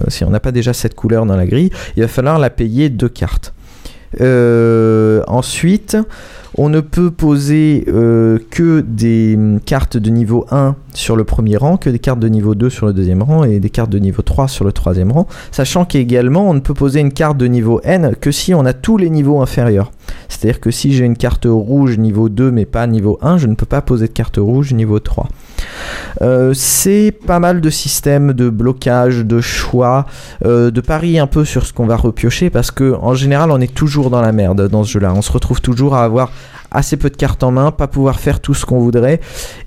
si 0.08 0.24
on 0.24 0.30
n'a 0.30 0.40
pas 0.40 0.52
déjà 0.52 0.72
cette 0.74 0.94
couleur 0.94 1.24
dans 1.26 1.36
la 1.36 1.46
grille, 1.46 1.70
il 1.96 2.02
va 2.02 2.08
falloir 2.08 2.38
la 2.38 2.50
payer 2.50 2.90
deux 2.90 3.08
cartes. 3.08 3.54
Ensuite, 5.26 5.96
on 6.56 6.68
ne 6.68 6.80
peut 6.80 7.10
poser 7.10 7.84
euh, 7.88 8.38
que 8.50 8.80
des 8.80 9.34
hum, 9.36 9.60
cartes 9.60 9.96
de 9.96 10.10
niveau 10.10 10.46
1 10.50 10.76
sur 10.94 11.16
le 11.16 11.24
premier 11.24 11.56
rang, 11.56 11.76
que 11.76 11.90
des 11.90 11.98
cartes 11.98 12.20
de 12.20 12.28
niveau 12.28 12.54
2 12.54 12.70
sur 12.70 12.86
le 12.86 12.92
deuxième 12.92 13.22
rang 13.22 13.44
et 13.44 13.60
des 13.60 13.70
cartes 13.70 13.90
de 13.90 13.98
niveau 13.98 14.22
3 14.22 14.48
sur 14.48 14.64
le 14.64 14.72
troisième 14.72 15.12
rang, 15.12 15.26
sachant 15.52 15.84
qu'également 15.84 16.48
on 16.48 16.54
ne 16.54 16.60
peut 16.60 16.74
poser 16.74 17.00
une 17.00 17.12
carte 17.12 17.36
de 17.36 17.46
niveau 17.46 17.80
N 17.84 18.14
que 18.20 18.30
si 18.30 18.54
on 18.54 18.64
a 18.64 18.72
tous 18.72 18.96
les 18.96 19.10
niveaux 19.10 19.40
inférieurs. 19.40 19.92
C'est-à-dire 20.28 20.60
que 20.60 20.70
si 20.70 20.92
j'ai 20.92 21.04
une 21.04 21.16
carte 21.16 21.46
rouge 21.46 21.98
niveau 21.98 22.28
2 22.28 22.50
mais 22.50 22.64
pas 22.64 22.86
niveau 22.86 23.18
1, 23.22 23.38
je 23.38 23.46
ne 23.46 23.54
peux 23.54 23.66
pas 23.66 23.82
poser 23.82 24.08
de 24.08 24.12
carte 24.12 24.36
rouge 24.38 24.72
niveau 24.72 24.98
3. 24.98 25.28
Euh, 26.22 26.52
c'est 26.54 27.12
pas 27.12 27.38
mal 27.38 27.60
de 27.60 27.70
systèmes 27.70 28.32
de 28.32 28.48
blocage, 28.48 29.24
de 29.24 29.40
choix, 29.40 30.06
euh, 30.44 30.70
de 30.70 30.80
paris 30.80 31.18
un 31.18 31.26
peu 31.26 31.44
sur 31.44 31.66
ce 31.66 31.72
qu'on 31.72 31.86
va 31.86 31.96
repiocher 31.96 32.50
parce 32.50 32.70
que 32.70 32.94
en 33.00 33.14
général 33.14 33.50
on 33.50 33.60
est 33.60 33.72
toujours 33.72 34.10
dans 34.10 34.20
la 34.20 34.32
merde 34.32 34.68
dans 34.68 34.84
ce 34.84 34.92
jeu-là. 34.92 35.12
On 35.14 35.22
se 35.22 35.32
retrouve 35.32 35.60
toujours 35.60 35.94
à 35.94 36.04
avoir 36.04 36.30
assez 36.70 36.96
peu 36.96 37.10
de 37.10 37.16
cartes 37.16 37.42
en 37.42 37.50
main, 37.50 37.70
pas 37.70 37.86
pouvoir 37.86 38.20
faire 38.20 38.40
tout 38.40 38.54
ce 38.54 38.66
qu'on 38.66 38.78
voudrait 38.78 39.20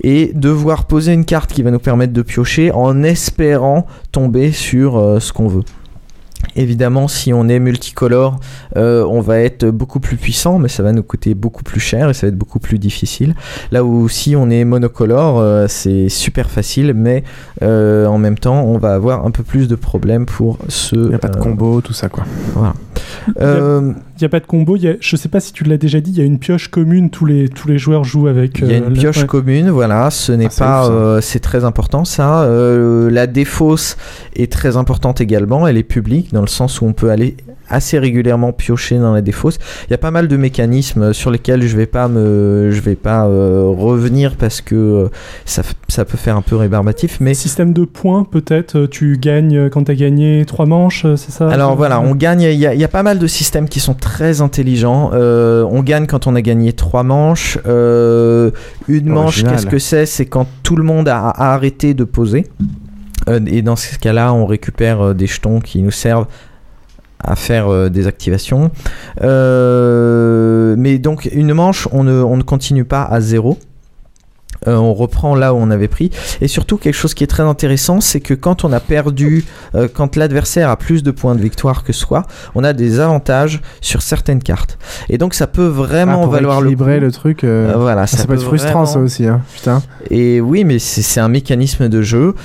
et 0.04 0.32
devoir 0.34 0.86
poser 0.86 1.14
une 1.14 1.26
carte 1.26 1.52
qui 1.52 1.64
va 1.64 1.72
nous 1.72 1.80
permettre 1.80 2.14
de 2.14 2.22
piocher 2.22 2.72
en 2.72 3.04
espérant 3.04 3.88
tomber 4.12 4.52
sur 4.52 4.98
euh, 4.98 5.20
ce 5.20 5.34
qu'on 5.34 5.48
veut. 5.48 5.64
Évidemment, 6.56 7.08
si 7.08 7.34
on 7.34 7.48
est 7.48 7.60
multicolore, 7.60 8.40
euh, 8.76 9.06
on 9.06 9.22
va 9.22 9.40
être 9.40 9.66
beaucoup 9.68 10.00
plus 10.00 10.18
puissant, 10.18 10.60
mais 10.60 10.68
ça 10.68 10.84
va 10.84 10.92
nous 10.92 11.04
coûter 11.04 11.34
beaucoup 11.34 11.64
plus 11.64 11.80
cher 11.80 12.10
et 12.10 12.14
ça 12.14 12.28
va 12.28 12.30
être 12.30 12.38
beaucoup 12.38 12.60
plus 12.60 12.78
difficile. 12.78 13.36
Là 13.72 13.84
où 13.84 14.10
si 14.10 14.36
on 14.36 14.50
est 14.50 14.66
monocolore, 14.66 15.40
euh, 15.40 15.68
c'est 15.70 16.10
super 16.10 16.50
facile, 16.50 16.94
mais 16.94 17.24
euh, 17.62 18.06
en 18.06 18.18
même 18.18 18.38
temps, 18.38 18.64
on 18.64 18.78
va 18.78 18.94
avoir 18.94 19.26
un 19.26 19.32
peu 19.32 19.44
plus 19.44 19.68
de 19.68 19.76
problèmes 19.76 20.26
pour 20.26 20.58
ce. 20.68 20.96
Il 20.96 21.10
n'y 21.10 21.16
a 21.16 21.20
pas 21.20 21.30
de 21.30 21.38
combo, 21.38 21.80
tout 21.82 21.94
ça 21.94 22.10
quoi. 22.10 22.26
Voilà. 22.54 22.74
Il 23.40 23.96
n'y 24.20 24.26
a, 24.26 24.30
pas 24.30 24.40
de 24.40 24.46
combo. 24.46 24.76
Il 24.76 24.84
y 24.84 24.88
a, 24.88 24.94
je 25.00 25.16
sais 25.16 25.30
pas 25.30 25.40
si 25.40 25.52
tu 25.54 25.64
l'as 25.64 25.78
déjà 25.78 26.00
dit, 26.00 26.12
il 26.12 26.18
y 26.18 26.22
a 26.22 26.26
une 26.26 26.40
pioche 26.40 26.68
commune. 26.68 27.10
Tous 27.10 27.26
les, 27.26 27.50
tous 27.50 27.68
les 27.68 27.78
joueurs 27.78 28.04
jouent 28.04 28.28
avec. 28.28 28.60
Il 28.60 28.68
y 28.72 28.74
a 28.74 28.78
une 28.78 28.84
euh, 28.86 28.90
pioche 28.92 29.22
ouais. 29.22 29.26
commune, 29.28 29.70
voilà. 29.70 30.10
Ce 30.12 30.32
n'est 30.32 30.46
Ah, 30.46 30.50
c'est 30.52 30.60
pas, 30.64 30.88
euh, 30.90 31.22
c'est 31.22 31.40
très 31.40 31.66
important 31.66 32.06
ça. 32.06 32.44
Euh, 32.44 33.10
la 33.10 33.28
défausse 33.28 33.98
est 34.36 34.52
très 34.52 34.78
importante 34.78 35.22
également. 35.22 35.68
Elle 35.68 35.78
est 35.78 35.84
publique 35.84 36.34
dans 36.34 36.42
le 36.42 36.48
sens 36.48 36.82
où 36.82 36.86
on 36.86 36.94
peut 36.94 37.10
aller 37.10 37.36
assez 37.74 37.98
régulièrement 37.98 38.52
piocher 38.52 38.98
dans 39.00 39.14
la 39.14 39.22
défausse. 39.22 39.58
Il 39.88 39.92
y 39.92 39.94
a 39.94 39.98
pas 39.98 40.12
mal 40.12 40.28
de 40.28 40.36
mécanismes 40.36 41.14
sur 41.14 41.32
lesquels 41.32 41.62
je 41.64 41.78
vais 41.78 41.86
pas 41.86 42.10
me, 42.10 42.70
je 42.70 42.82
vais 42.82 42.96
pas 42.96 43.26
euh, 43.28 43.64
revenir 43.66 44.36
parce 44.36 44.60
que 44.60 44.76
euh, 44.76 45.08
ça, 45.46 45.62
ça 45.88 46.04
peut 46.04 46.18
faire 46.18 46.36
un 46.36 46.42
peu 46.42 46.58
rébarbatif. 46.58 47.20
Mais 47.22 47.34
Système 47.34 47.72
de 47.72 47.86
points, 47.86 48.26
peut-être. 48.30 48.76
euh, 48.78 48.88
Tu 48.88 49.18
gagnes 49.18 49.56
euh, 49.58 49.70
quand 49.70 49.86
tu 49.86 49.92
as 49.92 49.96
gagné 49.96 50.44
trois 50.46 50.66
manches, 50.66 51.06
euh, 51.06 51.16
c'est 51.16 51.32
ça 51.32 51.48
Alors 51.50 51.72
Euh, 51.72 51.76
voilà, 51.76 52.02
on 52.02 52.14
gagne. 52.14 52.42
Il 52.42 52.52
y, 52.56 52.58
y 52.60 52.84
a 52.84 52.88
pas 52.92 53.04
mal 53.04 53.20
de 53.20 53.28
systèmes 53.28 53.70
qui 53.70 53.80
sont 53.80 53.94
très 53.94 54.42
intelligents. 54.42 55.12
Euh, 55.14 55.64
on 55.70 55.82
gagne 55.82 56.08
quand 56.08 56.28
on 56.28 56.36
a 56.36 56.42
gagné 56.42 56.74
trois 56.74 57.04
manches. 57.04 57.58
Euh, 57.66 58.52
une 58.88 59.10
manche, 59.10 59.44
qu'est-ce 59.44 59.66
que 59.66 59.80
c'est? 59.80 60.06
C'est 60.06 60.26
quand 60.26 60.48
tout 60.64 60.76
le 60.76 60.84
monde 60.84 61.08
a, 61.08 61.30
a 61.30 61.54
arrêté 61.54 61.94
de 61.94 62.04
poser. 62.04 62.48
Euh, 63.28 63.40
et 63.48 63.62
dans 63.62 63.76
ce 63.76 63.98
cas-là, 63.98 64.34
on 64.34 64.46
récupère 64.46 65.16
des 65.16 65.28
jetons 65.28 65.60
qui 65.60 65.82
nous 65.82 65.92
servent 65.92 66.28
à 67.24 67.36
faire 67.36 67.90
des 67.90 68.08
activations. 68.08 68.72
Mais 69.22 70.98
donc 70.98 71.30
une 71.32 71.54
manche, 71.54 71.88
on 71.92 72.04
ne, 72.04 72.22
on 72.22 72.36
ne 72.36 72.44
continue 72.44 72.86
pas 72.86 73.04
à 73.04 73.22
zéro. 73.22 73.58
Euh, 74.68 74.76
on 74.76 74.94
reprend 74.94 75.34
là 75.34 75.56
où 75.56 75.58
on 75.58 75.72
avait 75.72 75.88
pris. 75.88 76.12
Et 76.40 76.48
surtout, 76.48 76.78
quelque 76.78 76.94
chose 76.94 77.16
qui 77.16 77.24
est 77.24 77.28
très 77.28 77.42
intéressant, 77.42 78.00
c'est 78.00 78.20
que 78.20 78.36
quand 78.36 78.64
on 78.64 78.72
a 78.72 78.80
perdu, 78.80 79.44
euh, 79.74 79.88
quand 79.92 80.16
l'adversaire 80.16 80.70
a 80.70 80.78
plus 80.78 81.02
de 81.02 81.10
points 81.10 81.34
de 81.34 81.42
victoire 81.42 81.84
que 81.84 81.94
soi, 81.94 82.28
on 82.54 82.64
a 82.64 82.74
des 82.74 83.00
avantages 83.00 83.60
sur 83.82 84.04
certaines 84.04 84.44
cartes. 84.44 84.78
Et 85.10 85.18
donc, 85.18 85.34
ça 85.34 85.48
peut 85.48 85.66
vraiment 85.66 86.20
Ah, 86.20 86.24
pour 86.26 86.34
valoir 86.34 86.62
le 86.62 86.76
coup. 86.76 86.84
le 86.86 87.12
truc. 87.12 87.44
euh, 87.44 87.74
voilà, 87.76 88.04
ah, 88.04 88.08
ça, 88.08 88.18
ça 88.18 88.26
peut 88.28 88.36
être 88.36 88.44
frustrant 88.44 88.86
ça 88.86 89.00
aussi. 89.00 89.26
Hein. 89.26 89.42
Putain. 89.56 89.82
Et 90.12 90.40
oui, 90.40 90.64
mais 90.64 90.78
c'est 90.78 91.02
c'est 91.02 91.20
un 91.20 91.28
mécanisme 91.28 91.90
de 91.90 92.04
jeu. 92.04 92.36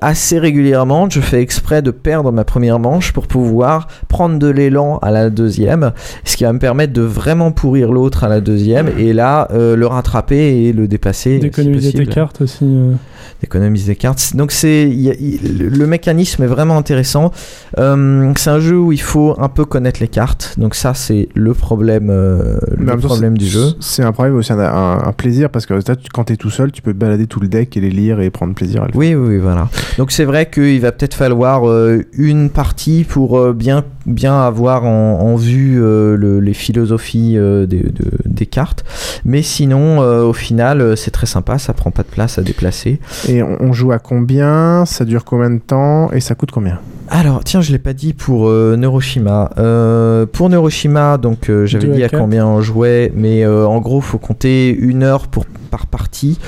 Assez 0.00 0.38
régulièrement, 0.38 1.10
je 1.10 1.20
fais 1.20 1.42
exprès 1.42 1.82
de 1.82 1.90
perdre 1.90 2.32
ma 2.32 2.44
première 2.44 2.78
manche 2.78 3.12
pour 3.12 3.26
pouvoir 3.26 3.86
prendre 4.08 4.38
de 4.38 4.48
l'élan 4.48 4.98
à 5.02 5.10
la 5.10 5.28
deuxième, 5.28 5.92
ce 6.24 6.38
qui 6.38 6.44
va 6.44 6.54
me 6.54 6.58
permettre 6.58 6.94
de 6.94 7.02
vraiment 7.02 7.52
pourrir 7.52 7.92
l'autre 7.92 8.24
à 8.24 8.28
la 8.28 8.40
deuxième, 8.40 8.90
et 8.98 9.12
là, 9.12 9.48
le 9.52 9.84
rattraper 9.86 10.64
et 10.68 10.72
le 10.72 10.88
dépasser. 10.88 11.01
Si 11.12 11.38
D'économiser 11.38 11.90
tes 11.92 11.98
possible. 11.98 12.14
cartes 12.14 12.40
aussi. 12.42 12.58
euh. 12.64 12.92
d'économiser 13.40 13.92
des 13.92 13.96
cartes. 13.96 14.36
Donc 14.36 14.52
c'est 14.52 14.84
le 14.86 15.86
mécanisme 15.86 16.42
est 16.42 16.46
vraiment 16.46 16.76
intéressant. 16.76 17.32
Euh, 17.78 18.32
c'est 18.36 18.50
un 18.50 18.60
jeu 18.60 18.78
où 18.78 18.92
il 18.92 19.00
faut 19.00 19.34
un 19.38 19.48
peu 19.48 19.64
connaître 19.64 20.00
les 20.00 20.08
cartes. 20.08 20.54
Donc 20.58 20.74
ça 20.74 20.94
c'est 20.94 21.28
le 21.34 21.54
problème 21.54 22.08
euh, 22.10 22.58
le 22.76 22.96
problème 22.98 23.36
du 23.36 23.46
jeu. 23.46 23.72
C'est 23.80 24.02
un 24.04 24.12
problème 24.12 24.36
aussi, 24.36 24.52
un, 24.52 24.58
un- 24.60 25.02
un 25.04 25.12
plaisir 25.12 25.50
parce 25.50 25.66
que 25.66 25.74
là, 25.74 25.82
tu- 25.82 26.08
quand 26.12 26.24
t'es 26.24 26.36
tout 26.36 26.50
seul, 26.50 26.70
tu 26.72 26.82
peux 26.82 26.92
te 26.92 26.98
balader 26.98 27.26
tout 27.26 27.40
le 27.40 27.48
deck 27.48 27.76
et 27.76 27.80
les 27.80 27.90
lire 27.90 28.20
et 28.20 28.30
prendre 28.30 28.54
plaisir 28.54 28.82
à 28.82 28.86
le 28.86 28.92
faire. 28.92 28.98
Oui, 28.98 29.14
oui, 29.14 29.34
oui, 29.34 29.38
voilà. 29.38 29.68
Donc 29.98 30.12
c'est 30.12 30.24
vrai 30.24 30.48
qu'il 30.50 30.80
va 30.80 30.92
peut-être 30.92 31.14
falloir 31.14 31.68
euh, 31.68 32.02
une 32.16 32.48
partie 32.50 33.04
pour 33.04 33.38
euh, 33.38 33.52
bien, 33.52 33.84
bien 34.06 34.40
avoir 34.40 34.84
en, 34.84 35.18
en 35.20 35.36
vue 35.36 35.82
euh, 35.82 36.16
le- 36.16 36.40
les 36.40 36.54
philosophies 36.54 37.36
euh, 37.36 37.66
des, 37.66 37.78
de- 37.82 38.18
des 38.24 38.46
cartes. 38.46 38.84
Mais 39.24 39.42
sinon, 39.42 40.00
euh, 40.02 40.22
au 40.22 40.32
final, 40.32 40.91
euh, 40.92 40.96
c'est 40.96 41.10
très 41.10 41.26
sympa, 41.26 41.58
ça 41.58 41.72
prend 41.72 41.90
pas 41.90 42.02
de 42.02 42.08
place 42.08 42.38
à 42.38 42.42
déplacer. 42.42 43.00
Et 43.28 43.42
on, 43.42 43.56
on 43.60 43.72
joue 43.72 43.92
à 43.92 43.98
combien? 43.98 44.84
Ça 44.86 45.04
dure 45.04 45.24
combien 45.24 45.50
de 45.50 45.58
temps? 45.58 46.10
Et 46.12 46.20
ça 46.20 46.34
coûte 46.34 46.50
combien? 46.50 46.78
Alors, 47.08 47.44
tiens, 47.44 47.60
je 47.60 47.72
l'ai 47.72 47.78
pas 47.78 47.92
dit 47.92 48.14
pour 48.14 48.48
euh, 48.48 48.76
Neuroshima. 48.76 49.50
Euh, 49.58 50.24
pour 50.24 50.48
Neuroshima, 50.48 51.18
donc 51.18 51.50
euh, 51.50 51.66
j'avais 51.66 51.90
à 51.90 51.94
dit 51.94 52.04
à 52.04 52.08
combien 52.08 52.46
on 52.46 52.62
jouait, 52.62 53.12
mais 53.14 53.44
euh, 53.44 53.66
en 53.66 53.80
gros, 53.80 54.00
faut 54.00 54.18
compter 54.18 54.70
une 54.70 55.02
heure 55.02 55.26
pour, 55.26 55.44
par 55.70 55.86
partie. 55.86 56.38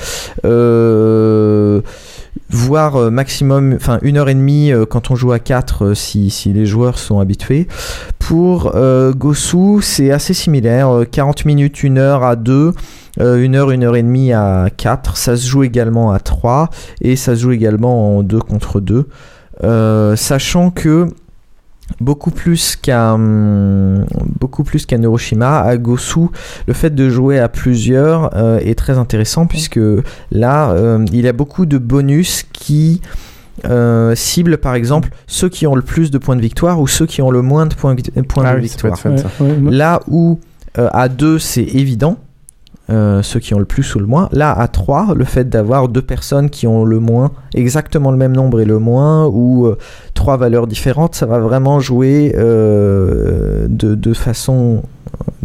Euh, 0.45 1.83
voire 2.51 2.97
euh, 2.97 3.11
maximum, 3.11 3.75
enfin 3.75 3.99
une 4.03 4.17
heure 4.17 4.29
et 4.29 4.35
demie 4.35 4.73
euh, 4.73 4.87
quand 4.87 5.11
on 5.11 5.17
joue 5.17 5.33
à 5.33 5.39
4 5.39 5.95
si, 5.95 6.31
si 6.31 6.53
les 6.53 6.67
joueurs 6.67 6.99
sont 6.99 7.19
habitués. 7.19 7.69
Pour 8.19 8.73
euh, 8.75 9.13
Gosu, 9.13 9.83
c'est 9.83 10.11
assez 10.11 10.35
similaire, 10.35 10.89
euh, 10.89 11.05
40 11.05 11.45
minutes, 11.45 11.83
une 11.83 11.99
heure 11.99 12.23
à 12.23 12.37
2. 12.37 12.73
une 13.19 13.55
heure, 13.55 13.71
une 13.71 13.85
heure 13.85 13.97
et 13.97 14.03
demie 14.03 14.33
à 14.33 14.69
4. 14.77 15.17
Ça 15.17 15.37
se 15.37 15.47
joue 15.47 15.63
également 15.63 16.13
à 16.13 16.19
3 16.19 16.71
et 17.01 17.17
ça 17.17 17.37
se 17.37 17.43
joue 17.43 17.53
également 17.53 18.19
en 18.19 18.23
2 18.23 18.39
contre 18.39 18.81
2. 18.81 19.09
Euh, 19.63 20.17
sachant 20.17 20.71
que 20.71 21.07
beaucoup 22.01 22.31
plus 22.31 22.77
qu'à 22.77 23.17
beaucoup 24.41 24.65
plus 24.65 24.87
qu'à 24.87 24.99
Neuroshima, 24.99 25.61
à 25.61 25.77
Gosu, 25.77 26.29
le 26.67 26.73
fait 26.75 26.95
de 26.95 27.09
jouer 27.11 27.39
à 27.39 27.49
plusieurs 27.49 28.37
euh, 28.37 28.59
est 28.59 28.75
très 28.79 28.99
intéressant 28.99 29.47
puisque 29.47 29.81
là, 30.31 30.71
euh, 30.71 31.05
il 31.13 31.21
y 31.21 31.29
a 31.29 31.33
beaucoup 31.33 31.67
de 31.67 31.79
bonus 31.79 32.45
qui 32.53 33.01
euh, 33.67 34.15
ciblent 34.15 34.59
par 34.59 34.75
exemple 34.75 35.11
ceux 35.27 35.49
qui 35.49 35.67
ont 35.67 35.75
le 35.75 35.83
plus 35.83 36.11
de 36.11 36.19
points 36.19 36.37
de 36.37 36.41
victoire 36.41 36.81
ou 36.81 36.87
ceux 36.87 37.07
qui 37.07 37.23
ont 37.23 37.31
le 37.31 37.43
moins 37.43 37.67
de 37.67 37.75
points, 37.75 37.95
points 38.29 38.45
Ah 38.47 38.55
de 38.57 38.61
oui, 38.61 38.63
peut 38.63 38.89
victoire. 38.89 38.99
Ouais, 39.05 39.47
ouais, 39.47 39.71
Là 39.71 40.01
où 40.09 40.41
euh, 40.79 40.89
à 40.93 41.09
2 41.09 41.39
c'est 41.39 41.63
évident, 41.63 42.19
euh, 42.91 43.23
ceux 43.23 43.41
qui 43.41 43.55
ont 43.55 43.59
le 43.59 43.65
plus 43.65 43.95
ou 43.95 43.99
le 43.99 44.07
moins. 44.07 44.29
Là, 44.33 44.53
à 44.53 44.69
3, 44.69 45.15
le 45.15 45.25
fait 45.25 45.49
d'avoir 45.49 45.89
deux 45.89 46.03
personnes 46.03 46.51
qui 46.51 46.67
ont 46.67 46.85
le 46.85 47.01
moins, 47.01 47.33
exactement 47.55 48.11
le 48.11 48.17
même 48.17 48.33
nombre 48.33 48.61
et 48.61 48.65
le 48.65 48.79
moins, 48.79 49.27
ou 49.27 49.67
euh, 49.67 49.79
trois 50.13 50.37
valeurs 50.37 50.67
différentes, 50.67 51.15
ça 51.15 51.27
va 51.27 51.39
vraiment 51.39 51.81
jouer 51.81 52.35
euh, 52.37 53.67
de, 53.69 53.95
de 53.95 54.13
façon 54.13 54.83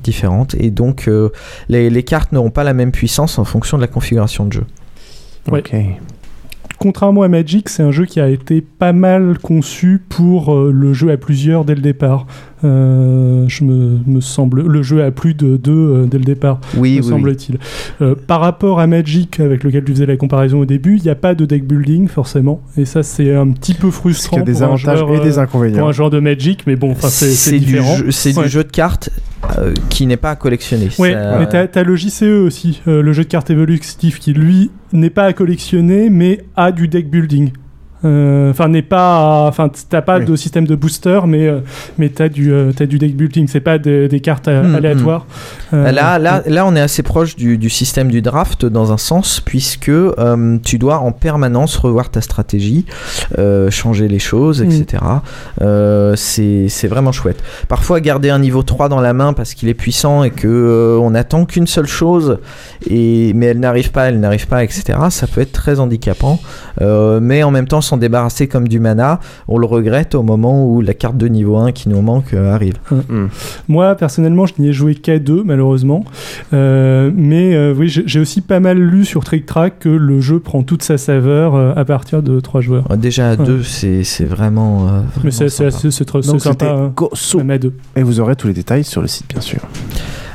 différente. 0.03 0.55
Et 0.59 0.69
donc, 0.69 1.07
euh, 1.07 1.29
les, 1.69 1.89
les 1.89 2.03
cartes 2.03 2.31
n'auront 2.31 2.51
pas 2.51 2.63
la 2.63 2.73
même 2.73 2.91
puissance 2.91 3.39
en 3.39 3.45
fonction 3.45 3.77
de 3.77 3.81
la 3.81 3.87
configuration 3.87 4.45
de 4.45 4.53
jeu. 4.53 4.65
Ouais. 5.49 5.63
Contrairement 6.79 7.23
à 7.23 7.27
Magic, 7.27 7.67
c'est 7.67 7.83
un 7.83 7.91
jeu 7.91 8.05
qui 8.05 8.21
a 8.21 8.29
été 8.29 8.61
pas 8.61 8.93
mal 8.93 9.37
conçu 9.37 10.01
pour 10.07 10.55
euh, 10.55 10.71
le 10.73 10.93
jeu 10.93 11.11
à 11.11 11.17
plusieurs 11.17 11.65
dès 11.65 11.75
le 11.75 11.81
départ. 11.81 12.25
Euh, 12.63 13.45
je 13.47 13.63
me, 13.63 13.99
me 14.05 14.19
semble 14.21 14.61
le 14.67 14.81
jeu 14.83 15.03
à 15.03 15.11
plus 15.11 15.33
de 15.33 15.55
deux 15.57 15.71
euh, 15.71 16.05
dès 16.05 16.17
le 16.17 16.25
départ. 16.25 16.59
Oui, 16.77 16.97
me 16.97 17.01
oui, 17.03 17.07
semble-t-il. 17.09 17.57
Euh, 18.01 18.15
par 18.27 18.41
rapport 18.41 18.79
à 18.79 18.87
Magic, 18.87 19.39
avec 19.39 19.63
lequel 19.63 19.83
tu 19.85 19.93
faisais 19.93 20.05
la 20.05 20.17
comparaison 20.17 20.59
au 20.59 20.65
début, 20.65 20.97
il 20.97 21.03
n'y 21.03 21.09
a 21.09 21.15
pas 21.15 21.35
de 21.35 21.45
deck 21.45 21.65
building 21.65 22.07
forcément, 22.07 22.61
et 22.77 22.85
ça 22.85 23.01
c'est 23.03 23.33
un 23.33 23.49
petit 23.51 23.73
peu 23.73 23.91
frustrant. 23.91 24.37
Parce 24.37 24.47
y 24.47 24.51
a 24.51 24.53
des 24.53 24.59
pour 24.59 24.61
un 24.63 24.65
avantages 24.75 24.99
joueur, 24.99 25.21
et 25.25 25.27
des 25.27 25.37
inconvénients. 25.39 25.79
Pour 25.79 25.87
un 25.89 25.93
joueur 25.93 26.09
de 26.09 26.19
Magic, 26.19 26.63
mais 26.67 26.75
bon, 26.75 26.95
c'est 26.99 27.57
différent. 27.59 27.95
jeu, 27.95 28.11
c'est 28.11 28.37
Ouais. 28.37 28.43
du 28.43 28.49
jeu 28.49 28.63
de 28.63 28.71
cartes 28.71 29.09
euh, 29.57 29.73
qui 29.89 30.05
n'est 30.05 30.17
pas 30.17 30.31
à 30.31 30.35
collectionner. 30.35 30.89
Ça- 30.89 31.37
mais 31.39 31.47
t'as, 31.47 31.67
t'as 31.67 31.83
le 31.83 31.95
JCE 31.95 32.23
aussi, 32.45 32.81
euh, 32.87 33.01
le 33.01 33.13
jeu 33.13 33.23
de 33.23 33.29
cartes 33.29 33.49
évolutif 33.49 34.19
qui 34.19 34.33
lui 34.33 34.69
n'est 34.91 35.09
pas 35.09 35.23
à 35.25 35.33
collectionner, 35.33 36.09
mais 36.09 36.43
a 36.55 36.71
du 36.71 36.87
deck 36.87 37.09
building. 37.09 37.51
Euh, 38.05 38.49
Enfin, 38.51 38.67
n'est 38.67 38.81
pas. 38.81 39.45
Enfin, 39.47 39.69
t'as 39.89 40.01
pas 40.01 40.19
de 40.19 40.35
système 40.35 40.65
de 40.65 40.75
booster, 40.75 41.19
mais 41.27 41.47
euh, 41.47 41.59
mais 41.97 42.09
t'as 42.09 42.29
du 42.29 42.51
euh, 42.51 42.71
t'as 42.75 42.85
du 42.85 42.97
deck 42.97 43.15
building. 43.15 43.47
C'est 43.47 43.59
pas 43.59 43.77
des, 43.77 44.07
des 44.07 44.19
cartes 44.19 44.47
Hmm, 44.47 44.75
aléatoires. 44.75 45.25
Euh, 45.73 45.91
Là, 45.91 46.17
là, 46.19 46.41
là, 46.45 46.65
on 46.65 46.75
est 46.75 46.81
assez 46.81 47.03
proche 47.03 47.35
du, 47.35 47.57
du 47.57 47.69
système 47.69 48.09
du 48.09 48.21
draft 48.21 48.65
dans 48.65 48.91
un 48.91 48.97
sens, 48.97 49.39
puisque 49.41 49.91
tu 50.63 50.77
dois 50.77 50.99
en 50.99 51.11
permanence 51.11 51.77
revoir 51.77 52.09
ta 52.09 52.21
stratégie, 52.21 52.85
changer 53.69 54.07
les 54.07 54.19
choses, 54.19 54.61
etc. 54.61 55.03
Euh, 55.61 56.15
c'est 56.15 56.67
c'est 56.69 56.87
vraiment 56.87 57.11
chouette. 57.11 57.41
Parfois, 57.67 57.99
garder 57.99 58.29
un 58.29 58.39
niveau 58.39 58.63
3 58.63 58.89
dans 58.89 59.01
la 59.01 59.13
main 59.13 59.33
parce 59.33 59.53
qu'il 59.53 59.69
est 59.69 59.73
puissant 59.73 60.23
et 60.23 60.31
que 60.31 60.47
euh, 60.47 60.99
on 61.01 61.13
attend 61.15 61.45
qu'une 61.45 61.67
seule 61.67 61.87
chose, 61.87 62.39
et, 62.89 63.33
mais 63.33 63.47
elle 63.47 63.59
n'arrive 63.59 63.91
pas, 63.91 64.09
elle 64.09 64.19
n'arrive 64.19 64.47
pas, 64.47 64.63
etc. 64.63 64.97
Ça 65.09 65.27
peut 65.27 65.41
être 65.41 65.51
très 65.51 65.79
handicapant. 65.79 66.39
Euh, 66.81 67.19
mais 67.21 67.43
en 67.43 67.51
même 67.51 67.67
temps, 67.67 67.81
s'en 67.89 67.97
débarrasser 67.97 68.47
comme 68.47 68.67
du 68.67 68.79
mana, 68.79 69.19
on 69.47 69.57
le 69.57 69.65
regrette 69.65 70.15
au 70.15 70.23
moment 70.23 70.65
où 70.67 70.81
la 70.81 70.93
carte 70.93 71.17
de 71.17 71.27
niveau 71.27 71.57
1 71.57 71.71
qui 71.71 71.89
nous 71.89 72.01
manque 72.01 72.33
euh, 72.33 72.53
arrive. 72.53 72.75
Moi, 73.67 73.95
personnellement, 73.95 74.45
je 74.45 74.53
n'y 74.59 74.69
ai 74.69 74.73
joué 74.73 74.95
qu'à 74.95 75.19
deux, 75.19 75.43
malheureusement. 75.43 76.03
Euh, 76.53 77.11
mais 77.15 77.55
euh, 77.55 77.73
oui, 77.77 77.89
j'ai 77.89 78.19
aussi 78.19 78.41
pas 78.41 78.59
mal 78.59 78.77
lu 78.79 79.05
sur 79.05 79.23
Trick 79.23 79.45
Track 79.45 79.79
que 79.79 79.89
le 79.89 80.21
jeu 80.21 80.39
prend 80.39 80.63
toute 80.63 80.83
sa 80.83 80.97
saveur 80.97 81.55
euh, 81.55 81.73
à 81.75 81.85
partir 81.85 82.23
de 82.23 82.39
trois 82.39 82.61
joueurs. 82.61 82.85
Déjà 82.97 83.31
à 83.31 83.35
Ouais. 83.35 83.45
deux, 83.45 83.63
c'est 83.63 84.03
c'est 84.03 84.25
vraiment. 84.25 84.87
euh, 84.87 84.91
Mais 84.91 85.29
vraiment 85.29 85.31
c'est 85.31 85.31
c'est 85.31 85.49
sympa. 85.49 85.67
assez- 85.77 85.91
c'est 85.91 86.05
trop- 86.05 86.21
c'est 86.21 86.31
Donc 86.31 86.41
sympa. 86.41 86.65
hein. 86.65 86.93
Même 87.37 87.51
à 87.51 87.57
deux. 87.57 87.73
Et 87.95 88.03
vous 88.03 88.19
aurez 88.19 88.35
tous 88.35 88.47
les 88.47 88.53
détails 88.53 88.83
sur 88.83 89.01
le 89.01 89.07
site, 89.07 89.25
bien 89.29 89.41
sûr. 89.41 89.59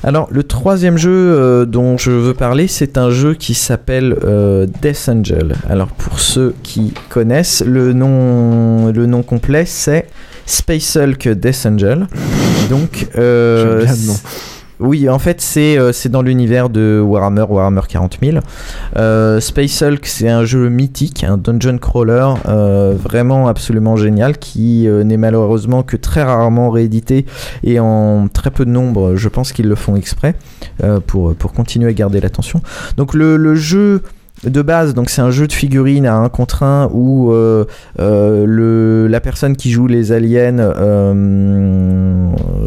Alors, 0.07 0.29
le 0.31 0.43
troisième 0.43 0.99
jeu 0.99 1.11
euh, 1.11 1.65
dont 1.65 1.97
je 1.97 2.11
veux 2.11 2.35
parler, 2.35 2.69
c'est 2.69 2.99
un 2.99 3.09
jeu 3.09 3.33
qui 3.33 3.55
s'appelle 3.55 4.15
euh, 4.23 4.67
Death 4.83 5.09
Angel. 5.09 5.55
Alors, 5.67 5.89
pour 5.89 6.21
ceux 6.21 6.55
qui 6.63 6.93
connaissent, 7.09 7.65
le 7.67 7.95
nom, 7.95 8.93
le 8.93 9.07
nom 9.07 9.23
complet, 9.23 9.65
c'est 9.65 10.09
Space 10.45 10.97
Hulk 10.97 11.29
Death 11.31 11.65
Angel. 11.65 12.07
Donc, 12.69 13.09
euh, 13.17 13.87
Oui, 14.85 15.09
en 15.09 15.19
fait, 15.19 15.41
c'est 15.41 15.79
euh, 15.79 15.93
c'est 15.93 16.11
dans 16.11 16.21
l'univers 16.21 16.69
de 16.69 17.03
Warhammer, 17.03 17.47
Warhammer 17.49 17.81
40 17.89 18.19
000. 18.23 18.39
Euh, 18.97 19.41
Space 19.41 19.81
Hulk, 19.81 20.05
c'est 20.05 20.29
un 20.29 20.45
jeu 20.45 20.69
mythique, 20.69 21.25
un 21.25 21.39
dungeon 21.39 21.79
crawler 21.79 22.35
euh, 22.47 22.95
vraiment 23.03 23.49
absolument 23.49 23.97
génial 23.97 24.37
qui 24.37 24.87
euh, 24.87 25.03
n'est 25.03 25.17
malheureusement 25.17 25.83
que 25.83 25.97
très 25.97 26.23
rarement 26.23 26.69
réédité 26.69 27.25
et 27.63 27.81
en 27.81 28.29
très 28.29 28.51
peu 28.51 28.67
de 28.67 28.71
nombre. 28.71 29.17
Je 29.17 29.29
pense 29.31 29.53
qu'ils 29.53 29.69
le 29.69 29.75
font 29.75 29.97
exprès 29.97 30.35
pour, 31.07 31.35
continuer 31.55 31.89
à 31.89 31.93
garder 31.95 32.21
l'attention. 32.21 32.61
Donc, 32.99 33.15
le, 33.15 33.55
jeu 33.55 34.03
de 34.45 34.61
base, 34.61 34.93
donc 34.93 35.09
c'est 35.09 35.23
un 35.23 35.31
jeu 35.31 35.47
de 35.47 35.53
figurines 35.53 36.05
à 36.05 36.17
un 36.17 36.29
contre 36.29 36.63
un 36.63 36.91
où 36.93 37.33
le, 37.33 39.07
la 39.09 39.21
personne 39.21 39.57
qui 39.57 39.71
joue 39.71 39.87
les 39.87 40.13
aliens 40.13 40.59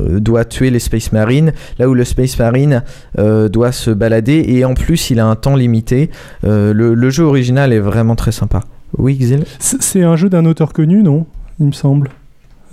doit 0.07 0.45
tuer 0.45 0.69
les 0.69 0.79
Space 0.79 1.11
Marines, 1.11 1.53
là 1.79 1.89
où 1.89 1.93
le 1.93 2.03
Space 2.03 2.37
Marine 2.39 2.83
euh, 3.17 3.49
doit 3.49 3.71
se 3.71 3.91
balader 3.91 4.43
et 4.47 4.65
en 4.65 4.73
plus 4.73 5.09
il 5.09 5.19
a 5.19 5.25
un 5.25 5.35
temps 5.35 5.55
limité. 5.55 6.09
Euh, 6.43 6.73
le, 6.73 6.93
le 6.93 7.09
jeu 7.09 7.23
original 7.23 7.73
est 7.73 7.79
vraiment 7.79 8.15
très 8.15 8.31
sympa. 8.31 8.61
Oui, 8.97 9.17
Xil? 9.17 9.43
C'est 9.59 10.03
un 10.03 10.15
jeu 10.15 10.29
d'un 10.29 10.45
auteur 10.45 10.73
connu, 10.73 11.03
non? 11.03 11.25
Il 11.59 11.67
me 11.67 11.71
semble. 11.71 12.09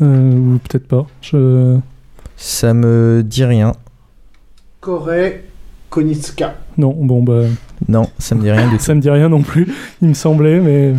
Euh, 0.03 0.33
ou 0.33 0.59
peut-être 0.59 0.87
pas. 0.87 1.07
Je... 1.21 1.77
Ça 2.37 2.75
me 2.75 3.23
dit 3.25 3.45
rien. 3.45 3.73
Corée 4.81 5.45
Konitska. 5.91 6.57
Non, 6.77 6.97
bon, 6.99 7.23
bah. 7.23 7.43
Non, 7.89 8.09
ça 8.19 8.35
me 8.35 8.43
dit 8.43 8.51
rien 8.51 8.69
du 8.69 8.77
tout. 8.77 8.83
Ça 8.85 8.95
me 8.95 9.01
dit 9.01 9.11
rien 9.11 9.29
non 9.29 9.43
plus. 9.43 9.73
Il 10.03 10.09
me 10.09 10.15
semblait, 10.15 10.61
mais. 10.61 10.95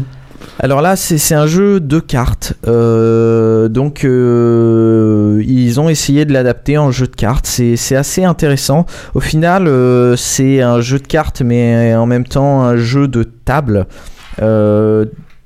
Alors 0.59 0.81
là, 0.81 0.95
c'est 0.95 1.35
un 1.35 1.47
jeu 1.47 1.79
de 1.79 1.99
cartes. 1.99 2.53
Euh, 2.67 3.67
donc, 3.67 4.03
euh, 4.05 5.43
ils 5.45 5.79
ont 5.79 5.89
essayé 5.89 6.25
de 6.25 6.33
l'adapter 6.33 6.77
en 6.77 6.91
jeu 6.91 7.07
de 7.07 7.15
cartes. 7.15 7.45
C'est 7.45 7.95
assez 7.95 8.23
intéressant. 8.23 8.85
Au 9.13 9.19
final, 9.19 9.67
euh, 9.67 10.15
c'est 10.15 10.61
un 10.61 10.81
jeu 10.81 10.99
de 10.99 11.07
cartes, 11.07 11.41
mais 11.41 11.93
en 11.95 12.05
même 12.05 12.25
temps 12.25 12.63
un 12.63 12.77
jeu 12.77 13.07
de 13.07 13.23
table. 13.23 13.85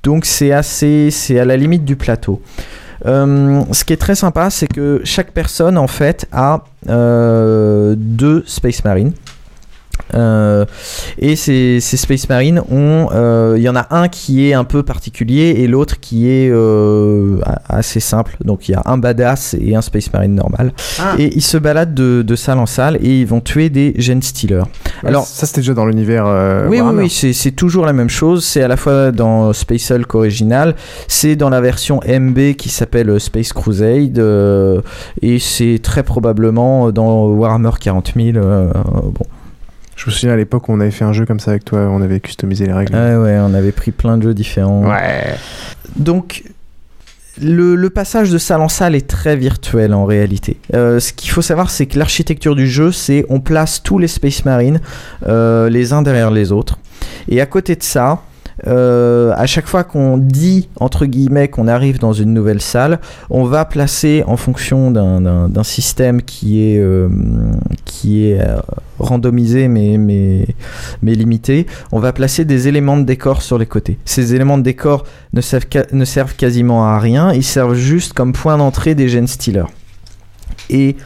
Donc, 0.02 0.24
c'est 0.24 0.52
assez, 0.52 1.10
c'est 1.10 1.38
à 1.38 1.44
la 1.44 1.56
limite 1.56 1.84
du 1.84 1.96
plateau. 1.96 2.40
Ce 3.04 3.84
qui 3.84 3.92
est 3.92 4.00
très 4.00 4.14
sympa, 4.14 4.50
c'est 4.50 4.68
que 4.68 5.00
chaque 5.04 5.32
personne 5.32 5.76
en 5.76 5.88
fait 5.88 6.26
a 6.32 6.64
deux 6.86 8.44
Space 8.46 8.84
Marines. 8.84 9.12
Euh, 10.14 10.64
et 11.18 11.36
ces, 11.36 11.80
ces 11.80 11.96
Space 11.96 12.28
Marines 12.28 12.60
ont, 12.70 13.08
euh, 13.12 13.54
il 13.56 13.62
y 13.62 13.68
en 13.68 13.76
a 13.76 13.86
un 13.90 14.08
qui 14.08 14.48
est 14.48 14.54
un 14.54 14.64
peu 14.64 14.82
particulier 14.82 15.54
et 15.58 15.66
l'autre 15.66 16.00
qui 16.00 16.28
est 16.28 16.50
euh, 16.50 17.38
assez 17.68 18.00
simple. 18.00 18.36
Donc 18.44 18.68
il 18.68 18.72
y 18.72 18.74
a 18.74 18.82
un 18.86 18.98
badass 18.98 19.54
et 19.60 19.74
un 19.74 19.82
Space 19.82 20.12
Marine 20.12 20.34
normal. 20.34 20.72
Ah. 20.98 21.14
Et 21.18 21.34
ils 21.36 21.42
se 21.42 21.56
baladent 21.58 21.94
de, 21.94 22.22
de 22.22 22.36
salle 22.36 22.58
en 22.58 22.66
salle 22.66 22.98
et 23.02 23.20
ils 23.20 23.26
vont 23.26 23.40
tuer 23.40 23.70
des 23.70 23.94
Gen 23.98 24.22
Stealers. 24.22 24.64
Alors 25.04 25.24
ça 25.24 25.46
c'était 25.46 25.60
déjà 25.60 25.74
dans 25.74 25.86
l'univers. 25.86 26.24
oui, 26.24 26.70
oui, 26.70 26.80
Warhammer. 26.80 27.02
oui, 27.04 27.10
c'est 27.10 27.32
c'est 27.32 27.52
toujours 27.52 27.86
la 27.86 27.92
même 27.92 28.10
chose. 28.10 28.44
C'est 28.44 28.62
à 28.62 28.68
la 28.68 28.76
fois 28.76 29.12
dans 29.12 29.52
Space 29.52 29.90
Hulk 29.90 30.14
original, 30.14 30.74
c'est 31.08 31.36
dans 31.36 31.50
la 31.50 31.60
version 31.60 32.00
MB 32.06 32.54
qui 32.56 32.68
s'appelle 32.68 33.18
Space 33.20 33.52
Crusade, 33.52 34.18
euh, 34.18 34.80
et 35.22 35.38
c'est 35.38 35.80
très 35.82 36.02
probablement 36.02 36.90
dans 36.92 37.26
Warhammer 37.28 37.70
40 37.80 38.12
000. 38.16 38.36
euh, 38.36 38.72
bon. 39.04 39.26
Je 40.00 40.06
me 40.06 40.12
souviens 40.12 40.32
à 40.32 40.36
l'époque 40.36 40.66
où 40.70 40.72
on 40.72 40.80
avait 40.80 40.90
fait 40.90 41.04
un 41.04 41.12
jeu 41.12 41.26
comme 41.26 41.40
ça 41.40 41.50
avec 41.50 41.66
toi, 41.66 41.80
on 41.80 42.00
avait 42.00 42.20
customisé 42.20 42.64
les 42.64 42.72
règles. 42.72 42.94
Ouais, 42.94 43.16
ouais, 43.16 43.38
on 43.38 43.52
avait 43.52 43.70
pris 43.70 43.90
plein 43.90 44.16
de 44.16 44.22
jeux 44.22 44.32
différents. 44.32 44.88
Ouais. 44.88 45.34
Donc, 45.94 46.44
le, 47.38 47.74
le 47.74 47.90
passage 47.90 48.30
de 48.30 48.38
salle 48.38 48.62
en 48.62 48.70
salle 48.70 48.94
est 48.94 49.06
très 49.06 49.36
virtuel 49.36 49.92
en 49.92 50.06
réalité. 50.06 50.56
Euh, 50.72 51.00
ce 51.00 51.12
qu'il 51.12 51.30
faut 51.30 51.42
savoir, 51.42 51.68
c'est 51.68 51.84
que 51.84 51.98
l'architecture 51.98 52.56
du 52.56 52.66
jeu, 52.66 52.92
c'est 52.92 53.26
on 53.28 53.40
place 53.40 53.82
tous 53.82 53.98
les 53.98 54.08
Space 54.08 54.46
Marines 54.46 54.80
euh, 55.26 55.68
les 55.68 55.92
uns 55.92 56.00
derrière 56.00 56.30
les 56.30 56.50
autres. 56.50 56.78
Et 57.28 57.42
à 57.42 57.46
côté 57.46 57.76
de 57.76 57.82
ça, 57.82 58.22
euh, 58.66 59.32
à 59.36 59.46
chaque 59.46 59.66
fois 59.66 59.84
qu'on 59.84 60.16
dit 60.18 60.68
entre 60.78 61.06
guillemets 61.06 61.48
qu'on 61.48 61.68
arrive 61.68 61.98
dans 61.98 62.12
une 62.12 62.32
nouvelle 62.34 62.60
salle, 62.60 63.00
on 63.30 63.44
va 63.44 63.64
placer 63.64 64.22
en 64.26 64.36
fonction 64.36 64.90
d'un- 64.90 65.48
système 65.62 66.22
qui 66.22 66.62
est 66.64 66.78
euh, 66.78 67.08
qui 67.84 68.26
est 68.26 68.40
euh, 68.40 68.58
randomisé 68.98 69.68
mais 69.68 69.98
mais 69.98 70.46
mais 71.02 71.14
limité, 71.14 71.66
on 71.92 72.00
va 72.00 72.12
placer 72.12 72.44
des 72.44 72.66
éléments 72.68 72.96
de 72.96 73.04
décor 73.04 73.42
sur 73.42 73.58
les 73.58 73.66
côtés. 73.66 73.98
Ces 74.04 74.34
éléments 74.34 74.58
de 74.58 74.62
décor 74.62 75.04
ne 75.32 75.40
servent, 75.40 75.66
servent 76.04 76.34
quasiment 76.34 76.86
à 76.86 76.98
rien, 76.98 77.32
ils 77.32 77.44
servent 77.44 77.74
juste 77.74 78.12
comme 78.14 78.32
point 78.32 78.56
d'entrée 78.56 78.94
des 78.94 79.08
gen 79.08 79.26
stealers. 79.26 79.68
Et 80.68 80.96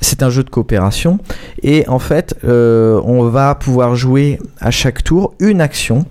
c'est 0.00 0.22
un 0.22 0.30
jeu 0.30 0.44
de 0.44 0.50
coopération. 0.50 1.18
Et 1.62 1.88
en 1.88 1.98
fait, 1.98 2.36
euh, 2.44 3.00
on 3.04 3.24
va 3.24 3.54
pouvoir 3.54 3.94
jouer 3.96 4.38
à 4.60 4.70
chaque 4.70 5.02
tour 5.02 5.34
une 5.40 5.60
action 5.60 6.04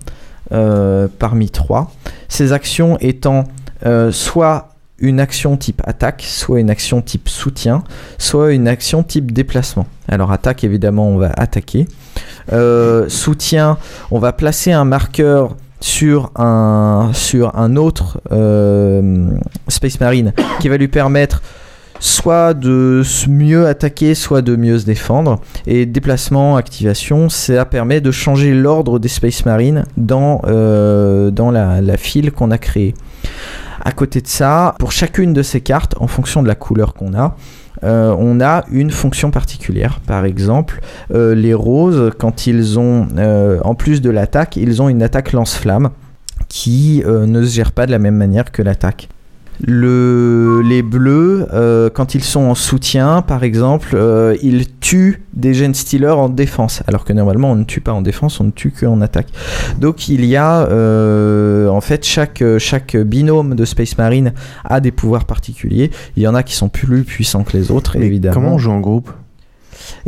parmi 0.49 1.49
trois. 1.49 1.91
Ces 2.27 2.53
actions 2.53 2.97
étant 2.99 3.45
euh, 3.85 4.11
soit 4.11 4.69
une 4.99 5.19
action 5.19 5.57
type 5.57 5.81
attaque, 5.85 6.23
soit 6.25 6.59
une 6.59 6.69
action 6.69 7.01
type 7.01 7.27
soutien, 7.27 7.83
soit 8.17 8.53
une 8.53 8.67
action 8.67 9.03
type 9.03 9.31
déplacement. 9.31 9.87
Alors 10.07 10.31
attaque, 10.31 10.63
évidemment, 10.63 11.09
on 11.09 11.17
va 11.17 11.31
attaquer. 11.35 11.87
Euh, 12.53 13.09
soutien, 13.09 13.77
on 14.11 14.19
va 14.19 14.31
placer 14.31 14.71
un 14.71 14.85
marqueur 14.85 15.57
sur 15.81 16.31
un, 16.35 17.11
autre 17.75 18.21
euh, 18.31 19.29
Space 19.67 19.99
Marine 19.99 20.33
qui 20.59 20.69
va 20.69 20.77
lui 20.77 20.87
permettre 20.87 21.41
soit 22.05 22.53
de 22.53 23.01
mieux 23.27 23.65
attaquer, 23.65 24.13
soit 24.13 24.43
de 24.43 24.55
mieux 24.55 24.77
se 24.77 24.85
défendre. 24.85 25.39
Et 25.65 25.87
déplacement, 25.87 26.55
activation, 26.55 27.29
ça 27.29 27.65
permet 27.65 27.99
de 27.99 28.11
changer 28.11 28.53
l'ordre 28.53 28.99
des 28.99 29.07
Space 29.07 29.43
Marines 29.45 29.85
dans, 29.97 30.41
euh, 30.45 31.31
la, 31.31 31.97
file 31.97 32.31
qu'on 32.31 32.51
a 32.51 32.59
créée. 32.59 32.93
À 33.83 33.91
côté 33.91 34.21
de 34.21 34.27
ça, 34.27 34.75
pour 34.77 34.91
chacune 34.91 35.33
de 35.33 35.41
ces 35.41 35.61
cartes, 35.61 35.95
en 35.99 36.05
fonction 36.05 36.43
de 36.43 36.47
la 36.47 36.53
couleur 36.53 36.93
qu'on 36.93 37.15
a, 37.15 37.35
euh, 37.83 38.15
on 38.19 38.39
a 38.39 38.65
une 38.71 38.91
fonction 38.91 39.31
particulière. 39.31 39.99
Par 40.05 40.25
exemple, 40.25 40.81
euh, 41.11 41.33
les 41.33 41.55
roses, 41.55 42.11
quand 42.19 42.45
ils 42.45 42.77
ont, 42.77 43.07
en 43.63 43.73
plus 43.73 44.01
de 44.01 44.11
l'attaque, 44.11 44.57
ils 44.57 44.79
ont 44.79 44.89
une 44.89 45.01
attaque 45.01 45.31
lance-flamme 45.31 45.89
qui 46.49 47.03
ne 47.05 47.43
se 47.43 47.49
gère 47.49 47.71
pas 47.71 47.87
de 47.87 47.91
la 47.91 47.99
même 47.99 48.15
manière 48.15 48.51
que 48.51 48.61
l'attaque. 48.61 49.09
Le, 49.61 50.61
les 50.63 50.81
bleus, 50.81 51.47
euh, 51.53 51.89
quand 51.89 52.15
ils 52.15 52.23
sont 52.23 52.41
en 52.41 52.55
soutien, 52.55 53.21
par 53.21 53.43
exemple, 53.43 53.91
euh, 53.93 54.35
ils 54.41 54.67
tuent 54.79 55.23
des 55.33 55.53
gen 55.53 55.73
stealers 55.73 56.17
en 56.17 56.29
défense, 56.29 56.83
alors 56.87 57.05
que 57.05 57.13
normalement 57.13 57.51
on 57.51 57.55
ne 57.55 57.63
tue 57.63 57.81
pas 57.81 57.93
en 57.93 58.01
défense, 58.01 58.39
on 58.39 58.45
ne 58.45 58.51
tue 58.51 58.71
qu'en 58.71 59.01
attaque. 59.01 59.27
Donc 59.79 60.07
il 60.07 60.25
y 60.25 60.35
a, 60.35 60.67
euh, 60.67 61.67
en 61.69 61.81
fait, 61.81 62.05
chaque, 62.05 62.43
chaque 62.57 62.95
binôme 62.97 63.55
de 63.55 63.65
Space 63.65 63.97
Marine 63.97 64.33
a 64.63 64.79
des 64.79 64.91
pouvoirs 64.91 65.25
particuliers. 65.25 65.91
Il 66.17 66.23
y 66.23 66.27
en 66.27 66.35
a 66.35 66.43
qui 66.43 66.55
sont 66.55 66.69
plus 66.69 67.03
puissants 67.03 67.43
que 67.43 67.57
les 67.57 67.71
autres, 67.71 67.95
évidemment. 67.95 68.33
Comment 68.33 68.53
on 68.55 68.57
joue 68.57 68.71
en 68.71 68.79
groupe? 68.79 69.11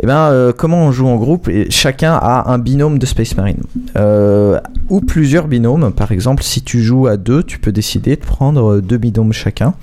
Et 0.00 0.06
ben, 0.06 0.30
euh, 0.30 0.52
comment 0.56 0.84
on 0.86 0.92
joue 0.92 1.06
en 1.06 1.16
groupe 1.16 1.48
Et 1.48 1.70
Chacun 1.70 2.12
a 2.20 2.50
un 2.52 2.58
binôme 2.58 2.98
de 2.98 3.06
Space 3.06 3.36
Marine. 3.36 3.62
Euh, 3.96 4.60
ou 4.88 5.00
plusieurs 5.00 5.48
binômes. 5.48 5.92
Par 5.92 6.12
exemple, 6.12 6.42
si 6.42 6.62
tu 6.62 6.82
joues 6.82 7.06
à 7.06 7.16
deux, 7.16 7.42
tu 7.42 7.58
peux 7.58 7.72
décider 7.72 8.16
de 8.16 8.24
prendre 8.24 8.80
deux 8.80 8.98
binômes 8.98 9.32
chacun. 9.32 9.74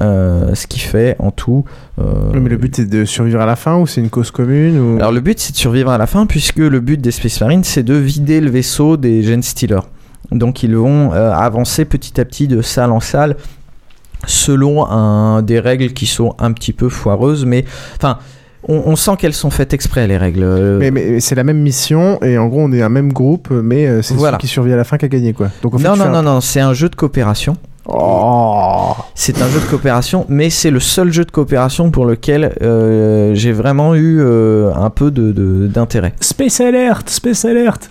Euh, 0.00 0.56
ce 0.56 0.66
qui 0.66 0.80
fait 0.80 1.14
en 1.20 1.30
tout. 1.30 1.64
euh, 2.00 2.04
Mais 2.34 2.48
le 2.48 2.56
but 2.56 2.74
c'est 2.74 2.84
de 2.88 3.04
survivre 3.04 3.40
à 3.40 3.46
la 3.46 3.54
fin 3.54 3.76
ou 3.78 3.86
c'est 3.86 4.00
une 4.00 4.10
cause 4.10 4.32
commune 4.32 4.76
ou... 4.76 4.96
alors 4.96 5.12
le 5.12 5.20
but 5.20 5.38
c'est 5.38 5.52
de 5.52 5.56
survivre 5.56 5.92
à 5.92 5.98
la 5.98 6.08
fin 6.08 6.26
puisque 6.26 6.56
le 6.56 6.80
but 6.80 7.00
des 7.00 7.12
Space 7.12 7.40
Marines 7.40 7.62
c'est 7.62 7.84
de 7.84 7.94
vider 7.94 8.40
le 8.40 8.50
vaisseau 8.50 8.96
des 8.96 9.22
Gen 9.22 9.40
Stealers. 9.40 9.86
Donc 10.32 10.64
ils 10.64 10.74
vont 10.76 11.12
euh, 11.12 11.30
avancer 11.32 11.84
petit 11.84 12.20
à 12.20 12.24
petit 12.24 12.48
de 12.48 12.60
salle 12.60 12.90
en 12.90 12.98
salle 12.98 13.36
selon 14.26 14.84
un, 14.84 15.42
des 15.42 15.60
règles 15.60 15.92
qui 15.92 16.06
sont 16.06 16.34
un 16.40 16.50
petit 16.52 16.72
peu 16.72 16.88
foireuses 16.88 17.44
mais 17.44 17.64
enfin 17.94 18.18
on, 18.68 18.82
on 18.86 18.96
sent 18.96 19.12
qu'elles 19.18 19.32
sont 19.34 19.50
faites 19.50 19.72
exprès 19.74 20.06
les 20.06 20.16
règles. 20.16 20.42
Euh, 20.42 20.78
Mais, 20.78 20.90
mais 20.90 21.20
c'est 21.20 21.34
la 21.34 21.44
même 21.44 21.58
mission 21.60 22.18
et 22.22 22.38
en 22.38 22.46
gros 22.48 22.60
on 22.62 22.72
est 22.72 22.82
un 22.82 22.88
même 22.88 23.12
groupe 23.12 23.48
mais 23.50 23.86
euh, 23.86 24.02
c'est 24.02 24.14
Voilà. 24.14 24.38
celui 24.38 24.40
qui 24.42 24.52
survit 24.52 24.72
à 24.72 24.76
la 24.76 24.84
fin 24.84 24.96
qui 24.98 25.04
a 25.04 25.08
gagné 25.08 25.32
quoi. 25.32 25.48
Donc 25.62 25.74
en 25.74 25.78
fait, 25.78 25.88
non 25.88 25.96
non 25.96 26.08
non 26.08 26.18
un- 26.18 26.22
non 26.22 26.40
c'est 26.40 26.60
un 26.60 26.72
jeu 26.72 26.88
de 26.88 26.94
coopération. 26.96 27.56
Oh. 27.86 28.92
C'est 29.14 29.42
un 29.42 29.48
jeu 29.48 29.60
de 29.60 29.66
coopération, 29.66 30.24
mais 30.30 30.48
c'est 30.48 30.70
le 30.70 30.80
seul 30.80 31.12
jeu 31.12 31.24
de 31.24 31.30
coopération 31.30 31.90
pour 31.90 32.06
lequel 32.06 32.54
euh, 32.62 33.34
j'ai 33.34 33.52
vraiment 33.52 33.94
eu 33.94 34.20
euh, 34.20 34.72
un 34.74 34.88
peu 34.90 35.10
de- 35.10 35.32
de- 35.32 35.66
d'intérêt. 35.66 36.14
Space 36.20 36.60
Alert, 36.60 37.08
Space 37.10 37.44
Alert. 37.44 37.90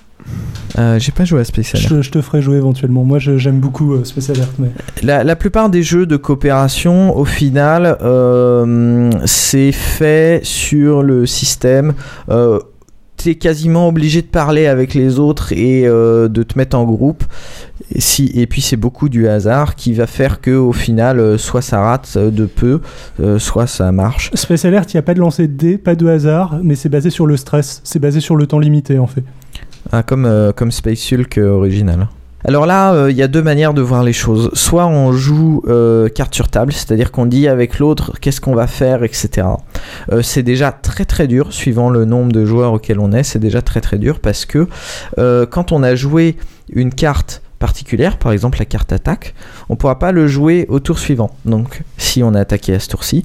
Euh, 0.79 0.97
j'ai 0.97 1.11
pas 1.11 1.23
joué 1.23 1.39
à 1.41 1.43
Space 1.43 1.75
Alert. 1.75 1.87
Je, 1.87 2.01
je 2.01 2.09
te 2.09 2.21
ferai 2.21 2.41
jouer 2.41 2.57
éventuellement. 2.57 3.03
Moi, 3.03 3.19
j'aime 3.19 3.59
beaucoup 3.59 3.93
euh, 3.93 4.03
Space 4.03 4.31
Alert, 4.31 4.53
mais 4.57 4.69
La, 5.03 5.23
la 5.23 5.35
plupart 5.35 5.69
des 5.69 5.83
jeux 5.83 6.05
de 6.07 6.17
coopération, 6.17 7.15
au 7.15 7.25
final, 7.25 7.97
euh, 8.01 9.11
c'est 9.25 9.71
fait 9.71 10.41
sur 10.43 11.03
le 11.03 11.25
système. 11.25 11.93
Euh, 12.29 12.59
T'es 13.15 13.35
quasiment 13.35 13.87
obligé 13.87 14.21
de 14.21 14.27
parler 14.27 14.65
avec 14.65 14.95
les 14.95 15.17
autres 15.19 15.53
et 15.53 15.83
de 15.83 16.43
te 16.43 16.57
mettre 16.57 16.75
en 16.75 16.83
groupe. 16.83 17.23
Et, 17.93 18.01
si, 18.01 18.29
et 18.33 18.47
puis 18.47 18.59
c'est 18.59 18.75
beaucoup 18.75 19.07
du 19.07 19.29
hasard 19.29 19.75
qui 19.75 19.93
va 19.93 20.07
faire 20.07 20.41
que 20.41 20.51
au 20.51 20.73
final, 20.73 21.39
soit 21.39 21.61
ça 21.61 21.79
rate 21.79 22.17
de 22.17 22.45
peu, 22.45 22.81
soit 23.37 23.67
ça 23.67 23.93
marche. 23.93 24.29
Space 24.33 24.65
Alert, 24.65 24.91
il 24.93 24.97
n'y 24.97 24.99
a 24.99 25.03
pas 25.03 25.13
de 25.13 25.19
lancer 25.19 25.47
de 25.47 25.53
dés, 25.53 25.77
pas 25.77 25.95
de 25.95 26.05
hasard, 26.07 26.59
mais 26.63 26.75
c'est 26.75 26.89
basé 26.89 27.11
sur 27.11 27.25
le 27.25 27.37
stress. 27.37 27.79
C'est 27.85 27.99
basé 27.99 28.19
sur 28.19 28.35
le 28.35 28.45
temps 28.45 28.59
limité, 28.59 28.99
en 28.99 29.07
fait. 29.07 29.23
Ah, 29.91 30.03
comme, 30.03 30.25
euh, 30.25 30.51
comme 30.53 30.71
Space 30.71 31.11
Hulk 31.11 31.37
euh, 31.37 31.49
original. 31.49 32.07
Alors 32.45 32.65
là, 32.65 32.93
euh, 32.93 33.11
il 33.11 33.17
y 33.17 33.21
a 33.21 33.27
deux 33.27 33.41
manières 33.41 33.73
de 33.73 33.81
voir 33.81 34.03
les 34.03 34.13
choses. 34.13 34.49
Soit 34.53 34.85
on 34.85 35.11
joue 35.11 35.63
carte 36.13 36.35
sur 36.35 36.49
table, 36.49 36.73
c'est-à-dire 36.73 37.11
qu'on 37.11 37.25
dit 37.25 37.47
avec 37.47 37.79
l'autre 37.79 38.13
qu'est-ce 38.19 38.41
qu'on 38.41 38.55
va 38.55 38.67
faire, 38.67 39.03
etc. 39.03 39.47
C'est 40.21 40.43
déjà 40.43 40.71
très 40.71 41.05
très 41.05 41.27
dur, 41.27 41.53
suivant 41.53 41.89
le 41.89 42.03
nombre 42.03 42.31
de 42.31 42.45
joueurs 42.45 42.73
auquel 42.73 42.99
on 42.99 43.13
est, 43.13 43.23
c'est 43.23 43.39
déjà 43.39 43.61
très 43.61 43.79
très 43.79 43.97
dur 43.97 44.19
parce 44.19 44.45
que 44.45 44.67
quand 45.45 45.71
on 45.71 45.83
a 45.83 45.95
joué 45.95 46.35
une 46.73 46.93
carte 46.93 47.41
particulière, 47.59 48.17
par 48.17 48.33
exemple 48.33 48.59
la 48.59 48.65
carte 48.65 48.91
attaque, 48.91 49.35
on 49.69 49.77
pourra 49.77 49.97
pas 49.97 50.11
le 50.11 50.27
jouer 50.27 50.65
au 50.67 50.81
tour 50.81 50.99
suivant. 50.99 51.31
Donc 51.45 51.83
si 51.97 52.23
on 52.23 52.33
a 52.33 52.41
attaqué 52.41 52.75
à 52.75 52.79
ce 52.79 52.89
tour-ci, 52.89 53.23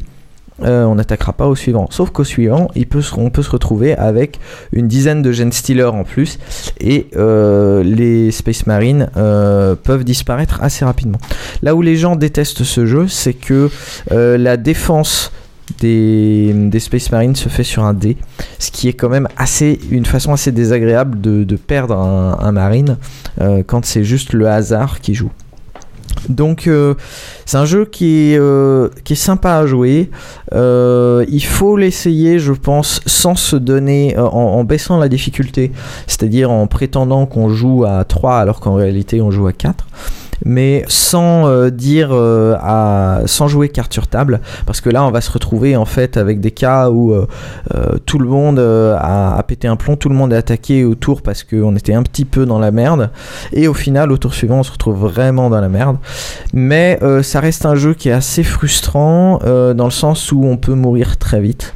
euh, 0.63 0.85
on 0.85 0.97
n'attaquera 0.97 1.33
pas 1.33 1.47
au 1.47 1.55
suivant. 1.55 1.87
Sauf 1.91 2.11
qu'au 2.11 2.25
suivant, 2.25 2.69
on 3.17 3.31
peut 3.31 3.43
se 3.43 3.51
retrouver 3.51 3.95
avec 3.97 4.39
une 4.73 4.89
dizaine 4.89 5.23
de 5.23 5.31
Gen 5.31 5.53
Stealers 5.53 5.95
en 5.95 6.05
plus 6.05 6.39
et 6.81 7.07
euh, 7.17 7.83
les 7.85 8.31
Space 8.33 8.67
Marines 8.67 9.09
euh, 9.17 9.77
peuvent 9.77 10.05
disparaître 10.05 10.59
assez 10.63 10.85
rapidement. 10.85 11.19
Là 11.63 11.75
où 11.75 11.83
les 11.83 11.97
gens 11.97 12.17
détestent 12.17 12.65
ce 12.65 12.87
jeu, 12.87 13.07
c'est 13.09 13.35
que 13.35 13.71
la 14.11 14.57
défense 14.57 15.33
des, 15.81 16.71
Space 16.79 17.13
Marines 17.13 17.37
se 17.37 17.49
fait 17.49 17.63
sur 17.63 17.85
un 17.85 17.95
dé, 17.95 18.17
ce 18.59 18.71
qui 18.71 18.89
est 18.89 18.95
quand 18.95 19.09
même 19.09 19.29
assez 19.37 19.79
une 19.91 20.07
façon 20.07 20.33
assez 20.33 20.51
désagréable 20.51 21.21
de, 21.21 21.57
perdre 21.57 21.97
un, 21.97 22.53
Marine 22.53 22.97
quand 23.67 23.85
c'est 23.85 24.05
juste 24.05 24.33
le 24.33 24.49
hasard 24.49 25.01
qui 25.01 25.15
joue. 25.15 25.31
Donc 26.29 26.67
euh, 26.67 26.95
c'est 27.47 27.57
un 27.57 27.65
jeu 27.65 27.85
qui 27.85 28.33
est, 28.33 28.39
euh, 28.39 28.89
sympa 29.15 29.55
à 29.55 29.67
jouer. 29.67 30.11
Euh, 30.53 31.25
il 31.29 31.45
faut 31.45 31.77
l'essayer, 31.77 32.39
je 32.39 32.53
pense, 32.53 33.01
sans 33.07 33.35
se 33.35 33.57
donner, 33.57 34.17
en, 34.19 34.25
en 34.27 34.65
baissant 34.65 34.99
la 34.99 35.09
difficulté, 35.09 35.73
c'est-à-dire 36.07 36.51
en 36.51 36.67
prétendant 36.67 37.27
qu'on 37.27 37.49
joue 37.49 37.85
à 37.85 38.05
3 38.05 38.39
alors 38.39 38.61
qu'en 38.61 38.75
réalité 38.75 39.21
on 39.21 39.31
joue 39.31 39.47
à 39.47 39.53
4 39.53 39.87
mais 40.45 40.85
sans 40.89 41.47
euh, 41.47 41.71
dire 41.71 42.11
euh, 42.13 42.57
à, 42.61 43.23
sans 43.27 43.49
jouer 43.49 43.69
carte 43.69 43.93
sur 43.93 44.07
table 44.07 44.41
parce 44.67 44.81
que 44.81 44.91
là 44.91 45.05
on 45.05 45.11
va 45.11 45.21
se 45.21 45.31
retrouver 45.31 45.77
en 45.77 45.85
fait 45.85 46.17
avec 46.17 46.41
des 46.41 46.51
cas 46.51 46.91
où 46.91 47.13
euh, 47.13 47.27
tout 48.07 48.19
le 48.19 48.27
monde 48.27 48.59
a, 48.59 49.37
a 49.37 49.43
pété 49.43 49.69
un 49.69 49.77
plomb 49.77 49.97
tout 49.97 50.09
le 50.09 50.15
monde 50.15 50.33
est 50.33 50.37
attaqué 50.37 50.85
au 50.85 50.95
tour 50.95 51.23
parce 51.23 51.45
qu'on 51.45 51.77
était 51.77 51.95
un 51.95 52.03
petit 52.03 52.25
peu 52.25 52.47
dans 52.47 52.59
la 52.59 52.71
merde 52.71 53.11
et 53.53 53.69
au 53.69 53.75
final 53.75 54.13
au 54.13 54.19
tour 54.19 54.35
suivant 54.35 54.61
on 54.61 54.63
se 54.63 54.73
retrouve 54.73 54.99
vraiment 54.99 55.51
dans 55.51 55.61
la 55.61 55.69
merde. 55.69 55.99
Mais 56.53 56.99
ça 57.23 57.41
reste 57.41 57.67
un 57.67 57.75
jeu 57.75 57.95
qui 57.95 58.09
est 58.09 58.13
assez 58.13 58.43
frustrant 58.43 59.39
dans 59.39 59.85
le 59.85 59.91
sens 59.91 60.33
où 60.33 60.45
on 60.45 60.57
peut 60.57 60.75
mourir 60.75 61.17
très 61.17 61.41
vite 61.41 61.75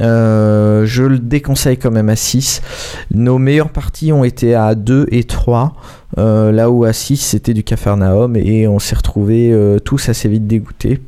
euh, 0.00 0.84
je 0.86 1.02
le 1.02 1.18
déconseille 1.18 1.78
quand 1.78 1.90
même 1.90 2.08
à 2.08 2.16
6. 2.16 2.62
Nos 3.12 3.38
meilleures 3.38 3.70
parties 3.70 4.12
ont 4.12 4.24
été 4.24 4.54
à 4.54 4.74
2 4.74 5.06
et 5.10 5.24
3, 5.24 5.74
euh, 6.18 6.52
là 6.52 6.70
où 6.70 6.84
à 6.84 6.92
6 6.92 7.16
c'était 7.16 7.54
du 7.54 7.64
Cafarnaum 7.64 8.36
et 8.36 8.66
on 8.68 8.78
s'est 8.78 8.96
retrouvés 8.96 9.50
euh, 9.52 9.78
tous 9.78 10.08
assez 10.08 10.28
vite 10.28 10.46
dégoûtés. 10.46 11.00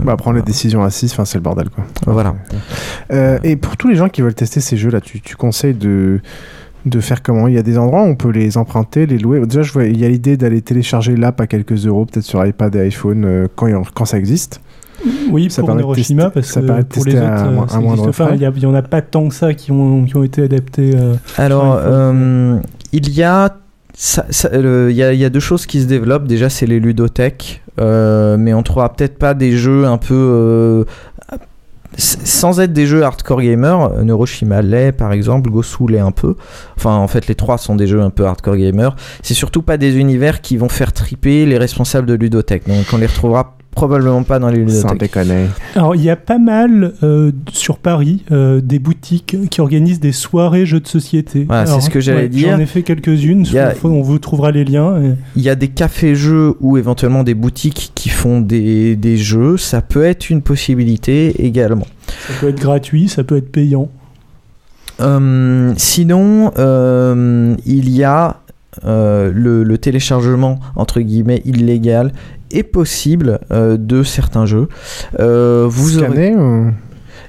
Bah, 0.00 0.16
prendre 0.16 0.36
les 0.36 0.42
décisions 0.42 0.82
à 0.82 0.90
6, 0.90 1.12
enfin, 1.12 1.24
c'est 1.24 1.38
le 1.38 1.42
bordel 1.42 1.70
quoi. 1.70 1.84
Voilà. 2.06 2.34
Et 3.44 3.56
pour 3.56 3.76
tous 3.76 3.88
les 3.88 3.94
gens 3.94 4.08
qui 4.08 4.20
veulent 4.20 4.34
tester 4.34 4.60
ces 4.60 4.76
jeux 4.76 4.90
là, 4.90 5.00
tu, 5.00 5.20
tu 5.20 5.36
conseilles 5.36 5.74
de 5.74 6.20
de 6.86 7.00
faire 7.00 7.22
comment? 7.22 7.48
Il 7.48 7.54
y 7.54 7.58
a 7.58 7.62
des 7.62 7.78
endroits 7.78 8.02
où 8.02 8.06
on 8.06 8.14
peut 8.14 8.30
les 8.30 8.56
emprunter, 8.56 9.06
les 9.06 9.18
louer. 9.18 9.40
Déjà, 9.46 9.62
je 9.62 9.72
vois, 9.72 9.84
il 9.84 9.98
y 9.98 10.04
a 10.04 10.08
l'idée 10.08 10.36
d'aller 10.36 10.60
télécharger 10.60 11.16
l'app 11.16 11.40
à 11.40 11.46
quelques 11.46 11.86
euros, 11.86 12.04
peut-être 12.04 12.24
sur 12.24 12.44
iPad 12.44 12.74
et 12.76 12.80
iPhone 12.80 13.24
euh, 13.24 13.46
quand, 13.54 13.68
quand 13.94 14.04
ça 14.04 14.18
existe. 14.18 14.60
Oui, 15.30 15.50
Ça 15.50 15.60
pour 15.62 15.68
permet 15.68 15.82
de 15.82 15.86
Hiroshima, 15.86 16.24
tester- 16.30 16.34
parce 16.34 16.46
ça 16.46 16.60
que 16.60 16.82
pour 16.84 17.04
les 17.04 17.14
autres, 17.16 17.24
à 17.24 17.46
euh, 17.46 17.50
mo- 17.50 17.66
ça 17.68 17.76
à 17.76 17.80
moindre 17.80 18.02
existe 18.02 18.18
pas. 18.18 18.26
frais. 18.26 18.36
Il 18.36 18.42
y 18.42 18.46
a- 18.46 18.52
il 18.54 18.62
y 18.62 18.66
en 18.66 18.74
a 18.74 18.82
pas 18.82 19.02
tant 19.02 19.28
que 19.28 19.34
ça 19.34 19.52
qui 19.54 19.72
ont, 19.72 20.04
qui 20.04 20.16
ont 20.16 20.22
été 20.24 20.42
adaptés. 20.42 20.92
euh, 20.94 21.14
Alors, 21.36 21.78
euh, 21.82 22.58
il 22.92 23.10
y 23.10 23.22
a. 23.22 23.56
Il 24.52 24.90
y, 24.90 25.02
a, 25.04 25.12
il 25.12 25.20
y 25.20 25.24
a 25.24 25.30
deux 25.30 25.38
choses 25.40 25.66
qui 25.66 25.80
se 25.80 25.86
développent. 25.86 26.26
Déjà, 26.26 26.48
c'est 26.50 26.66
les 26.66 26.80
ludothèques, 26.80 27.62
euh, 27.80 28.36
mais 28.36 28.52
on 28.52 28.64
trouvera 28.64 28.92
peut-être 28.92 29.18
pas 29.18 29.34
des 29.34 29.52
jeux 29.56 29.84
un 29.86 29.98
peu. 29.98 30.14
euh, 30.14 30.84
sans 31.96 32.58
être 32.58 32.72
des 32.72 32.86
jeux 32.86 33.04
hardcore 33.04 33.40
gamer, 33.40 34.02
Neuroshima 34.02 34.62
l'est 34.62 34.90
par 34.90 35.12
exemple, 35.12 35.48
Gosu 35.48 35.86
l'est 35.88 36.00
un 36.00 36.10
peu. 36.10 36.34
Enfin, 36.76 36.96
en 36.96 37.06
fait, 37.06 37.28
les 37.28 37.36
trois 37.36 37.56
sont 37.56 37.76
des 37.76 37.86
jeux 37.86 38.00
un 38.02 38.10
peu 38.10 38.26
hardcore 38.26 38.56
gamer. 38.56 38.96
C'est 39.22 39.34
surtout 39.34 39.62
pas 39.62 39.76
des 39.76 39.96
univers 39.96 40.40
qui 40.40 40.56
vont 40.56 40.68
faire 40.68 40.92
triper 40.92 41.46
les 41.46 41.56
responsables 41.56 42.08
de 42.08 42.14
ludothèques. 42.14 42.66
Donc, 42.66 42.86
on 42.92 42.96
les 42.96 43.06
retrouvera 43.06 43.56
probablement 43.74 44.22
pas 44.22 44.38
dans 44.38 44.48
les 44.48 44.66
Sans 44.68 44.88
ludothèques. 44.92 44.98
déconner. 45.00 45.46
Alors, 45.74 45.94
il 45.94 46.02
y 46.02 46.10
a 46.10 46.16
pas 46.16 46.38
mal 46.38 46.92
euh, 47.02 47.32
sur 47.52 47.78
Paris 47.78 48.22
euh, 48.32 48.60
des 48.60 48.78
boutiques 48.78 49.36
qui 49.50 49.60
organisent 49.60 50.00
des 50.00 50.12
soirées 50.12 50.64
jeux 50.66 50.80
de 50.80 50.86
société. 50.88 51.44
Voilà, 51.46 51.66
c'est 51.66 51.80
ce 51.80 51.90
que 51.90 52.00
j'allais 52.00 52.28
dire. 52.28 52.50
J'en 52.52 52.58
ai 52.58 52.66
fait 52.66 52.82
quelques-unes. 52.82 53.44
A- 53.56 53.72
On 53.84 54.00
vous 54.02 54.18
trouvera 54.18 54.50
les 54.50 54.64
liens. 54.64 55.00
et- 55.02 55.14
Il 55.36 55.42
y 55.42 55.48
a 55.50 55.54
des 55.54 55.68
cafés-jeux 55.68 56.54
ou 56.60 56.78
éventuellement 56.78 57.24
des 57.24 57.34
boutiques 57.34 57.92
qui 57.94 58.08
font 58.08 58.40
des, 58.40 58.96
des 58.96 59.16
jeux. 59.16 59.56
Ça 59.56 59.82
peut 59.82 60.04
être 60.04 60.30
une 60.30 60.42
possibilité 60.42 61.44
également. 61.44 61.86
Ça 62.28 62.34
peut 62.40 62.48
être 62.48 62.60
gratuit, 62.60 63.08
ça 63.08 63.24
peut 63.24 63.36
être 63.36 63.50
payant. 63.50 63.88
Euh, 65.00 65.72
sinon, 65.76 66.52
euh, 66.58 67.56
il 67.66 67.90
y 67.90 68.04
a 68.04 68.36
euh, 68.84 69.30
le, 69.34 69.62
le 69.64 69.78
téléchargement 69.78 70.58
entre 70.76 71.00
guillemets 71.00 71.42
illégal 71.44 72.12
et 72.50 72.62
possible 72.62 73.40
euh, 73.50 73.76
de 73.76 74.02
certains 74.02 74.46
jeux. 74.46 74.68
Euh, 75.20 75.66
vous 75.68 75.98
aurez- 75.98 76.08
Scanner 76.08 76.36
ou- 76.36 76.70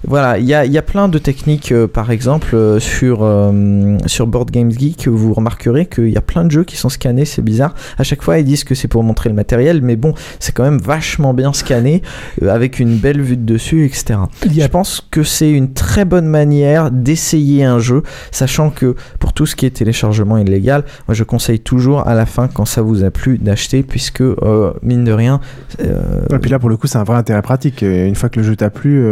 Voilà, 0.08 0.38
il 0.38 0.46
y 0.46 0.54
a, 0.54 0.66
il 0.66 0.72
y 0.72 0.78
a 0.78 0.82
plein 0.82 1.08
de 1.08 1.18
techniques, 1.18 1.72
euh, 1.72 1.88
par 1.88 2.12
exemple, 2.12 2.56
euh, 2.56 2.80
sur, 2.80 3.20
euh, 3.24 3.98
sur 4.06 4.28
Board 4.28 4.52
Games 4.52 4.72
Geek, 4.72 5.08
vous 5.08 5.34
remarquerez 5.34 5.88
qu'il 5.88 6.10
y 6.10 6.18
a 6.18 6.22
plein 6.22 6.44
de 6.46 6.52
jeux 6.52 6.64
qui 6.64 6.76
sont 6.78 6.90
scannés, 6.90 7.26
c'est 7.26 7.42
bizarre. 7.42 7.74
À 7.98 8.04
chaque 8.04 8.22
fois, 8.22 8.38
ils 8.38 8.46
disent 8.46 8.64
que 8.64 8.76
c'est 8.76 8.88
pour 8.88 9.04
montrer 9.04 9.30
le 9.30 9.36
matériel, 9.36 9.82
mais 9.82 9.96
bon, 9.96 10.14
c'est 10.40 10.52
quand 10.54 10.64
même 10.64 10.78
vachement 10.78 11.34
bien 11.34 11.54
scanné, 11.54 12.04
euh, 12.44 12.54
avec 12.54 12.80
une 12.80 12.98
belle 12.98 13.22
vue 13.22 13.38
de 13.38 13.46
dessus, 13.46 13.86
etc. 13.86 14.20
Je 14.48 14.68
pense 14.68 15.02
que 15.10 15.24
c'est 15.24 15.50
une 15.50 15.74
très 15.74 16.06
bonne 16.06 16.28
manière 16.28 16.92
d'essayer 16.92 17.64
un 17.64 17.80
jeu, 17.80 18.04
sachant 18.32 18.70
que 18.70 18.96
pour 19.20 19.34
tout 19.34 19.46
ce 19.46 19.56
qui 19.56 19.66
est 19.66 19.72
téléchargement 19.72 20.38
illégal, 20.38 20.84
moi 21.08 21.16
je 21.16 21.24
conseille 21.24 21.60
toujours 21.60 22.08
à 22.08 22.14
la 22.14 22.26
fin, 22.28 22.48
quand 22.48 22.66
ça 22.66 22.82
vous 22.84 23.04
a 23.04 23.12
plu, 23.12 23.38
d'acheter, 23.40 23.82
puisque, 23.82 24.22
euh, 24.22 24.74
mine 24.84 25.04
de 25.04 25.12
rien... 25.12 25.40
euh, 25.82 26.22
Et 26.32 26.38
puis 26.40 26.52
là, 26.52 26.60
pour 26.60 26.70
le 26.70 26.78
coup, 26.78 26.86
c'est 26.88 26.98
un 26.98 27.04
vrai 27.04 27.18
intérêt 27.18 27.42
pratique. 27.42 27.82
Une 27.82 28.16
fois 28.16 28.30
que 28.30 28.40
le 28.40 28.46
jeu 28.46 28.56
t'a 28.56 28.70
plu, 28.70 29.04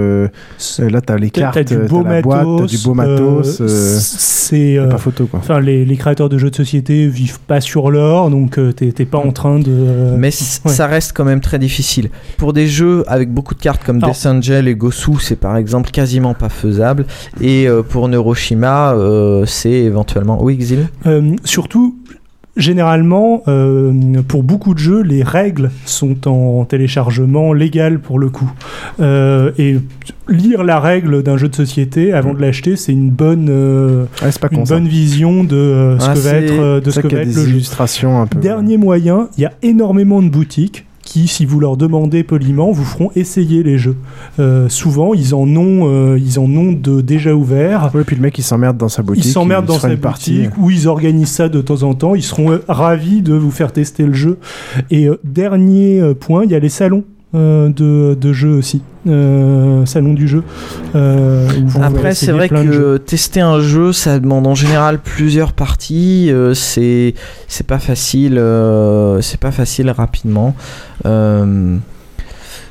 là, 0.89 1.01
t'as 1.01 1.17
les 1.17 1.29
cartes, 1.29 1.55
t'as 1.55 1.63
du 1.63 1.75
euh, 1.75 1.87
beau 1.87 2.03
t'as 2.03 2.09
la 2.09 2.21
boîte, 2.21 2.47
t'as 2.59 2.65
du 2.65 2.77
beau 2.79 2.93
matos. 2.93 3.61
euh, 3.61 3.65
euh, 3.65 3.67
c'est 3.99 4.77
euh, 4.77 4.87
pas 4.87 4.97
photo, 4.97 5.25
quoi. 5.27 5.39
Enfin, 5.39 5.59
les, 5.59 5.85
les 5.85 5.95
créateurs 5.97 6.29
de 6.29 6.37
jeux 6.37 6.49
de 6.49 6.55
société 6.55 7.07
vivent 7.07 7.39
pas 7.41 7.61
sur 7.61 7.91
l'or, 7.91 8.29
donc 8.29 8.57
euh, 8.57 8.71
t'es 8.71 8.91
t'es 8.91 9.05
pas 9.05 9.17
en 9.17 9.31
train 9.31 9.59
de. 9.59 9.65
euh, 9.69 10.15
Mais 10.17 10.27
ouais. 10.27 10.71
ça 10.71 10.87
reste 10.87 11.13
quand 11.13 11.25
même 11.25 11.41
très 11.41 11.59
difficile. 11.59 12.09
Pour 12.37 12.53
des 12.53 12.67
jeux 12.67 13.03
avec 13.07 13.31
beaucoup 13.31 13.55
de 13.55 13.59
cartes 13.61 13.83
comme 13.83 13.97
Alors- 14.03 14.11
Death 14.15 14.25
Angel 14.25 14.67
et 14.67 14.75
Gosu, 14.75 15.13
c'est 15.19 15.35
par 15.39 15.57
exemple 15.57 15.91
quasiment 15.91 16.33
pas 16.33 16.49
faisable. 16.49 17.05
Et 17.41 17.67
euh, 17.67 17.81
pour 17.83 18.07
Neuroshima, 18.07 18.93
euh, 18.93 19.45
c'est 19.45 19.69
éventuellement. 19.71 20.41
Oui, 20.43 20.53
Exil? 20.53 20.87
Euh, 21.05 21.35
surtout, 21.43 21.95
généralement, 22.55 23.43
euh, 23.47 23.91
pour 24.27 24.43
beaucoup 24.43 24.73
de 24.73 24.79
jeux, 24.79 25.01
les 25.01 25.23
règles 25.23 25.71
sont 25.85 26.27
en 26.27 26.65
téléchargement 26.65 27.53
légal 27.53 27.99
pour 27.99 28.19
le 28.19 28.29
coup. 28.29 28.51
Euh, 28.99 29.51
et 29.57 29.77
lire 30.27 30.63
la 30.63 30.79
règle 30.79 31.23
d'un 31.23 31.37
jeu 31.37 31.49
de 31.49 31.55
société 31.55 32.13
avant 32.13 32.33
de 32.33 32.41
l'acheter, 32.41 32.75
c'est 32.75 32.91
une 32.91 33.09
bonne, 33.09 33.47
euh, 33.49 34.05
une 34.51 34.57
con, 34.57 34.65
ça. 34.65 34.75
bonne 34.75 34.87
vision 34.87 35.43
de 35.43 35.97
ce 35.99 36.05
Ah, 36.09 36.13
que 36.13 36.19
va 36.19 36.31
être, 36.31 36.79
de 36.83 36.91
ce 36.91 36.99
que 36.99 37.07
va 37.07 37.21
être 37.21 37.29
des 37.29 37.33
le 37.35 37.41
jeu. 37.43 37.49
illustrations 37.49 38.21
un 38.21 38.27
peu. 38.27 38.39
Dernier 38.39 38.77
moyen, 38.77 39.29
il 39.37 39.41
y 39.41 39.45
a 39.45 39.53
énormément 39.61 40.21
de 40.21 40.29
boutiques 40.29 40.85
qui, 41.13 41.27
si 41.27 41.45
vous 41.45 41.59
leur 41.59 41.77
demandez 41.77 42.23
poliment, 42.23 42.71
vous 42.71 42.83
feront 42.83 43.11
essayer 43.15 43.61
les 43.61 43.77
jeux. 43.77 43.95
Euh, 44.39 44.67
souvent, 44.67 45.13
ils 45.13 45.35
en 45.35 45.43
ont, 45.55 45.87
euh, 45.87 46.17
ils 46.17 46.39
en 46.39 46.45
ont 46.45 46.71
de 46.71 47.01
déjà 47.01 47.35
ouverts. 47.35 47.91
Ouais, 47.93 48.03
puis 48.03 48.15
le 48.15 48.21
mec 48.23 48.35
il 48.39 48.41
s'emmerde 48.41 48.77
dans 48.77 48.89
sa 48.89 49.03
boutique. 49.03 49.25
Ils 49.25 49.31
s'emmerdent 49.31 49.67
dans 49.67 49.77
sa 49.77 49.91
une 49.91 49.99
partie. 49.99 50.37
boutique 50.37 50.57
ou 50.57 50.71
ils 50.71 50.87
organisent 50.87 51.29
ça 51.29 51.49
de 51.49 51.61
temps 51.61 51.83
en 51.83 51.93
temps. 51.93 52.15
Ils 52.15 52.23
seront 52.23 52.51
euh, 52.51 52.63
ravis 52.67 53.21
de 53.21 53.35
vous 53.35 53.51
faire 53.51 53.71
tester 53.71 54.07
le 54.07 54.13
jeu. 54.13 54.39
Et 54.89 55.07
dernier 55.23 56.01
point, 56.19 56.45
il 56.45 56.51
y 56.51 56.55
a 56.55 56.59
les 56.59 56.69
salons 56.69 57.03
de, 57.33 58.13
de 58.19 58.33
jeux 58.33 58.53
aussi. 58.53 58.81
Euh, 59.05 59.85
salon 59.85 60.13
du 60.13 60.27
jeu. 60.29 60.43
euh, 60.95 61.49
Après, 61.81 62.13
c'est 62.13 62.31
vrai 62.31 62.47
que 62.47 62.97
tester 62.97 63.41
un 63.41 63.59
jeu, 63.59 63.91
ça 63.91 64.19
demande 64.19 64.47
en 64.47 64.55
général 64.55 64.99
plusieurs 64.99 65.51
parties. 65.53 66.29
euh, 66.31 66.53
c'est 66.53 67.13
c'est 67.47 67.67
pas 67.67 67.79
facile, 67.79 68.37
euh, 68.37 69.19
c'est 69.21 69.39
pas 69.39 69.51
facile 69.51 69.89
rapidement. 69.91 70.55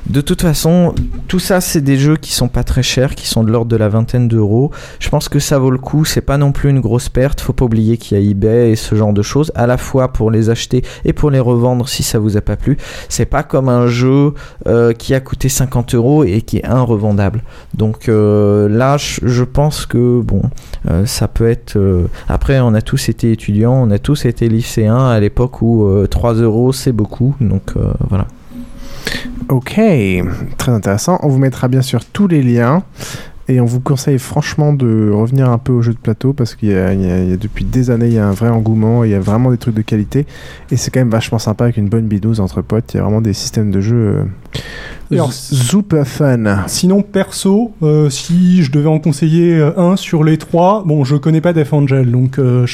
De 0.07 0.21
toute 0.21 0.41
façon, 0.41 0.93
tout 1.27 1.39
ça, 1.39 1.61
c'est 1.61 1.81
des 1.81 1.97
jeux 1.97 2.17
qui 2.17 2.33
sont 2.33 2.49
pas 2.49 2.63
très 2.63 2.83
chers, 2.83 3.15
qui 3.15 3.27
sont 3.27 3.43
de 3.43 3.51
l'ordre 3.51 3.71
de 3.71 3.77
la 3.77 3.89
vingtaine 3.89 4.27
d'euros. 4.27 4.71
Je 4.99 5.09
pense 5.09 5.29
que 5.29 5.39
ça 5.39 5.57
vaut 5.59 5.71
le 5.71 5.77
coup. 5.77 6.03
C'est 6.03 6.21
pas 6.21 6.37
non 6.37 6.51
plus 6.51 6.69
une 6.69 6.81
grosse 6.81 7.09
perte. 7.09 7.39
Faut 7.41 7.53
pas 7.53 7.65
oublier 7.65 7.97
qu'il 7.97 8.17
y 8.17 8.21
a 8.21 8.29
eBay 8.29 8.71
et 8.71 8.75
ce 8.75 8.95
genre 8.95 9.13
de 9.13 9.21
choses, 9.21 9.51
à 9.55 9.65
la 9.65 9.77
fois 9.77 10.11
pour 10.11 10.29
les 10.29 10.49
acheter 10.49 10.83
et 11.05 11.13
pour 11.13 11.31
les 11.31 11.39
revendre 11.39 11.87
si 11.87 12.03
ça 12.03 12.19
vous 12.19 12.35
a 12.37 12.41
pas 12.41 12.57
plu. 12.57 12.77
C'est 13.07 13.25
pas 13.25 13.43
comme 13.43 13.69
un 13.69 13.87
jeu 13.87 14.33
euh, 14.67 14.93
qui 14.93 15.13
a 15.13 15.19
coûté 15.21 15.47
50 15.47 15.95
euros 15.95 16.23
et 16.23 16.41
qui 16.41 16.57
est 16.57 16.67
revendable. 16.67 17.43
Donc 17.73 18.09
euh, 18.09 18.67
là, 18.69 18.97
je 18.97 19.43
pense 19.43 19.85
que 19.85 20.21
bon, 20.21 20.41
euh, 20.89 21.05
ça 21.05 21.27
peut 21.27 21.49
être. 21.49 21.77
Après, 22.27 22.59
on 22.59 22.73
a 22.73 22.81
tous 22.81 23.09
été 23.09 23.31
étudiants, 23.31 23.73
on 23.73 23.91
a 23.91 23.99
tous 23.99 24.25
été 24.25 24.49
lycéens 24.49 25.07
à 25.07 25.19
l'époque 25.19 25.61
où 25.61 25.85
euh, 25.85 26.07
3 26.07 26.35
euros 26.35 26.73
c'est 26.73 26.91
beaucoup. 26.91 27.35
Donc 27.39 27.73
voilà. 28.09 28.27
Ok, 29.49 29.79
très 30.57 30.71
intéressant. 30.71 31.19
On 31.23 31.27
vous 31.27 31.37
mettra 31.39 31.67
bien 31.67 31.81
sûr 31.81 32.05
tous 32.05 32.27
les 32.27 32.41
liens. 32.41 32.83
Et 33.49 33.59
on 33.59 33.65
vous 33.65 33.81
conseille 33.81 34.19
franchement 34.19 34.71
de 34.71 35.11
revenir 35.13 35.49
un 35.49 35.57
peu 35.57 35.73
au 35.73 35.81
jeu 35.81 35.91
de 35.91 35.97
plateau 35.97 36.31
parce 36.31 36.55
qu'il 36.55 36.69
y, 36.69 36.73
a- 36.75 37.35
depuis 37.35 37.65
des 37.65 37.89
années 37.89 38.07
il 38.07 38.13
y 38.13 38.17
a 38.17 38.25
un 38.25 38.31
vrai 38.31 38.47
engouement, 38.47 39.03
il 39.03 39.11
y 39.11 39.15
a 39.15 39.19
vraiment 39.19 39.51
des 39.51 39.57
trucs 39.57 39.75
de 39.75 39.81
qualité 39.81 40.25
et 40.71 40.77
c'est 40.77 40.91
quand 40.91 41.01
même 41.01 41.09
vachement 41.09 41.39
sympa 41.39 41.65
avec 41.65 41.75
une 41.75 41.89
bonne 41.89 42.07
bidouze 42.07 42.39
entre 42.39 42.61
potes. 42.61 42.93
Il 42.93 42.97
y 42.97 42.99
a 43.01 43.03
vraiment 43.03 43.19
des 43.19 43.33
systèmes 43.33 43.69
de 43.69 43.81
jeu 43.81 43.95
euh, 43.97 44.23
super 45.31 46.07
fun. 46.07 46.63
Sinon, 46.67 47.01
perso, 47.03 47.71
euh, 47.83 48.09
si 48.09 48.63
je 48.63 48.71
devais 48.71 48.87
en 48.87 48.99
conseiller 48.99 49.57
euh, 49.59 49.71
un 49.77 49.95
sur 49.95 50.23
les 50.23 50.37
trois, 50.37 50.83
bon, 50.85 51.03
je 51.03 51.15
connais 51.15 51.41
pas 51.41 51.53
Death 51.53 51.71
Angel, 51.73 52.09
donc 52.11 52.39
euh, 52.39 52.65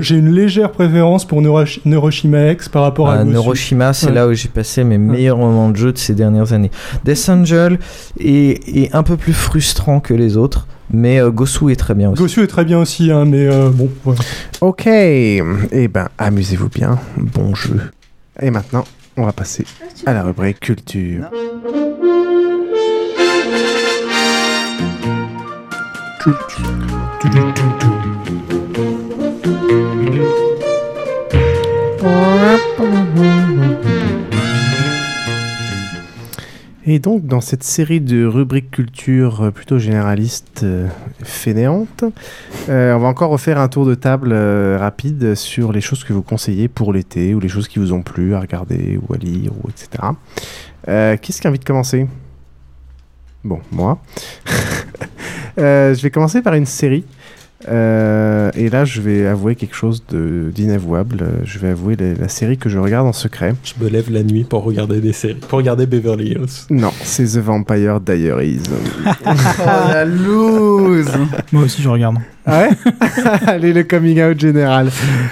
j'ai 0.00 0.16
une 0.16 0.30
légère 0.32 0.72
préférence 0.72 1.26
pour 1.26 1.42
Neurosh- 1.42 1.80
Neuroshima 1.84 2.52
X 2.52 2.68
par 2.68 2.82
rapport 2.82 3.10
à 3.10 3.16
Ah. 3.18 3.24
Neuroshima, 3.24 3.92
c'est 3.92 4.06
Ouais. 4.06 4.12
là 4.14 4.28
où 4.28 4.32
j'ai 4.32 4.48
passé 4.48 4.82
mes 4.84 4.98
meilleurs 4.98 5.36
moments 5.38 5.68
de 5.68 5.76
jeu 5.76 5.92
de 5.92 5.98
ces 5.98 6.14
dernières 6.14 6.52
années. 6.52 6.70
Death 7.04 7.28
Angel 7.28 7.78
est, 8.18 8.68
est 8.76 8.94
un 8.94 9.02
peu 9.02 9.16
plus 9.16 9.34
frustrant 9.34 10.00
que 10.00 10.14
les 10.14 10.36
autres, 10.38 10.66
mais 10.90 11.20
euh, 11.20 11.30
Gosu 11.30 11.70
est 11.70 11.76
très 11.76 11.94
bien 11.94 12.10
aussi. 12.10 12.22
Gosu 12.22 12.42
est 12.42 12.46
très 12.46 12.64
bien 12.64 12.78
aussi, 12.78 13.10
hein, 13.10 13.24
mais 13.26 13.46
euh, 13.46 13.68
bon. 13.70 13.90
Ok, 14.62 14.86
et 14.86 15.42
ben 15.92 16.08
amusez-vous 16.18 16.68
bien, 16.70 16.98
bon 17.18 17.54
jeu. 17.54 17.78
Et 18.40 18.50
maintenant, 18.50 18.84
on 19.16 19.24
va 19.24 19.32
passer 19.32 19.64
à 20.06 20.12
la 20.12 20.22
rubrique 20.22 20.60
culture. 20.60 21.30
Et 36.84 36.98
donc, 36.98 37.26
dans 37.26 37.40
cette 37.40 37.62
série 37.62 38.00
de 38.00 38.24
rubriques 38.24 38.72
culture 38.72 39.42
euh, 39.42 39.50
plutôt 39.52 39.78
généralistes, 39.78 40.62
euh, 40.64 40.88
fainéantes, 41.22 42.04
euh, 42.68 42.94
on 42.94 42.98
va 42.98 43.06
encore 43.06 43.30
refaire 43.30 43.58
un 43.60 43.68
tour 43.68 43.86
de 43.86 43.94
table 43.94 44.30
euh, 44.32 44.78
rapide 44.80 45.36
sur 45.36 45.72
les 45.72 45.80
choses 45.80 46.02
que 46.02 46.12
vous 46.12 46.22
conseillez 46.22 46.66
pour 46.66 46.92
l'été 46.92 47.34
ou 47.34 47.40
les 47.40 47.48
choses 47.48 47.68
qui 47.68 47.78
vous 47.78 47.92
ont 47.92 48.02
plu 48.02 48.34
à 48.34 48.40
regarder 48.40 48.98
ou 49.00 49.14
à 49.14 49.16
lire 49.16 49.52
ou 49.62 49.68
etc. 49.68 50.08
Euh, 50.88 51.16
Qui 51.16 51.46
a 51.46 51.48
envie 51.48 51.60
de 51.60 51.64
commencer? 51.64 52.08
Bon, 53.44 53.60
moi. 53.70 54.00
Je 55.56 56.00
vais 56.02 56.10
commencer 56.10 56.42
par 56.42 56.54
une 56.54 56.66
série. 56.66 57.04
Euh, 57.68 58.50
et 58.54 58.68
là, 58.68 58.84
je 58.84 59.00
vais 59.00 59.26
avouer 59.26 59.54
quelque 59.54 59.74
chose 59.74 60.02
d'inavouable. 60.10 61.24
Je 61.44 61.58
vais 61.58 61.68
avouer 61.68 61.96
la, 61.96 62.14
la 62.14 62.28
série 62.28 62.58
que 62.58 62.68
je 62.68 62.78
regarde 62.78 63.06
en 63.06 63.12
secret. 63.12 63.54
Je 63.64 63.74
me 63.82 63.88
lève 63.88 64.10
la 64.10 64.22
nuit 64.22 64.44
pour 64.44 64.64
regarder 64.64 65.00
des 65.00 65.12
séries, 65.12 65.34
pour 65.48 65.58
regarder 65.58 65.86
Beverly 65.86 66.32
Hills. 66.32 66.66
Non, 66.70 66.92
c'est 67.02 67.24
The 67.24 67.38
Vampire 67.38 68.00
Diaries. 68.00 68.62
Oh, 69.24 69.88
la 69.88 70.04
loose 70.04 71.10
Moi 71.52 71.64
aussi, 71.64 71.82
je 71.82 71.88
regarde. 71.88 72.16
Ah 72.44 72.62
ouais 72.62 72.70
Allez, 73.46 73.72
le 73.72 73.84
coming 73.84 74.20
out 74.22 74.38
général. 74.40 74.88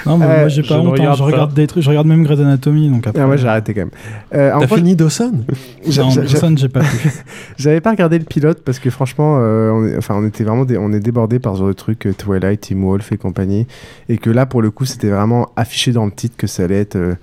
Non, 0.06 0.16
mais 0.18 0.26
Euh, 0.26 0.38
moi, 0.40 0.48
j'ai 0.48 0.62
pas 0.62 0.78
honte. 0.78 1.00
hein, 1.00 1.14
Je 1.16 1.22
regarde 1.24 1.52
des 1.54 1.66
trucs, 1.66 1.82
je 1.82 1.88
regarde 1.88 2.06
même 2.06 2.22
Grey's 2.22 2.38
Anatomy. 2.40 2.88
Donc 2.88 3.06
après... 3.06 3.20
Ah, 3.20 3.26
moi 3.26 3.36
j'ai 3.36 3.48
arrêté 3.48 3.74
quand 3.74 3.80
même. 3.80 3.90
Euh, 4.34 4.52
T'as 4.60 4.66
fini 4.76 4.94
Dawson? 4.94 5.32
Non, 5.96 6.10
j'ai 6.56 6.68
pas. 6.68 6.82
J'avais 7.58 7.80
pas 7.80 7.90
regardé 7.90 8.18
le 8.18 8.24
pilote 8.24 8.62
parce 8.64 8.78
que 8.78 8.90
franchement, 8.90 9.38
euh, 9.40 9.70
on, 9.70 9.86
est, 9.86 9.96
enfin, 9.96 10.14
on 10.18 10.26
était 10.26 10.44
vraiment 10.44 10.64
dé- 10.64 10.78
on 10.78 10.92
est 10.92 11.00
débordé 11.00 11.38
par 11.40 11.54
ce 11.54 11.58
genre 11.60 11.68
de 11.68 11.72
trucs 11.72 12.06
euh, 12.06 12.12
Twilight, 12.12 12.60
Team 12.60 12.84
Wolf 12.84 13.10
et 13.12 13.16
compagnie, 13.16 13.66
et 14.08 14.18
que 14.18 14.30
là 14.30 14.46
pour 14.46 14.62
le 14.62 14.70
coup 14.70 14.84
c'était 14.84 15.10
vraiment 15.10 15.50
affiché 15.56 15.92
dans 15.92 16.04
le 16.06 16.12
titre 16.12 16.36
que 16.36 16.46
ça 16.46 16.64
allait 16.64 16.80
être, 16.80 16.96
euh, 16.96 17.14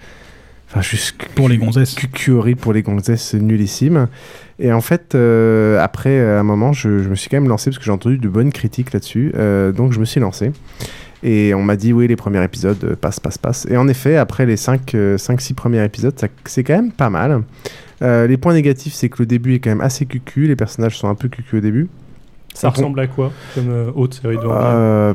enfin 0.78 0.82
juste 0.82 1.16
pour 1.36 1.50
les 1.50 1.58
gonzesses, 1.58 1.96
horrible 2.30 2.60
pour 2.60 2.74
les 2.74 2.82
gonzesses 2.82 3.34
nullissime. 3.34 4.08
Et 4.60 4.72
en 4.72 4.82
fait, 4.82 5.16
euh, 5.16 5.80
après 5.82 6.20
à 6.20 6.40
un 6.40 6.44
moment, 6.44 6.74
je, 6.74 7.04
je 7.04 7.10
me 7.10 7.16
suis 7.16 7.30
quand 7.30 7.38
même 7.38 7.50
lancé 7.50 7.70
parce 7.70 7.80
que 7.80 7.86
j'ai 7.86 7.92
entendu 7.92 8.18
de 8.18 8.30
bonnes 8.30 8.52
critiques 8.52 8.94
là-dessus, 8.94 9.32
euh, 9.36 9.72
donc 9.72 9.94
je 9.94 10.00
me 10.00 10.06
suis 10.06 10.20
lancé. 10.20 10.52
Et 11.24 11.54
on 11.54 11.64
m'a 11.64 11.76
dit 11.76 11.94
oui, 11.94 12.08
les 12.08 12.16
premiers 12.16 12.44
épisodes 12.44 12.84
euh, 12.84 12.96
passent, 12.96 13.20
passent, 13.20 13.40
passent. 13.40 13.68
Et 13.70 13.78
en 13.78 13.88
effet, 13.88 14.18
après 14.18 14.46
les 14.46 14.56
5-6 14.56 15.54
premiers 15.56 15.84
épisodes, 15.84 16.14
c'est 16.46 16.64
quand 16.64 16.76
même 16.76 16.92
pas 16.92 17.10
mal. 17.10 17.42
Euh, 18.04 18.28
les 18.28 18.38
points 18.38 18.54
négatifs, 18.54 18.94
c'est 18.94 19.10
que 19.10 19.18
le 19.20 19.26
début 19.26 19.56
est 19.56 19.60
quand 19.60 19.72
même 19.72 19.82
assez 19.82 20.06
cucu. 20.06 20.48
Les 20.48 20.56
personnages 20.56 20.98
sont 20.98 21.08
un 21.08 21.16
peu 21.16 21.28
cucu 21.28 21.58
au 21.58 21.62
début. 21.62 21.90
Ça 22.54 22.70
ressemble 22.70 23.00
à 23.00 23.08
quoi 23.08 23.32
comme 23.54 23.70
euh, 23.70 23.92
autre 23.96 24.18
série 24.20 24.38
de 24.38 24.42
Euh, 24.44 25.14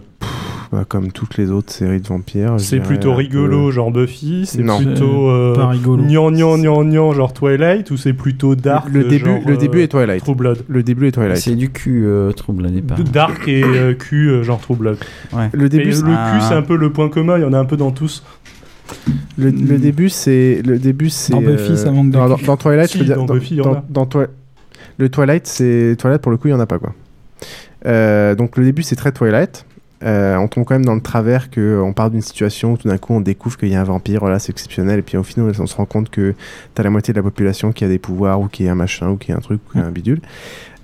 bah, 0.73 0.85
Comme 0.89 1.13
toutes 1.13 1.37
les 1.37 1.51
autres 1.51 1.71
séries 1.73 2.01
de 2.01 2.07
vampires. 2.09 2.55
C'est 2.59 2.81
plutôt 2.81 3.15
rigolo, 3.15 3.67
peu- 3.67 3.71
genre 3.73 3.91
Buffy, 3.91 4.47
c'est 4.47 4.63
plutôt 4.63 5.29
Euh, 5.31 5.55
pas 5.55 5.69
rigolo. 5.69 6.03
gnan 6.05 6.31
gnan 6.33 6.57
gnan 6.59 6.85
gnan, 6.85 7.13
genre 7.13 7.33
Twilight, 7.35 7.91
ou 7.91 7.97
c'est 7.97 8.15
plutôt 8.15 8.55
dark 8.55 8.89
Le 8.91 9.05
début, 9.05 9.25
genre, 9.27 9.39
le 9.47 9.57
début 9.59 9.79
euh, 9.81 9.83
est 9.85 9.89
Twilight. 9.89 10.23
True 10.25 10.35
Blood. 10.35 10.65
Le 10.69 10.83
début 10.83 11.07
est 11.09 11.13
Twilight. 11.13 11.37
C'est 11.37 11.55
du 11.55 11.71
cul 11.71 12.05
euh, 12.07 12.33
trouble 12.33 12.67
à 12.67 12.71
départ. 12.71 12.99
Dark 13.05 13.47
et 13.47 13.63
euh, 13.63 13.93
cul, 13.95 14.31
euh, 14.31 14.43
genre 14.43 14.61
True 14.61 14.77
Blood. 14.77 14.97
Ouais. 15.33 15.51
Le 15.53 15.69
début, 15.69 15.91
Et 15.91 15.93
le 15.93 16.01
cul, 16.01 16.41
c'est 16.49 16.55
un 16.55 16.63
peu 16.63 16.77
le 16.77 16.91
point 16.91 17.09
commun, 17.11 17.37
il 17.39 17.43
y 17.43 17.45
en 17.45 17.53
a 17.53 17.59
un 17.59 17.65
peu 17.67 17.77
dans 17.77 17.91
tous. 17.91 18.25
Le, 19.39 19.51
le 19.51 19.79
début, 19.79 20.09
c'est 20.09 20.61
le 20.67 20.79
début, 20.79 21.09
c'est 21.11 21.33
Dans 21.33 21.41
Buffy, 21.41 21.77
ça 21.79 21.91
manque 21.91 22.09
de 22.09 22.13
dans, 22.13 22.29
dans- 22.29 22.57
Twilight, 22.57 22.89
Si, 22.91 22.99
je 22.99 23.03
veux 23.03 23.07
dire, 23.09 23.17
dans 23.17 23.25
dans, 23.27 23.35
Buffy, 23.35 23.55
il 23.55 23.59
y 23.59 23.61
en 23.61 23.65
dans- 23.65 23.73
a. 23.75 23.85
dans 23.89 24.05
Twi- 24.07 24.27
le 24.99 25.09
Twilight, 25.09 25.47
c'est 25.47 25.97
Twilight 25.99 26.21
pour 26.21 26.31
le 26.33 26.37
coup, 26.37 26.49
il 26.49 26.51
y 26.51 26.55
en 26.55 26.61
a 26.61 26.67
pas 26.67 26.79
quoi. 26.79 26.93
Euh, 27.87 28.35
donc 28.35 28.57
le 28.57 28.65
début, 28.65 28.83
c'est 28.83 28.97
très 28.97 29.13
Twilight. 29.13 29.65
Euh, 30.05 30.37
on 30.37 30.49
tombe 30.49 30.65
quand 30.65 30.75
même 30.75 30.85
dans 30.85 30.95
le 30.95 31.01
travers 31.01 31.51
que 31.51 31.81
on 31.81 31.93
part 31.93 32.11
d'une 32.11 32.23
situation 32.23 32.73
où 32.73 32.77
tout 32.77 32.89
d'un 32.89 32.99
coup 32.99 33.13
on 33.15 33.21
découvre 33.21 33.57
qu'il 33.57 33.69
y 33.69 33.75
a 33.75 33.81
un 33.81 33.85
vampire, 33.85 34.21
voilà, 34.21 34.39
c'est 34.39 34.51
exceptionnel, 34.51 34.99
et 34.99 35.03
puis 35.03 35.17
au 35.17 35.23
final 35.23 35.53
on 35.59 35.67
se 35.67 35.77
rend 35.77 35.87
compte 35.87 36.11
que 36.11 36.35
t'as 36.75 36.83
la 36.83 36.91
moitié 36.91 37.15
de 37.15 37.19
la 37.19 37.23
population 37.23 37.73
qui 37.73 37.85
a 37.85 37.89
des 37.89 37.99
pouvoirs 37.99 38.41
ou 38.41 38.49
qui 38.49 38.65
est 38.65 38.69
un 38.69 38.75
machin 38.75 39.11
ou 39.11 39.17
qui 39.17 39.31
est 39.31 39.35
un 39.35 39.41
truc 39.41 39.61
ou 39.69 39.73
qui 39.73 39.79
est 39.79 39.83
un 39.83 39.91
bidule. 39.91 40.21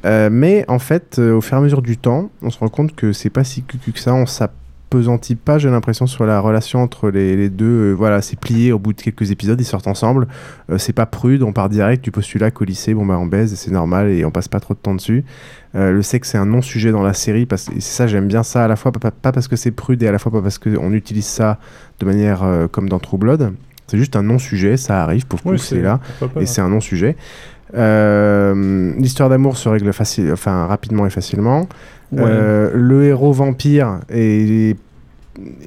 Euh, 0.04 0.28
mais 0.30 0.64
en 0.68 0.78
fait, 0.78 1.18
euh, 1.18 1.34
au 1.34 1.40
fur 1.40 1.56
et 1.56 1.60
à 1.60 1.62
mesure 1.62 1.82
du 1.82 1.96
temps, 1.96 2.30
on 2.42 2.50
se 2.50 2.58
rend 2.60 2.68
compte 2.68 2.94
que 2.94 3.12
c'est 3.12 3.30
pas 3.30 3.42
si 3.42 3.62
cucu 3.62 3.90
que 3.90 3.98
ça. 3.98 4.14
On 4.14 4.26
s'app- 4.26 4.54
s'appesantit 4.88 5.34
pas, 5.34 5.58
j'ai 5.58 5.68
l'impression, 5.68 6.06
sur 6.06 6.24
la 6.24 6.40
relation 6.40 6.82
entre 6.82 7.10
les, 7.10 7.36
les 7.36 7.50
deux. 7.50 7.90
Euh, 7.90 7.92
voilà, 7.92 8.22
c'est 8.22 8.38
plié 8.38 8.72
au 8.72 8.78
bout 8.78 8.92
de 8.92 9.00
quelques 9.00 9.30
épisodes, 9.30 9.60
ils 9.60 9.64
sortent 9.64 9.86
ensemble. 9.86 10.26
Euh, 10.70 10.78
c'est 10.78 10.92
pas 10.92 11.06
prude, 11.06 11.42
on 11.42 11.52
part 11.52 11.68
direct 11.68 12.02
du 12.02 12.10
postulat 12.10 12.50
qu'au 12.50 12.64
lycée, 12.64 12.94
bon 12.94 13.04
bah 13.04 13.18
on 13.18 13.26
baise, 13.26 13.54
c'est 13.54 13.70
normal 13.70 14.08
et 14.08 14.24
on 14.24 14.30
passe 14.30 14.48
pas 14.48 14.60
trop 14.60 14.74
de 14.74 14.78
temps 14.78 14.94
dessus. 14.94 15.24
Euh, 15.74 15.92
le 15.92 16.02
sexe, 16.02 16.30
c'est 16.30 16.38
un 16.38 16.46
non-sujet 16.46 16.90
dans 16.90 17.02
la 17.02 17.12
série, 17.12 17.44
parce 17.44 17.68
ça, 17.78 18.06
j'aime 18.06 18.28
bien 18.28 18.42
ça, 18.42 18.64
à 18.64 18.68
la 18.68 18.76
fois 18.76 18.92
pas, 18.92 19.10
pas 19.10 19.32
parce 19.32 19.48
que 19.48 19.56
c'est 19.56 19.70
prude 19.70 20.02
et 20.02 20.08
à 20.08 20.12
la 20.12 20.18
fois 20.18 20.32
pas 20.32 20.40
parce 20.40 20.58
qu'on 20.58 20.92
utilise 20.92 21.26
ça 21.26 21.58
de 22.00 22.06
manière 22.06 22.44
comme 22.72 22.88
dans 22.88 22.98
True 22.98 23.18
Blood. 23.18 23.52
C'est 23.86 23.98
juste 23.98 24.16
un 24.16 24.22
non-sujet, 24.22 24.76
ça 24.76 25.02
arrive, 25.02 25.26
pour 25.26 25.44
Ouais, 25.46 25.58
c'est 25.58 25.80
là, 25.80 26.00
et 26.40 26.46
c'est 26.46 26.60
un 26.60 26.68
non-sujet. 26.68 27.16
L'histoire 27.74 29.28
d'amour 29.28 29.58
se 29.58 29.68
règle 29.68 29.92
facile, 29.92 30.30
enfin, 30.32 30.66
rapidement 30.66 31.06
et 31.06 31.10
facilement. 31.10 31.68
Ouais. 32.12 32.22
Euh, 32.24 32.70
le 32.74 33.04
héros 33.04 33.32
vampire 33.32 34.00
est, 34.08 34.76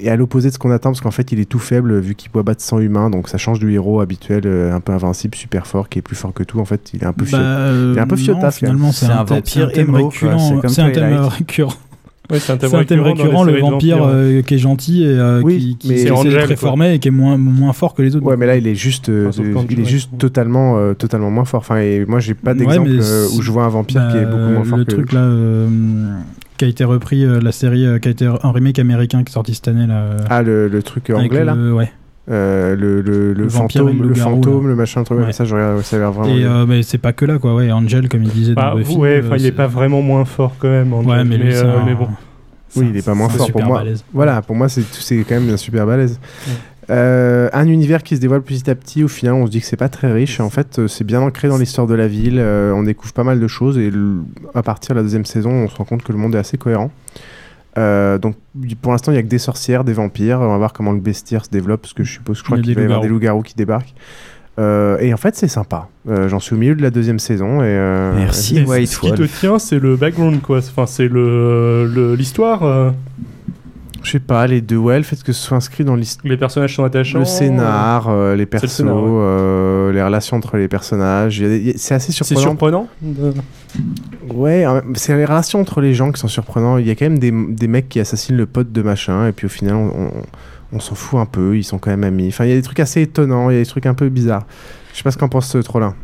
est 0.00 0.08
à 0.08 0.16
l'opposé 0.16 0.48
de 0.48 0.54
ce 0.54 0.58
qu'on 0.58 0.70
attend 0.70 0.90
parce 0.90 1.00
qu'en 1.00 1.10
fait 1.12 1.30
il 1.32 1.38
est 1.40 1.44
tout 1.48 1.58
faible 1.60 1.98
vu 2.00 2.14
qu'il 2.14 2.30
peut 2.30 2.42
battre 2.42 2.60
100 2.62 2.80
humains 2.80 3.10
donc 3.10 3.28
ça 3.28 3.38
change 3.38 3.58
du 3.60 3.72
héros 3.72 4.00
habituel 4.00 4.42
euh, 4.44 4.74
un 4.74 4.80
peu 4.80 4.92
invincible 4.92 5.34
super 5.36 5.66
fort 5.66 5.88
qui 5.88 5.98
est 6.00 6.02
plus 6.02 6.16
fort 6.16 6.32
que 6.34 6.42
tout 6.42 6.58
en 6.60 6.64
fait 6.64 6.90
il 6.94 7.02
est 7.02 7.06
un 7.06 7.12
peu 7.12 7.24
Bah, 7.30 7.70
fiot- 7.70 7.92
il 7.92 7.96
est 7.98 8.00
un 8.00 8.06
peu 8.06 8.14
euh, 8.14 8.34
non, 8.34 8.40
finalement, 8.50 8.92
c'est 8.92 9.06
un, 9.06 9.24
récurrent. 9.94 10.38
C'est 10.68 10.82
un 10.82 10.90
thème 10.90 11.14
récurrent. 11.38 11.72
Ouais, 12.30 12.38
c'est 12.38 12.52
un 12.52 12.56
thème 12.56 12.70
C'est 12.70 12.76
un 12.76 12.84
thème 12.84 13.00
récurrent 13.00 13.44
le 13.44 13.58
vampire 13.58 14.02
euh, 14.04 14.42
qui 14.42 14.54
est 14.54 14.58
gentil 14.58 15.02
et 15.02 15.08
euh, 15.08 15.40
Oui, 15.42 15.76
qui, 15.78 16.10
Angel, 16.10 16.32
se 16.42 16.48
réformer 16.48 16.94
et 16.94 16.98
qui 16.98 17.08
est 17.08 17.12
moins, 17.12 17.36
moins 17.36 17.72
fort 17.72 17.94
que 17.94 18.02
les 18.02 18.14
autres. 18.16 18.24
Ouais, 18.26 18.36
mais 18.36 18.46
là, 18.46 18.56
il 18.56 18.66
est 18.66 18.74
juste, 18.74 19.08
euh, 19.08 19.28
Enfin, 19.28 19.66
il 19.68 19.80
est 19.80 19.84
juste 19.84 20.10
totalement, 20.18 20.78
euh, 20.78 20.94
totalement 20.94 21.30
moins 21.30 21.44
fort. 21.44 21.60
Enfin, 21.60 21.78
et 21.78 22.04
moi, 22.06 22.20
j'ai 22.20 22.34
pas 22.34 22.54
d'exemple 22.54 22.90
où 23.36 23.42
je 23.42 23.50
vois 23.50 23.64
un 23.64 23.68
vampire 23.68 24.08
qui 24.12 24.16
est 24.18 24.24
bah, 24.24 24.30
beaucoup 24.30 24.52
moins 24.52 24.64
fort 24.64 24.78
Le 24.78 24.84
que. 24.84 24.92
truc 24.92 25.12
là, 25.12 25.20
euh, 25.20 25.66
qui 26.58 26.64
a 26.64 26.68
été 26.68 26.84
repris, 26.84 27.24
euh, 27.24 27.40
la 27.40 27.52
série, 27.52 27.84
euh, 27.84 27.98
qui 27.98 28.08
a 28.08 28.10
été 28.12 28.26
un 28.26 28.50
remake 28.52 28.78
américain 28.78 29.24
qui 29.24 29.30
est 29.30 29.34
sorti 29.34 29.54
cette 29.54 29.68
année 29.68 29.86
là. 29.86 30.02
euh, 30.02 30.16
Ah, 30.30 30.42
le, 30.42 30.68
le 30.68 30.82
truc 30.82 31.10
anglais 31.10 31.44
là? 31.44 31.54
Ouais. 31.54 31.90
Euh, 32.30 32.76
le, 32.76 33.00
le, 33.32 33.48
fantôme, 33.48 34.00
le 34.02 34.14
fantôme, 34.14 34.68
le 34.68 34.76
machin, 34.76 35.02
truc. 35.02 35.18
Ouais. 35.18 35.32
Ça, 35.32 35.44
je 35.44 35.54
regarde, 35.56 35.82
ça 35.82 35.96
a 35.96 35.98
l'air 35.98 36.12
vraiment. 36.12 36.32
Et 36.36 36.44
euh, 36.44 36.66
mais 36.66 36.82
c'est 36.84 36.98
pas 36.98 37.12
que 37.12 37.24
là 37.24 37.38
quoi, 37.38 37.54
ouais. 37.56 37.72
Angel, 37.72 38.08
comme 38.08 38.22
il 38.22 38.28
disait 38.30 38.54
Bah, 38.54 38.70
dans 38.70 38.76
Buffy. 38.78 38.96
ouais, 38.96 39.20
euh, 39.24 39.36
il 39.36 39.46
est 39.46 39.50
pas 39.52 39.66
vraiment 39.66 40.02
moins 40.02 40.24
fort 40.24 40.54
quand 40.58 40.68
même. 40.68 40.92
Angel, 40.94 41.10
Ouais, 41.10 41.24
mais 41.24 41.36
lui, 41.36 41.52
euh, 41.54 41.78
mais 41.84 41.94
bon. 41.94 42.06
Oui, 42.76 42.86
il 42.90 42.96
est 42.96 43.04
pas 43.04 43.14
moins 43.14 43.28
c'est 43.28 43.38
fort 43.38 43.50
pour 43.50 43.64
moi. 43.64 43.78
balèze. 43.78 44.04
Voilà, 44.14 44.40
pour 44.40 44.54
moi, 44.54 44.68
c'est 44.68 44.84
c'est 44.92 45.16
quand 45.28 45.34
même 45.34 45.50
un 45.50 45.56
super 45.56 45.84
balèze. 45.84 46.20
Euh, 46.90 47.48
un 47.52 47.66
univers 47.68 48.02
qui 48.02 48.16
se 48.16 48.20
dévoile 48.20 48.42
petit 48.42 48.70
à 48.70 48.74
petit. 48.74 49.02
Au 49.04 49.08
final, 49.08 49.34
on 49.34 49.46
se 49.46 49.50
dit 49.50 49.60
que 49.60 49.66
c'est 49.66 49.76
pas 49.76 49.88
très 49.88 50.12
riche. 50.12 50.38
En 50.40 50.50
fait, 50.50 50.86
c'est 50.88 51.04
bien 51.04 51.20
ancré 51.20 51.48
dans 51.48 51.58
l'histoire 51.58 51.86
de 51.86 51.94
la 51.94 52.06
ville. 52.08 52.38
euh, 52.38 52.72
on 52.72 52.82
découvre 52.84 53.12
pas 53.12 53.24
mal 53.24 53.40
de 53.40 53.48
choses 53.48 53.78
et 53.78 53.90
le- 53.90 54.18
à 54.54 54.62
partir 54.62 54.94
de 54.94 55.00
la 55.00 55.02
deuxième 55.02 55.24
saison, 55.24 55.50
on 55.50 55.68
se 55.68 55.76
rend 55.76 55.84
compte 55.84 56.02
que 56.02 56.12
le 56.12 56.18
monde 56.18 56.34
est 56.34 56.38
assez 56.38 56.56
cohérent. 56.58 56.90
Euh, 57.78 58.18
donc, 58.18 58.36
pour 58.82 58.92
l'instant, 58.92 59.12
il 59.12 59.14
y 59.14 59.18
a 59.18 59.22
que 59.22 59.28
des 59.28 59.38
sorcières, 59.38 59.84
des 59.84 59.92
vampires. 59.94 60.40
On 60.40 60.48
va 60.48 60.58
voir 60.58 60.72
comment 60.72 60.92
le 60.92 61.00
bestiaire 61.00 61.44
se 61.44 61.50
développe 61.50 61.80
parce 61.82 61.94
que 61.94 62.04
je 62.04 62.12
suppose, 62.12 62.38
je 62.38 62.44
crois 62.44 62.58
qu'il 62.60 62.74
va 62.74 62.82
y 62.82 62.84
avoir 62.84 63.00
des 63.00 63.08
loups-garous. 63.08 63.42
qui 63.42 63.54
débarquent. 63.54 63.94
Euh, 64.58 64.98
et 65.00 65.14
en 65.14 65.16
fait, 65.16 65.34
c'est 65.34 65.48
sympa. 65.48 65.88
Euh, 66.10 66.28
J'en 66.28 66.38
suis 66.38 66.54
au 66.54 66.58
milieu 66.58 66.74
de 66.74 66.82
la 66.82 66.90
deuxième 66.90 67.18
saison 67.18 67.62
et 67.62 67.66
euh, 67.68 68.26
Et 68.28 68.32
ce 68.86 68.98
qui 69.00 69.10
te 69.12 69.22
tient, 69.22 69.58
c'est 69.58 69.78
le 69.78 69.96
background, 69.96 70.42
quoi. 70.42 70.58
Enfin, 70.58 70.84
c'est 70.86 71.08
le 71.08 71.86
le- 71.90 72.14
l'histoire. 72.14 72.62
euh, 72.62 72.90
Je 74.02 74.10
sais 74.10 74.18
pas, 74.20 74.46
les 74.48 74.60
deux, 74.60 74.76
ouais, 74.76 74.98
le 74.98 75.04
fait 75.04 75.22
que 75.22 75.32
ce 75.32 75.40
soit 75.40 75.56
inscrit 75.56 75.84
dans 75.84 75.94
l'histoire. 75.94 76.28
Les 76.28 76.36
personnages 76.36 76.74
sont 76.76 76.82
attachants. 76.84 77.20
Le 77.20 77.24
scénar, 77.24 78.08
euh, 78.10 78.32
les 78.34 78.40
C'est 78.40 78.42
le 78.42 78.46
persos, 78.46 78.70
scénar, 78.72 78.96
ouais. 78.96 79.08
euh, 79.10 79.92
les 79.92 80.02
relations 80.02 80.36
entre 80.36 80.56
les 80.58 80.68
personnages. 80.68 81.42
C'est 81.76 81.94
assez 81.94 82.12
C'est 82.12 82.22
surprenant. 82.24 82.40
surprenant. 82.50 82.88
de- 83.00 83.32
Ouais, 84.34 84.64
c'est 84.94 85.16
les 85.16 85.24
relations 85.24 85.60
entre 85.60 85.80
les 85.80 85.94
gens 85.94 86.10
qui 86.12 86.20
sont 86.20 86.28
surprenants. 86.28 86.78
Il 86.78 86.86
y 86.86 86.90
a 86.90 86.94
quand 86.94 87.04
même 87.06 87.18
des, 87.18 87.30
des 87.32 87.68
mecs 87.68 87.88
qui 87.88 88.00
assassinent 88.00 88.36
le 88.36 88.46
pote 88.46 88.72
de 88.72 88.82
machin, 88.82 89.26
et 89.28 89.32
puis 89.32 89.46
au 89.46 89.50
final, 89.50 89.74
on, 89.76 89.86
on- 90.06 90.22
on 90.74 90.80
s'en 90.80 90.94
fout 90.94 91.20
un 91.20 91.26
peu. 91.26 91.56
Ils 91.58 91.64
sont 91.64 91.76
quand 91.78 91.90
même 91.90 92.02
amis. 92.04 92.28
Enfin, 92.28 92.44
il 92.46 92.48
y 92.48 92.52
a 92.52 92.56
des 92.56 92.62
trucs 92.62 92.80
assez 92.80 93.02
étonnants, 93.02 93.50
il 93.50 93.54
y 93.54 93.56
a 93.56 93.60
des 93.62 93.66
trucs 93.68 93.84
un 93.84 93.92
peu 93.94 94.08
bizarres. 94.08 94.44
Je 94.92 94.96
sais 94.98 95.02
pas 95.02 95.10
ce 95.10 95.18
qu'en 95.18 95.28
pense 95.28 95.54
euh, 95.54 95.62
Trollin. 95.62 95.94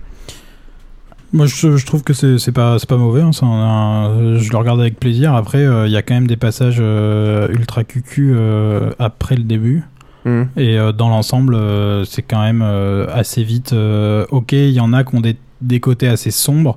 Moi, 1.33 1.47
je, 1.47 1.77
je 1.77 1.87
trouve 1.87 2.03
que 2.03 2.13
c'est 2.15 2.53
pas, 2.53 2.77
pas 2.89 2.97
mauvais. 2.97 3.21
hein, 3.21 3.31
je 3.33 4.51
le 4.51 4.57
regarde 4.57 4.81
avec 4.81 4.99
plaisir. 4.99 5.35
Après, 5.35 5.59
euh, 5.59 5.87
il 5.87 5.93
y 5.93 5.97
a 5.97 6.03
quand 6.03 6.15
même 6.15 6.27
des 6.27 6.37
passages 6.37 6.79
euh, 6.81 7.49
ultra 7.49 7.85
cucu 7.85 8.33
euh, 8.35 8.91
après 8.99 9.37
le 9.37 9.43
début. 9.43 9.83
Mhm. 10.25 10.49
Et 10.57 10.77
dans 10.97 11.09
l'ensemble, 11.09 11.57
c'est 12.07 12.23
quand 12.23 12.43
même 12.43 12.63
assez 12.63 13.43
vite. 13.45 13.75
ok, 14.31 14.53
il 14.53 14.71
y 14.73 14.81
en 14.81 14.93
a 14.93 15.05
qui 15.05 15.15
ont 15.17 15.21
des, 15.21 15.37
des 15.61 15.81
côtés 15.81 16.09
assez 16.09 16.31
sombres. 16.31 16.77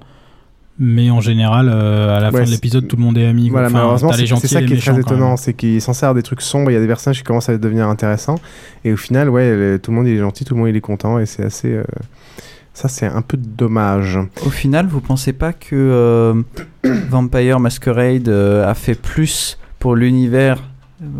Mais 0.83 1.11
en 1.11 1.21
général, 1.21 1.69
euh, 1.71 2.17
à 2.17 2.19
la 2.19 2.31
Ouais, 2.31 2.39
fin 2.39 2.45
de 2.45 2.49
l'épisode, 2.49 2.87
tout 2.87 2.95
le 2.97 3.03
monde 3.03 3.15
est 3.15 3.27
ami. 3.27 3.49
Voilà, 3.51 3.67
Enfin, 3.67 3.77
malheureusement, 3.77 4.11
c'est 4.11 4.47
ça 4.47 4.63
qui 4.63 4.73
est 4.73 4.77
très 4.77 4.99
étonnant. 4.99 5.37
C'est 5.37 5.53
qu'il 5.53 5.79
s'en 5.79 5.93
sert 5.93 6.15
des 6.15 6.23
trucs 6.23 6.41
sombres. 6.41 6.71
Il 6.71 6.73
y 6.73 6.77
a 6.77 6.79
des 6.79 6.87
personnages 6.87 7.19
qui 7.19 7.23
commencent 7.23 7.49
à 7.49 7.57
devenir 7.59 7.87
intéressants. 7.87 8.39
Et 8.83 8.91
au 8.91 8.97
final, 8.97 9.29
ouais, 9.29 9.55
le- 9.55 9.79
tout 9.79 9.91
le 9.91 9.97
monde 9.97 10.07
est 10.07 10.17
gentil, 10.17 10.43
tout 10.43 10.55
le 10.55 10.59
monde 10.59 10.69
il 10.69 10.75
est 10.75 10.81
content. 10.81 11.19
Et 11.19 11.27
c'est 11.27 11.43
assez. 11.45 11.71
euh, 11.71 11.83
Ça, 12.73 12.87
c'est 12.87 13.05
un 13.05 13.21
peu 13.21 13.37
dommage. 13.37 14.17
Au 14.45 14.49
final, 14.49 14.87
vous 14.87 15.01
pensez 15.01 15.33
pas 15.33 15.53
que 15.53 15.75
euh, 15.75 16.41
Vampire 17.09 17.59
Masquerade 17.59 18.27
euh, 18.29 18.67
a 18.67 18.73
fait 18.73 18.95
plus 18.95 19.59
pour 19.77 19.95
l'univers, 19.95 20.63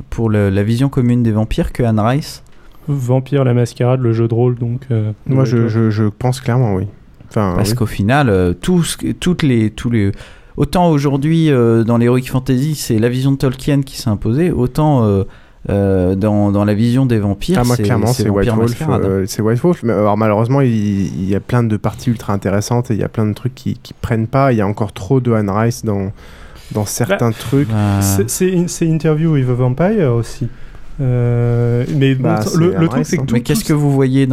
pour 0.10 0.30
le- 0.30 0.50
la 0.50 0.64
vision 0.64 0.88
commune 0.90 1.22
des 1.24 1.32
vampires 1.34 1.72
que 1.74 1.84
Anne 1.84 2.00
Rice? 2.00 2.42
Vampire, 2.88 3.44
la 3.44 3.54
mascarade, 3.54 4.00
le 4.02 4.12
jeu 4.14 4.28
de 4.28 4.34
rôle, 4.34 4.56
donc. 4.56 4.82
euh, 4.90 5.12
Moi, 5.28 5.46
je 5.46 6.08
pense 6.08 6.40
clairement, 6.42 6.74
oui. 6.74 6.88
Enfin, 7.32 7.53
Parce 7.56 7.72
oui. 7.72 7.76
qu'au 7.78 7.86
final, 7.86 8.30
euh, 8.30 8.53
tout 8.53 8.84
ce 8.84 8.98
que- 8.98 9.12
toutes 9.14 9.41
les, 9.44 9.70
tous 9.72 9.90
les, 9.90 10.12
autant 10.58 10.90
aujourd'hui 10.90 11.49
euh, 11.49 11.84
dans 11.84 11.98
l'heroic 11.98 12.22
fantasy, 12.28 12.76
c'est 12.76 12.99
la 12.99 13.10
vision 13.10 13.32
de 13.32 13.38
Tolkien 13.38 13.82
qui 13.82 13.98
s'est 13.99 14.10
imposée, 14.10 14.52
autant 14.52 15.03
euh, 15.06 15.24
euh, 15.70 16.16
dans, 16.16 16.52
dans 16.52 16.66
la 16.66 16.74
vision 16.74 17.06
des 17.06 17.20
vampires, 17.20 17.60
Ah, 17.62 17.64
moi, 17.64 17.76
c'est 17.76 17.84
clairement, 17.84 18.08
c'est 18.08 18.28
White 18.30 18.49
Wolf. 18.49 18.76
C'est 19.28 19.41
White 19.41 19.60
Wolf. 19.62 19.84
Mais 19.84 19.94
alors, 19.94 20.18
malheureusement, 20.18 20.62
il, 20.62 20.72
il 20.74 21.30
y 21.30 21.36
a 21.36 21.40
plein 21.40 21.64
de 21.64 21.78
parties 21.78 22.10
ultra 22.10 22.34
intéressantes 22.34 22.91
et 22.91 22.95
il 22.95 22.99
y 22.99 23.03
a 23.03 23.10
plein 23.10 23.26
de 23.28 23.34
trucs 23.34 23.53
qui, 23.56 23.76
qui 23.82 23.94
prennent 23.94 24.28
pas. 24.28 24.52
Il 24.52 24.58
y 24.58 24.62
a 24.62 24.68
encore 24.68 24.91
trop 24.91 25.20
de 25.22 25.32
Anne 25.32 25.49
Rice 25.52 25.86
dans, 25.86 26.12
dans 26.72 26.86
certains 26.86 27.30
Bah, 27.30 27.36
trucs. 27.40 27.70
C'est- 28.02 28.30
C'est 28.30 28.68
c'est 28.68 28.88
Interview 28.88 29.34
with 29.34 29.48
a 29.49 29.53
Vampire 29.53 30.12
aussi. 30.14 30.48
Euh, 30.99 31.85
mais 31.95 32.15
bon, 32.15 32.23
Bah, 32.23 32.39
le, 32.57 32.76
le 32.77 32.88
truc, 32.88 33.05
c'est 33.05 33.18
que 33.18 33.22
tout, 33.26 33.34
Mais 33.34 33.41
qu'est-ce 33.41 33.63
que 33.63 33.73
vous 33.73 33.91
voyez 33.91 34.27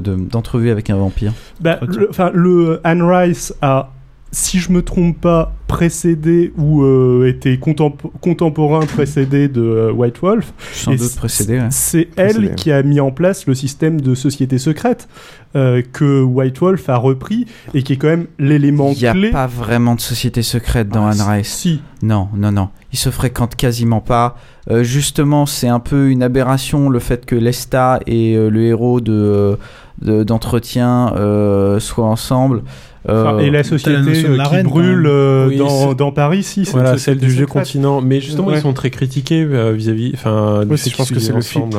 de- 0.00 0.14
d'entrevue 0.16 0.70
avec 0.70 0.90
un 0.90 0.96
vampire 0.96 1.32
Bah, 1.60 1.78
le, 1.86 2.08
enfin, 2.08 2.30
le 2.32 2.80
Anne 2.84 3.02
Rice 3.02 3.52
a, 3.60 3.90
si 4.32 4.58
je 4.60 4.70
me 4.72 4.82
trompe 4.82 5.20
pas, 5.20 5.52
précédé 5.66 6.52
ou 6.58 6.82
euh, 6.82 7.26
était 7.28 7.54
contempo- 7.56 8.10
contemporain 8.20 8.84
précédé 8.86 9.48
de 9.48 9.60
euh, 9.62 9.92
White 9.92 10.18
Wolf. 10.20 10.52
Sans 10.72 10.94
doute 10.94 11.14
précédé, 11.16 11.58
ouais. 11.58 11.66
C'est 11.70 12.08
elle 12.16 12.54
qui 12.54 12.70
a 12.72 12.82
mis 12.82 13.00
en 13.00 13.10
place 13.10 13.46
le 13.46 13.54
système 13.54 14.00
de 14.00 14.14
société 14.14 14.58
secrète 14.58 15.08
euh, 15.56 15.82
que 15.92 16.22
White 16.22 16.58
Wolf 16.60 16.88
a 16.88 16.96
repris 16.96 17.46
et 17.74 17.82
qui 17.82 17.94
est 17.94 17.96
quand 17.96 18.08
même 18.08 18.26
l'élément 18.38 18.92
Il 18.92 18.98
n'y 18.98 19.06
a 19.06 19.12
clé. 19.12 19.30
pas 19.30 19.46
vraiment 19.46 19.94
de 19.94 20.00
société 20.00 20.42
secrète 20.42 20.88
dans 20.88 21.06
Ah, 21.06 21.10
Anne 21.10 21.16
si- 21.16 21.22
Rice. 21.30 21.48
si. 21.54 21.80
Non, 22.02 22.28
non, 22.36 22.52
non. 22.52 22.68
Ils 22.92 22.98
se 22.98 23.10
fréquentent 23.10 23.56
quasiment 23.56 24.00
pas. 24.00 24.36
Euh, 24.70 24.82
justement, 24.82 25.46
c'est 25.46 25.68
un 25.68 25.80
peu 25.80 26.10
une 26.10 26.22
aberration 26.22 26.88
le 26.88 26.98
fait 26.98 27.24
que 27.26 27.34
Lesta 27.36 28.00
et 28.06 28.36
euh, 28.36 28.48
le 28.48 28.62
héros 28.64 29.00
de 29.00 29.56
de- 30.02 30.22
d'entretien 30.24 31.12
euh, 31.16 31.78
soient 31.80 32.06
ensemble. 32.06 32.62
Euh, 33.08 33.24
Enfin, 33.24 33.38
et 33.38 33.50
la 33.50 33.64
société 33.64 33.96
euh, 33.96 34.36
qui 34.44 34.62
brûle 34.62 35.06
euh, 35.06 35.48
Oui, 35.48 35.56
dans, 35.56 36.12
Paris, 36.12 36.42
si. 36.42 36.66
c'est 36.66 36.72
Voilà, 36.72 36.98
celle 36.98 37.16
du 37.18 37.30
jeu 37.30 37.46
secrète. 37.46 37.64
continent. 37.64 38.00
Mais 38.02 38.20
justement, 38.20 38.48
Ouais. 38.48 38.58
ils 38.58 38.60
sont 38.60 38.74
très 38.74 38.90
critiqués 38.90 39.42
euh, 39.42 39.72
vis-à-vis. 39.72 40.12
Enfin, 40.14 40.64
Oui, 40.68 40.76
fait 40.76 40.90
je 40.90 40.96
pense 40.96 41.10
que 41.10 41.18
c'est 41.18 41.32
le 41.32 41.40
film. 41.40 41.70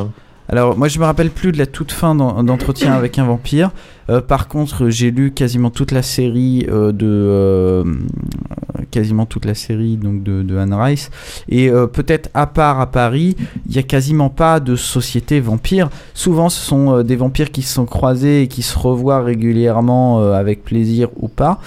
Alors, 0.52 0.78
moi, 0.78 0.88
je 0.90 1.00
me 1.00 1.06
rappelle 1.06 1.30
plus 1.32 1.52
de 1.54 1.58
la 1.58 1.66
toute 1.66 1.92
fin 1.94 2.14
d'en- 2.14 2.44
d'entretien 2.44 2.92
avec 2.94 3.18
un 3.18 3.24
vampire. 3.24 3.72
Euh, 4.10 4.20
par 4.20 4.50
contre, 4.50 4.90
j'ai 4.90 5.10
lu 5.10 5.32
quasiment 5.32 5.70
toute 5.70 5.92
la 5.94 6.02
série 6.02 6.66
euh, 6.70 6.92
de 6.92 7.08
euh, 7.08 7.84
quasiment 8.92 9.26
toute 9.26 9.46
la 9.46 9.54
série 9.56 9.96
donc 9.96 10.24
de, 10.24 10.42
de 10.44 10.58
Anne 10.58 10.74
Rice. 10.74 11.10
Et 11.48 11.70
peut-être 11.94 12.30
à 12.34 12.48
part 12.48 12.82
à 12.82 12.92
Paris, 12.92 13.38
il 13.70 13.76
y 13.76 13.80
a 13.80 13.84
quasiment 13.84 14.30
pas 14.30 14.60
de 14.60 14.76
société 14.76 15.40
vampire. 15.40 15.90
Souvent, 16.14 16.50
ce 16.50 16.60
sont 16.60 17.02
des 17.04 17.16
vampires 17.16 17.52
qui 17.52 17.62
se 17.62 17.74
sont 17.74 17.86
croisés 17.86 18.42
et 18.44 18.48
qui 18.50 18.62
se 18.62 18.78
revoient 18.78 19.22
régulièrement 19.24 20.20
avec 20.34 20.66
plaisir 20.66 21.08
ou 21.16 21.30
pas. 21.30 21.60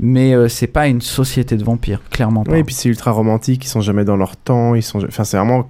Mais 0.00 0.34
c'est 0.48 0.66
pas 0.66 0.88
une 0.88 1.00
société 1.00 1.56
de 1.56 1.62
vampires, 1.62 2.00
clairement 2.10 2.42
pas. 2.42 2.52
Oui, 2.52 2.58
et 2.58 2.64
puis 2.64 2.74
c'est 2.74 2.88
ultra 2.88 3.12
romantique. 3.12 3.64
Ils 3.64 3.68
sont 3.68 3.80
jamais 3.82 4.04
dans 4.04 4.16
leur 4.16 4.36
temps. 4.36 4.74
Ils 4.74 4.82
sont. 4.82 5.04
Enfin, 5.04 5.22
c'est 5.22 5.36
vraiment. 5.36 5.68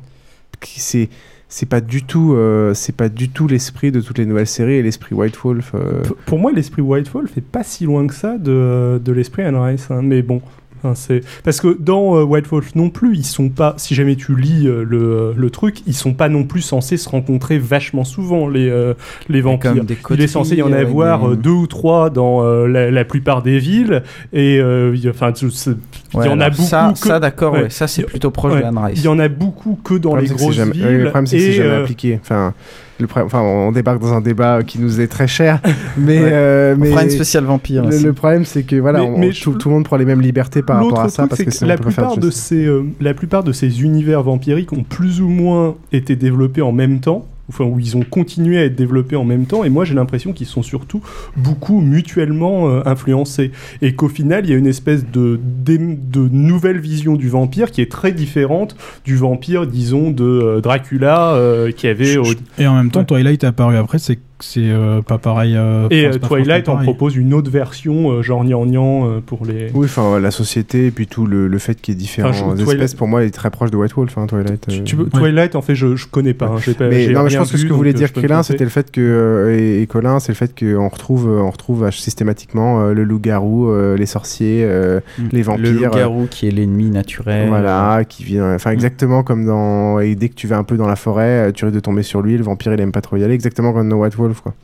C'est. 0.65 1.11
C'est 1.55 1.67
pas 1.69 1.83
du 1.83 2.03
tout, 2.03 2.33
euh, 2.33 2.73
c'est 2.73 2.97
pas 2.97 3.11
du 3.11 3.29
tout 3.29 3.47
l'esprit 3.47 3.93
de 3.93 4.01
toutes 4.01 4.17
les 4.17 4.25
nouvelles 4.25 4.47
séries 4.47 4.77
et 4.77 4.83
l'esprit 4.83 5.15
White 5.15 5.37
Wolf. 5.45 5.73
euh, 5.75 6.03
Pour 6.25 6.39
moi, 6.39 6.51
l'esprit 6.51 6.81
White 6.81 7.11
Wolf 7.13 7.37
est 7.37 7.43
pas 7.47 7.63
si 7.63 7.85
loin 7.85 8.07
que 8.07 8.15
ça 8.15 8.39
de, 8.39 8.99
de 9.05 9.13
l'esprit 9.13 9.43
Anne 9.43 9.57
Rice. 9.57 9.91
hein, 9.91 10.01
mais 10.03 10.23
bon. 10.23 10.41
Enfin, 10.85 10.95
c'est 10.95 11.21
parce 11.45 11.61
que 11.61 11.77
dans 11.79 12.17
euh, 12.17 12.25
White 12.25 12.49
Wolf 12.49 12.75
non 12.75 12.91
plus, 12.91 13.17
ils 13.17 13.25
sont 13.25 13.49
pas. 13.51 13.75
Si 13.77 13.95
jamais 13.95 14.17
tu 14.17 14.35
lis 14.37 14.67
euh, 14.67 14.85
le, 14.89 15.33
le 15.37 15.51
truc, 15.51 15.83
ils 15.87 15.95
sont 15.95 16.13
pas 16.15 16.29
non 16.29 16.45
plus 16.45 16.61
censés 16.63 16.97
se 16.97 17.09
rencontrer 17.09 17.59
vachement 17.59 18.05
souvent 18.05 18.49
les 18.49 18.69
euh, 18.69 18.95
les 19.29 19.41
vampires. 19.41 19.75
comme 19.75 19.85
des 19.87 19.97
Il 20.11 20.21
est 20.21 20.27
censé 20.27 20.57
y 20.57 20.63
en 20.63 20.73
avec 20.73 20.87
avoir 20.89 21.31
euh, 21.31 21.37
deux 21.37 21.51
ou 21.51 21.67
trois 21.67 22.11
dans 22.11 22.43
euh, 22.45 22.67
la, 22.67 22.91
la 22.91 23.05
plupart 23.05 23.43
des 23.43 23.59
villes 23.59 24.03
et 24.33 24.59
euh, 24.59 24.93
il 24.95 25.05
y 25.05 25.07
a- 25.07 25.11
enfin 25.11 25.33
il 25.33 26.19
Ouais, 26.19 26.27
y 26.27 26.29
en 26.29 26.41
a 26.41 26.51
beaucoup. 26.51 26.63
ça- 26.63 26.93
que- 27.01 27.07
ça, 27.09 27.21
d'accord, 27.21 27.55
ouais, 27.55 27.71
ça, 27.71 27.87
c'est 27.87 28.03
plutôt 28.03 28.31
proche 28.31 28.55
de. 28.61 28.63
Anne 28.65 28.77
Rice. 28.79 28.99
Il 28.99 29.05
y 29.05 29.09
en 29.09 29.19
a 29.19 29.29
beaucoup 29.29 29.79
que 29.83 29.95
dans 29.95 30.15
Le 30.17 30.23
les 30.23 30.29
grosses 30.29 30.55
jamais- 30.57 30.73
villes. 30.73 30.87
oui, 30.87 30.97
le 30.99 31.05
problème, 31.05 31.27
c'est 31.27 31.37
que 31.37 31.43
c'est 31.43 31.49
et, 31.49 31.53
jamais 31.53 31.69
euh, 31.71 31.83
appliqué. 31.83 32.19
Enfin, 32.21 32.55
le 33.01 33.07
problème- 33.07 33.27
enfin, 33.27 33.41
on 33.41 33.73
débarque 33.73 34.01
dans 34.01 34.13
un 34.15 34.21
débat 34.21 34.63
qui 34.63 34.79
nous 34.79 35.01
est 35.01 35.07
très 35.09 35.27
cher, 35.27 35.61
mais, 35.97 36.23
Ouais. 36.23 36.29
euh, 36.33 36.75
On 36.77 36.81
mais 36.81 36.91
fera 36.91 37.03
une 37.05 37.11
spéciale 37.11 37.45
vampire 37.45 37.85
Le, 37.89 38.13
problème, 38.13 38.45
c'est 38.45 38.63
que 38.63 38.77
voilà, 38.77 39.01
Mais- 39.01 39.07
on- 39.07 39.19
mais 39.19 39.31
tout, 39.31 39.55
tout 39.55 39.69
le 39.69 39.75
monde 39.75 39.85
prend 39.85 39.97
les 39.97 40.05
mêmes 40.05 40.21
libertés 40.21 40.63
par 40.63 40.77
rapport 40.77 41.01
à 41.01 41.09
ça 41.09 41.27
parce 41.27 41.43
que, 41.43 41.65
la 41.65 41.75
on 41.75 41.79
plupart 41.79 42.17
de 42.17 42.31
ces 42.31 42.65
euh, 42.67 42.83
la 43.01 43.15
plupart 43.15 43.43
de 43.45 43.53
ces 43.53 43.83
univers 43.83 44.23
vampiriques 44.23 44.73
ont 44.73 44.85
plus 44.85 45.21
ou 45.21 45.29
moins 45.29 45.75
été 45.93 46.17
développés 46.17 46.63
en 46.63 46.73
même 46.73 47.01
temps. 47.01 47.27
Enfin, 47.49 47.65
où 47.65 47.79
ils 47.79 47.97
ont 47.97 48.05
continué 48.09 48.59
à 48.59 48.65
être 48.65 48.77
développés 48.77 49.17
en 49.17 49.25
même 49.25 49.47
temps, 49.47 49.65
et 49.65 49.69
moi 49.69 49.85
j'ai 49.85 49.95
l'impression 49.95 50.33
qu'ils 50.33 50.47
sont 50.47 50.63
surtout 50.63 51.03
beaucoup 51.37 51.81
mutuellement 51.81 52.69
euh, 52.69 52.83
influencés, 52.87 53.51
et 53.83 53.95
qu'au 53.95 54.09
final 54.09 54.47
il 54.47 54.51
y 54.51 54.55
a 54.55 54.57
une 54.57 54.67
espèce 54.67 55.05
de, 55.05 55.41
de 55.65 56.29
nouvelle 56.29 56.79
vision 56.79 57.17
du 57.17 57.29
vampire 57.29 57.71
qui 57.71 57.81
est 57.81 57.91
très 57.91 58.13
différente 58.13 58.77
du 59.05 59.17
vampire, 59.17 59.67
disons, 59.67 60.11
de 60.11 60.25
euh, 60.25 60.61
Dracula 60.61 61.35
euh, 61.35 61.73
qui 61.73 61.87
avait. 61.87 62.17
Et 62.59 62.67
en 62.67 62.75
même 62.75 62.91
temps, 62.91 63.05
Twilight 63.05 63.45
est 63.45 63.47
apparu 63.47 63.77
après, 63.77 63.99
c'est 63.99 64.19
c'est 64.43 64.61
euh, 64.71 65.01
pas 65.03 65.19
pareil. 65.19 65.55
euh, 65.57 65.87
Et 65.91 66.07
enfin, 66.09 66.17
euh, 66.17 66.19
Twilight 66.29 66.69
en 66.69 66.77
propose 66.77 67.17
une 67.17 67.33
autre 67.35 67.51
version, 67.51 68.11
euh, 68.11 68.23
genre 68.23 68.45
gnangnan 68.45 69.09
euh, 69.09 69.21
pour 69.25 69.47
les. 69.47 69.71
Oui, 69.75 69.87
enfin, 69.87 70.19
la 70.21 70.31
société 70.31 70.87
et 70.87 70.91
puis 70.91 71.07
tout 71.07 71.27
le, 71.27 71.47
le 71.49 71.59
fait 71.59 71.81
qu'il 71.81 71.95
y 71.95 71.97
ait 71.97 72.01
différentes 72.01 72.35
Enfin, 72.35 72.55
je- 72.57 72.61
espèces, 72.63 72.67
Twilight- 72.75 72.97
pour 72.97 73.09
moi, 73.09 73.25
est 73.25 73.31
très 73.31 73.51
proche 73.51 73.71
de 73.71 73.77
White 73.77 73.95
Wolf, 73.95 74.19
hein, 74.19 74.27
Twilight. 74.27 74.67
euh. 74.69 74.83
Tu 74.85 74.97
peux- 74.97 75.07
Twilight, 75.07 75.57
en 75.57 75.63
fait, 75.63 75.75
je, 75.75 75.97
je 75.97 76.07
connais 76.07 76.35
pas. 76.35 76.47
hein, 76.47 76.73
pas 76.79 76.89
Mais 76.89 77.09
non, 77.09 77.23
mais 77.23 77.31
je 77.31 77.39
pense 77.39 77.51
que 77.53 77.57
ce 77.59 77.65
que 77.67 77.73
voulait 77.73 77.93
dire 77.93 78.13
Krillin, 78.13 78.43
c'était 78.43 78.65
le 78.65 78.71
fait 78.71 78.91
que 78.91 79.01
euh, 79.01 79.57
et, 79.59 79.83
et 79.83 79.87
Colin, 79.87 80.21
c'est 80.21 80.33
le 80.33 80.37
fait 80.37 80.53
qu'on 80.59 80.89
retrouve, 80.89 81.29
on 81.29 81.51
retrouve 81.51 81.91
systématiquement 81.91 82.83
euh, 82.83 82.93
le 82.95 83.05
loup-garou, 83.05 83.71
euh, 83.71 83.97
les 83.97 84.07
sorciers, 84.07 84.63
euh, 84.65 85.01
les 85.33 85.43
vampires. 85.43 85.65
Le 85.73 85.79
loup-garou 85.87 86.23
euh, 86.23 86.27
qui 86.31 86.49
est 86.49 86.51
l'ennemi 86.51 86.91
naturel. 86.91 87.49
Voilà, 87.49 88.03
qui 88.09 88.25
vient. 88.25 88.55
Enfin, 88.55 88.71
exactement 88.73 89.23
comme 89.23 89.45
dans. 89.47 90.01
Et 90.01 90.15
dès 90.15 90.29
que 90.29 90.35
tu 90.35 90.47
vas 90.47 90.59
un 90.59 90.65
peu 90.65 90.77
dans 90.77 90.87
la 90.89 90.97
forêt, 90.97 91.53
tu 91.53 91.65
risques 91.65 91.75
de 91.75 91.81
tomber 91.81 92.03
sur 92.03 92.23
lui. 92.23 92.37
Le 92.37 92.43
vampire, 92.45 92.73
il 92.73 92.81
aime 92.81 92.93
pas 92.93 93.01
trop 93.01 93.17
y 93.17 93.25
aller. 93.25 93.35
Exactement 93.35 93.73
comme 93.73 93.89
dans 93.89 93.97
White 93.97 94.17
Wolf, 94.17 94.32
quoi. 94.41 94.55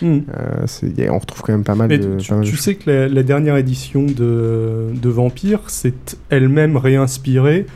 Hmm. 0.00 0.20
Euh, 0.34 0.66
a- 0.66 1.10
on 1.12 1.18
retrouve 1.18 1.42
quand 1.42 1.52
même 1.52 1.64
pas 1.64 1.74
mal 1.74 1.88
Mais 1.88 1.98
de. 1.98 2.16
tu, 2.18 2.28
pas 2.28 2.36
mal 2.36 2.44
de 2.44 2.48
tu 2.50 2.56
choses. 2.56 2.64
sais 2.64 2.74
que 2.76 2.88
la, 2.90 3.08
la 3.08 3.22
dernière 3.22 3.56
édition 3.56 4.04
de, 4.04 4.86
de 4.94 5.08
Vampire, 5.10 5.60
c'est 5.66 6.16
elle-même 6.30 6.76
réinspirée, 6.78 7.66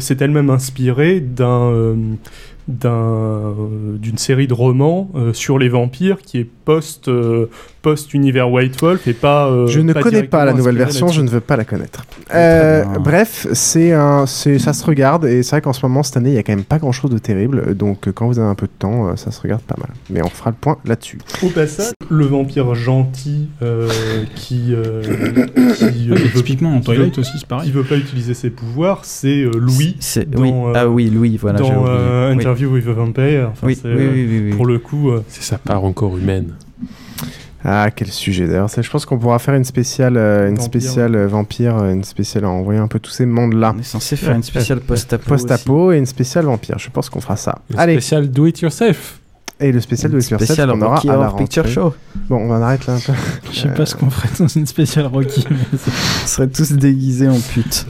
c'est 0.00 0.20
elle-même 0.20 0.50
inspirée 0.50 1.20
d'un 1.20 1.96
d'un 2.68 3.54
d'une 3.98 4.18
série 4.18 4.46
de 4.46 4.54
romans 4.54 5.10
euh, 5.14 5.32
sur 5.32 5.58
les 5.58 5.68
vampires 5.68 6.18
qui 6.22 6.38
est 6.38 6.44
post 6.64 7.08
euh, 7.08 7.46
post 7.82 8.14
univers 8.14 8.50
White 8.50 8.80
Wolf 8.80 9.06
et 9.08 9.12
pas. 9.12 9.48
euh, 9.48 9.66
Je 9.66 9.80
ne 9.80 9.92
connais 9.92 10.22
pas 10.22 10.44
la 10.44 10.52
nouvelle 10.52 10.76
version, 10.76 11.08
je 11.08 11.20
ne 11.20 11.28
veux 11.28 11.40
pas 11.40 11.56
la 11.56 11.64
connaître. 11.64 12.04
Euh, 12.34 12.84
bien. 12.84 13.00
bref, 13.00 13.46
c'est 13.52 13.92
un, 13.92 14.26
c'est, 14.26 14.58
ça 14.60 14.72
se 14.72 14.84
regarde 14.86 15.24
et 15.24 15.42
c'est 15.42 15.50
vrai 15.56 15.60
qu'en 15.62 15.72
ce 15.72 15.84
moment 15.84 16.02
cette 16.04 16.16
année 16.16 16.30
il 16.30 16.34
y 16.36 16.38
a 16.38 16.42
quand 16.44 16.54
même 16.54 16.64
pas 16.64 16.78
grand 16.78 16.92
chose 16.92 17.10
de 17.10 17.18
terrible, 17.18 17.74
donc 17.74 18.10
quand 18.12 18.26
vous 18.28 18.38
avez 18.38 18.48
un 18.48 18.54
peu 18.54 18.66
de 18.66 18.72
temps, 18.78 19.16
ça 19.16 19.30
se 19.32 19.40
regarde 19.40 19.62
pas 19.62 19.76
mal. 19.78 19.88
Mais 20.10 20.22
on 20.22 20.28
fera 20.28 20.50
le 20.50 20.56
point 20.60 20.78
là-dessus. 20.84 21.18
Au 21.42 21.48
passage, 21.48 21.92
le 22.08 22.24
vampire 22.26 22.74
gentil 22.74 23.48
euh, 23.62 23.88
qui, 24.36 24.72
euh, 24.74 25.02
qui, 25.76 26.10
typiquement, 26.34 26.74
en 26.76 26.80
Twilight 26.80 27.18
aussi, 27.18 27.32
c'est 27.38 27.46
pareil. 27.46 27.66
Qui 27.66 27.72
veut 27.72 27.82
pas 27.84 27.96
utiliser 27.96 28.34
ses 28.34 28.50
pouvoirs, 28.50 29.00
c'est 29.04 29.42
euh, 29.42 29.50
Louis. 29.58 29.96
Dans, 30.28 30.40
oui. 30.40 30.52
euh, 30.54 30.72
Ah 30.76 30.88
oui, 30.88 31.10
Louis, 31.10 31.36
voilà, 31.36 31.58
Dans. 31.58 31.84
Interview 32.52 32.70
with 32.74 32.86
a 32.88 32.92
Vampire. 32.92 33.48
Enfin, 33.52 33.66
Oui, 33.66 33.78
c'est, 33.80 33.88
oui, 33.88 33.94
euh, 34.02 34.10
oui, 34.12 34.26
oui, 34.28 34.40
oui. 34.50 34.56
Pour 34.56 34.66
le 34.66 34.78
coup. 34.78 35.10
euh, 35.10 35.24
C'est 35.28 35.42
sa 35.42 35.58
part 35.58 35.82
encore 35.84 36.16
humaine. 36.18 36.54
Ah 37.64 37.90
quel 37.94 38.08
sujet 38.08 38.48
d'ailleurs, 38.48 38.68
je 38.76 38.90
pense 38.90 39.06
qu'on 39.06 39.18
pourra 39.18 39.38
faire 39.38 39.54
une 39.54 39.62
spéciale, 39.64 40.16
euh, 40.16 40.48
une 40.48 40.56
Vampire. 40.56 40.64
spéciale 40.82 41.14
euh, 41.14 41.28
vampire, 41.28 41.76
une 41.84 42.02
spéciale 42.02 42.44
en 42.44 42.54
envoyant 42.58 42.82
un 42.82 42.88
peu 42.88 42.98
tous 42.98 43.12
ces 43.12 43.24
mondes-là. 43.24 43.72
On 43.76 43.78
est 43.78 43.84
censé 43.84 44.16
faire 44.16 44.34
une 44.34 44.42
spéciale 44.42 44.80
post-apo. 44.80 45.28
Post-apo 45.28 45.92
et 45.92 45.98
une 45.98 46.06
spéciale 46.06 46.44
vampire, 46.46 46.78
je 46.80 46.90
pense 46.90 47.08
qu'on 47.08 47.20
fera 47.20 47.36
ça. 47.36 47.60
Le 47.70 47.78
Allez, 47.78 47.92
spécial 47.94 48.28
do 48.28 48.46
it 48.46 48.60
yourself. 48.60 49.20
et 49.60 49.70
le 49.70 49.80
spécial 49.80 50.10
de 50.10 50.16
Une 50.16 50.22
Yourself 50.22 50.42
spéciale 50.42 50.70
qu'on 50.72 50.82
aura 50.82 50.96
Rocky 50.96 51.08
à 51.08 51.16
la 51.16 51.30
Picture. 51.30 51.68
Show. 51.68 51.94
Bon, 52.28 52.38
on 52.38 52.50
en 52.50 52.60
arrête 52.62 52.84
là 52.88 52.94
un 52.94 52.98
peu. 52.98 53.12
Je 53.52 53.60
sais 53.60 53.68
pas 53.72 53.86
ce 53.86 53.94
qu'on 53.94 54.10
ferait 54.10 54.28
dans 54.40 54.48
une 54.48 54.66
spéciale 54.66 55.06
Rocky. 55.06 55.44
mais 55.48 55.56
On 56.24 56.26
serait 56.26 56.48
tous 56.48 56.72
déguisés 56.72 57.28
en 57.28 57.38
pute. 57.38 57.86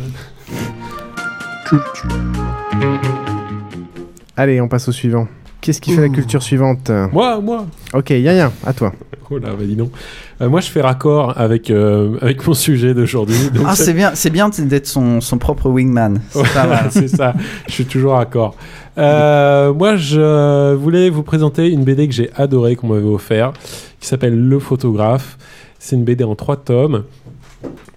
Allez, 4.36 4.60
on 4.60 4.68
passe 4.68 4.88
au 4.88 4.92
suivant. 4.92 5.28
Qu'est-ce 5.60 5.80
qui 5.80 5.92
fait 5.92 6.00
la 6.00 6.08
culture 6.08 6.42
suivante? 6.42 6.90
Moi, 7.12 7.40
moi. 7.40 7.66
Ok, 7.94 8.10
Yann, 8.10 8.50
à 8.64 8.72
toi. 8.72 8.92
Oh 9.30 9.38
là, 9.38 9.50
bah 9.58 9.64
dis 9.64 9.76
donc. 9.76 9.92
Euh, 10.40 10.48
moi, 10.48 10.60
je 10.60 10.68
fais 10.68 10.82
raccord 10.82 11.38
avec, 11.38 11.70
euh, 11.70 12.18
avec 12.20 12.46
mon 12.46 12.52
sujet 12.52 12.92
d'aujourd'hui. 12.92 13.50
donc 13.54 13.64
Ah, 13.66 13.74
c'est 13.74 13.94
bien, 13.94 14.10
c'est 14.14 14.30
bien 14.30 14.50
d'être 14.50 14.86
son, 14.86 15.20
son 15.20 15.38
propre 15.38 15.70
wingman. 15.70 16.20
C'est 16.30 16.40
Ouais, 16.40 17.08
ça. 17.08 17.34
Je 17.66 17.72
suis 17.72 17.84
toujours 17.86 18.18
d'accord. 18.18 18.56
Euh, 18.98 19.72
moi, 19.72 19.96
je 19.96 20.74
voulais 20.74 21.08
vous 21.08 21.22
présenter 21.22 21.70
une 21.70 21.84
BD 21.84 22.08
que 22.08 22.14
j'ai 22.14 22.30
adorée, 22.36 22.76
qu'on 22.76 22.88
m'avait 22.88 23.08
offert, 23.08 23.52
qui 24.00 24.06
s'appelle 24.06 24.36
Le 24.36 24.58
photographe. 24.58 25.38
C'est 25.78 25.96
une 25.96 26.04
BD 26.04 26.24
en 26.24 26.34
trois 26.34 26.56
tomes. 26.56 27.04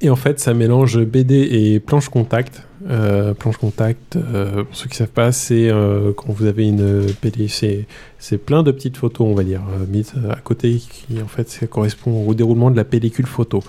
Et 0.02 0.10
en 0.10 0.16
fait, 0.16 0.40
ça 0.40 0.54
mélange 0.54 1.00
BD 1.00 1.36
et 1.36 1.80
planche 1.80 2.10
contact. 2.10 2.64
Euh, 2.88 3.34
planche 3.34 3.58
contact, 3.58 4.16
euh, 4.16 4.64
pour 4.64 4.76
ceux 4.76 4.88
qui 4.88 4.96
savent 4.96 5.08
pas, 5.08 5.32
c'est 5.32 5.70
euh, 5.72 6.14
quand 6.16 6.32
vous 6.32 6.46
avez 6.46 6.68
une 6.68 7.08
BD, 7.24 7.48
c'est 7.48 8.38
plein 8.38 8.62
de 8.62 8.70
petites 8.70 8.98
photos, 8.98 9.28
on 9.28 9.34
va 9.34 9.44
dire, 9.44 9.62
euh, 9.74 9.86
mises 9.88 10.14
à 10.30 10.36
côté, 10.36 10.76
qui 10.76 11.20
en 11.20 11.28
fait 11.28 11.50
ça 11.50 11.66
correspond 11.66 12.28
au 12.28 12.36
déroulement 12.36 12.70
de 12.70 12.78
la 12.78 12.84
pellicule 12.84 13.26
photo. 13.26 13.64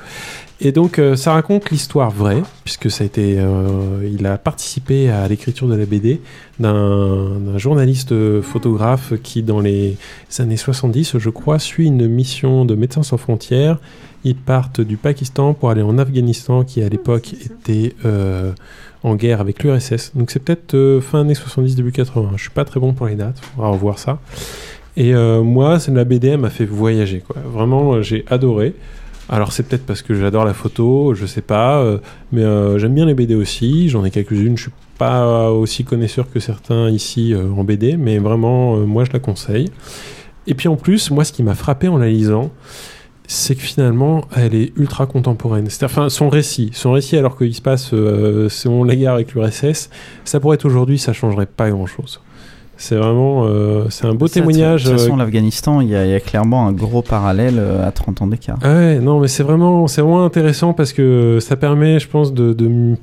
Et 0.60 0.72
donc, 0.72 1.00
ça 1.16 1.32
raconte 1.32 1.70
l'histoire 1.70 2.10
vraie, 2.10 2.42
puisque 2.64 2.90
ça 2.90 3.04
a 3.04 3.06
été, 3.06 3.38
il 4.10 4.26
a 4.26 4.38
participé 4.38 5.10
à 5.10 5.28
l'écriture 5.28 5.68
de 5.68 5.74
la 5.74 5.84
BD 5.84 6.22
d'un 6.58 7.58
journaliste 7.58 8.14
photographe 8.40 9.12
qui, 9.22 9.42
dans 9.42 9.60
les 9.60 9.98
années 10.38 10.56
70, 10.56 11.18
je 11.18 11.28
crois, 11.28 11.58
suit 11.58 11.88
une 11.88 12.08
mission 12.08 12.64
de 12.64 12.74
Médecins 12.74 13.02
sans 13.02 13.18
frontières. 13.18 13.78
Ils 14.24 14.34
partent 14.34 14.80
du 14.80 14.96
Pakistan 14.96 15.52
pour 15.52 15.68
aller 15.68 15.82
en 15.82 15.98
Afghanistan, 15.98 16.64
qui 16.64 16.82
à 16.82 16.88
l'époque 16.88 17.34
était 17.34 17.94
en 19.02 19.14
guerre 19.14 19.40
avec 19.40 19.62
l'URSS. 19.62 20.12
Donc 20.14 20.30
c'est 20.30 20.40
peut-être 20.40 20.74
euh, 20.74 21.00
fin 21.00 21.20
années 21.20 21.34
70, 21.34 21.76
début 21.76 21.92
80. 21.92 22.32
Je 22.36 22.42
suis 22.42 22.50
pas 22.50 22.64
très 22.64 22.80
bon 22.80 22.92
pour 22.92 23.06
les 23.06 23.14
dates, 23.14 23.40
va 23.56 23.68
revoir 23.68 23.98
ça. 23.98 24.18
Et 24.96 25.14
euh, 25.14 25.42
moi, 25.42 25.78
la 25.88 26.04
BD, 26.04 26.36
m'a 26.36 26.50
fait 26.50 26.64
voyager. 26.64 27.22
Vraiment, 27.44 27.94
euh, 27.94 28.02
j'ai 28.02 28.24
adoré. 28.28 28.74
Alors 29.28 29.52
c'est 29.52 29.64
peut-être 29.64 29.84
parce 29.84 30.02
que 30.02 30.14
j'adore 30.14 30.44
la 30.44 30.54
photo, 30.54 31.12
je 31.14 31.26
sais 31.26 31.40
pas, 31.40 31.80
euh, 31.80 31.98
mais 32.30 32.44
euh, 32.44 32.78
j'aime 32.78 32.94
bien 32.94 33.06
les 33.06 33.14
BD 33.14 33.34
aussi. 33.34 33.88
J'en 33.88 34.04
ai 34.04 34.10
quelques-unes. 34.10 34.56
Je 34.56 34.62
suis 34.62 34.72
pas 34.98 35.50
aussi 35.50 35.84
connaisseur 35.84 36.30
que 36.30 36.40
certains 36.40 36.88
ici 36.88 37.34
en 37.34 37.64
BD, 37.64 37.98
mais 37.98 38.18
vraiment, 38.18 38.78
moi, 38.78 39.04
je 39.04 39.12
la 39.12 39.18
conseille. 39.18 39.70
Et 40.46 40.54
puis 40.54 40.68
en 40.68 40.76
plus, 40.76 41.10
moi, 41.10 41.24
ce 41.24 41.32
qui 41.32 41.42
m'a 41.42 41.54
frappé 41.54 41.88
en 41.88 41.98
la 41.98 42.08
lisant, 42.08 42.50
c'est 43.28 43.54
que 43.54 43.62
finalement, 43.62 44.24
elle 44.36 44.54
est 44.54 44.72
ultra 44.76 45.06
contemporaine. 45.06 45.68
Enfin 45.82 46.08
son 46.08 46.28
récit, 46.28 46.70
son 46.72 46.92
récit 46.92 47.16
alors 47.16 47.36
qu'il 47.36 47.54
se 47.54 47.62
passe, 47.62 47.90
euh, 47.92 48.48
la 48.86 48.96
guerre 48.96 49.12
avec 49.14 49.32
l'URSS, 49.34 49.90
ça 50.24 50.40
pourrait 50.40 50.54
être 50.54 50.64
aujourd'hui, 50.64 50.98
ça 50.98 51.12
changerait 51.12 51.46
pas 51.46 51.70
grand-chose. 51.70 52.20
C'est 52.78 52.96
vraiment, 52.96 53.44
euh, 53.46 53.86
c'est 53.88 54.06
un 54.06 54.14
beau 54.14 54.26
Ça, 54.26 54.34
témoignage. 54.34 54.84
De 54.84 54.90
toute 54.90 54.98
façon, 55.00 55.14
euh, 55.14 55.18
l'Afghanistan, 55.18 55.80
il 55.80 55.88
y, 55.88 55.96
a- 55.96 56.04
il 56.04 56.10
y 56.10 56.14
a 56.14 56.20
clairement 56.20 56.66
un 56.66 56.72
gros 56.72 57.00
parallèle 57.00 57.54
euh, 57.58 57.86
à 57.88 57.90
30 57.90 58.20
ans 58.20 58.26
d'écart. 58.26 58.58
Ah 58.62 58.74
ouais, 58.74 58.98
non, 58.98 59.18
mais 59.18 59.28
c'est 59.28 59.42
vraiment, 59.42 59.86
c'est 59.86 60.02
vraiment 60.02 60.24
intéressant 60.24 60.74
parce 60.74 60.92
que 60.92 61.38
ça 61.40 61.56
permet, 61.56 61.98
je 61.98 62.06
pense, 62.08 62.34
de, 62.34 62.52
de- 62.52 62.96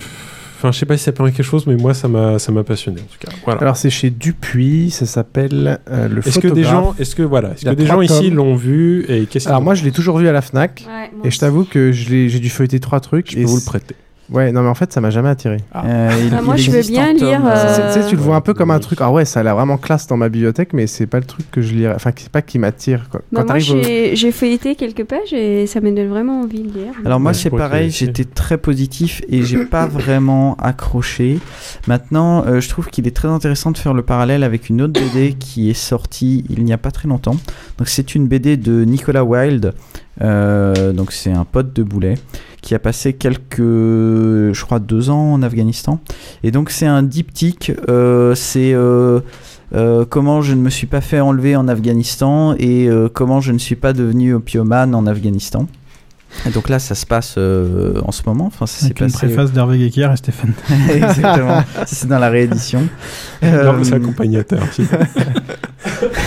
enfin, 0.64 0.72
je 0.72 0.80
sais 0.80 0.86
pas 0.86 0.96
si 0.98 1.04
ça 1.04 1.12
permet 1.12 1.32
quelque 1.34 1.46
chose, 1.46 1.68
mais 1.68 1.76
moi, 1.76 1.94
ça 1.94 2.08
m'a, 2.08 2.40
ça 2.40 2.52
m'a 2.54 2.64
passionné 2.64 3.02
en 3.02 3.04
tout 3.04 3.20
cas. 3.20 3.32
Voilà. 3.44 3.60
Alors 3.62 3.76
c'est 3.76 3.90
chez 3.90 4.10
Dupuis, 4.10 4.92
ça 4.92 5.06
s'appelle 5.06 5.80
euh, 5.92 6.08
le 6.08 6.26
est-ce 6.26 6.40
que 6.40 6.48
des 6.48 6.64
gens, 6.64 6.96
est-ce 6.98 7.16
que 7.16 7.24
voilà, 7.24 7.52
est-ce 7.52 7.62
Il 7.64 7.66
y 7.66 7.70
a 7.70 7.76
que 7.76 7.80
des 7.80 7.86
gens 7.86 8.02
ici 8.02 8.30
l'ont 8.30 8.56
vu 8.56 9.06
et 9.10 9.26
qu'est-ce 9.26 9.50
Alors 9.50 9.62
moi 9.62 9.76
je 9.76 9.84
l'ai 9.84 9.92
toujours 9.92 10.18
vu 10.18 10.28
à 10.28 10.32
la 10.32 10.42
Fnac 10.42 10.86
Ouais, 10.88 11.12
et 11.28 11.32
je 11.32 11.38
t'avoue 11.40 11.66
que 11.66 11.92
je 11.92 12.10
l'ai- 12.10 12.30
j'ai 12.30 12.40
dû 12.40 12.50
feuilleter 12.50 12.80
trois 12.80 13.00
trucs. 13.02 13.32
Je 13.32 13.38
et 13.38 13.42
peux 13.44 13.48
vous 13.50 13.58
le 13.58 13.66
prêter. 13.66 13.96
Ouais, 14.32 14.52
non 14.54 14.62
mais 14.64 14.70
en 14.70 14.74
fait 14.74 14.92
ça 14.94 15.02
m'a 15.02 15.10
jamais 15.10 15.30
attiré. 15.30 15.58
Euh, 15.76 16.10
il- 16.26 16.34
Ah, 16.34 16.42
moi, 16.42 16.56
je 16.56 16.72
veux 16.72 16.82
bien 16.82 17.12
lire, 17.14 17.46
euh, 17.46 17.50
euh, 17.50 17.94
Tu 17.94 18.02
sais, 18.02 18.08
tu 18.08 18.16
le 18.16 18.22
vois 18.22 18.36
un 18.38 18.42
peu 18.42 18.54
comme 18.54 18.72
un 18.72 18.80
truc. 18.80 19.00
Ah 19.02 19.12
ouais, 19.12 19.26
ça 19.26 19.42
a 19.42 19.44
l'air 19.44 19.56
vraiment 19.56 19.78
classe 19.78 20.08
dans 20.08 20.16
ma 20.18 20.30
bibliothèque, 20.30 20.72
mais 20.74 20.88
c'est 20.88 21.08
pas 21.08 21.20
le 21.20 21.26
truc 21.26 21.50
que 21.52 21.62
je 21.62 21.74
lirais. 21.76 21.94
Enfin, 21.96 22.12
c'est 22.16 22.30
pas 22.32 22.42
qui 22.42 22.58
m'attire. 22.58 23.10
Quoi. 23.12 23.22
Bah, 23.32 23.42
Quand 23.46 23.54
moi, 23.54 23.58
au- 23.58 23.84
j'ai 24.16 24.32
feuilleté 24.32 24.76
quelques 24.76 25.04
pages 25.04 25.34
et 25.34 25.68
ça 25.68 25.82
me 25.82 25.92
donne 25.92 26.08
vraiment 26.08 26.42
envie 26.42 26.64
de 26.64 26.74
lire. 26.74 26.94
Alors 27.06 27.20
moi 27.20 27.32
Ouais, 27.32 27.38
c'est 27.38 27.50
pareil, 27.50 27.92
j'étais 27.92 28.24
très 28.24 28.58
positif 28.58 29.22
et 29.28 29.44
j'ai 29.44 29.66
pas 29.66 29.88
vraiment 29.88 30.56
accroché. 30.56 31.40
Maintenant, 31.88 32.46
euh, 32.46 32.62
je 32.62 32.70
trouve 32.70 32.88
qu'il 32.88 33.06
est 33.08 33.16
très 33.16 33.28
intéressant 33.28 33.72
de 33.72 33.78
faire 33.78 33.94
le 33.94 34.04
parallèle 34.04 34.44
avec 34.44 34.70
une 34.70 34.82
autre 34.82 34.94
BD 35.00 35.34
qui 35.34 35.70
est 35.70 35.74
sortie 35.74 36.46
il 36.50 36.64
n'y 36.64 36.72
a 36.74 36.78
pas 36.78 36.92
très 36.92 37.08
longtemps. 37.10 37.36
Donc 37.78 37.88
c'est 37.90 38.16
une 38.16 38.28
BD 38.28 38.56
de 38.58 38.86
Nicolas 38.86 39.24
Wilde, 39.26 39.74
euh, 40.22 40.94
donc 40.94 41.12
c'est 41.12 41.32
un 41.32 41.44
pote 41.46 41.74
de 41.74 41.84
Boulet, 41.84 42.16
qui 42.64 42.74
a 42.74 42.80
passé 42.80 43.14
quelques, 43.14 43.58
je 43.60 44.62
crois, 44.64 44.80
deux 44.80 45.12
ans 45.12 45.34
en 45.34 45.44
Afghanistan. 45.44 46.00
Et 46.44 46.50
donc 46.50 46.72
c'est 46.72 46.88
un 46.88 47.04
diptyque. 47.04 47.72
euh, 47.90 48.34
c'est 48.34 48.74
euh, 48.74 49.20
euh, 49.76 50.06
comment 50.10 50.42
je 50.42 50.54
ne 50.54 50.62
me 50.62 50.70
suis 50.72 50.88
pas 50.88 51.02
fait 51.02 51.20
enlever 51.20 51.56
en 51.56 51.68
Afghanistan 51.68 52.56
et 52.58 52.90
comment 53.14 53.42
je 53.42 53.52
ne 53.52 53.60
suis 53.60 53.76
pas 53.76 53.94
devenu 53.94 54.34
opiomane 54.34 54.96
en 54.96 55.06
Afghanistan. 55.06 55.68
Et 56.46 56.50
donc 56.50 56.68
là, 56.70 56.80
ça 56.80 56.96
se 56.96 57.06
passe 57.06 57.36
euh, 57.38 58.02
en 58.04 58.12
ce 58.12 58.22
moment. 58.26 58.46
Enfin, 58.48 58.66
ça 58.66 58.86
Avec 58.86 59.00
une 59.00 59.08
passé. 59.08 59.28
préface 59.28 59.52
d'Hervé 59.52 59.78
Guéquière 59.78 60.12
et 60.12 60.18
Stéphane. 60.18 60.54
Exactement. 60.94 61.64
c'est 61.86 62.08
dans 62.08 62.20
la 62.20 62.30
réédition. 62.30 62.82
Mais 63.42 63.52
c'est 63.84 63.94
Euh, 63.94 63.96
accompagnateur. 63.98 64.62
si. 64.74 64.84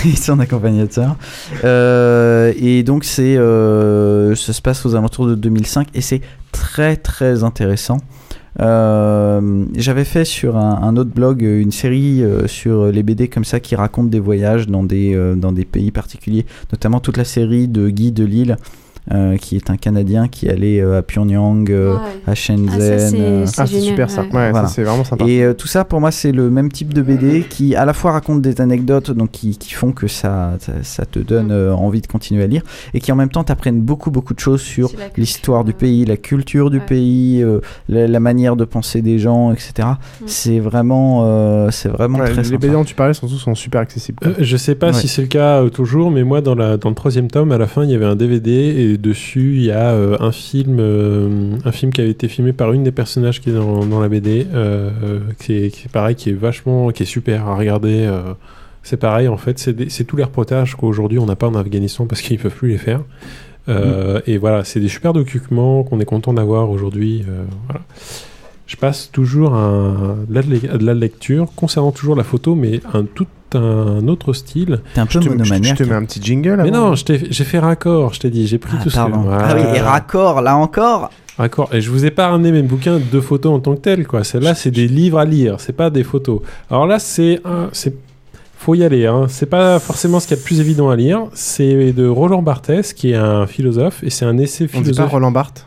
et 0.06 0.16
son 0.16 0.38
accompagnateur. 0.38 1.16
Euh, 1.64 2.52
et 2.58 2.82
donc 2.82 3.04
c'est, 3.04 3.36
euh, 3.36 4.34
ça 4.34 4.52
se 4.52 4.62
passe 4.62 4.86
aux 4.86 4.94
alentours 4.94 5.26
de 5.26 5.34
2005 5.34 5.88
et 5.94 6.00
c'est 6.00 6.20
très 6.52 6.96
très 6.96 7.44
intéressant. 7.44 7.98
Euh, 8.60 9.64
J'avais 9.76 10.04
fait 10.04 10.24
sur 10.24 10.56
un, 10.56 10.80
un 10.82 10.96
autre 10.96 11.10
blog 11.10 11.44
euh, 11.44 11.60
une 11.60 11.72
série 11.72 12.22
euh, 12.22 12.46
sur 12.46 12.86
les 12.86 13.02
BD 13.02 13.28
comme 13.28 13.44
ça 13.44 13.60
qui 13.60 13.76
racontent 13.76 14.08
des 14.08 14.20
voyages 14.20 14.66
dans 14.66 14.82
des, 14.82 15.14
euh, 15.14 15.34
dans 15.34 15.52
des 15.52 15.66
pays 15.66 15.90
particuliers, 15.90 16.46
notamment 16.72 17.00
toute 17.00 17.18
la 17.18 17.24
série 17.24 17.68
de 17.68 17.90
Guy 17.90 18.12
de 18.12 18.24
Lille. 18.24 18.56
Euh, 19.12 19.36
qui 19.36 19.56
est 19.56 19.70
un 19.70 19.76
Canadien 19.76 20.28
qui 20.28 20.48
allait 20.48 20.80
euh, 20.80 20.98
à 20.98 21.02
Pyongyang, 21.02 21.70
euh, 21.70 21.94
Ouais. 21.94 22.00
à 22.26 22.34
Shenzhen. 22.34 22.68
Ah, 22.72 22.98
c'est- 22.98 23.20
euh, 23.20 23.46
Ah, 23.58 23.66
super, 23.66 24.10
ça. 24.10 24.22
ouais. 24.22 24.52
C'est 24.68 24.82
vraiment 24.82 25.04
sympa. 25.04 25.24
Et 25.26 25.42
euh, 25.42 25.54
tout 25.54 25.66
ça, 25.68 25.84
pour 25.84 26.00
moi, 26.00 26.10
c'est 26.10 26.32
le 26.32 26.50
même 26.50 26.70
type 26.72 26.92
de 26.92 27.02
BD 27.02 27.44
qui, 27.48 27.74
à 27.76 27.84
la 27.84 27.92
fois, 27.92 28.12
raconte 28.12 28.42
des 28.42 28.60
anecdotes, 28.60 29.10
donc 29.12 29.30
qui, 29.30 29.56
qui 29.56 29.72
font 29.74 29.92
que 29.92 30.08
ça, 30.08 30.54
ça, 30.60 30.72
ça 30.82 31.04
te 31.06 31.18
donne 31.18 31.50
euh, 31.52 31.72
envie 31.74 32.00
de 32.00 32.06
continuer 32.06 32.42
à 32.42 32.46
lire, 32.46 32.62
et 32.94 33.00
qui 33.00 33.12
en 33.12 33.16
même 33.16 33.28
temps 33.30 33.44
t'apprennent 33.44 33.80
beaucoup, 33.80 34.10
beaucoup 34.10 34.34
de 34.34 34.40
choses 34.40 34.60
sur 34.62 34.90
l'histoire 35.16 35.64
du 35.64 35.72
pays, 35.72 36.04
la 36.04 36.16
culture 36.16 36.70
du 36.70 36.80
pays, 36.80 37.42
euh, 37.42 37.60
la, 37.88 38.06
la 38.08 38.20
manière 38.20 38.56
de 38.56 38.64
penser 38.64 39.02
des 39.02 39.18
gens, 39.18 39.52
etc. 39.52 39.88
C'est 40.26 40.58
vraiment, 40.58 41.22
euh, 41.26 41.70
c'est 41.70 41.88
vraiment 41.88 42.18
Ouais, 42.18 42.24
très 42.30 42.42
les 42.42 42.44
sympa. 42.48 42.58
BD 42.58 42.72
dont 42.72 42.84
tu 42.84 42.94
parlais 42.94 43.14
sont 43.14 43.26
tous 43.28 43.38
sont 43.38 43.54
super 43.54 43.80
accessibles. 43.80 44.18
Euh, 44.26 44.34
je 44.40 44.56
sais 44.56 44.74
pas 44.74 44.88
Ouais. 44.88 44.92
si 44.92 45.08
c'est 45.08 45.22
le 45.22 45.28
cas 45.28 45.62
euh, 45.62 45.68
toujours, 45.68 46.10
mais 46.10 46.24
moi, 46.24 46.40
dans, 46.40 46.54
la, 46.54 46.76
dans 46.76 46.88
le 46.88 46.94
troisième 46.94 47.28
tome, 47.30 47.52
à 47.52 47.58
la 47.58 47.66
fin, 47.66 47.84
il 47.84 47.90
y 47.90 47.94
avait 47.94 48.04
un 48.04 48.16
DVD 48.16 48.50
et 48.52 48.95
dessus, 48.98 49.54
il 49.56 49.62
y 49.62 49.70
a 49.70 49.90
euh, 49.90 50.16
un 50.20 50.32
film, 50.32 50.78
euh, 50.80 51.56
un 51.64 51.72
film 51.72 51.92
qui 51.92 52.00
avait 52.00 52.10
été 52.10 52.28
filmé 52.28 52.52
par 52.52 52.72
une 52.72 52.84
des 52.84 52.92
personnages 52.92 53.40
qui 53.40 53.50
est 53.50 53.54
dans, 53.54 53.84
dans 53.86 54.00
la 54.00 54.08
BD, 54.08 54.46
euh, 54.52 55.20
qui, 55.38 55.54
est, 55.54 55.70
qui 55.70 55.86
est 55.86 55.92
pareil, 55.92 56.14
qui 56.14 56.30
est 56.30 56.34
vachement, 56.34 56.90
qui 56.90 57.02
est 57.02 57.06
super 57.06 57.46
à 57.46 57.56
regarder. 57.56 58.10
c'est 58.82 58.96
pareil, 58.96 59.28
en 59.28 59.36
fait, 59.36 59.58
c'est 59.58 60.04
tous 60.04 60.16
les 60.16 60.24
reportages 60.24 60.74
qu'aujourd'hui 60.76 61.18
on 61.18 61.26
n'a 61.26 61.36
pas 61.36 61.48
en 61.48 61.54
Afghanistan 61.54 62.06
parce 62.06 62.20
qu'ils 62.20 62.38
peuvent 62.38 62.54
plus 62.54 62.70
les 62.70 62.78
faire. 62.78 63.02
Euh, 63.68 64.20
Et 64.26 64.38
voilà, 64.38 64.62
c'est 64.64 64.80
des 64.80 64.88
super 64.88 65.12
documents 65.12 65.82
qu'on 65.82 65.98
est 66.00 66.04
content 66.04 66.32
d'avoir 66.32 66.70
aujourd'hui. 66.70 67.24
voilà. 67.66 67.82
Je 68.66 68.76
passe 68.76 69.10
toujours 69.12 69.52
la, 69.52 70.42
de 70.42 70.84
la 70.84 70.94
lecture 70.94 71.48
concernant 71.54 71.92
toujours 71.92 72.16
la 72.16 72.24
photo, 72.24 72.54
mais 72.56 72.80
un 72.94 73.04
tout 73.04 73.26
un 73.54 74.08
autre 74.08 74.32
style. 74.32 74.80
T'es 74.94 75.00
un 75.00 75.06
peu 75.06 75.12
Je 75.12 75.18
te- 75.20 75.28
monomaniaque. 75.28 75.78
Je 75.78 75.84
te 75.84 75.88
mets 75.88 75.94
un 75.94 76.04
petit 76.04 76.20
jingle 76.22 76.60
Mais 76.62 76.70
non, 76.70 76.94
j'ai 76.96 77.16
fait 77.44 77.58
raccord, 77.58 78.12
je 78.14 78.20
t'ai 78.20 78.30
dit, 78.30 78.46
j'ai 78.46 78.58
pris 78.58 78.76
Ah, 78.78 78.82
tout 78.82 78.90
ce 78.90 78.96
pardon. 78.96 79.22
que... 79.24 79.28
Ah 79.30 79.54
oui, 79.54 79.62
et 79.76 79.80
raccord, 79.80 80.40
là 80.42 80.56
encore. 80.56 81.10
Raccord. 81.38 81.68
Et 81.74 81.80
je 81.80 81.90
vous 81.90 82.04
ai 82.06 82.10
pas 82.10 82.28
ramené 82.28 82.50
mes 82.50 82.62
bouquins 82.62 82.98
de 82.98 83.20
photos 83.20 83.52
en 83.52 83.60
tant 83.60 83.74
que 83.74 83.80
tels, 83.80 84.06
quoi. 84.06 84.24
Celle-là, 84.24 84.54
c'est 84.54 84.70
des 84.70 84.88
livres 84.88 85.18
à 85.18 85.24
lire, 85.26 85.56
c'est 85.60 85.74
pas 85.76 85.90
des 85.90 86.02
photos. 86.02 86.40
Alors 86.70 86.86
là, 86.86 86.98
c'est 86.98 87.40
un... 87.44 87.68
faut 88.58 88.74
y 88.74 88.82
aller, 88.82 89.04
hein. 89.06 89.26
c'est 89.28 89.46
pas 89.46 89.78
forcément 89.78 90.18
ce 90.18 90.26
qu'il 90.26 90.36
y 90.36 90.40
a 90.40 90.42
de 90.42 90.46
plus 90.46 90.60
évident 90.60 90.88
à 90.90 90.96
lire. 90.96 91.24
C'est 91.34 91.92
de 91.92 92.06
Roland 92.08 92.42
Barthes, 92.42 92.94
qui 92.94 93.10
est 93.12 93.16
un 93.16 93.46
philosophe, 93.46 94.02
et 94.02 94.08
c'est 94.10 94.24
un 94.24 94.38
essai 94.38 94.64
On 94.64 94.66
dit 94.66 94.72
pas 94.72 94.80
philosophique. 94.84 95.12
Roland 95.12 95.30
Barthes? 95.30 95.66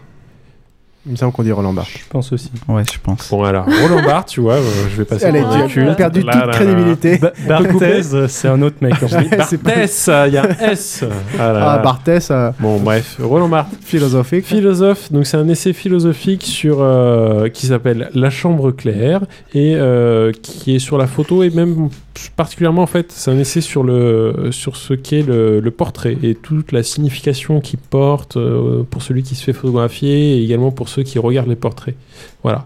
Il 1.06 1.14
me 1.14 1.18
semble 1.18 1.32
qu'on 1.32 1.44
dit 1.44 1.52
Roland 1.52 1.72
Barthes. 1.74 1.90
Je 1.98 2.10
pense 2.10 2.32
aussi. 2.34 2.52
Ouais, 2.68 2.84
je 2.92 3.00
pense. 3.02 3.30
Bon, 3.30 3.44
alors, 3.44 3.66
Roland 3.66 4.04
Barthes, 4.04 4.28
tu 4.30 4.42
vois, 4.42 4.56
euh, 4.56 4.64
je 4.92 4.98
vais 4.98 5.06
passer 5.06 5.26
Allez, 5.26 5.42
tu 5.70 5.82
as 5.82 5.96
perdu 5.96 6.20
toute 6.22 6.28
là, 6.34 6.46
là. 6.46 6.52
crédibilité. 6.52 7.18
Ba- 7.18 7.32
Barthez, 7.48 8.28
c'est 8.28 8.48
un 8.50 8.62
autre 8.62 8.76
mec. 8.82 8.94
Barthès, 9.38 10.10
il 10.28 10.34
y 10.34 10.38
a 10.38 10.44
un 10.44 10.72
S. 10.72 11.06
Ah, 11.40 11.54
là 11.54 11.72
Ah. 11.74 11.78
Barthès, 11.80 12.30
euh, 12.32 12.52
Bon, 12.60 12.80
bref, 12.80 13.18
Roland 13.22 13.48
Barthes. 13.48 13.74
philosophique. 13.82 14.46
Philosophe, 14.46 15.12
donc 15.12 15.26
c'est 15.26 15.38
un 15.38 15.48
essai 15.48 15.72
philosophique 15.74 16.44
sur 16.44 16.80
euh, 16.82 17.48
qui 17.50 17.68
s'appelle 17.68 18.10
La 18.14 18.30
Chambre 18.30 18.72
claire 18.72 19.22
et 19.54 19.76
euh, 19.76 20.32
qui 20.42 20.76
est 20.76 20.80
sur 20.80 20.98
la 20.98 21.08
photo 21.08 21.44
et 21.44 21.50
même 21.50 21.90
particulièrement 22.36 22.82
en 22.82 22.88
fait 22.88 23.14
c'est 23.14 23.32
un 23.32 23.40
essai 23.40 23.62
sur 23.62 23.82
le 23.84 24.50
sur 24.52 24.76
ce 24.76 24.94
qu'est 24.94 25.22
le, 25.22 25.62
le 25.62 25.72
portrait 25.72 26.18
et 26.22 26.36
toute 26.36 26.74
la 26.74 26.84
signification 26.84 27.62
qu'il 27.62 27.80
porte 27.80 28.36
euh, 28.36 28.84
pour 28.84 29.02
celui 29.04 29.24
qui 29.24 29.36
se 29.36 29.44
fait 29.46 29.54
photographier 29.54 30.38
et 30.38 30.44
également 30.44 30.72
pour 30.72 30.90
ceux 30.90 30.99
qui 31.04 31.20
regardent 31.20 31.50
les 31.50 31.56
portraits. 31.56 31.96
Voilà. 32.44 32.66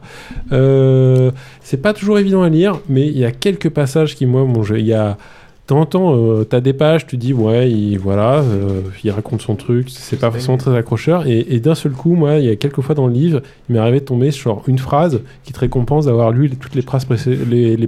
Euh, 0.51 1.31
c'est 1.61 1.81
pas 1.81 1.93
toujours 1.93 2.19
évident 2.19 2.43
à 2.43 2.49
lire, 2.49 2.80
mais 2.89 3.07
il 3.07 3.18
y 3.18 3.26
a 3.26 3.31
quelques 3.31 3.69
passages 3.69 4.15
qui 4.15 4.26
moi 4.26 4.43
bon, 4.45 4.64
il 4.76 4.85
y 4.85 4.93
a 4.93 5.18
temps, 5.65 6.15
euh, 6.15 6.43
t'as 6.43 6.60
des 6.60 6.73
pages, 6.73 7.07
tu 7.07 7.18
dis 7.18 7.34
ouais, 7.34 7.72
il, 7.72 7.97
voilà, 7.97 8.41
euh, 8.41 8.81
il 9.03 9.11
raconte 9.11 9.41
son 9.41 9.55
truc, 9.55 9.88
c'est 9.89 10.19
pas 10.19 10.30
forcément 10.30 10.57
très 10.57 10.76
accrocheur. 10.77 11.26
Et, 11.26 11.39
et 11.49 11.60
d'un 11.60 11.73
seul 11.76 11.93
coup, 11.93 12.14
moi, 12.15 12.35
il 12.35 12.45
y 12.45 12.49
a 12.49 12.55
quelques 12.55 12.81
fois 12.81 12.93
dans 12.95 13.07
le 13.07 13.14
livre, 13.14 13.41
il 13.69 13.73
m'est 13.73 13.80
arrivé 13.80 13.99
de 13.99 14.05
tomber 14.05 14.31
sur 14.31 14.61
une 14.68 14.77
phrase 14.77 15.22
qui 15.43 15.53
te 15.53 15.60
récompense 15.60 16.05
d'avoir 16.05 16.31
lu 16.31 16.47
les- 16.47 16.55
toutes 16.57 16.76
les, 16.76 16.81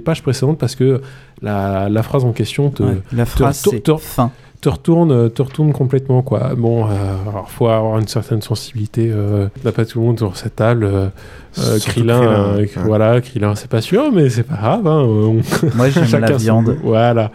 pages 0.00 0.22
précédentes 0.22 0.58
parce 0.58 0.74
que 0.74 1.00
la, 1.42 1.88
la 1.88 2.02
phrase 2.02 2.24
en 2.24 2.32
question 2.32 2.70
te, 2.70 2.82
Ouais, 2.82 2.96
la 3.12 3.24
phrase, 3.26 3.62
te- 3.62 3.96
fin. 3.98 4.30
Te 4.66 4.70
retourne, 4.70 5.30
te 5.30 5.42
retourne 5.42 5.72
complètement 5.72 6.22
quoi. 6.22 6.56
Bon, 6.56 6.86
euh, 6.86 6.88
alors 7.30 7.48
faut 7.48 7.68
avoir 7.68 8.00
une 8.00 8.08
certaine 8.08 8.42
sensibilité. 8.42 9.08
Euh, 9.12 9.46
n'a 9.64 9.70
pas 9.70 9.84
tout 9.84 10.00
le 10.00 10.06
monde 10.06 10.18
sur 10.18 10.36
cette 10.36 10.56
table. 10.56 10.82
Euh, 10.84 11.06
euh, 11.58 11.78
Surtout 11.78 12.00
Krillin, 12.00 12.18
Krillin, 12.18 12.32
euh, 12.32 12.56
ouais. 12.58 12.70
voilà, 12.84 13.20
Krillin, 13.20 13.54
c'est 13.54 13.70
pas 13.70 13.80
sûr, 13.80 14.10
mais 14.12 14.28
c'est 14.28 14.42
pas 14.42 14.56
grave. 14.56 14.84
hein, 14.88 15.02
on- 15.06 15.40
Moi, 15.76 15.90
j'aime 15.90 16.20
la 16.20 16.32
viande. 16.36 16.76
Voilà. 16.82 17.30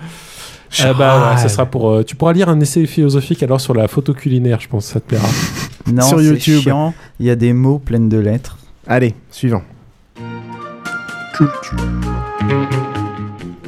Eh 0.80 0.94
bah, 0.98 1.32
ouais, 1.32 1.38
ça 1.38 1.48
sera 1.48 1.66
pour. 1.66 1.90
euh, 1.90 2.04
tu 2.04 2.18
pourras 2.18 2.34
lire 2.34 2.50
un 2.50 2.60
essai 2.60 2.86
philosophique 2.86 3.42
alors 3.44 3.62
sur 3.62 3.74
la 3.74 3.88
photo 3.88 4.14
culinaire, 4.14 4.60
je 4.60 4.68
pense, 4.68 4.86
ça 4.88 5.00
te 5.00 5.06
plaira. 5.08 5.28
Non, 5.92 6.02
Sur 6.04 6.20
c'est 6.20 6.26
YouTube. 6.26 6.60
chiant. 6.62 6.94
Il 7.20 7.26
y 7.26 7.30
a 7.32 7.36
des 7.36 7.54
mots 7.54 7.80
pleins 7.80 8.00
de 8.08 8.18
lettres. 8.18 8.58
Allez, 8.88 9.16
suivant. 9.32 9.64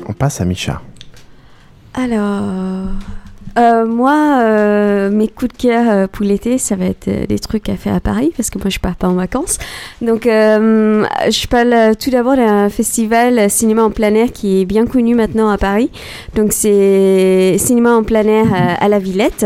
On 0.07 0.13
passe 0.13 0.41
à 0.41 0.45
Micha. 0.45 0.81
Alors, 1.95 2.89
euh, 3.57 3.85
moi, 3.85 4.39
euh, 4.41 5.09
mes 5.11 5.27
coups 5.27 5.51
de 5.55 5.57
cœur 5.61 5.85
euh, 5.87 6.07
pour 6.07 6.25
l'été, 6.25 6.57
ça 6.57 6.75
va 6.75 6.85
être 6.85 7.27
des 7.27 7.39
trucs 7.39 7.69
à 7.69 7.75
faire 7.75 7.93
à 7.93 7.99
Paris, 7.99 8.31
parce 8.35 8.49
que 8.49 8.57
moi, 8.57 8.69
je 8.69 8.79
pars 8.79 8.95
pas 8.95 9.07
en 9.07 9.13
vacances. 9.13 9.59
Donc, 10.01 10.25
euh, 10.25 11.05
je 11.29 11.47
parle 11.47 11.95
tout 11.97 12.09
d'abord 12.09 12.35
d'un 12.35 12.69
festival 12.69 13.49
cinéma 13.49 13.83
en 13.83 13.91
plein 13.91 14.13
air 14.15 14.31
qui 14.31 14.61
est 14.61 14.65
bien 14.65 14.85
connu 14.85 15.13
maintenant 15.15 15.49
à 15.49 15.57
Paris. 15.57 15.91
Donc, 16.35 16.51
c'est 16.53 17.55
cinéma 17.59 17.93
en 17.95 18.03
plein 18.03 18.25
air 18.25 18.47
à 18.79 18.87
la 18.87 18.99
Villette. 18.99 19.45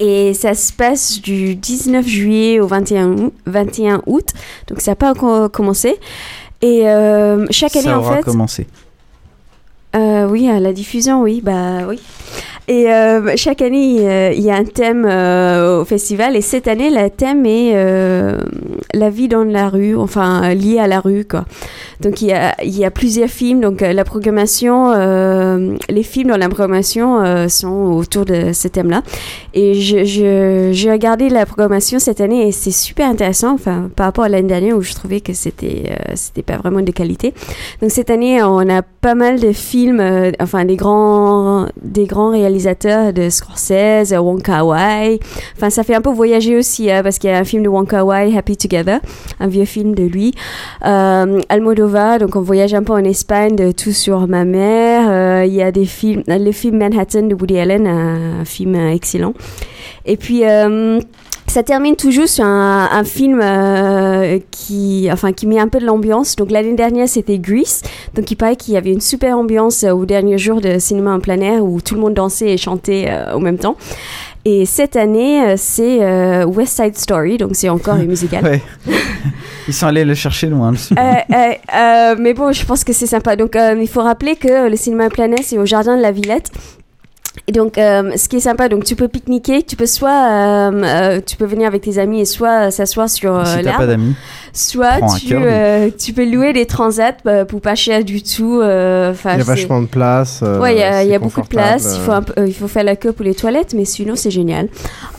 Et 0.00 0.32
ça 0.32 0.54
se 0.54 0.72
passe 0.72 1.20
du 1.20 1.56
19 1.56 2.06
juillet 2.06 2.60
au 2.60 2.66
21 2.68 3.10
août. 3.10 3.34
21 3.46 4.02
août 4.06 4.26
donc, 4.68 4.80
ça 4.80 4.92
n'a 4.92 4.96
pas 4.96 5.10
encore 5.10 5.50
commencé. 5.50 5.96
Et 6.62 6.82
chaque 7.50 7.76
année, 7.76 7.84
ça 7.84 7.98
en 7.98 8.00
aura 8.02 8.16
fait. 8.16 8.22
commencé. 8.22 8.66
Euh, 9.96 10.28
oui, 10.28 10.48
à 10.48 10.60
la 10.60 10.72
diffusion, 10.72 11.22
oui, 11.22 11.40
bah 11.42 11.86
oui. 11.88 11.98
Et 12.68 12.92
euh, 12.92 13.32
chaque 13.36 13.62
année, 13.62 14.34
il 14.36 14.42
y 14.42 14.50
a 14.50 14.56
un 14.56 14.64
thème 14.64 15.06
euh, 15.08 15.80
au 15.80 15.84
festival. 15.86 16.36
Et 16.36 16.42
cette 16.42 16.68
année, 16.68 16.90
le 16.90 17.08
thème 17.08 17.46
est 17.46 17.72
euh, 17.74 18.36
la 18.92 19.08
vie 19.08 19.26
dans 19.26 19.42
la 19.44 19.70
rue, 19.70 19.96
enfin 19.96 20.42
euh, 20.44 20.54
lié 20.54 20.78
à 20.78 20.86
la 20.86 21.00
rue, 21.00 21.24
quoi. 21.24 21.46
Donc 22.00 22.20
il 22.20 22.28
y 22.28 22.32
a, 22.32 22.54
y 22.62 22.84
a 22.84 22.90
plusieurs 22.90 23.30
films. 23.30 23.60
Donc 23.60 23.80
la 23.80 24.04
programmation, 24.04 24.92
les 25.88 26.02
films 26.02 26.28
dans 26.28 26.36
la 26.36 26.48
programmation 26.48 27.48
sont 27.48 27.92
autour 27.96 28.24
de 28.24 28.52
ce 28.52 28.68
thème-là. 28.68 29.02
Et 29.52 29.74
j'ai 29.74 30.90
regardé 30.92 31.28
la 31.28 31.44
programmation 31.44 31.98
cette 31.98 32.20
année 32.20 32.46
et 32.46 32.52
c'est 32.52 32.70
super 32.70 33.08
intéressant. 33.08 33.54
Enfin, 33.54 33.90
par 33.96 34.06
rapport 34.06 34.24
à 34.24 34.28
l'année 34.28 34.46
dernière 34.46 34.76
où 34.76 34.82
je 34.82 34.94
trouvais 34.94 35.20
que 35.20 35.32
c'était, 35.32 35.96
c'était 36.14 36.42
pas 36.42 36.58
vraiment 36.58 36.82
de 36.82 36.92
qualité. 36.92 37.34
Donc 37.82 37.90
cette 37.90 38.10
année, 38.10 38.40
on 38.44 38.68
a 38.68 38.82
pas 38.82 39.16
mal 39.16 39.40
de 39.40 39.50
films, 39.50 40.00
enfin 40.38 40.64
des 40.64 40.76
grands, 40.76 41.66
des 41.82 42.04
grands 42.04 42.30
réalisateurs 42.30 42.57
de 42.58 43.30
Scorsese, 43.30 44.12
Wong 44.12 44.42
Kar. 44.42 44.66
Enfin, 44.66 45.70
ça 45.70 45.82
fait 45.82 45.94
un 45.94 46.00
peu 46.00 46.10
voyager 46.10 46.56
aussi 46.56 46.90
hein, 46.90 47.02
parce 47.02 47.18
qu'il 47.18 47.30
y 47.30 47.32
a 47.32 47.38
un 47.38 47.44
film 47.44 47.62
de 47.62 47.68
Wong 47.68 47.88
Kar 47.88 48.08
Happy 48.10 48.56
Together, 48.56 49.00
un 49.40 49.46
vieux 49.46 49.64
film 49.64 49.94
de 49.94 50.04
lui. 50.04 50.34
Euh, 50.84 51.40
Almodovar, 51.48 52.18
donc 52.18 52.36
on 52.36 52.40
voyage 52.40 52.74
un 52.74 52.82
peu 52.82 52.92
en 52.92 53.04
Espagne, 53.04 53.56
de 53.56 53.72
Tout 53.72 53.92
sur 53.92 54.26
ma 54.26 54.44
mère. 54.44 55.06
Euh, 55.08 55.44
Il 55.46 55.54
y 55.54 55.62
a 55.62 55.72
des 55.72 55.86
films, 55.86 56.22
le 56.26 56.52
film 56.52 56.78
Manhattan 56.78 57.22
de 57.22 57.34
Woody 57.34 57.58
Allen, 57.58 57.86
un, 57.86 58.40
un 58.40 58.44
film 58.44 58.74
euh, 58.74 58.92
excellent. 58.92 59.34
Et 60.08 60.16
puis 60.16 60.44
euh, 60.44 61.00
ça 61.48 61.62
termine 61.62 61.96
toujours 61.96 62.28
sur 62.28 62.44
un, 62.44 62.88
un 62.92 63.04
film 63.04 63.40
euh, 63.42 64.38
qui, 64.50 65.08
enfin, 65.10 65.32
qui 65.32 65.46
met 65.46 65.58
un 65.58 65.68
peu 65.68 65.78
de 65.78 65.86
l'ambiance. 65.86 66.36
Donc 66.36 66.50
l'année 66.50 66.74
dernière, 66.74 67.08
c'était 67.08 67.38
Grease. 67.38 67.82
Donc 68.14 68.30
il 68.30 68.36
paraît 68.36 68.56
qu'il 68.56 68.74
y 68.74 68.76
avait 68.76 68.92
une 68.92 69.00
super 69.00 69.36
ambiance 69.36 69.82
euh, 69.82 69.92
au 69.92 70.04
dernier 70.04 70.38
jour 70.38 70.60
de 70.60 70.78
cinéma 70.78 71.14
en 71.14 71.20
plein 71.20 71.40
air 71.40 71.64
où 71.64 71.80
tout 71.80 71.94
le 71.94 72.00
monde 72.00 72.14
dansait 72.14 72.50
et 72.50 72.56
chantait 72.56 73.06
euh, 73.08 73.34
au 73.34 73.40
même 73.40 73.58
temps. 73.58 73.76
Et 74.44 74.66
cette 74.66 74.96
année, 74.96 75.42
euh, 75.42 75.54
c'est 75.56 76.44
West 76.44 76.76
Side 76.76 76.96
Story, 76.96 77.38
donc 77.38 77.50
c'est 77.54 77.68
encore 77.68 77.96
une 77.96 78.06
musicale. 78.06 78.60
Ils 79.68 79.74
sont 79.74 79.86
allés 79.86 80.04
le 80.04 80.14
chercher 80.14 80.46
loin. 80.46 80.72
le 80.72 82.14
mais 82.22 82.32
bon, 82.32 82.52
je 82.52 82.64
pense 82.64 82.84
que 82.84 82.94
c'est 82.94 83.06
sympa. 83.06 83.36
Donc, 83.36 83.54
il 83.54 83.88
faut 83.88 84.00
rappeler 84.00 84.36
que 84.36 84.70
le 84.70 84.76
cinéma 84.76 85.10
Planet, 85.10 85.40
c'est 85.42 85.58
au 85.58 85.66
jardin 85.66 85.98
de 85.98 86.00
la 86.00 86.10
Villette. 86.10 86.50
Et 87.46 87.52
donc, 87.52 87.78
euh, 87.78 88.12
ce 88.16 88.28
qui 88.28 88.36
est 88.36 88.40
sympa, 88.40 88.68
donc 88.68 88.84
tu 88.84 88.96
peux 88.96 89.08
pique-niquer, 89.08 89.62
tu 89.62 89.76
peux 89.76 89.86
soit, 89.86 90.10
euh, 90.10 90.70
euh, 90.84 91.20
tu 91.24 91.36
peux 91.36 91.46
venir 91.46 91.66
avec 91.66 91.82
tes 91.82 91.98
amis 91.98 92.20
et 92.20 92.24
soit 92.24 92.70
s'asseoir 92.70 93.08
sur 93.08 93.34
euh, 93.36 93.44
si 93.44 93.62
l'herbe, 93.62 93.78
pas 93.78 93.86
d'amis. 93.86 94.14
soit 94.52 95.00
tu, 95.18 95.34
euh, 95.34 95.88
tu 95.96 96.12
peux 96.12 96.30
louer 96.30 96.52
des 96.52 96.66
transats 96.66 97.16
bah, 97.24 97.44
pour 97.44 97.60
pas 97.60 97.74
cher 97.74 98.04
du 98.04 98.22
tout. 98.22 98.60
euh, 98.60 99.14
Il 99.24 99.38
y 99.38 99.40
a 99.40 99.44
vachement 99.44 99.80
de 99.80 99.86
place. 99.86 100.40
euh, 100.42 100.58
ouais, 100.60 100.74
il 100.74 100.78
y 100.78 100.82
a, 100.82 101.04
y 101.04 101.18
beaucoup 101.18 101.40
de 101.42 101.46
place. 101.46 101.96
Il 101.98 102.02
faut, 102.02 102.12
un 102.12 102.24
il 102.46 102.54
faut 102.54 102.68
faire 102.68 102.84
la 102.84 102.96
queue 102.96 103.12
pour 103.12 103.24
les 103.24 103.34
toilettes, 103.34 103.74
mais 103.74 103.84
sinon 103.84 104.14
c'est 104.16 104.30
génial. 104.30 104.68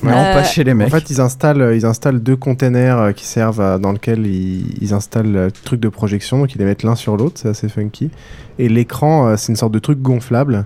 Ouais. 0.03 0.11
Euh, 0.13 0.43
les 0.63 0.73
mecs. 0.73 0.87
En 0.87 0.91
fait, 0.91 1.09
ils 1.09 1.21
installent, 1.21 1.71
ils 1.75 1.85
installent 1.85 2.19
deux 2.19 2.35
containers 2.35 3.13
qui 3.15 3.25
servent 3.25 3.61
à- 3.61 3.77
dans 3.77 3.91
lesquels 3.91 4.25
ils, 4.27 4.65
ils 4.81 4.93
installent 4.93 5.31
le 5.31 5.51
truc 5.51 5.79
de 5.79 5.89
projection, 5.89 6.39
donc 6.39 6.53
ils 6.53 6.57
les 6.59 6.65
mettent 6.65 6.83
l'un 6.83 6.95
sur 6.95 7.17
l'autre, 7.17 7.39
c'est 7.41 7.49
assez 7.49 7.69
funky. 7.69 8.11
Et 8.59 8.67
l'écran, 8.69 9.35
c'est 9.37 9.51
une 9.51 9.55
sorte 9.55 9.71
de 9.71 9.79
truc 9.79 10.01
gonflable 10.01 10.65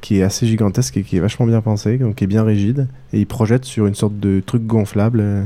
qui 0.00 0.18
est 0.18 0.22
assez 0.22 0.46
gigantesque 0.46 0.96
et 0.96 1.02
qui 1.02 1.16
est 1.16 1.20
vachement 1.20 1.46
bien 1.46 1.60
pensé, 1.60 1.98
donc 1.98 2.16
qui 2.16 2.24
est 2.24 2.26
bien 2.26 2.44
rigide. 2.44 2.88
Et 3.12 3.20
ils 3.20 3.26
projettent 3.26 3.64
sur 3.64 3.86
une 3.86 3.94
sorte 3.94 4.18
de 4.18 4.42
truc 4.44 4.66
gonflable 4.66 5.20
euh, 5.20 5.44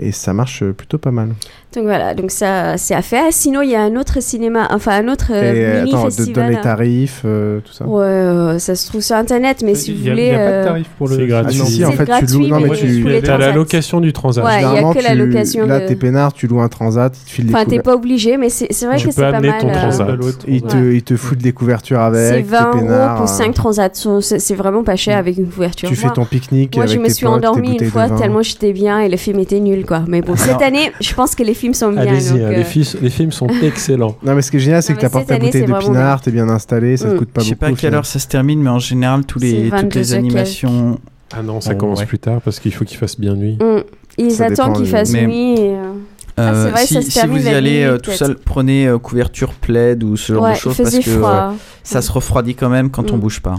et 0.00 0.12
ça 0.12 0.32
marche 0.32 0.62
euh, 0.62 0.72
plutôt 0.72 0.98
pas 0.98 1.10
mal. 1.10 1.28
Donc 1.74 1.84
voilà, 1.84 2.14
donc 2.14 2.32
ça 2.32 2.76
c'est 2.78 2.94
à 2.94 3.02
faire. 3.02 3.26
Sinon, 3.30 3.62
il 3.62 3.70
y 3.70 3.76
a 3.76 3.82
un 3.82 3.94
autre 3.94 4.20
cinéma, 4.20 4.66
enfin 4.72 5.04
un 5.04 5.08
autre 5.08 5.26
euh, 5.30 5.52
et 5.54 5.64
euh, 5.66 5.78
mini 5.84 5.90
attends, 5.94 6.04
de 6.06 6.10
festival. 6.10 6.34
donner 6.46 6.56
les 6.56 6.60
tarifs, 6.62 7.22
euh, 7.24 7.60
tout 7.60 7.72
ça. 7.72 7.86
Ouais, 7.86 8.02
euh, 8.02 8.58
ça 8.58 8.74
se 8.74 8.88
trouve 8.88 9.02
sur 9.02 9.14
internet, 9.14 9.62
mais 9.64 9.76
si 9.76 9.94
vous 9.94 10.00
voulez. 10.10 10.26
il 10.26 10.32
y 10.32 10.34
a 10.34 10.38
pas 10.38 10.44
de 10.44 10.50
euh, 10.50 10.64
tarif 10.64 10.88
pour 10.98 11.06
le- 11.08 11.16
C'est 11.16 11.26
gratuit. 11.28 11.60
Ah, 11.62 11.64
si, 11.66 11.72
si, 11.72 11.84
en 11.84 11.90
C'est 11.92 11.96
fait, 11.98 12.04
gratuit, 12.06 12.26
tu 12.26 12.32
loues. 12.38 12.46
Non, 12.48 12.60
mais 12.60 12.70
tu. 12.70 13.22
T'as 13.22 13.38
la 13.38 13.52
location 13.52 14.00
du 14.00 14.12
transat. 14.12 14.44
Ouais, 14.44 14.50
il 14.50 14.54
y 14.54 14.56
a 14.56 14.68
Généralement, 14.68 14.94
que 14.94 14.98
la 15.04 15.10
tu- 15.10 15.16
location 15.18 15.66
Là, 15.66 15.80
de- 15.80 15.86
t'es 15.86 15.94
peinard, 15.94 16.32
tu 16.32 16.48
loues 16.48 16.60
un 16.60 16.68
transat, 16.68 17.16
ils 17.16 17.24
te 17.24 17.30
filent 17.30 17.44
des 17.46 17.54
Enfin, 17.54 17.64
t'es 17.66 17.78
pas 17.80 17.94
obligé, 17.94 18.36
mais 18.36 18.48
c'est 18.48 18.66
c'est 18.72 18.86
vrai 18.86 18.96
Tu 18.96 19.02
que 19.04 19.08
peux 19.10 19.14
c'est 19.14 19.30
pas 19.30 19.36
amener 19.36 19.48
mal. 19.50 19.60
ton 19.60 19.68
euh, 19.68 19.72
transat. 19.80 20.08
Ils 20.48 20.62
te, 20.62 20.92
ils 20.92 21.02
te 21.04 21.16
foutent 21.16 21.38
des 21.38 21.52
couvertures 21.52 22.00
avec. 22.00 22.20
C'est 22.20 22.36
t'es 22.36 22.42
20 22.42 22.64
euros 22.74 23.14
pour 23.16 23.24
euh, 23.24 23.26
5 23.26 23.54
transats. 23.54 23.90
C'est 24.20 24.40
c'est 24.40 24.54
vraiment 24.56 24.82
pas 24.82 24.96
cher 24.96 25.16
avec 25.18 25.38
une 25.38 25.46
couverture. 25.48 25.88
Tu 25.88 25.94
fais 25.94 26.10
ton 26.10 26.24
pique-nique 26.24 26.74
Moi, 26.76 26.86
je 26.86 26.98
me 26.98 27.08
suis 27.08 27.26
endormie 27.26 27.72
une 27.72 27.76
de 27.76 27.84
fois 27.84 28.08
tellement 28.10 28.42
j'étais 28.42 28.72
bien 28.72 28.98
et 29.00 29.08
le 29.08 29.16
film 29.16 29.38
était 29.38 29.60
nul, 29.60 29.84
quoi. 29.90 30.04
Mais 30.08 30.22
bon, 30.22 30.36
cette 30.36 30.62
année, 30.62 30.92
je 31.00 31.12
pense 31.14 31.34
que 31.34 31.42
les 31.42 31.54
films 31.54 31.74
sont 31.74 31.90
bien. 31.90 32.02
Allez-y, 32.02 32.30
donc, 32.30 32.38
hein, 32.40 32.44
euh, 32.44 32.56
les, 32.56 32.64
fils- 32.64 32.96
les 33.02 33.10
films 33.10 33.32
sont 33.32 33.48
excellents. 33.62 34.16
Non, 34.22 34.34
mais 34.34 34.42
ce 34.42 34.50
qui 34.50 34.56
est 34.58 34.60
génial, 34.60 34.82
c'est 34.82 34.92
Non, 34.92 34.96
que 34.96 35.02
t'apportes 35.02 35.26
ta 35.26 35.38
bouteille 35.38 35.64
de 35.66 35.72
pinard, 35.78 36.20
t'es 36.20 36.30
bien 36.30 36.48
installé, 36.48 36.96
ça 36.96 37.08
te 37.08 37.14
Mm. 37.14 37.18
coûte 37.18 37.30
pas 37.32 37.40
Je 37.42 37.46
sais 37.48 37.54
beaucoup. 37.54 37.60
pas 37.60 37.66
à 37.66 37.72
quelle 37.72 37.94
heure 37.94 38.06
ça 38.06 38.18
se 38.20 38.28
termine, 38.28 38.62
mais 38.62 38.70
en 38.70 38.78
général, 38.78 39.26
tous 39.26 39.38
les, 39.40 39.64
toutes 39.64 39.70
22 39.72 39.98
les 39.98 40.14
animations. 40.14 40.98
Ah 41.36 41.42
non, 41.42 41.60
ça 41.60 41.72
Oh, 41.74 41.78
commence 41.78 42.00
ouais. 42.00 42.06
plus 42.06 42.18
tard 42.18 42.40
parce 42.44 42.58
qu'il 42.60 42.72
faut 42.72 42.84
qu'il 42.84 42.96
fasse 42.98 43.18
bien 43.18 43.34
nuit. 43.34 43.58
mm, 43.60 43.82
Ils 44.18 44.42
attendent 44.42 44.76
qu'il 44.76 44.86
fasse 44.86 45.12
nuit. 45.12 45.56
euh, 45.58 45.92
Ah, 46.36 46.52
Euh, 46.52 46.64
c'est 46.64 46.70
vrai, 46.70 46.86
si, 46.86 46.94
ça 46.94 47.02
se 47.02 47.10
si 47.10 47.26
vous 47.26 47.46
y 47.46 47.48
allez 47.48 47.82
euh, 47.82 47.98
tout 47.98 48.12
seul, 48.12 48.36
prenez 48.42 48.86
euh, 48.86 48.98
couverture 48.98 49.52
plaid 49.52 50.02
ou 50.04 50.16
ce 50.16 50.32
genre 50.32 50.44
Ouais, 50.44 50.52
de 50.52 50.56
choses 50.56 50.76
parce 50.78 50.98
que 50.98 51.10
froid. 51.10 51.50
euh, 51.52 51.56
ça 51.82 52.00
se 52.00 52.10
refroidit 52.10 52.54
quand 52.54 52.70
même 52.70 52.90
quand 52.90 53.10
on 53.10 53.16
Mm. 53.16 53.20
bouge 53.20 53.40
pas. 53.40 53.56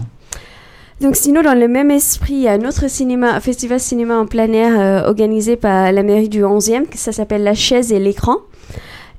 Donc 1.02 1.16
sinon, 1.16 1.42
dans 1.42 1.58
le 1.58 1.66
même 1.66 1.90
esprit, 1.90 2.34
il 2.34 2.42
y 2.42 2.48
a 2.48 2.52
un 2.52 2.64
autre 2.64 2.88
cinéma, 2.88 3.40
festival 3.40 3.80
cinéma 3.80 4.18
en 4.18 4.26
plein 4.26 4.52
air 4.52 4.78
euh, 4.78 5.08
organisé 5.08 5.56
par 5.56 5.90
la 5.90 6.04
mairie 6.04 6.28
du 6.28 6.42
11e, 6.42 6.86
que 6.86 6.96
ça 6.96 7.10
s'appelle 7.10 7.42
La 7.42 7.54
Chaise 7.54 7.92
et 7.92 7.98
l'écran. 7.98 8.36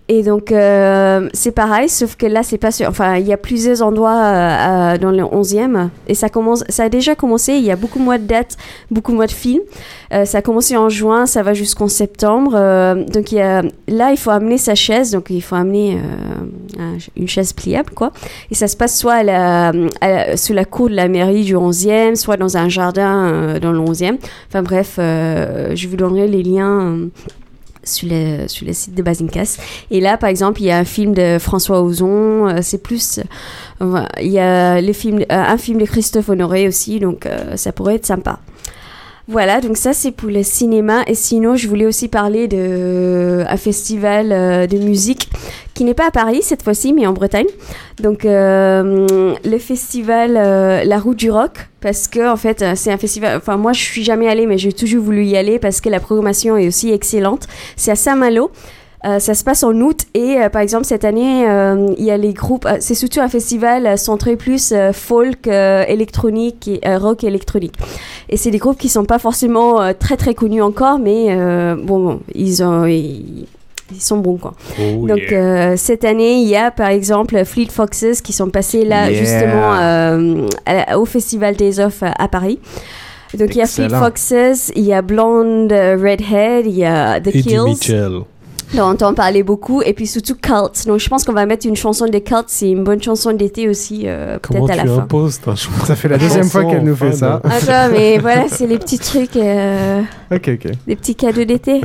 Et 0.09 0.21
donc, 0.21 0.51
euh, 0.51 1.29
c'est 1.33 1.53
pareil, 1.53 1.87
sauf 1.87 2.17
que 2.17 2.25
là, 2.25 2.43
c'est 2.43 2.57
pas 2.57 2.71
sûr. 2.71 2.87
Enfin, 2.89 3.15
il 3.15 3.25
y 3.25 3.31
a 3.31 3.37
plusieurs 3.37 3.81
endroits 3.81 4.21
euh, 4.21 4.97
dans 4.97 5.11
le 5.11 5.23
11e. 5.23 5.87
Et 6.09 6.13
ça, 6.13 6.27
commence, 6.27 6.65
ça 6.67 6.83
a 6.83 6.89
déjà 6.89 7.15
commencé. 7.15 7.53
Il 7.53 7.63
y 7.63 7.71
a 7.71 7.77
beaucoup 7.77 7.99
moins 7.99 8.19
de 8.19 8.25
dates, 8.25 8.57
beaucoup 8.91 9.13
moins 9.13 9.27
de 9.27 9.31
films. 9.31 9.61
Euh, 10.11 10.25
ça 10.25 10.39
a 10.39 10.41
commencé 10.41 10.75
en 10.75 10.89
juin, 10.89 11.25
ça 11.25 11.41
va 11.41 11.53
jusqu'en 11.53 11.87
septembre. 11.87 12.51
Donc, 13.13 13.31
là, 13.31 14.11
il 14.11 14.17
faut 14.17 14.29
amener 14.31 14.57
sa 14.57 14.75
chaise. 14.75 15.11
Donc, 15.11 15.27
il 15.29 15.41
faut 15.41 15.55
amener 15.55 15.97
un- 16.77 16.97
une 17.15 17.27
chaise 17.29 17.53
pliable, 17.53 17.91
quoi. 17.95 18.11
Et 18.51 18.55
ça 18.55 18.67
se 18.67 18.75
passe 18.75 18.97
soit 18.99 19.13
à 19.13 19.23
la, 19.23 20.35
sous 20.35 20.51
la 20.53 20.65
cour 20.65 20.89
de 20.89 20.95
la 20.95 21.07
mairie 21.07 21.45
du 21.45 21.55
11e, 21.55 22.15
soit 22.15 22.35
dans 22.35 22.57
un 22.57 22.67
jardin 22.67 23.57
dans 23.61 23.71
le 23.71 23.79
11e. 23.79 24.17
Enfin, 24.49 24.63
bref, 24.63 24.95
je 24.97 25.87
vous 25.87 25.95
donnerai 25.95 26.27
les 26.27 26.43
liens. 26.43 26.97
Sur 27.83 28.07
le, 28.09 28.47
sur 28.47 28.65
le 28.65 28.73
site 28.73 28.95
de. 28.95 29.03
Et 29.91 29.99
là, 29.99 30.17
par 30.17 30.29
exemple, 30.29 30.61
il 30.61 30.65
y 30.65 30.71
a 30.71 30.77
un 30.77 30.85
film 30.85 31.13
de 31.13 31.37
François 31.39 31.81
Ozon, 31.81 32.47
euh, 32.47 32.59
c'est 32.61 32.81
plus... 32.81 33.19
euh, 33.81 34.05
il 34.21 34.31
y 34.31 34.39
a 34.39 34.81
les 34.81 34.93
films, 34.93 35.19
euh, 35.19 35.25
un 35.29 35.57
film 35.57 35.79
de 35.79 35.85
Christophe 35.85 36.29
Honoré 36.29 36.67
aussi, 36.67 36.99
donc 36.99 37.27
ça 37.55 37.71
pourrait 37.71 37.95
être 37.95 38.05
sympa. 38.05 38.39
Voilà, 39.29 39.61
donc 39.61 39.77
ça 39.77 39.93
c'est 39.93 40.11
pour 40.11 40.29
le 40.29 40.43
cinéma. 40.43 41.03
Et 41.07 41.15
sinon, 41.15 41.55
je 41.55 41.67
voulais 41.67 41.85
aussi 41.85 42.09
parler 42.09 42.47
de 42.47 43.43
un 43.47 43.57
festival 43.57 44.31
euh, 44.31 44.67
de 44.67 44.77
musique 44.77 45.29
qui 45.73 45.85
n'est 45.85 45.93
pas 45.93 46.07
à 46.07 46.11
Paris 46.11 46.41
cette 46.41 46.61
fois-ci, 46.61 46.93
mais 46.93 47.07
en 47.07 47.13
Bretagne. 47.13 47.47
Donc 48.01 48.25
euh, 48.25 49.33
le 49.43 49.57
festival 49.57 50.35
euh, 50.37 50.83
La 50.83 50.99
Route 50.99 51.17
du 51.17 51.31
Rock, 51.31 51.69
parce 51.79 52.07
que 52.07 52.29
en 52.29 52.35
fait 52.35 52.61
euh, 52.61 52.73
c'est 52.75 52.91
un 52.91 52.97
festival. 52.97 53.37
Enfin 53.37 53.57
moi 53.57 53.73
je 53.73 53.81
suis 53.81 54.03
jamais 54.03 54.27
allée, 54.27 54.45
mais 54.45 54.57
j'ai 54.57 54.73
toujours 54.73 55.03
voulu 55.03 55.23
y 55.23 55.37
aller 55.37 55.57
parce 55.57 55.81
que 55.81 55.89
la 55.89 55.99
programmation 55.99 56.57
est 56.57 56.67
aussi 56.67 56.91
excellente. 56.91 57.47
C'est 57.75 57.91
à 57.91 57.95
Saint-Malo. 57.95 58.51
Euh, 59.05 59.19
ça 59.19 59.33
se 59.33 59.43
passe 59.43 59.63
en 59.63 59.73
août 59.81 60.05
et 60.13 60.37
euh, 60.37 60.47
par 60.47 60.61
exemple 60.61 60.85
cette 60.85 61.03
année 61.03 61.45
euh, 61.45 61.87
il 61.97 62.05
y 62.05 62.11
a 62.11 62.15
les 62.15 62.31
groupes 62.31 62.65
c'est 62.79 62.95
surtout 62.95 63.19
un 63.19 63.27
festival 63.27 63.97
centré 63.97 64.37
plus 64.37 64.73
folk 64.93 65.45
électronique 65.47 66.69
et 66.69 66.95
rock 66.95 67.23
électronique 67.25 67.75
et 68.29 68.37
c'est 68.37 68.49
des 68.51 68.59
groupes 68.59 68.77
qui 68.77 68.87
sont 68.89 69.03
pas 69.05 69.19
forcément 69.19 69.93
très 69.93 70.15
très 70.15 70.33
connus 70.33 70.61
encore 70.61 70.99
mais 70.99 71.35
bon, 71.75 72.21
ils 72.33 72.63
ont 72.63 72.85
ils, 72.85 73.45
ils 73.91 74.01
sont 74.01 74.17
bons 74.17 74.37
quoi 74.37 74.53
Oh, 74.79 75.05
donc 75.05 75.19
yeah. 75.29 75.71
euh, 75.71 75.73
cette 75.75 76.05
année 76.05 76.35
il 76.35 76.47
y 76.47 76.55
a 76.55 76.71
par 76.71 76.87
exemple 76.87 77.43
Fleet 77.43 77.67
Foxes 77.69 78.21
qui 78.23 78.31
sont 78.31 78.49
passés 78.49 78.85
là 78.85 79.09
Yeah. 79.09 79.19
justement 79.19 79.73
euh, 79.81 80.47
à- 80.65 80.97
au 80.97 81.05
festival 81.05 81.55
Days 81.57 81.79
Off 81.81 82.03
à, 82.03 82.27
Paris 82.29 82.59
donc 83.37 83.49
il 83.55 83.57
y 83.57 83.61
a 83.61 83.65
Fleet. 83.65 83.89
Foxes, 83.89 84.71
il 84.75 84.83
y 84.85 84.93
a 84.93 85.01
Blonde 85.01 85.71
Redhead, 85.73 86.67
il 86.67 86.77
y 86.77 86.85
a 86.85 87.19
The 87.19 87.27
Eddie 87.29 87.41
Kills 87.43 87.63
Mitchell. 87.65 88.19
Dont 88.73 88.83
on 88.83 88.91
entend 88.91 89.13
parler 89.13 89.43
beaucoup, 89.43 89.81
et 89.81 89.93
puis 89.93 90.07
surtout 90.07 90.35
Cult. 90.35 90.85
Donc 90.87 90.99
je 90.99 91.09
pense 91.09 91.23
qu'on 91.23 91.33
va 91.33 91.45
mettre 91.45 91.67
une 91.67 91.75
chanson 91.75 92.05
de 92.05 92.17
Cult, 92.19 92.45
c'est 92.47 92.69
une 92.69 92.83
bonne 92.83 93.01
chanson 93.01 93.31
d'été 93.33 93.69
aussi, 93.69 94.03
euh, 94.05 94.37
Comment 94.41 94.65
peut-être 94.65 94.79
à 94.79 94.83
tu 94.83 94.89
la 94.89 94.95
fin. 94.95 95.55
Ça 95.85 95.95
fait 95.95 96.07
la 96.07 96.17
deuxième 96.17 96.45
fois 96.45 96.65
qu'elle 96.65 96.83
nous 96.83 96.95
fait 96.95 97.13
ça. 97.13 97.41
Attends, 97.43 97.89
mais 97.91 98.17
voilà, 98.17 98.47
c'est 98.49 98.67
les 98.67 98.77
petits 98.77 98.99
trucs, 98.99 99.35
euh, 99.35 100.01
Ok, 100.31 100.49
ok. 100.49 100.71
des 100.87 100.95
petits 100.95 101.15
cadeaux 101.15 101.43
d'été. 101.43 101.81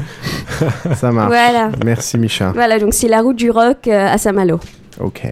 Ça 0.95 1.13
marche. 1.13 1.29
Voilà. 1.29 1.71
Merci, 1.85 2.19
Micha. 2.19 2.53
Voilà, 2.53 2.79
donc 2.79 2.95
c'est 2.95 3.09
la 3.09 3.21
route 3.23 3.37
du 3.37 3.51
rock 3.51 3.87
euh, 3.87 4.09
à 4.13 4.19
Saint-Malo. 4.19 4.61
Ok. 5.01 5.23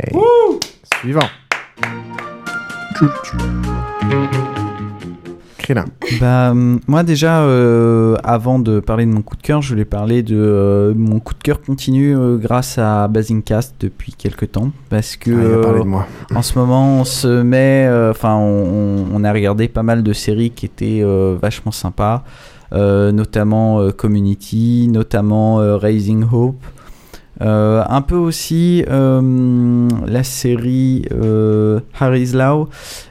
Suivant. 1.01 1.21
Bah, 6.21 6.51
hum, 6.53 6.81
moi 6.87 7.03
déjà, 7.03 7.41
euh, 7.43 8.17
avant 8.25 8.59
de 8.59 8.81
parler 8.81 9.07
de 9.07 9.11
mon 9.11 9.23
coup 9.23 9.37
de 9.37 9.43
cœur, 9.43 9.63
je 9.63 9.71
voulais 9.71 9.85
parler 9.85 10.23
de 10.23 10.37
euh, 10.37 10.95
mon 10.97 11.19
coup 11.21 11.35
de 11.35 11.43
cœur 11.43 11.61
continu 11.61 12.17
euh, 12.17 12.37
grâce 12.37 12.79
à 12.79 13.09
Basingcast 13.09 13.75
depuis 13.81 14.13
quelques 14.13 14.53
temps. 14.53 14.71
Parce 14.91 15.17
que 15.17 15.31
Ah, 15.31 15.45
il 15.45 15.55
a 15.55 15.59
parlé 15.63 15.81
euh, 15.81 15.83
de 15.85 15.89
moi. 15.89 16.07
en 16.35 16.43
ce 16.43 16.59
moment, 16.59 17.01
on 17.01 17.05
se 17.05 17.43
met. 17.43 17.87
euh, 17.89 18.11
Enfin, 18.11 18.35
on, 18.37 19.05
on- 19.13 19.25
a 19.25 19.33
regardé 19.33 19.67
pas 19.69 19.83
mal 19.83 20.03
de 20.03 20.13
séries 20.13 20.51
qui 20.51 20.67
étaient 20.67 21.01
euh, 21.03 21.37
vachement 21.41 21.73
sympas. 21.73 22.23
euh, 22.73 23.13
notamment 23.13 23.81
euh, 23.81 23.91
Community, 23.93 24.89
notamment 24.91 25.61
euh, 25.61 25.77
Raising 25.77 26.25
Hope. 26.31 26.65
Euh, 27.43 27.85
un 27.89 28.01
peu 28.01 28.17
aussi 28.17 28.83
euh, 28.89 29.89
la 30.07 30.23
série 30.25 31.05
euh, 31.13 31.81
Harry's 31.99 32.33
Law, 32.35 32.69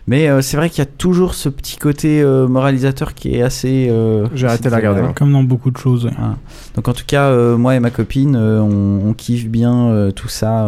mais 0.07 0.27
euh, 0.29 0.41
c'est 0.41 0.57
vrai 0.57 0.69
qu'il 0.71 0.79
y 0.79 0.87
a 0.87 0.89
toujours 0.89 1.35
ce 1.35 1.47
petit 1.47 1.77
côté 1.77 2.23
moralisateur 2.25 3.13
qui 3.13 3.35
est 3.35 3.41
assez. 3.43 3.91
J'ai 4.33 4.47
arrêté 4.47 4.65
de 4.65 4.69
la 4.69 4.77
regarder, 4.77 5.01
moi. 5.01 5.13
Comme 5.15 5.31
dans 5.31 5.43
beaucoup 5.43 5.71
de 5.71 5.77
choses. 5.77 6.05
ouais. 6.05 6.11
Voilà. 6.17 6.35
Donc 6.75 6.87
en 6.87 6.93
tout 6.93 7.03
cas, 7.05 7.31
moi 7.55 7.75
et 7.75 7.79
ma 7.79 7.91
copine, 7.91 8.35
on, 8.35 9.09
on 9.09 9.13
kiffe 9.13 9.47
bien 9.47 10.09
tout 10.15 10.29
ça. 10.29 10.67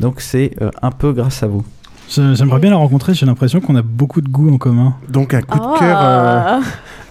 donc 0.00 0.20
c'est 0.20 0.56
un 0.82 0.90
peu 0.90 1.12
grâce 1.12 1.42
à 1.42 1.46
vous. 1.46 1.64
J'ai- 2.08 2.34
J'aimerais 2.34 2.58
bien 2.60 2.70
la 2.70 2.76
rencontrer, 2.76 3.14
j'ai 3.14 3.26
l'impression 3.26 3.60
qu'on 3.60 3.76
a 3.76 3.82
beaucoup 3.82 4.20
de 4.20 4.28
goûts 4.28 4.52
en 4.52 4.58
commun. 4.58 4.94
Donc 5.08 5.34
un 5.34 5.42
coup 5.42 5.58
de 5.58 5.64
Oh. 5.64 5.74
cœur. 5.78 5.98
euh, 6.02 6.60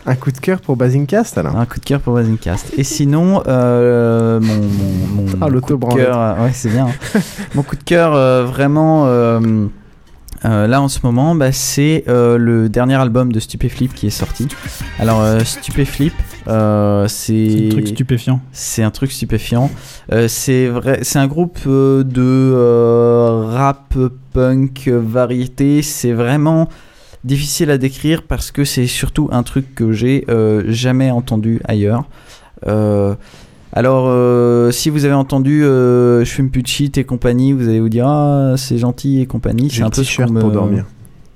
Un 0.10 0.16
coup 0.16 0.32
de 0.32 0.38
cœur 0.40 0.62
pour 0.62 0.78
Basingcast 0.78 1.38
alors 1.38 1.58
Un 1.58 1.66
coup 1.66 1.80
de 1.80 1.86
cœur 1.86 2.00
pour 2.00 2.14
Basingcast. 2.14 2.74
Et 2.78 2.84
sinon, 2.84 3.44
euh, 3.48 4.40
mon, 4.40 4.56
mon, 4.56 5.22
mon 5.24 5.28
Ah, 5.42 5.50
coup 5.62 5.76
de 5.78 5.94
cœur, 5.96 6.18
euh, 6.20 6.44
ouais, 6.46 6.52
c'est 6.54 6.70
bien. 6.70 6.88
hein. 6.88 7.20
mon 7.56 7.62
coup 7.62 7.76
de 7.76 7.84
cœur, 7.84 8.14
euh, 8.16 8.46
vraiment, 8.46 9.06
euh, 10.46 10.68
là 10.68 10.82
en 10.82 10.88
ce 10.88 11.00
moment, 11.04 11.36
bah, 11.36 11.52
c'est 11.52 12.04
euh, 12.08 12.38
le 12.38 12.70
dernier 12.70 12.96
album 12.96 13.32
de 13.32 13.40
Stupéflip 13.40 13.94
qui 13.94 14.08
est 14.08 14.12
sorti. 14.12 14.48
Alors, 15.00 15.22
euh, 15.22 15.40
Stupéflip, 15.40 16.14
euh, 16.48 17.08
c'est. 17.08 17.68
Un 17.68 17.70
truc 17.70 17.88
stupéfiant. 17.88 18.42
C'est 18.52 18.84
un 18.84 18.92
truc 18.92 19.12
stupéfiant. 19.12 19.72
C'est 20.28 20.68
vrai, 20.68 21.00
c'est 21.02 21.20
un 21.20 21.28
groupe 21.28 21.60
de 21.68 22.54
rap 23.50 23.98
punk 24.34 24.88
variété. 24.88 25.82
C'est 25.82 26.14
vraiment 26.14 26.70
difficile 27.24 27.72
à 27.72 27.78
décrire 27.78 28.24
parce 28.24 28.52
que 28.52 28.64
c'est 28.64 28.88
surtout 28.88 29.30
un 29.32 29.44
truc 29.44 29.76
que 29.76 29.92
j'ai 29.92 30.26
jamais 30.68 31.12
entendu 31.12 31.62
ailleurs. 31.66 32.06
Alors, 33.78 34.08
euh, 34.10 34.72
si 34.72 34.90
vous 34.90 35.06
avez 35.06 35.14
entendu 35.14 35.64
euh, 35.64 36.26
Je 36.26 36.32
fume 36.32 36.50
plus 36.50 36.64
de 36.64 36.68
shit 36.68 36.98
et 36.98 37.04
compagnie, 37.04 37.54
vous 37.54 37.70
allez 37.70 37.80
vous 37.80 37.90
dire 37.90 38.08
Ah, 38.08 38.56
c'est 38.58 38.80
gentil 38.80 39.22
et 39.22 39.28
compagnie. 39.28 39.70
C'est 39.70 39.84
un 39.84 39.92
peu 39.92 40.04
ce 40.04 40.22
me- 40.24 40.40
pour 40.40 40.50
dormir. 40.50 40.86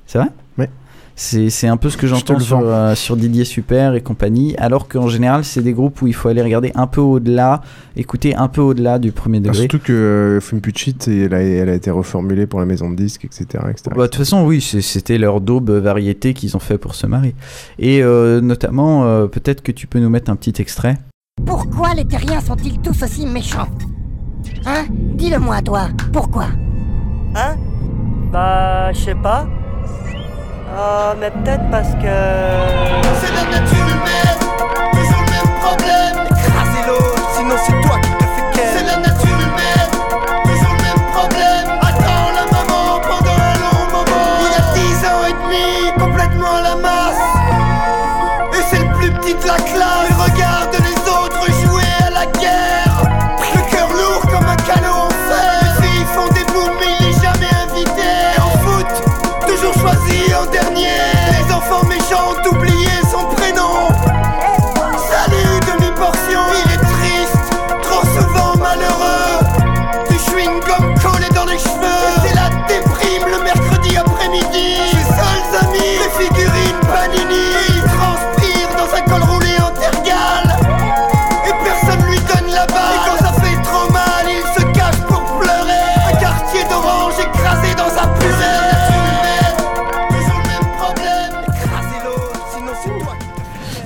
C'est 0.08 0.18
vrai 0.18 0.30
Ouais. 0.58 0.68
C'est 1.16 1.68
un 1.68 1.78
peu 1.78 1.92
ce 1.92 1.98
que 1.98 2.08
Je 2.08 2.14
te 2.16 2.18
j'entends 2.18 2.40
sur, 2.40 2.62
euh, 2.64 2.96
sur 2.96 3.16
Didier 3.16 3.46
Super 3.46 3.94
et 3.94 4.02
compagnie, 4.02 4.56
alors 4.58 4.88
qu'en 4.88 5.08
général, 5.08 5.44
c'est 5.44 5.62
des 5.62 5.74
groupes 5.74 6.02
où 6.02 6.08
il 6.08 6.16
faut 6.16 6.30
aller 6.30 6.42
regarder 6.42 6.72
un 6.74 6.88
peu 6.88 7.00
au-delà, 7.00 7.62
écouter 7.96 8.34
un 8.36 8.48
peu 8.48 8.62
au-delà 8.62 8.98
du 8.98 9.12
premier 9.12 9.38
Ah, 9.38 9.42
degré. 9.42 9.60
surtout 9.60 9.78
que 9.78 9.94
euh, 9.94 10.40
Fume 10.42 10.62
elle 11.06 11.36
a, 11.36 11.42
elle 11.44 11.70
a 11.70 11.76
été 11.76 11.92
reformulée 11.92 12.48
pour 12.48 12.60
la 12.60 12.66
maison 12.66 12.90
de 12.90 12.96
disques, 12.96 13.24
etc. 13.26 13.46
etc. 13.70 13.92
Bah, 13.96 14.02
De 14.02 14.08
toute 14.08 14.16
façon, 14.16 14.44
oui, 14.48 14.62
c'était 14.62 15.20
leur 15.20 15.42
daube 15.42 15.70
variété 15.70 16.34
qu'ils 16.34 16.58
ont 16.58 16.60
fait 16.60 16.80
pour 16.80 16.96
se 16.96 17.06
marier. 17.06 17.36
Et 17.78 18.02
euh, 18.02 18.42
notamment, 18.42 19.28
peut-être 19.28 19.62
que 19.62 19.72
tu 19.72 19.86
peux 19.86 20.00
nous 20.00 20.10
mettre 20.10 20.32
un 20.32 20.36
petit 20.36 20.60
extrait. 20.60 20.98
Pourquoi 21.46 21.94
les 21.94 22.06
terriens 22.06 22.42
sont-ils 22.42 22.80
tous 22.80 23.04
aussi 23.04 23.26
méchants 23.26 23.68
Hein 24.66 24.86
Dis-le-moi, 24.90 25.62
toi. 25.62 25.88
Pourquoi 26.14 26.46
Hein 27.36 27.56
Bah, 28.32 28.92
je 28.94 29.00
sais 29.00 29.16
pas. 29.16 29.46
Ah, 30.78 31.14
mais 31.20 31.30
peut-être 31.32 31.70
parce 31.70 31.92
que. 31.96 32.16
C'est 33.20 33.34
la 33.36 33.60
nature 33.60 33.88
humaine, 33.88 34.40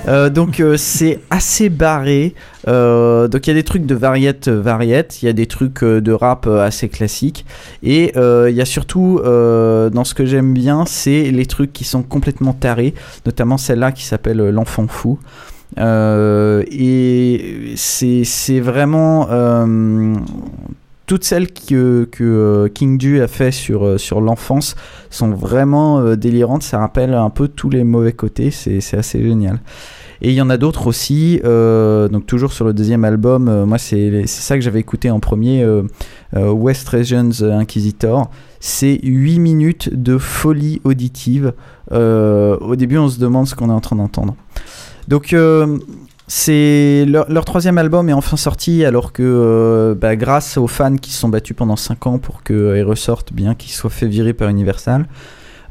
Euh, 0.06 0.30
donc 0.30 0.60
euh, 0.60 0.76
c'est 0.76 1.20
assez 1.30 1.68
barré. 1.68 2.34
Euh, 2.68 3.28
donc 3.28 3.46
il 3.46 3.50
y 3.50 3.52
a 3.52 3.54
des 3.54 3.64
trucs 3.64 3.86
de 3.86 3.94
variette 3.94 4.48
variette, 4.48 5.22
il 5.22 5.26
y 5.26 5.28
a 5.28 5.32
des 5.32 5.46
trucs 5.46 5.82
de 5.84 6.12
rap 6.12 6.46
assez 6.46 6.88
classiques 6.88 7.44
et 7.82 8.12
il 8.16 8.54
y 8.54 8.60
a 8.60 8.64
surtout 8.64 9.20
dans 9.22 10.04
ce 10.04 10.14
que 10.14 10.26
j'aime 10.26 10.52
bien, 10.52 10.84
c'est 10.86 11.30
les 11.30 11.46
trucs 11.46 11.72
qui 11.72 11.84
sont 11.84 12.02
complètement 12.02 12.52
tarés, 12.52 12.94
notamment 13.24 13.58
celle-là 13.58 13.92
qui 13.92 14.04
s'appelle 14.04 14.38
l'enfant 14.50 14.86
fou. 14.88 15.18
Et 15.78 17.74
c'est 17.76 18.60
vraiment 18.60 19.28
toutes 21.06 21.24
celles 21.24 21.52
que, 21.52 22.08
que 22.10 22.24
euh, 22.24 22.68
King 22.68 23.00
Ju 23.00 23.22
a 23.22 23.28
fait 23.28 23.52
sur, 23.52 23.86
euh, 23.86 23.98
sur 23.98 24.20
l'enfance 24.20 24.74
sont 25.08 25.30
vraiment 25.30 26.00
euh, 26.00 26.16
délirantes. 26.16 26.64
Ça 26.64 26.78
rappelle 26.78 27.14
un 27.14 27.30
peu 27.30 27.48
tous 27.48 27.70
les 27.70 27.84
mauvais 27.84 28.12
côtés. 28.12 28.50
C'est 28.50 28.96
assez 28.96 29.22
génial. 29.22 29.60
Et 30.20 30.30
il 30.30 30.34
y 30.34 30.40
en 30.40 30.50
a 30.50 30.56
d'autres 30.56 30.86
aussi. 30.86 31.40
donc 31.44 32.26
toujours 32.26 32.52
sur 32.52 32.64
le 32.64 32.72
deuxième 32.72 33.04
album, 33.04 33.64
moi 33.64 33.76
c'est 33.76 34.26
ça 34.26 34.54
que 34.54 34.62
j'avais 34.62 34.80
écouté 34.80 35.10
en 35.10 35.20
premier, 35.20 35.62
euh, 35.62 35.82
West 36.32 36.88
Regions 36.88 37.42
Inquisitor. 37.42 38.30
C'est 38.58 38.98
8 39.02 39.38
minutes 39.38 39.90
de 39.92 40.16
folie 40.16 40.80
auditive. 40.84 41.52
Au 41.90 42.76
début, 42.76 42.96
on 42.96 43.10
se 43.10 43.20
demande 43.20 43.46
ce 43.46 43.54
qu'on 43.54 43.68
est 43.68 43.74
en 43.74 43.80
train 43.80 43.96
d'entendre. 43.96 44.34
Donc 45.06 45.34
c'est 46.28 47.04
leur, 47.06 47.44
troisième 47.44 47.78
album 47.78 48.08
est 48.08 48.12
enfin 48.12 48.36
sorti 48.36 48.84
alors 48.84 49.12
que 49.12 49.22
euh, 49.22 49.94
bah, 49.94 50.16
grâce 50.16 50.56
aux 50.56 50.66
fans 50.66 50.96
qui 50.96 51.10
se 51.10 51.20
sont 51.20 51.28
battus 51.28 51.56
pendant 51.56 51.76
5 51.76 52.06
ans 52.06 52.18
pour 52.18 52.42
qu'ils 52.42 52.82
ressortent 52.82 53.32
bien 53.32 53.54
qu'ils 53.54 53.72
soient 53.72 53.90
fait 53.90 54.08
virer 54.08 54.32
par 54.32 54.48
Universal. 54.48 55.06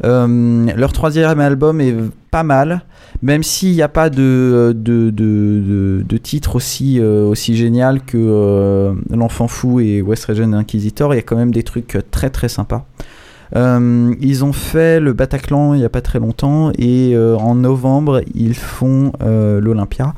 Euh, 0.04 0.66
leur 0.76 0.92
troisième 0.94 1.40
album 1.40 1.80
est 1.80 1.96
pas 2.32 2.44
mal, 2.44 2.82
même 3.22 3.44
s'il 3.44 3.72
n'y 3.72 3.82
a 3.82 3.88
pas 3.88 4.10
de, 4.10 4.74
de, 4.76 5.10
de, 5.10 6.04
de, 6.06 6.18
titre 6.18 6.56
aussi, 6.56 7.00
euh, 7.00 7.24
aussi 7.26 7.56
génial 7.56 8.02
que 8.02 8.18
euh, 8.18 8.94
L'Enfant 9.10 9.48
Fou 9.48 9.80
et 9.80 10.02
West 10.02 10.26
Region 10.26 10.54
Inquisitor, 10.54 11.14
il 11.14 11.18
y 11.18 11.20
a 11.20 11.24
quand 11.24 11.38
même 11.38 11.52
des 11.52 11.64
trucs 11.64 11.98
très 12.12 12.30
très 12.30 12.50
sympas. 12.50 12.86
Euh, 13.56 14.14
ils 14.20 14.44
ont 14.44 14.54
fait 14.54 15.00
le 15.00 15.14
Bataclan 15.14 15.74
il 15.74 15.80
n'y 15.80 15.86
a 15.86 15.90
pas 15.90 16.02
très 16.02 16.20
longtemps 16.20 16.72
et 16.78 17.16
euh, 17.16 17.38
en 17.38 17.56
novembre 17.56 18.22
ils 18.34 18.56
font 18.56 19.14
euh, 19.22 19.62
l'Olympia. 19.62 20.14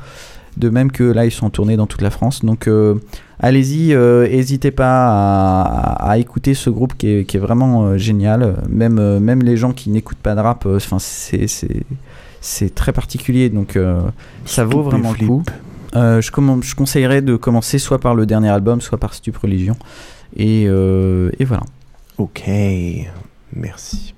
De 0.57 0.69
même 0.69 0.91
que 0.91 1.03
là 1.03 1.25
ils 1.25 1.31
sont 1.31 1.45
en 1.45 1.49
tournée 1.51 1.77
dans 1.77 1.85
toute 1.85 2.01
la 2.01 2.09
France. 2.09 2.43
Donc 2.43 2.67
allez-y, 3.39 3.95
n'hésitez 3.95 4.71
pas 4.71 5.61
à, 5.61 6.17
écouter 6.17 6.55
ce 6.55 6.71
groupe 6.71 6.97
qui 6.97 7.09
est, 7.09 7.25
qui 7.25 7.37
est 7.37 7.39
vraiment 7.39 7.95
génial. 7.95 8.55
Même, 8.67 9.19
même 9.19 9.43
les 9.43 9.55
gens 9.55 9.71
qui 9.71 9.91
n'écoutent 9.91 10.17
pas 10.17 10.33
de 10.33 10.39
rap, 10.39 10.65
enfin 10.65 10.97
c'est, 10.97 11.45
c'est, 12.41 12.73
très 12.73 12.91
particulier. 12.91 13.49
Donc 13.49 13.75
euh, 13.75 14.01
ça 14.45 14.65
vaut 14.65 14.81
vraiment 14.81 15.11
le 15.11 15.27
coup. 15.27 15.43
Euh, 15.95 16.21
je, 16.21 16.31
je 16.61 16.75
conseillerais 16.75 17.21
de 17.21 17.35
commencer 17.35 17.79
soit 17.79 17.99
par 17.99 18.15
le 18.15 18.25
dernier 18.25 18.49
album, 18.49 18.81
soit 18.81 18.97
par 18.97 19.13
Stup 19.13 19.37
Religion. 19.37 19.75
Et, 20.35 20.65
euh, 20.67 21.31
et 21.39 21.45
voilà. 21.45 21.63
Ok, 22.17 22.43
merci. 23.57 24.13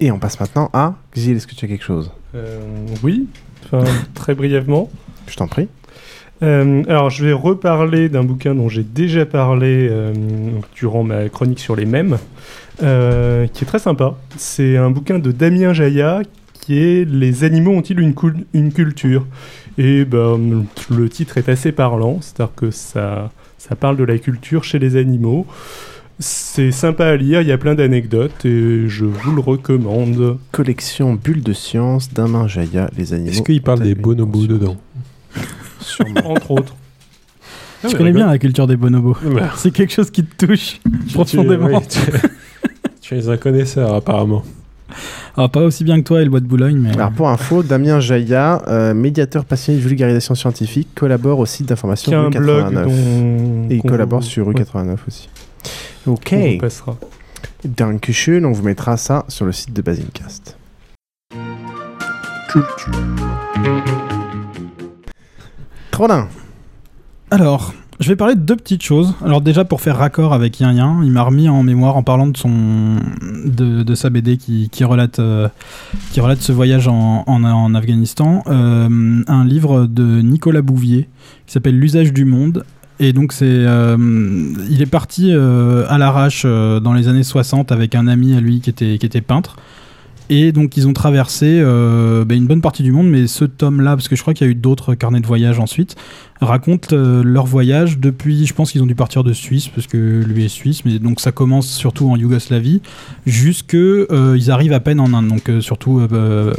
Et 0.00 0.10
on 0.10 0.18
passe 0.18 0.38
maintenant 0.40 0.68
à 0.72 0.94
Gilles, 1.14 1.36
est-ce 1.36 1.46
que 1.46 1.54
tu 1.54 1.64
as 1.64 1.68
quelque 1.68 1.84
chose? 1.84 2.10
Euh, 2.34 2.58
oui, 3.02 3.26
enfin, 3.64 3.84
très 4.14 4.34
brièvement. 4.34 4.90
Je 5.26 5.36
t'en 5.36 5.46
prie. 5.46 5.68
Euh, 6.42 6.82
alors, 6.88 7.10
je 7.10 7.24
vais 7.24 7.32
reparler 7.32 8.08
d'un 8.08 8.24
bouquin 8.24 8.54
dont 8.54 8.68
j'ai 8.68 8.82
déjà 8.82 9.24
parlé 9.24 9.88
euh, 9.90 10.12
durant 10.74 11.04
ma 11.04 11.28
chronique 11.28 11.60
sur 11.60 11.76
les 11.76 11.86
mèmes, 11.86 12.18
euh, 12.82 13.46
qui 13.46 13.64
est 13.64 13.66
très 13.66 13.78
sympa. 13.78 14.16
C'est 14.36 14.76
un 14.76 14.90
bouquin 14.90 15.18
de 15.18 15.32
Damien 15.32 15.72
Jaya 15.72 16.22
qui 16.52 16.78
est 16.78 17.04
Les 17.04 17.44
animaux 17.44 17.72
ont-ils 17.72 17.98
une 18.00 18.72
culture? 18.72 19.26
Et 19.78 20.04
ben, 20.04 20.64
le 20.90 21.08
titre 21.08 21.38
est 21.38 21.48
assez 21.48 21.72
parlant, 21.72 22.18
c'est-à-dire 22.20 22.54
que 22.54 22.70
ça, 22.70 23.30
ça 23.68 23.76
parle 23.76 23.96
de 23.96 24.04
la 24.04 24.18
culture 24.18 24.64
chez 24.64 24.78
les 24.78 24.96
animaux. 24.96 25.46
C'est 26.20 26.70
sympa 26.70 27.06
à 27.06 27.16
lire, 27.16 27.40
il 27.40 27.48
y 27.48 27.52
a 27.52 27.58
plein 27.58 27.74
d'anecdotes 27.74 28.44
et 28.44 28.88
je 28.88 29.04
vous 29.04 29.32
le 29.34 29.40
recommande. 29.40 30.38
Collection 30.52 31.14
Bulle 31.14 31.42
de 31.42 31.52
science 31.52 32.12
d'Amin 32.12 32.46
Jaya, 32.46 32.88
les 32.96 33.14
animaux. 33.14 33.30
Est-ce 33.30 33.42
qu'il 33.42 33.62
parle 33.62 33.80
des 33.80 33.94
bonobos 33.96 34.46
dedans 34.46 34.76
Entre 36.24 36.50
autres. 36.52 36.74
Ah, 37.82 37.88
Je 37.88 37.96
connais 37.96 38.12
bien 38.12 38.26
la 38.28 38.38
culture 38.38 38.66
des 38.66 38.76
bonobos. 38.76 39.16
Ouais. 39.24 39.42
C'est 39.56 39.72
quelque 39.72 39.92
chose 39.92 40.10
qui 40.10 40.24
te 40.24 40.46
touche 40.46 40.78
Tu- 41.08 41.14
profondément. 41.14 41.66
oui, 41.66 41.86
tu, 41.88 41.98
tu 43.00 43.14
es 43.16 43.28
un 43.28 43.36
connaisseur 43.36 43.92
apparemment. 43.94 44.44
Alors, 45.36 45.50
pas 45.50 45.62
aussi 45.62 45.82
bien 45.82 45.98
que 46.00 46.04
toi 46.06 46.20
et 46.20 46.24
le 46.24 46.30
bois 46.30 46.40
de 46.40 46.46
Boulogne, 46.46 46.78
mais. 46.78 46.92
Alors 46.94 47.10
pour 47.10 47.28
info, 47.28 47.62
Damien 47.64 47.98
Jaya, 47.98 48.62
euh, 48.68 48.94
médiateur 48.94 49.44
passionné 49.44 49.78
de 49.80 49.84
vulgarisation 49.84 50.34
scientifique, 50.36 50.88
collabore 50.94 51.40
au 51.40 51.46
site 51.46 51.66
d'information 51.68 52.24
Rue 52.26 52.30
blog 52.30 52.62
89. 52.72 52.86
dont- 52.86 53.68
Et 53.70 53.74
il 53.76 53.82
collabore 53.82 54.20
vous- 54.20 54.26
sur 54.26 54.46
Rue 54.46 54.52
ouais. 54.52 54.58
89 54.60 55.00
aussi. 55.08 55.28
Ok. 56.06 56.34
On 56.38 56.50
vous 56.52 56.58
passera. 56.58 56.96
Dankeschön, 57.64 58.44
on 58.44 58.52
vous 58.52 58.62
mettra 58.62 58.96
ça 58.96 59.24
sur 59.28 59.44
le 59.46 59.52
site 59.52 59.72
de 59.72 59.82
Basincast. 59.82 60.56
Trollin. 65.90 66.28
Alors, 67.30 67.72
je 68.00 68.08
vais 68.08 68.16
parler 68.16 68.34
de 68.34 68.40
deux 68.40 68.56
petites 68.56 68.82
choses. 68.82 69.14
Alors 69.24 69.40
déjà 69.40 69.64
pour 69.64 69.80
faire 69.80 69.96
raccord 69.96 70.32
avec 70.32 70.58
Yin 70.60 70.74
Yin, 70.74 71.00
il 71.04 71.10
m'a 71.12 71.22
remis 71.22 71.48
en 71.48 71.62
mémoire 71.62 71.96
en 71.96 72.02
parlant 72.02 72.26
de 72.26 72.36
son 72.36 72.96
de, 73.44 73.94
sa 73.94 74.10
BD 74.10 74.36
qui, 74.36 74.84
relate 74.84 75.18
euh, 75.18 75.48
qui 76.12 76.20
relate 76.20 76.40
ce 76.40 76.52
voyage 76.52 76.88
en, 76.88 77.74
Afghanistan, 77.74 78.42
euh, 78.46 79.22
un 79.26 79.44
livre 79.44 79.86
de 79.86 80.20
Nicolas 80.22 80.62
Bouvier 80.62 81.08
qui 81.46 81.52
s'appelle 81.52 81.78
L'usage 81.78 82.12
du 82.12 82.24
monde. 82.24 82.64
Et 83.00 83.12
donc 83.12 83.32
c'est, 83.32 83.44
euh, 83.46 83.96
il 84.70 84.80
est 84.80 84.90
parti 84.90 85.32
à 85.32 85.98
l'arrache 85.98 86.44
dans 86.44 86.92
les 86.92 87.08
années 87.08 87.22
60 87.22 87.72
avec 87.72 87.94
un 87.94 88.06
ami 88.06 88.34
à 88.34 88.40
lui 88.40 88.60
qui 88.60 88.70
était, 88.70 88.98
qui 88.98 89.06
était 89.06 89.20
peintre. 89.20 89.56
Et 90.30 90.52
donc 90.52 90.76
ils 90.76 90.88
ont 90.88 90.94
traversé 90.94 91.60
euh, 91.60 92.24
bah, 92.24 92.34
une 92.34 92.46
bonne 92.46 92.62
partie 92.62 92.82
du 92.82 92.92
monde, 92.92 93.08
mais 93.08 93.26
ce 93.26 93.44
tome-là, 93.44 93.94
parce 93.96 94.08
que 94.08 94.16
je 94.16 94.22
crois 94.22 94.32
qu'il 94.32 94.46
y 94.46 94.48
a 94.48 94.50
eu 94.50 94.54
d'autres 94.54 94.94
carnets 94.94 95.20
de 95.20 95.26
voyage 95.26 95.58
ensuite, 95.58 95.96
raconte 96.40 96.92
euh, 96.92 97.22
leur 97.22 97.46
voyage 97.46 97.98
depuis, 97.98 98.46
je 98.46 98.54
pense 98.54 98.72
qu'ils 98.72 98.82
ont 98.82 98.86
dû 98.86 98.94
partir 98.94 99.24
de 99.24 99.32
Suisse, 99.32 99.68
parce 99.68 99.86
que 99.86 100.22
lui 100.26 100.44
est 100.44 100.48
suisse, 100.48 100.84
mais 100.84 100.98
donc 100.98 101.20
ça 101.20 101.32
commence 101.32 101.68
surtout 101.68 102.10
en 102.10 102.16
Yougoslavie, 102.16 102.80
jusque 103.26 103.74
euh, 103.74 104.36
ils 104.38 104.50
arrivent 104.50 104.72
à 104.72 104.80
peine 104.80 105.00
en 105.00 105.12
Inde, 105.12 105.28
donc 105.28 105.48
euh, 105.48 105.60
surtout 105.60 106.00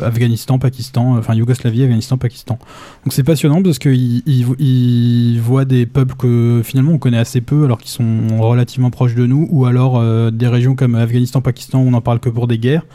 Afghanistan, 0.02 0.60
Pakistan, 0.60 1.18
enfin 1.18 1.34
Yougoslavie, 1.34 1.84
Afghanistan, 1.84 2.18
Pakistan. 2.18 2.58
Donc 3.04 3.14
c'est 3.14 3.24
passionnant 3.24 3.62
parce 3.62 3.80
qu'ils 3.80 4.22
ils, 4.26 4.46
ils 4.60 5.40
voient 5.40 5.66
des 5.66 5.86
peuples 5.86 6.16
que 6.16 6.62
finalement 6.64 6.92
on 6.92 6.98
connaît 6.98 7.18
assez 7.18 7.42
peu, 7.42 7.66
alors 7.66 7.80
qu'ils 7.80 7.92
sont 7.92 8.28
relativement 8.40 8.90
proches 8.90 9.16
de 9.16 9.26
nous, 9.26 9.48
ou 9.50 9.66
alors 9.66 10.04
des 10.32 10.48
régions 10.48 10.76
comme 10.76 10.96
Afghanistan, 10.96 11.42
Pakistan, 11.42 11.80
où 11.80 11.88
on 11.88 11.92
n'en 11.92 12.02
parle 12.02 12.20
que 12.20 12.30
pour 12.30 12.48
des 12.48 12.58
guerres. 12.58 12.86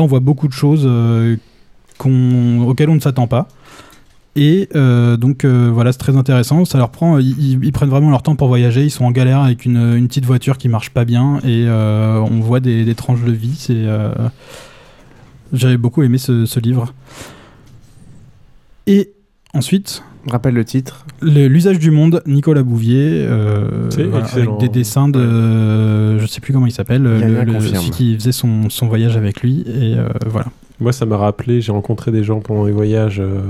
On 0.00 0.06
voit 0.06 0.20
beaucoup 0.20 0.48
de 0.48 0.52
choses 0.52 0.84
euh, 0.84 1.36
auxquelles 2.04 2.90
on 2.90 2.94
ne 2.94 3.00
s'attend 3.00 3.26
pas. 3.26 3.48
Et 4.38 4.68
euh, 4.74 5.16
donc 5.16 5.44
euh, 5.44 5.70
voilà, 5.72 5.92
c'est 5.92 5.98
très 5.98 6.16
intéressant. 6.16 6.64
Ça 6.64 6.78
leur 6.78 6.90
prend, 6.90 7.18
ils, 7.18 7.72
prennent 7.72 7.88
vraiment 7.88 8.10
leur 8.10 8.22
temps 8.22 8.36
pour 8.36 8.48
voyager. 8.48 8.84
Ils 8.84 8.90
sont 8.90 9.04
en 9.04 9.10
galère 9.10 9.40
avec 9.40 9.64
une, 9.64 10.06
petite 10.08 10.26
voiture 10.26 10.58
qui 10.58 10.68
marche 10.68 10.90
pas 10.90 11.04
bien 11.04 11.40
et 11.44 11.66
on 11.68 12.40
voit 12.40 12.60
des, 12.60 12.94
tranches 12.94 13.22
de 13.22 13.32
vie. 13.32 13.54
C'est, 13.56 13.84
j'avais 15.52 15.78
beaucoup 15.78 16.02
aimé 16.02 16.18
ce 16.18 16.60
livre. 16.60 16.92
Et 18.86 19.12
ensuite, 19.54 20.02
rappelle 20.30 20.54
le 20.54 20.64
titre. 20.64 21.06
L'usage 21.22 21.78
du 21.78 21.90
monde, 21.90 22.22
Nicolas 22.26 22.62
Bouvier, 22.62 23.24
euh, 23.28 23.88
voilà, 24.10 24.26
avec 24.26 24.58
des 24.60 24.68
dessins 24.68 25.08
de, 25.08 26.18
je 26.18 26.26
sais 26.26 26.40
plus 26.40 26.52
comment 26.52 26.66
il 26.66 26.72
s'appelle, 26.72 27.02
celui 27.60 27.90
qui 27.90 28.14
faisait 28.14 28.32
son, 28.32 28.68
son 28.70 28.86
voyage 28.88 29.16
avec 29.16 29.42
lui 29.42 29.60
et 29.60 29.96
euh, 29.98 30.08
voilà. 30.26 30.46
Moi, 30.78 30.92
ça 30.92 31.06
m'a 31.06 31.16
rappelé, 31.16 31.62
j'ai 31.62 31.72
rencontré 31.72 32.12
des 32.12 32.22
gens 32.22 32.40
pendant 32.40 32.66
les 32.66 32.72
voyages. 32.72 33.18
euh, 33.18 33.40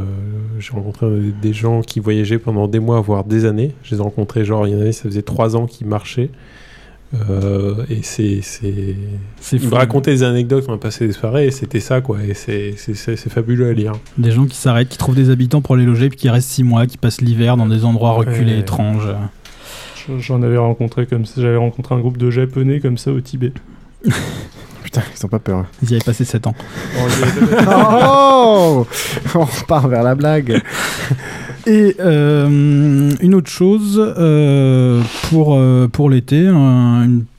j'ai 0.60 0.72
rencontré 0.72 1.08
des 1.42 1.52
gens 1.52 1.82
qui 1.82 1.98
voyageaient 1.98 2.38
pendant 2.38 2.68
des 2.68 2.78
mois, 2.78 3.00
voire 3.00 3.24
des 3.24 3.46
années. 3.46 3.72
Je 3.82 3.94
les 3.94 4.00
ai 4.00 4.02
rencontrés, 4.04 4.44
genre, 4.44 4.68
il 4.68 4.74
y 4.74 4.76
en 4.76 4.80
avait, 4.80 4.92
ça 4.92 5.02
faisait 5.04 5.22
trois 5.22 5.56
ans 5.56 5.66
qu'ils 5.66 5.88
marchaient. 5.88 6.30
Euh, 7.30 7.84
et 7.90 8.00
c'est. 8.02 8.40
c'est... 8.42 8.72
Ils 9.52 9.60
me 9.62 9.68
fou. 9.68 9.74
racontaient 9.74 10.12
des 10.12 10.22
anecdotes, 10.22 10.64
on 10.68 10.74
a 10.74 10.78
passé 10.78 11.06
des 11.06 11.12
soirées, 11.12 11.46
et 11.46 11.50
c'était 11.50 11.80
ça, 11.80 12.00
quoi. 12.00 12.18
Et 12.22 12.34
c'est, 12.34 12.74
c'est, 12.76 12.94
c'est, 12.94 13.16
c'est 13.16 13.30
fabuleux 13.30 13.68
à 13.68 13.72
lire. 13.72 13.92
Des 14.18 14.30
gens 14.30 14.46
qui 14.46 14.56
s'arrêtent, 14.56 14.88
qui 14.88 14.98
trouvent 14.98 15.14
des 15.16 15.30
habitants 15.30 15.60
pour 15.60 15.76
les 15.76 15.84
loger, 15.84 16.08
puis 16.08 16.18
qui 16.18 16.28
restent 16.30 16.48
six 16.50 16.62
mois, 16.64 16.86
qui 16.86 16.98
passent 16.98 17.20
l'hiver 17.20 17.56
dans 17.56 17.66
des 17.66 17.84
endroits 17.84 18.12
reculés, 18.12 18.52
Ouais. 18.54 18.58
étranges. 18.60 19.08
J'en 20.20 20.42
avais 20.42 20.56
rencontré 20.58 21.06
comme 21.06 21.24
ça. 21.26 21.40
J'avais 21.40 21.56
rencontré 21.56 21.94
un 21.94 21.98
groupe 21.98 22.16
de 22.16 22.30
japonais 22.30 22.78
comme 22.80 22.96
ça 22.98 23.10
au 23.12 23.20
Tibet. 23.20 23.52
Putain, 24.86 25.02
ils 25.20 25.26
ont 25.26 25.28
pas 25.28 25.40
peur. 25.40 25.64
Ils 25.82 25.90
y 25.90 25.94
avaient 25.96 26.04
passé 26.04 26.24
7 26.24 26.46
ans. 26.46 26.54
oh 27.68 28.86
On 29.34 29.44
repart 29.44 29.88
vers 29.88 30.04
la 30.04 30.14
blague. 30.14 30.62
Et 31.66 31.96
euh, 31.98 33.10
une 33.20 33.34
autre 33.34 33.50
chose 33.50 34.00
euh, 34.00 35.02
pour, 35.28 35.56
euh, 35.56 35.88
pour 35.88 36.08
l'été, 36.08 36.48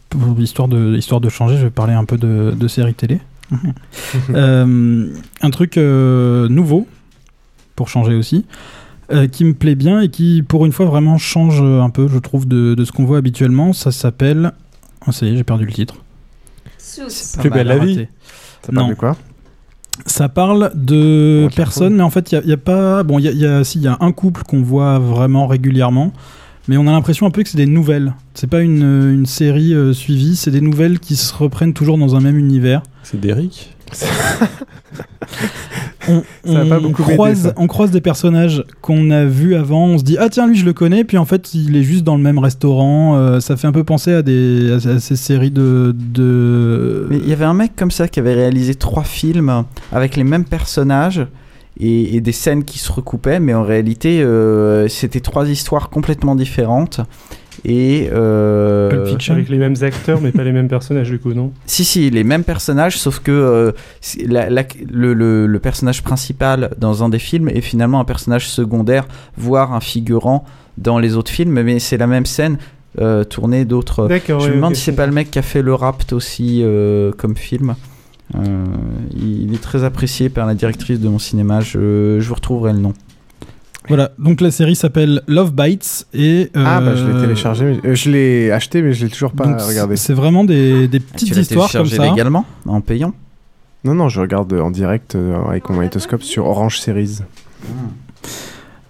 pour- 0.09 0.37
histoire, 0.41 0.67
de, 0.67 0.97
histoire 0.97 1.21
de 1.21 1.29
changer, 1.29 1.55
je 1.55 1.63
vais 1.63 1.69
parler 1.69 1.93
un 1.93 2.03
peu 2.03 2.17
de, 2.17 2.51
de 2.51 2.67
séries 2.67 2.93
télé. 2.93 3.19
Euh, 4.33 5.07
un 5.41 5.49
truc 5.51 5.77
euh, 5.77 6.49
nouveau, 6.49 6.85
pour 7.77 7.87
changer 7.87 8.13
aussi, 8.15 8.43
euh, 9.13 9.27
qui 9.27 9.45
me 9.45 9.53
plaît 9.53 9.75
bien 9.75 10.01
et 10.01 10.09
qui, 10.09 10.43
pour 10.45 10.65
une 10.65 10.73
fois, 10.73 10.85
vraiment 10.85 11.17
change 11.17 11.61
un 11.61 11.89
peu, 11.89 12.09
je 12.09 12.19
trouve, 12.19 12.45
de, 12.45 12.73
de 12.75 12.83
ce 12.83 12.91
qu'on 12.91 13.05
voit 13.05 13.17
habituellement. 13.19 13.71
Ça 13.71 13.91
s'appelle. 13.93 14.51
Oh, 15.07 15.13
ça 15.13 15.25
y 15.25 15.29
est, 15.33 15.37
j'ai 15.37 15.43
perdu 15.45 15.65
le 15.65 15.71
titre. 15.71 15.95
Suits. 17.09 17.37
Plus 17.39 17.49
belle 17.49 17.67
la 17.67 17.77
vie. 17.77 17.95
raté. 17.95 18.09
Ça 18.65 18.71
parle 18.73 18.85
Non. 18.85 18.89
de 18.89 18.93
quoi 18.95 19.15
Ça 20.05 20.29
parle 20.29 20.71
de 20.75 21.47
personnes, 21.55 21.95
mais 21.95 22.03
en 22.03 22.09
fait, 22.09 22.31
il 22.31 22.41
n'y 22.45 22.51
a, 22.51 22.55
a 22.55 22.57
pas. 22.57 23.03
Bon, 23.03 23.19
il 23.19 23.25
y 23.25 23.27
a, 23.27 23.31
y 23.31 23.45
a- 23.45 23.63
si, 23.63 23.77
il 23.79 23.83
y 23.83 23.87
a 23.87 23.97
un 23.99 24.11
couple 24.11 24.43
qu'on 24.43 24.61
voit 24.61 24.99
vraiment 24.99 25.47
régulièrement, 25.47 26.13
mais 26.67 26.77
on 26.77 26.87
a 26.87 26.91
l'impression 26.91 27.25
un 27.25 27.31
peu 27.31 27.43
que 27.43 27.49
c'est 27.49 27.57
des 27.57 27.65
nouvelles. 27.65 28.13
C'est 28.33 28.49
pas 28.49 28.61
une, 28.61 28.83
une 29.13 29.25
série 29.25 29.73
euh, 29.73 29.93
suivie, 29.93 30.35
c'est 30.35 30.51
des 30.51 30.61
nouvelles 30.61 30.99
qui 30.99 31.15
se 31.15 31.33
reprennent 31.33 31.73
toujours 31.73 31.97
dans 31.97 32.15
un 32.15 32.19
même 32.21 32.37
univers. 32.37 32.81
C'est 33.03 33.19
Derrick 33.19 33.73
On, 36.09 36.23
Ça 36.53 36.59
a 36.59 36.63
on 36.63 36.69
pas 36.69 36.79
beaucoup 36.79 37.03
aidé, 37.03 37.13
croise, 37.13 37.41
ça. 37.43 37.53
on 37.57 37.67
croise 37.67 37.91
des 37.91 38.01
personnages 38.01 38.63
qu'on 38.81 39.11
a 39.11 39.25
vus 39.25 39.55
avant, 39.55 39.85
on 39.87 39.97
se 39.97 40.03
dit 40.03 40.17
ah 40.19 40.29
tiens 40.29 40.47
lui 40.47 40.55
je 40.55 40.65
le 40.65 40.73
connais, 40.73 41.03
puis 41.03 41.17
en 41.17 41.25
fait 41.25 41.53
il 41.53 41.75
est 41.75 41.83
juste 41.83 42.03
dans 42.03 42.15
le 42.17 42.23
même 42.23 42.39
restaurant. 42.39 43.15
euh, 43.17 43.39
ça 43.39 43.57
fait 43.57 43.67
un 43.67 43.71
peu 43.71 43.83
penser 43.83 44.13
à 44.13 44.21
des 44.21 44.71
à, 44.71 44.89
à 44.89 44.99
ces 44.99 45.15
séries 45.15 45.51
de, 45.51 45.93
de... 45.97 47.07
Mais 47.09 47.17
il 47.17 47.27
y 47.27 47.33
avait 47.33 47.45
un 47.45 47.53
mec 47.53 47.75
comme 47.75 47.91
ça 47.91 48.07
qui 48.07 48.19
avait 48.19 48.33
réalisé 48.33 48.75
trois 48.75 49.03
films 49.03 49.63
avec 49.91 50.15
les 50.15 50.23
mêmes 50.23 50.45
personnages 50.45 51.25
et, 51.79 52.15
et 52.15 52.21
des 52.21 52.31
scènes 52.31 52.63
qui 52.63 52.79
se 52.79 52.91
recoupaient, 52.91 53.39
mais 53.39 53.53
en 53.53 53.63
réalité, 53.63 54.21
euh, 54.21 54.87
c'était 54.87 55.19
trois 55.19 55.47
histoires 55.47 55.89
complètement 55.89 56.35
différentes. 56.35 57.01
Et 57.65 58.09
euh, 58.13 58.89
Pulp 58.89 59.07
Fiction. 59.07 59.33
Avec 59.33 59.49
les 59.49 59.57
mêmes 59.57 59.75
acteurs, 59.81 60.21
mais 60.21 60.31
pas 60.31 60.43
les 60.43 60.51
mêmes 60.51 60.67
personnages, 60.67 61.09
du 61.09 61.19
coup, 61.19 61.33
non? 61.33 61.51
Si, 61.65 61.83
si, 61.83 62.09
les 62.09 62.23
mêmes 62.23 62.43
personnages, 62.43 62.97
sauf 62.97 63.19
que 63.19 63.31
euh, 63.31 63.71
c'est- 64.01 64.25
la- 64.27 64.49
la- 64.49 64.63
le, 64.91 65.13
le- 65.13 65.47
le 65.47 65.59
personnage 65.59 66.03
principal 66.03 66.71
dans 66.77 67.03
un 67.03 67.09
des 67.09 67.19
films 67.19 67.49
est 67.49 67.61
finalement 67.61 67.99
un 67.99 68.05
personnage 68.05 68.47
secondaire, 68.49 69.07
voire 69.37 69.73
un 69.73 69.79
figurant 69.79 70.45
dans 70.77 70.99
les 70.99 71.15
autres 71.15 71.31
films, 71.31 71.59
mais 71.61 71.79
c'est 71.79 71.97
la 71.97 72.07
même 72.07 72.25
scène 72.25 72.57
euh, 72.99 73.23
tournée 73.23 73.65
d'autres. 73.65 74.07
D'accord, 74.07 74.39
Je 74.39 74.45
ouais, 74.45 74.51
me 74.51 74.55
demande 74.57 74.71
ok, 74.71 74.77
si 74.77 74.83
c'est 74.83 74.91
pas 74.95 75.05
le 75.07 75.11
mec 75.13 75.31
qui 75.31 75.39
a 75.39 75.43
fait 75.43 75.61
le 75.61 75.73
Rapt 75.73 76.13
aussi 76.13 76.61
euh, 76.63 77.11
comme 77.17 77.35
film. 77.35 77.75
Euh, 78.35 78.65
il 79.15 79.53
est 79.53 79.61
très 79.61 79.83
apprécié 79.83 80.29
par 80.29 80.45
la 80.45 80.53
directrice 80.53 80.99
de 80.99 81.07
mon 81.07 81.19
cinéma. 81.19 81.61
Je, 81.61 82.17
je 82.19 82.27
vous 82.27 82.35
retrouverai 82.35 82.73
le 82.73 82.79
nom. 82.79 82.93
Voilà, 83.87 84.11
donc 84.19 84.41
la 84.41 84.51
série 84.51 84.75
s'appelle 84.75 85.21
Love 85.27 85.53
Bites 85.53 86.07
et 86.13 86.49
Ah, 86.55 86.81
bah 86.81 86.95
je 86.95 87.05
l'ai 87.05 87.13
euh, 87.13 87.21
téléchargé, 87.21 87.65
mais- 87.83 87.89
euh, 87.89 87.95
je 87.95 88.09
l'ai 88.09 88.51
acheté, 88.51 88.81
mais 88.81 88.93
je 88.93 89.05
l'ai 89.05 89.11
toujours 89.11 89.31
pas 89.31 89.45
donc 89.45 89.59
regardé. 89.61 89.95
C'est 89.95 90.13
vraiment 90.13 90.43
des, 90.43 90.87
des 90.87 90.99
petites 90.99 91.29
tu 91.29 91.33
l'as 91.35 91.41
histoires 91.41 91.71
comme 91.71 91.83
téléchargé 91.83 92.07
ça. 92.09 92.11
légalement, 92.15 92.45
en 92.65 92.81
payant 92.81 93.13
Non, 93.83 93.93
non, 93.95 94.09
je 94.09 94.19
regarde 94.21 94.51
en 94.53 94.71
direct 94.71 95.15
euh, 95.15 95.35
avec 95.47 95.69
mon 95.69 95.77
magnétoscope 95.77 96.23
sur 96.23 96.45
Orange 96.47 96.79
Series. 96.79 97.19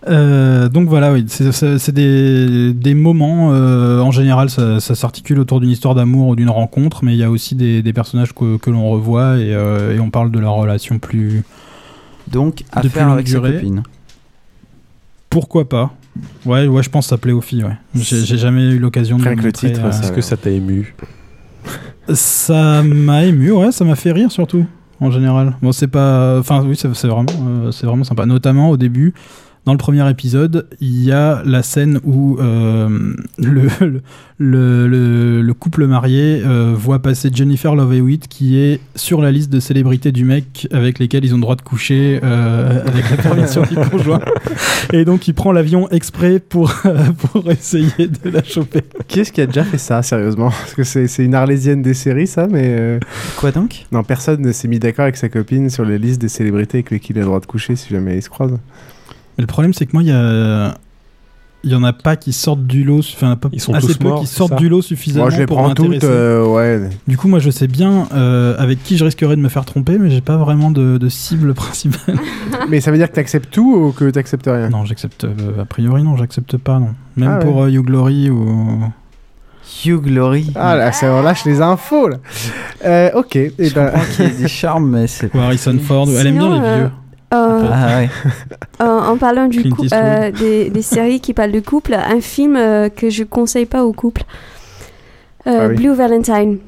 Euh, 0.07 0.69
donc 0.69 0.87
voilà, 0.87 1.11
oui, 1.11 1.25
c'est- 1.27 1.91
des, 1.91 2.73
des 2.73 2.93
moments. 2.93 3.51
euh, 3.53 3.99
en 3.99 4.11
général, 4.11 4.49
ça, 4.49 4.79
ça 4.79 4.95
s'articule 4.95 5.39
autour 5.39 5.59
d'une 5.59 5.69
histoire 5.69 5.95
d'amour 5.95 6.29
ou 6.29 6.35
d'une 6.35 6.49
rencontre, 6.49 7.03
mais 7.03 7.13
il 7.13 7.17
y 7.19 7.23
a 7.23 7.29
aussi 7.31 7.55
des, 7.55 7.81
des 7.81 7.93
personnages 7.93 8.33
que, 8.33 8.57
que 8.57 8.69
l'on 8.69 8.89
revoit 8.89 9.37
et, 9.37 9.53
euh, 9.53 9.95
et 9.95 9.99
on 9.99 10.09
parle 10.09 10.31
de 10.31 10.39
leur 10.39 10.53
relation 10.53 10.97
plus. 10.99 11.43
Donc, 12.31 12.63
à 12.71 12.81
de 12.81 12.89
faire 12.89 13.09
avec 13.09 13.27
sa 13.27 13.39
copine. 13.39 13.83
Pourquoi 15.29 15.67
pas 15.67 15.93
Ouais, 16.45 16.67
ouais, 16.67 16.81
je 16.83 16.89
pense 16.89 17.05
que 17.05 17.09
ça 17.09 17.17
plaît 17.17 17.31
aux 17.31 17.41
filles. 17.41 17.63
Ouais. 17.63 17.77
J'ai 17.93 18.37
jamais 18.37 18.71
eu 18.71 18.79
l'occasion 18.79 19.17
de 19.17 19.21
Rien 19.23 19.31
le 19.31 19.37
que 19.37 19.41
le 19.43 19.47
montrer, 19.49 19.67
titre, 19.69 19.85
euh, 19.85 19.89
Est-ce 19.91 20.11
que 20.11 20.21
ça 20.21 20.35
t'a 20.37 20.49
ému 20.49 20.95
Ça 22.13 22.81
m'a 22.83 23.25
ému, 23.25 23.51
ouais, 23.51 23.71
ça 23.71 23.83
m'a 23.85 23.95
fait 23.95 24.11
rire 24.11 24.31
surtout, 24.31 24.65
en 24.99 25.11
général. 25.11 25.55
Bon, 25.61 25.71
c'est 25.71 25.87
pas. 25.87 26.39
Enfin, 26.39 26.63
oui, 26.65 26.75
c'est 26.75 26.93
c'est 26.95 27.07
vraiment, 27.07 27.27
euh, 27.47 27.71
c'est 27.71 27.85
vraiment 27.85 28.03
sympa. 28.03 28.25
Notamment 28.25 28.69
au 28.69 28.77
début, 28.77 29.13
dans 29.67 29.73
le 29.73 29.77
premier 29.77 30.09
épisode, 30.09 30.65
il 30.79 31.03
y 31.03 31.11
a 31.11 31.41
la 31.45 31.61
scène 31.61 31.99
où 32.05 32.37
euh, 32.39 32.87
le, 33.37 33.67
le, 34.39 34.87
le, 34.87 35.41
le 35.41 35.53
couple 35.53 35.87
marié 35.87 36.41
euh, 36.45 36.73
voit 36.73 36.99
passer 37.01 37.29
Jennifer 37.33 37.75
Love 37.75 37.93
Hewitt, 37.95 38.29
qui 38.29 38.57
est 38.57 38.79
sur 38.95 39.21
la 39.21 39.29
liste 39.29 39.51
de 39.51 39.59
célébrités 39.59 40.13
du 40.13 40.23
mec 40.23 40.69
avec 40.71 40.99
lesquelles 40.99 41.25
ils 41.25 41.33
ont 41.33 41.37
le 41.37 41.41
droit 41.41 41.57
de 41.57 41.61
coucher 41.63 42.21
euh, 42.23 42.81
avec 42.87 43.09
la 43.11 43.17
permission 43.17 43.63
du 43.63 43.75
conjoint. 43.75 44.21
Et 44.93 45.03
donc, 45.03 45.27
il 45.27 45.33
prend 45.33 45.51
l'avion 45.51 45.89
exprès 45.89 46.39
pour, 46.39 46.73
pour 47.33 47.51
essayer 47.51 47.91
de 48.07 48.29
la 48.29 48.45
choper. 48.45 48.83
Qui 49.09 49.19
est-ce 49.19 49.33
qui 49.33 49.41
a 49.41 49.47
déjà 49.47 49.65
fait 49.65 49.77
ça, 49.77 50.01
sérieusement? 50.01 50.49
Parce 50.49 50.75
que 50.75 50.85
c'est 50.85 51.07
c'est 51.09 51.25
une 51.25 51.35
arlésienne 51.35 51.81
des 51.81 51.93
séries, 51.93 52.27
ça, 52.27 52.47
mais. 52.47 52.67
euh, 52.69 52.99
Quoi 53.35 53.51
donc? 53.51 53.85
Non, 53.91 54.01
personne 54.05 54.41
ne 54.41 54.53
s'est 54.53 54.69
mis 54.69 54.79
d'accord 54.79 55.03
avec 55.03 55.17
sa 55.17 55.27
copine 55.27 55.69
sur 55.69 55.83
les 55.83 55.97
listes 55.97 56.21
des 56.21 56.29
célébrités 56.29 56.77
avec 56.77 56.91
lesquelles 56.91 57.17
il 57.17 57.19
a 57.19 57.23
le 57.23 57.27
droit 57.27 57.41
de 57.41 57.45
coucher 57.45 57.75
si 57.75 57.89
jamais 57.89 58.15
ils 58.17 58.21
se 58.23 58.29
croisent. 58.29 58.59
Mais 59.37 59.41
le 59.43 59.47
problème, 59.47 59.73
c'est 59.73 59.85
que 59.85 59.91
moi, 59.93 60.03
il 60.03 60.09
y 60.09 60.11
a. 60.11 60.75
Il 61.63 61.71
y 61.71 61.75
en 61.75 61.83
a 61.83 61.91
pas 61.91 62.15
qui 62.15 62.33
sortent 62.33 62.65
du 62.67 62.83
lot, 62.83 62.99
enfin 62.99 63.35
pas 63.35 63.49
Ils 63.51 63.59
sont 63.59 63.73
assez 63.73 63.87
tous 63.87 63.97
peu 63.97 64.07
morts, 64.07 64.21
qui 64.21 64.27
sortent 64.27 64.51
ça 64.51 64.55
du 64.57 64.69
lot 64.69 64.81
suffisamment 64.83 65.25
Moi, 65.25 65.31
je 65.31 65.39
les 65.39 65.45
pour 65.47 65.57
prends 65.57 65.73
toutes, 65.73 65.89
m'intéresser. 65.89 66.07
euh, 66.07 66.45
ouais. 66.45 66.89
Du 67.07 67.17
coup, 67.17 67.27
moi, 67.27 67.39
je 67.39 67.49
sais 67.49 67.67
bien 67.67 68.07
euh, 68.13 68.55
avec 68.59 68.81
qui 68.83 68.95
je 68.95 69.03
risquerais 69.03 69.35
de 69.35 69.41
me 69.41 69.49
faire 69.49 69.65
tromper, 69.65 69.97
mais 69.97 70.11
j'ai 70.11 70.21
pas 70.21 70.37
vraiment 70.37 70.69
de, 70.69 70.97
de 70.99 71.09
cible 71.09 71.53
principale. 71.55 72.15
Mais 72.69 72.79
ça 72.79 72.91
veut 72.91 72.97
dire 72.97 73.09
que 73.09 73.15
t'acceptes 73.15 73.49
tout 73.51 73.75
ou 73.75 73.91
que 73.91 74.09
t'acceptes 74.11 74.45
rien? 74.45 74.69
Non, 74.69 74.85
j'accepte 74.85 75.23
euh, 75.23 75.61
a 75.61 75.65
priori 75.65 76.03
non, 76.03 76.15
j'accepte 76.15 76.57
pas 76.57 76.79
non. 76.79 76.89
Même 77.17 77.29
Ah 77.29 77.39
ouais. 77.39 77.45
pour 77.45 77.63
euh, 77.63 77.71
You 77.71 77.81
Glory 77.81 78.29
ou 78.29 78.83
Hugh 79.85 80.01
Glory. 80.03 80.51
Ah 80.55 80.75
là, 80.75 80.91
ça 80.91 81.17
relâche 81.17 81.43
les 81.43 81.59
infos 81.61 82.07
là. 82.07 82.17
Euh, 82.85 83.09
ok. 83.15 83.35
Et 83.35 83.51
Je 83.59 83.73
ben... 83.73 83.89
comprends 83.89 84.05
qu'il 84.15 84.25
y 84.25 84.27
ait 84.27 84.31
des 84.41 84.47
charmes, 84.47 84.89
mais 84.91 85.07
c'est. 85.07 85.33
ou 85.35 85.39
Harrison 85.39 85.77
Ford. 85.79 86.07
ou- 86.07 86.15
Elle 86.15 86.27
aime 86.27 86.33
bien 86.37 86.43
Sinon, 86.43 86.61
les 86.61 86.67
euh, 86.67 86.77
vieux. 86.77 86.91
Euh, 87.33 87.69
Ah 87.71 87.97
ouais. 87.99 88.09
Euh, 88.81 88.99
en 88.99 89.17
parlant 89.17 89.47
du 89.47 89.69
coup, 89.71 89.83
euh, 89.91 90.31
des, 90.31 90.69
des 90.69 90.81
séries 90.83 91.19
qui 91.19 91.33
parlent 91.33 91.51
de 91.51 91.59
couple, 91.59 91.95
un 91.95 92.21
film 92.21 92.55
euh, 92.55 92.89
que 92.89 93.09
je 93.09 93.23
conseille 93.23 93.65
pas 93.65 93.83
aux 93.83 93.91
couples, 93.93 94.23
Euh, 95.47 95.61
Ah 95.63 95.67
oui. 95.67 95.75
Blue 95.75 95.93
Valentine. 95.93 96.59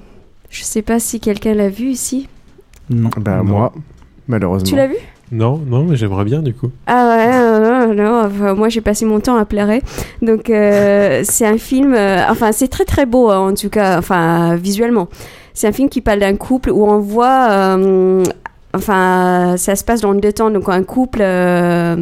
Je 0.50 0.64
sais 0.64 0.82
pas 0.82 1.00
si 1.00 1.20
quelqu'un 1.20 1.54
l'a 1.54 1.70
vu 1.70 1.86
ici. 1.90 2.28
Non. 2.90 3.10
Bah, 3.18 3.44
moi, 3.44 3.72
malheureusement. 4.28 4.68
Tu 4.68 4.76
l'as 4.76 4.88
vu? 4.88 4.96
Non, 5.32 5.58
non, 5.64 5.84
mais 5.84 5.96
j'aimerais 5.96 6.24
bien 6.26 6.42
du 6.42 6.56
coup. 6.56 6.72
Ah 6.88 7.06
ouais, 7.08 7.28
non, 7.60 7.88
non, 7.88 7.94
non, 7.94 8.26
enfin, 8.26 8.56
moi 8.56 8.68
j'ai 8.70 8.82
passé 8.82 9.06
mon 9.06 9.20
temps 9.20 9.36
à 9.36 9.46
pleurer. 9.46 9.84
Donc 10.24 10.50
euh, 10.50 11.22
c'est 11.24 11.46
un 11.46 11.60
film, 11.60 11.94
euh, 11.94 12.24
enfin 12.28 12.52
c'est 12.52 12.68
très 12.68 12.84
très 12.86 13.06
beau 13.06 13.30
hein, 13.30 13.52
en 13.52 13.54
tout 13.54 13.70
cas, 13.70 14.00
enfin 14.00 14.56
visuellement. 14.56 15.08
C'est 15.54 15.68
un 15.68 15.72
film 15.72 15.88
qui 15.90 16.02
parle 16.02 16.20
d'un 16.22 16.36
couple 16.36 16.72
où 16.72 16.84
on 16.90 16.98
voit, 16.98 17.48
euh, 17.52 18.24
enfin 18.74 19.56
ça 19.58 19.76
se 19.76 19.84
passe 19.84 20.02
dans 20.02 20.14
deux 20.14 20.34
temps, 20.34 20.52
donc 20.52 20.70
un 20.70 20.84
couple... 20.84 21.20
euh, 21.22 21.96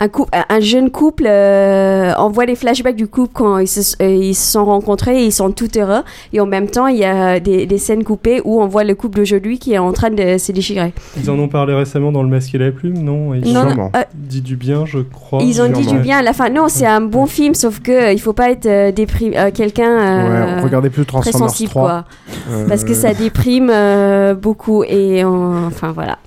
un, 0.00 0.08
couple, 0.08 0.30
un 0.48 0.60
jeune 0.60 0.90
couple, 0.90 1.24
euh, 1.26 2.12
on 2.18 2.28
voit 2.30 2.46
les 2.46 2.54
flashbacks 2.56 2.96
du 2.96 3.06
couple 3.06 3.32
quand 3.34 3.58
ils 3.58 3.68
se, 3.68 3.94
euh, 4.02 4.08
ils 4.10 4.34
se 4.34 4.52
sont 4.52 4.64
rencontrés, 4.64 5.24
ils 5.24 5.30
sont 5.32 5.50
tout 5.52 5.68
heureux. 5.76 6.02
Et 6.32 6.40
en 6.40 6.46
même 6.46 6.68
temps, 6.68 6.86
il 6.86 6.96
y 6.98 7.04
a 7.04 7.38
des, 7.38 7.66
des 7.66 7.78
scènes 7.78 8.02
coupées 8.02 8.40
où 8.44 8.60
on 8.62 8.66
voit 8.66 8.84
le 8.84 8.94
couple 8.94 9.18
d'aujourd'hui 9.18 9.58
qui 9.58 9.74
est 9.74 9.78
en 9.78 9.92
train 9.92 10.10
de 10.10 10.38
se 10.38 10.52
déchirer. 10.52 10.92
Ils 11.16 11.30
en 11.30 11.38
ont 11.38 11.48
parlé 11.48 11.74
récemment 11.74 12.12
dans 12.12 12.22
Le 12.22 12.28
Masque 12.28 12.54
et 12.54 12.58
la 12.58 12.70
Plume, 12.70 12.98
non? 12.98 13.34
Ils 13.34 13.52
Non, 13.52 13.60
ont 13.68 13.74
non, 13.74 13.90
euh, 13.94 14.00
dit 14.14 14.40
du 14.40 14.56
bien, 14.56 14.86
je 14.86 15.00
crois. 15.00 15.42
Ils 15.42 15.60
ont 15.60 15.68
dit 15.68 15.86
du 15.86 15.98
bien 15.98 16.18
à 16.18 16.22
la 16.22 16.32
fin. 16.32 16.48
Non, 16.48 16.68
c'est 16.68 16.86
un 16.86 17.00
bon 17.02 17.26
film, 17.26 17.54
sauf 17.54 17.80
que 17.80 17.92
euh, 17.92 18.12
il 18.12 18.20
faut 18.20 18.32
pas 18.32 18.50
être 18.50 18.66
euh, 18.66 18.92
déprim- 18.92 19.36
euh, 19.36 19.50
quelqu'un 19.52 19.90
euh, 19.90 20.56
Ouais, 20.56 20.60
regardez 20.62 20.88
plus 20.90 21.04
très 21.04 21.20
Transformers 21.20 21.50
sensible, 21.50 21.70
3. 21.70 21.82
quoi. 21.82 22.04
Euh, 22.50 22.66
Parce 22.68 22.84
que 22.84 22.94
ça 22.94 23.12
déprime 23.14 23.70
euh, 23.70 24.34
beaucoup 24.34 24.82
et 24.84 25.24
on- 25.24 25.66
enfin 25.66 25.92
voilà. 25.92 26.18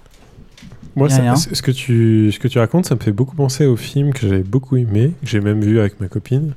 Moi, 0.95 1.09
ça- 1.09 1.21
rien. 1.21 1.35
ce, 1.35 1.61
que 1.61 1.71
tu, 1.71 2.31
ce 2.31 2.39
que 2.39 2.47
tu 2.47 2.59
racontes, 2.59 2.85
ça 2.85 2.95
me 2.95 2.99
fait 2.99 3.11
beaucoup 3.11 3.35
penser 3.35 3.65
au 3.65 3.75
film 3.75 4.13
que 4.13 4.27
j'avais 4.27 4.43
beaucoup 4.43 4.77
aimé, 4.77 5.11
que 5.21 5.27
j'ai 5.27 5.39
même 5.41 5.61
vu 5.61 5.79
avec 5.79 5.99
ma 5.99 6.07
copine, 6.07 6.53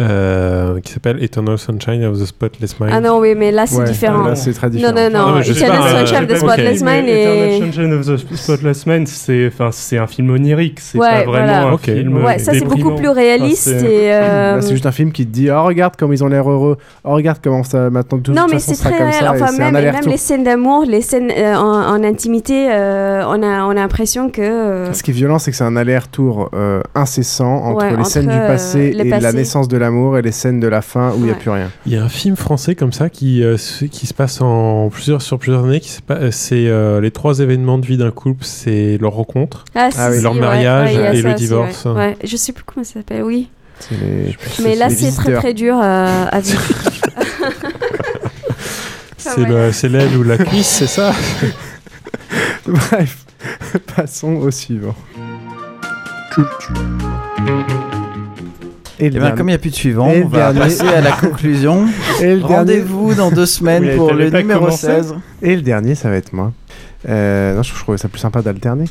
euh, 0.00 0.80
qui 0.80 0.92
s'appelle 0.92 1.22
Eternal 1.22 1.56
Sunshine 1.56 2.04
of 2.04 2.18
the 2.20 2.24
Spotless 2.26 2.80
Mind. 2.80 2.92
Ah 2.92 3.00
non, 3.00 3.18
oui, 3.20 3.34
mais 3.36 3.52
là 3.52 3.64
c'est 3.66 3.76
Ouais, 3.76 3.84
différent. 3.84 4.24
là, 4.24 4.34
c'est 4.34 4.52
très 4.52 4.66
Non, 4.68 4.72
différent. 4.74 4.94
non, 4.94 5.32
non. 5.34 5.40
Eternal 5.40 5.78
pas, 5.78 5.88
Sunshine 6.06 6.22
of 6.24 6.28
the. 6.28 6.36
Spotless 6.36 6.82
Mais 6.82 6.96
Mind 7.02 7.08
Eternal 7.08 7.48
et. 7.48 7.58
Sunshine 7.60 7.92
of 7.92 8.06
the 8.06 8.36
Spotless 8.36 8.86
Mind, 8.86 9.06
c'est 9.08 9.46
enfin 9.46 9.68
c'est 9.72 9.98
un 9.98 10.06
film 10.08 10.30
onirique, 10.30 10.80
c'est 10.80 10.98
Ouais, 10.98 11.06
pas 11.24 11.30
vraiment 11.30 11.46
voilà. 11.46 11.66
un 11.68 11.78
film. 11.78 12.24
Ouais, 12.24 12.38
ça 12.40 12.52
c'est 12.52 12.64
beaucoup 12.64 12.96
plus 12.96 13.08
réaliste 13.08 13.68
Enfin, 13.68 13.78
c'est- 13.80 13.86
et. 13.92 14.12
euh, 14.12 14.56
Là, 14.56 14.62
c'est 14.62 14.72
juste 14.72 14.86
un 14.86 14.92
film 14.92 15.12
qui 15.12 15.26
te 15.26 15.30
dit 15.32 15.48
Oh, 15.50 15.62
regarde 15.62 15.94
comme 15.96 16.12
ils 16.12 16.24
ont 16.24 16.28
l'air 16.28 16.50
heureux. 16.50 16.76
Oh, 17.04 17.14
regarde 17.14 17.38
comment 17.42 17.62
ça 17.62 17.88
maintenant 17.90 18.18
tout 18.18 18.32
Non, 18.32 18.46
mais 18.48 18.54
façon, 18.54 18.74
c'est 18.74 18.88
très 18.90 18.98
réel. 18.98 19.24
et 19.24 19.28
Enfin, 19.28 19.52
même, 19.56 19.76
et 19.76 20.10
les 20.10 20.16
scènes 20.16 20.42
d'amour, 20.44 20.84
les 20.86 21.02
scènes 21.02 21.30
euh, 21.30 21.54
en, 21.54 21.94
en 22.00 22.02
intimité, 22.04 22.68
euh, 22.72 23.22
on 23.28 23.42
a, 23.42 23.64
on 23.64 23.70
a 23.70 23.74
l'impression 23.74 24.28
que. 24.28 24.86
Ce 24.92 25.02
qui 25.04 25.12
est 25.12 25.14
violent, 25.14 25.38
c'est 25.38 25.50
que 25.52 25.56
c'est 25.56 25.64
un 25.64 25.76
aller-retour 25.76 26.50
incessant 26.96 27.54
entre 27.64 27.96
les 27.96 28.04
scènes 28.04 28.26
du 28.28 28.38
passé 28.38 28.92
et 28.98 29.04
la 29.20 29.32
naissance 29.32 29.68
de 29.68 29.76
l'amour 29.84 30.18
et 30.18 30.22
les 30.22 30.32
scènes 30.32 30.60
de 30.60 30.66
la 30.68 30.82
fin 30.82 31.10
où 31.12 31.18
il 31.18 31.22
n'y 31.24 31.30
a 31.30 31.32
Ouais. 31.34 31.38
plus 31.38 31.50
rien. 31.50 31.70
Il 31.86 31.92
y 31.92 31.96
a 31.96 32.02
un 32.02 32.08
film 32.08 32.36
français 32.36 32.74
comme 32.74 32.92
ça 32.92 33.08
qui, 33.10 33.42
euh, 33.42 33.56
se- 33.56 33.84
qui 33.84 34.06
se 34.06 34.14
passe 34.14 34.40
en 34.40 34.88
plusieurs, 34.90 35.22
sur 35.22 35.38
plusieurs 35.38 35.64
années. 35.64 35.80
euh, 36.10 36.30
C'est 36.32 36.66
euh, 36.68 37.00
les 37.00 37.10
trois 37.10 37.38
événements 37.40 37.78
de 37.78 37.86
vie 37.86 37.96
d'un 37.96 38.10
couple 38.10 38.44
c'est 38.44 38.98
leur 39.00 39.12
rencontre, 39.12 39.64
Ah, 39.74 39.90
si, 39.90 39.98
si, 40.16 40.22
leur 40.22 40.32
ouais, 40.34 40.40
mariage 40.40 40.96
ouais, 40.96 41.16
et 41.18 41.22
le 41.22 41.28
aussi, 41.34 41.44
divorce. 41.44 41.84
ouais. 41.84 41.92
Ouais, 41.92 42.16
je 42.24 42.36
sais 42.36 42.52
plus 42.52 42.64
comment 42.64 42.82
ça 42.84 42.94
s'appelle, 42.94 43.22
oui. 43.22 43.48
C'est 43.80 43.94
les- 44.00 44.36
Mais 44.62 44.74
là, 44.76 44.88
c'est 44.88 44.96
très 44.96 45.06
visiteurs. 45.10 45.40
très 45.40 45.54
dur 45.54 45.76
euh, 45.82 46.24
à 46.30 46.40
vivre. 46.40 46.62
C'est 49.16 49.40
ouais. 49.40 49.48
le- 49.48 49.72
c'est 49.72 49.88
l'aile 49.88 50.16
ou 50.18 50.22
la 50.22 50.36
cuisse, 50.36 50.66
c'est 50.66 50.86
ça? 50.86 51.12
Bref, 52.66 53.24
passons 53.96 54.34
au 54.36 54.50
suivant. 54.50 54.94
Et 59.00 59.06
Et 59.06 59.10
bien, 59.10 59.32
comme 59.32 59.48
il 59.48 59.52
n'y 59.52 59.56
a 59.56 59.58
plus 59.58 59.70
de 59.70 59.74
suivant, 59.74 60.08
Et 60.10 60.22
on 60.22 60.28
le 60.28 60.30
va 60.30 60.52
dernier- 60.52 60.60
passer 60.60 60.86
à 60.88 61.00
la 61.00 61.12
conclusion. 61.12 61.86
Et 62.20 62.34
le 62.34 62.40
dernier- 62.40 62.54
Rendez-vous 62.56 63.14
dans 63.14 63.30
deux 63.30 63.46
semaines 63.46 63.84
Oui, 63.90 63.96
pour 63.96 64.12
le 64.12 64.30
numéro 64.30 64.60
commencé 64.66 64.86
16. 64.86 65.14
Et 65.42 65.56
le 65.56 65.62
dernier, 65.62 65.94
ça 65.94 66.08
va 66.10 66.16
être 66.16 66.32
moi. 66.32 66.52
Euh, 67.06 67.54
non, 67.54 67.62
je, 67.62 67.74
je 67.74 67.78
trouvais 67.80 67.98
ça 67.98 68.08
plus 68.08 68.18
sympa 68.20 68.40
d'alterner. 68.40 68.86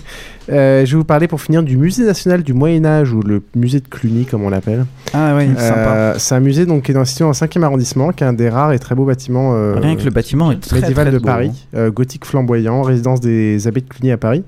Euh, 0.52 0.86
je 0.86 0.92
vais 0.92 0.98
vous 0.98 1.04
parler 1.04 1.28
pour 1.28 1.42
finir 1.42 1.64
du 1.64 1.78
musée 1.78 2.04
national 2.06 2.44
du 2.44 2.54
Moyen 2.54 2.86
Âge 2.86 3.12
ou 3.12 3.22
le 3.22 3.42
musée 3.56 3.80
de 3.80 3.88
Cluny 3.88 4.26
comme 4.26 4.44
on 4.44 4.50
l'appelle. 4.52 4.86
Ah 5.16 5.34
oui, 5.36 5.46
Euh, 5.58 5.68
sympa. 6.14 6.20
C'est 6.20 6.36
un 6.36 6.40
musée 6.40 6.68
donc 6.68 6.84
qui 6.84 6.92
est 6.92 6.94
dans, 6.94 7.06
situé 7.06 7.26
le 7.26 7.32
5e 7.32 7.64
arrondissement, 7.64 8.12
qui 8.12 8.24
est 8.24 8.28
un 8.28 8.34
des 8.34 8.50
rares 8.50 8.72
et 8.74 8.78
très 8.78 8.94
beaux 8.94 9.06
bâtiments 9.06 9.54
euh, 9.56 9.80
Rien 9.82 9.96
que 9.96 10.04
le 10.04 10.12
bâtiment 10.12 10.52
est 10.52 10.60
très, 10.60 10.82
médiéval 10.82 11.06
très 11.08 11.14
de 11.14 11.18
beau, 11.18 11.26
Paris, 11.26 11.52
hein. 11.74 11.78
euh, 11.78 11.90
gothique 11.92 12.26
flamboyant, 12.26 12.84
résidence 12.84 13.20
des 13.20 13.68
abbés 13.68 13.82
de 13.82 13.88
Cluny 13.90 14.12
à 14.12 14.18
Paris. 14.18 14.44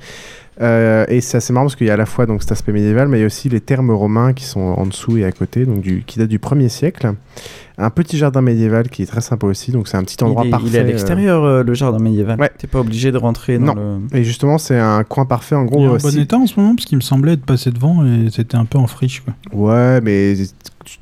Euh, 0.62 1.06
et 1.10 1.20
c'est 1.22 1.38
assez 1.38 1.52
marrant 1.52 1.66
parce 1.66 1.76
qu'il 1.76 1.88
y 1.88 1.90
a 1.90 1.94
à 1.94 1.98
la 1.98 2.06
fois 2.06 2.26
donc 2.26 2.42
cet 2.42 2.52
aspect 2.54 2.72
médiéval, 2.72 3.08
mais 3.10 3.18
il 3.18 3.22
y 3.22 3.24
a 3.24 3.28
aussi 3.28 3.50
les 3.50 3.60
thermes 3.60 3.92
romains 3.92 4.32
qui 4.34 4.46
sont 4.46 4.62
en 4.62 4.86
dessous 4.86 5.18
et 5.18 5.26
à 5.26 5.32
côté, 5.32 5.66
donc 5.66 5.82
du, 5.82 6.04
qui 6.06 6.18
datent 6.20 6.30
du 6.30 6.40
1er 6.40 6.70
siècle. 6.70 7.14
Un 7.78 7.90
petit 7.90 8.18
jardin 8.18 8.40
médiéval 8.42 8.88
qui 8.90 9.04
est 9.04 9.06
très 9.06 9.20
sympa 9.20 9.48
aussi, 9.48 9.72
donc 9.74 9.90
c'est 9.90 9.98
un 9.98 10.04
petit 10.06 10.24
endroit 10.24 10.44
il, 10.46 10.48
est, 10.48 10.52
parfait. 10.52 10.68
il 10.70 10.76
est 10.78 10.80
à 10.80 10.84
euh, 10.84 10.86
l'extérieur, 10.88 11.44
euh, 11.44 11.64
le 11.64 11.74
jardin 11.74 12.00
médiéval. 12.00 12.40
Ouais. 12.40 12.50
T'es 12.58 12.68
pas 12.68 12.80
obligé 12.80 13.12
de 13.12 13.18
rentrer 13.18 13.58
dans 13.60 13.76
Non. 13.76 14.02
le. 14.12 14.18
Et 14.18 14.24
justement, 14.24 14.58
c'est 14.58 14.80
un 14.80 15.04
coin 15.04 15.26
parfait. 15.26 15.56
En 15.56 15.66
Il 15.66 15.70
gros, 15.72 15.84
est 15.84 15.88
en 15.90 15.98
bon 15.98 16.10
si- 16.10 16.22
état 16.22 16.38
en 16.38 16.48
ce 16.48 16.58
moment 16.58 16.74
parce 16.76 16.86
qu'il 16.86 16.98
me 16.98 17.02
semblait 17.02 17.34
être 17.34 17.46
passé 17.46 17.72
devant 17.72 18.06
et 18.06 18.30
c'était 18.32 18.56
un 18.56 18.64
peu 18.64 18.78
en 18.78 18.88
friche. 18.88 19.22
Quoi. 19.26 19.34
Ouais, 19.52 20.00
mais 20.00 20.36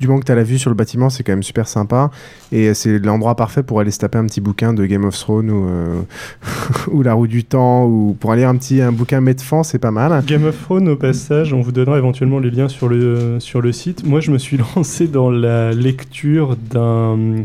du 0.00 0.06
moment 0.06 0.20
que 0.20 0.26
tu 0.26 0.32
as 0.32 0.34
la 0.34 0.42
vue 0.42 0.58
sur 0.58 0.70
le 0.70 0.76
bâtiment, 0.76 1.10
c'est 1.10 1.22
quand 1.22 1.32
même 1.32 1.42
super 1.42 1.68
sympa. 1.68 2.10
Et 2.52 2.68
euh, 2.68 2.74
c'est 2.74 2.98
l'endroit 2.98 3.36
parfait 3.36 3.62
pour 3.62 3.80
aller 3.80 3.90
se 3.90 3.98
taper 3.98 4.18
un 4.18 4.26
petit 4.26 4.40
bouquin 4.40 4.72
de 4.72 4.84
Game 4.86 5.04
of 5.04 5.16
Thrones 5.16 5.50
ou, 5.50 5.68
euh, 5.68 7.02
La 7.04 7.14
Roue 7.14 7.26
du 7.26 7.44
Temps, 7.44 7.84
ou 7.86 8.16
pour 8.18 8.32
aller 8.32 8.44
un 8.44 8.56
petit 8.56 8.80
un 8.80 8.92
bouquin 8.92 9.20
Medfan, 9.20 9.62
c'est 9.62 9.78
pas 9.78 9.90
mal. 9.90 10.24
Game 10.26 10.44
of 10.44 10.60
Thrones, 10.62 10.88
au 10.88 10.96
passage, 10.96 11.52
on 11.52 11.60
vous 11.60 11.72
donnera 11.72 11.98
éventuellement 11.98 12.38
les 12.38 12.50
liens 12.50 12.68
sur 12.68 12.88
le, 12.88 13.40
sur 13.40 13.60
le 13.60 13.72
site. 13.72 14.06
Moi, 14.06 14.20
je 14.20 14.30
me 14.30 14.38
suis 14.38 14.58
lancé 14.76 15.06
dans 15.06 15.30
la 15.30 15.72
lecture 15.72 16.56
d'un 16.56 17.44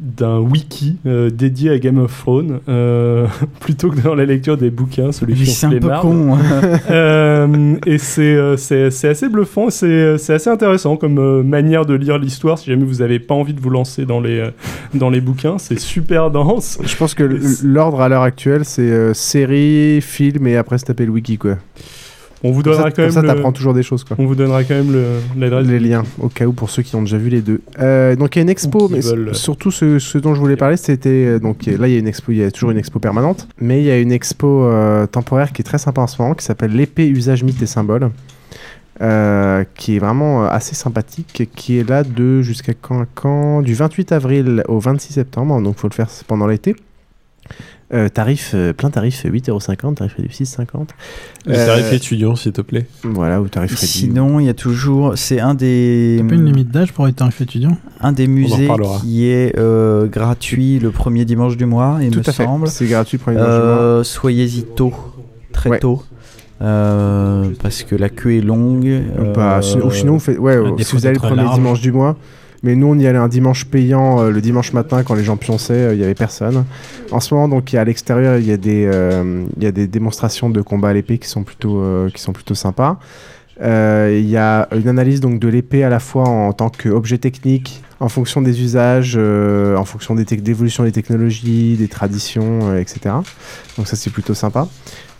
d'un 0.00 0.38
wiki 0.38 0.96
euh, 1.06 1.30
dédié 1.30 1.70
à 1.70 1.78
Game 1.78 1.98
of 1.98 2.16
Thrones 2.18 2.60
euh, 2.68 3.26
plutôt 3.60 3.90
que 3.90 4.00
dans 4.00 4.14
la 4.14 4.24
lecture 4.24 4.56
des 4.56 4.70
bouquins 4.70 5.12
celui 5.12 5.34
qui 5.34 5.46
c'est 5.46 5.66
un 5.66 5.70
peu 5.70 5.90
con. 6.00 6.34
hein. 6.34 6.40
Euh, 6.90 7.76
et 7.86 7.98
c'est 7.98 8.22
euh, 8.34 8.56
c'est 8.56 8.90
c'est 8.90 9.08
assez 9.08 9.28
bluffant 9.28 9.70
c'est 9.70 10.18
c'est 10.18 10.34
assez 10.34 10.50
intéressant 10.50 10.96
comme 10.96 11.18
euh, 11.18 11.42
manière 11.42 11.84
de 11.86 11.94
lire 11.94 12.18
l'histoire 12.18 12.58
si 12.58 12.70
jamais 12.70 12.84
vous 12.84 13.02
avez 13.02 13.18
pas 13.18 13.34
envie 13.34 13.54
de 13.54 13.60
vous 13.60 13.70
lancer 13.70 14.04
dans 14.06 14.20
les 14.20 14.38
euh, 14.40 14.50
dans 14.94 15.10
les 15.10 15.20
bouquins 15.20 15.58
c'est 15.58 15.78
super 15.78 16.30
dense 16.30 16.78
Je 16.84 16.96
pense 16.96 17.14
que 17.14 17.24
l'ordre 17.64 18.00
à 18.00 18.08
l'heure 18.08 18.22
actuelle, 18.22 18.64
c'est 18.64 18.82
euh, 18.82 19.14
série, 19.14 20.00
film 20.00 20.46
et 20.46 20.56
après 20.56 20.78
se 20.78 20.84
taper 20.84 21.04
le 21.06 21.12
wiki, 21.12 21.38
quoi. 21.38 21.56
On 22.46 22.52
vous 22.52 22.62
Comme 22.62 22.72
donnera 22.72 22.82
ça, 22.84 22.90
quand 22.90 23.02
même 23.02 23.10
ça, 23.10 23.22
le- 23.22 23.52
toujours 23.52 23.74
des 23.74 23.82
choses, 23.82 24.04
quoi. 24.04 24.16
on 24.18 24.26
vous 24.26 24.34
donnera 24.34 24.64
quand 24.64 24.74
même 24.74 24.92
le- 24.92 25.20
l'adresse 25.38 25.66
les 25.66 25.78
liens 25.80 26.02
au 26.20 26.28
cas 26.28 26.46
où 26.46 26.52
pour 26.52 26.70
ceux 26.70 26.82
qui 26.82 26.94
ont 26.96 27.02
déjà 27.02 27.18
vu 27.18 27.28
les 27.28 27.40
deux. 27.42 27.60
Euh, 27.80 28.16
donc 28.16 28.34
il 28.36 28.38
y 28.38 28.40
a 28.40 28.42
une 28.42 28.48
expo, 28.48 28.88
mais 28.88 29.00
veulent. 29.00 29.34
surtout 29.34 29.70
ce, 29.70 29.98
ce 29.98 30.18
dont 30.18 30.34
je 30.34 30.40
voulais 30.40 30.56
parler, 30.56 30.76
c'était 30.76 31.08
euh, 31.10 31.38
donc 31.38 31.66
là 31.66 31.86
il 31.88 31.92
y 31.92 31.96
a 31.96 31.98
une 31.98 32.08
expo, 32.08 32.32
il 32.32 32.38
y 32.38 32.42
a 32.44 32.50
toujours 32.50 32.70
une 32.70 32.78
expo 32.78 32.98
permanente, 32.98 33.48
mais 33.60 33.80
il 33.80 33.84
y 33.84 33.90
a 33.90 33.98
une 33.98 34.12
expo 34.12 34.64
euh, 34.64 35.06
temporaire 35.06 35.52
qui 35.52 35.62
est 35.62 35.64
très 35.64 35.78
sympa 35.78 36.00
en 36.00 36.06
ce 36.06 36.20
moment, 36.20 36.34
qui 36.34 36.44
s'appelle 36.44 36.72
l'épée 36.72 37.08
usage 37.08 37.42
mythes 37.44 37.62
et 37.62 37.66
symboles. 37.66 38.10
euh, 39.02 39.64
qui 39.74 39.96
est 39.96 39.98
vraiment 39.98 40.44
assez 40.46 40.74
sympathique, 40.74 41.50
qui 41.54 41.78
est 41.78 41.86
là 41.86 42.02
de 42.02 42.40
jusqu'à 42.40 42.72
quand, 42.80 43.04
quand? 43.14 43.60
Du 43.60 43.74
28 43.74 44.10
avril 44.12 44.62
au 44.68 44.78
26 44.78 45.12
septembre, 45.12 45.60
donc 45.60 45.76
faut 45.76 45.86
le 45.88 45.92
faire 45.92 46.08
pendant 46.26 46.46
l'été. 46.46 46.74
Euh, 47.94 48.08
tarif, 48.08 48.50
euh, 48.54 48.72
plein 48.72 48.90
tarif 48.90 49.24
8,50€, 49.24 49.94
tarif 49.94 50.14
réduit 50.16 50.32
6,50€. 50.34 50.88
Le 51.46 51.54
tarif 51.54 51.92
étudiant, 51.92 52.34
s'il 52.34 52.50
te 52.52 52.60
plaît. 52.60 52.86
Voilà, 53.04 53.40
ou 53.40 53.46
tarif 53.46 53.70
réduit. 53.70 53.86
Sinon, 53.86 54.40
il 54.40 54.46
y 54.46 54.48
a 54.48 54.54
toujours. 54.54 55.12
C'est 55.16 55.38
un 55.38 55.54
des. 55.54 56.16
T'as 56.20 56.28
pas 56.28 56.34
une 56.34 56.46
limite 56.46 56.70
d'âge 56.72 56.92
pour 56.92 57.06
être 57.06 57.14
tarif 57.14 57.40
étudiant? 57.40 57.76
Un 58.00 58.10
des 58.12 58.26
musées 58.26 58.68
qui 59.00 59.28
est 59.28 59.56
euh, 59.56 60.06
gratuit 60.06 60.80
le 60.80 60.90
premier 60.90 61.24
dimanche 61.24 61.56
du 61.56 61.64
mois, 61.66 61.98
il 62.02 62.10
Tout 62.10 62.18
me 62.18 62.28
à 62.28 62.32
fait, 62.32 62.44
semble. 62.44 62.66
c'est 62.66 62.86
gratuit 62.86 63.18
le 63.18 63.22
premier 63.22 63.36
dimanche 63.36 63.54
du 63.54 63.60
Euh, 63.60 64.02
Soyez-y 64.02 64.64
tôt, 64.64 64.92
très 65.52 65.70
Ouais. 65.70 65.78
tôt. 65.78 66.02
Euh, 66.62 67.50
parce 67.62 67.82
que 67.82 67.94
la 67.94 68.08
queue 68.08 68.36
est 68.36 68.40
longue. 68.40 69.02
Bah, 69.34 69.60
euh, 69.62 69.82
ou 69.84 69.90
sinon, 69.90 70.14
vous 70.14 70.18
faites, 70.18 70.38
ouais, 70.38 70.56
euh, 70.56 70.72
si 70.78 70.96
vous 70.96 71.06
allez 71.06 71.14
le 71.14 71.20
premier 71.20 71.42
large. 71.42 71.54
dimanche 71.54 71.80
du 71.80 71.92
mois. 71.92 72.16
Mais 72.66 72.74
nous, 72.74 72.88
on 72.88 72.98
y 72.98 73.06
allait 73.06 73.16
un 73.16 73.28
dimanche 73.28 73.64
payant 73.64 74.20
euh, 74.20 74.30
le 74.30 74.40
dimanche 74.40 74.72
matin 74.72 75.04
quand 75.04 75.14
les 75.14 75.22
gens 75.22 75.36
pionçaient, 75.36 75.72
euh, 75.72 75.94
il 75.94 76.00
y 76.00 76.04
avait 76.04 76.14
personne. 76.14 76.64
En 77.12 77.20
ce 77.20 77.32
moment, 77.32 77.46
donc, 77.46 77.72
y 77.72 77.78
a 77.78 77.82
à 77.82 77.84
l'extérieur, 77.84 78.38
il 78.38 78.46
y 78.46 78.50
a 78.50 78.56
des, 78.56 78.90
euh, 78.92 79.44
y 79.60 79.66
a 79.66 79.70
des 79.72 79.86
démonstrations 79.86 80.50
de 80.50 80.60
combat 80.60 80.88
à 80.88 80.92
l'épée 80.92 81.18
qui 81.18 81.28
sont 81.28 81.44
plutôt, 81.44 81.80
qui 82.12 82.20
sont 82.20 82.32
plutôt 82.32 82.56
sympas. 82.56 82.98
Il 83.60 84.28
y 84.28 84.36
a 84.36 84.68
une 84.76 84.88
analyse 84.88 85.20
donc 85.20 85.38
de 85.38 85.48
l'épée 85.48 85.84
à 85.84 85.88
la 85.88 86.00
fois 86.00 86.24
en 86.28 86.52
tant 86.52 86.68
qu'objet 86.68 87.18
technique, 87.18 87.82
en 88.00 88.08
fonction 88.08 88.42
des 88.42 88.60
usages, 88.60 89.16
en 89.16 89.84
fonction 89.84 90.14
des 90.16 90.24
tec- 90.24 90.42
d'évolution 90.42 90.82
des 90.82 90.92
technologies, 90.92 91.76
des 91.78 91.88
traditions, 91.88 92.76
etc. 92.76 93.14
Donc 93.78 93.86
ça 93.86 93.96
c'est 93.96 94.10
plutôt 94.10 94.34
sympa. 94.34 94.68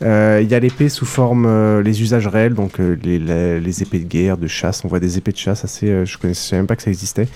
Euh, 0.02 0.40
Il 0.42 0.50
y 0.50 0.54
a 0.54 0.60
l'épée 0.60 0.88
sous 0.88 1.06
forme 1.06 1.46
euh, 1.46 1.82
les 1.82 2.02
usages 2.02 2.26
réels, 2.26 2.54
donc 2.54 2.80
euh, 2.80 2.96
les, 3.02 3.18
les- 3.18 3.60
les 3.60 3.82
épées 3.82 3.98
de 3.98 4.04
guerre, 4.04 4.36
de 4.36 4.46
chasse. 4.46 4.84
On 4.84 4.88
voit 4.88 5.00
des 5.00 5.16
épées 5.18 5.32
de 5.32 5.36
chasse 5.38 5.64
assez. 5.64 6.04
je 6.04 6.18
connaissais 6.18 6.42
je 6.44 6.48
savais 6.50 6.60
même 6.60 6.66
pas 6.66 6.76
que 6.76 6.82
ça 6.82 6.90
existait. 6.90 7.28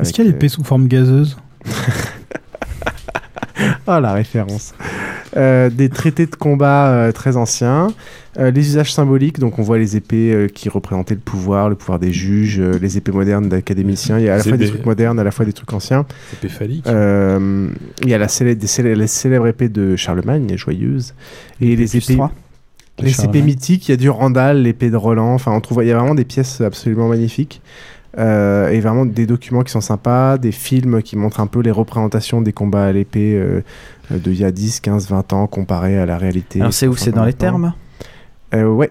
Est-ce 0.00 0.12
qu'il 0.12 0.24
y 0.24 0.28
a 0.28 0.30
l'épée 0.30 0.48
sous 0.48 0.64
forme 0.64 0.88
gazeuse? 0.88 1.36
Ah, 3.86 4.00
la 4.00 4.12
référence. 4.12 4.74
Euh, 5.36 5.70
des 5.70 5.88
traités 5.88 6.26
de 6.26 6.34
combat 6.34 6.88
euh, 6.88 7.12
très 7.12 7.36
anciens, 7.36 7.88
euh, 8.38 8.50
les 8.50 8.60
usages 8.60 8.92
symboliques, 8.92 9.38
donc 9.38 9.58
on 9.58 9.62
voit 9.62 9.78
les 9.78 9.96
épées 9.96 10.32
euh, 10.32 10.48
qui 10.48 10.68
représentaient 10.68 11.14
le 11.14 11.20
pouvoir, 11.20 11.68
le 11.68 11.74
pouvoir 11.74 11.98
des 11.98 12.12
juges, 12.12 12.58
euh, 12.58 12.78
les 12.80 12.96
épées 12.96 13.12
modernes 13.12 13.48
d'académiciens, 13.48 14.18
il 14.18 14.24
y 14.24 14.28
a 14.28 14.34
à 14.34 14.38
la 14.38 14.42
Les 14.42 14.48
fois 14.48 14.58
des 14.58 14.68
trucs 14.68 14.86
modernes, 14.86 15.18
à 15.18 15.24
la 15.24 15.30
fois 15.30 15.44
des 15.44 15.52
trucs 15.52 15.72
anciens. 15.72 16.06
Épées 16.32 16.48
phalliques. 16.48 16.86
Euh, 16.86 17.68
il 18.02 18.08
y 18.08 18.14
a 18.14 18.18
la 18.18 18.28
célèbre, 18.28 18.60
des 18.60 18.66
célèbres, 18.66 19.00
les 19.00 19.06
célèbres 19.06 19.46
épées 19.46 19.68
de 19.68 19.94
Charlemagne, 19.94 20.46
les 20.48 20.56
joyeuses, 20.56 21.14
et 21.60 21.76
les 21.76 21.86
plus 21.86 22.10
épées... 22.10 22.22
Les 22.98 23.24
épées 23.24 23.42
mythiques, 23.42 23.88
il 23.88 23.90
y 23.90 23.94
a 23.94 23.98
du 23.98 24.08
Randall, 24.08 24.62
l'épée 24.62 24.88
de 24.88 24.96
Roland, 24.96 25.34
enfin 25.34 25.52
on 25.52 25.60
trouve, 25.60 25.84
il 25.84 25.88
y 25.88 25.92
a 25.92 25.98
vraiment 25.98 26.14
des 26.14 26.24
pièces 26.24 26.62
absolument 26.62 27.08
magnifiques. 27.08 27.60
Euh, 28.18 28.70
et 28.70 28.80
vraiment 28.80 29.04
des 29.04 29.26
documents 29.26 29.62
qui 29.62 29.70
sont 29.72 29.82
sympas, 29.82 30.38
des 30.38 30.52
films 30.52 31.02
qui 31.02 31.16
montrent 31.16 31.40
un 31.40 31.46
peu 31.46 31.60
les 31.60 31.70
représentations 31.70 32.40
des 32.40 32.52
combats 32.52 32.86
à 32.86 32.92
l'épée 32.92 33.34
euh, 33.34 33.60
euh, 34.10 34.18
de 34.18 34.30
il 34.32 34.38
y 34.38 34.44
a 34.44 34.50
10, 34.50 34.80
15, 34.80 35.08
20 35.10 35.32
ans 35.34 35.46
comparé 35.46 35.98
à 35.98 36.06
la 36.06 36.16
réalité. 36.16 36.60
Alors 36.60 36.72
c'est 36.72 36.86
où 36.86 36.96
C'est 36.96 37.12
dans 37.12 37.24
les 37.26 37.34
termes 37.34 37.74
euh, 38.54 38.64
Ouais. 38.68 38.90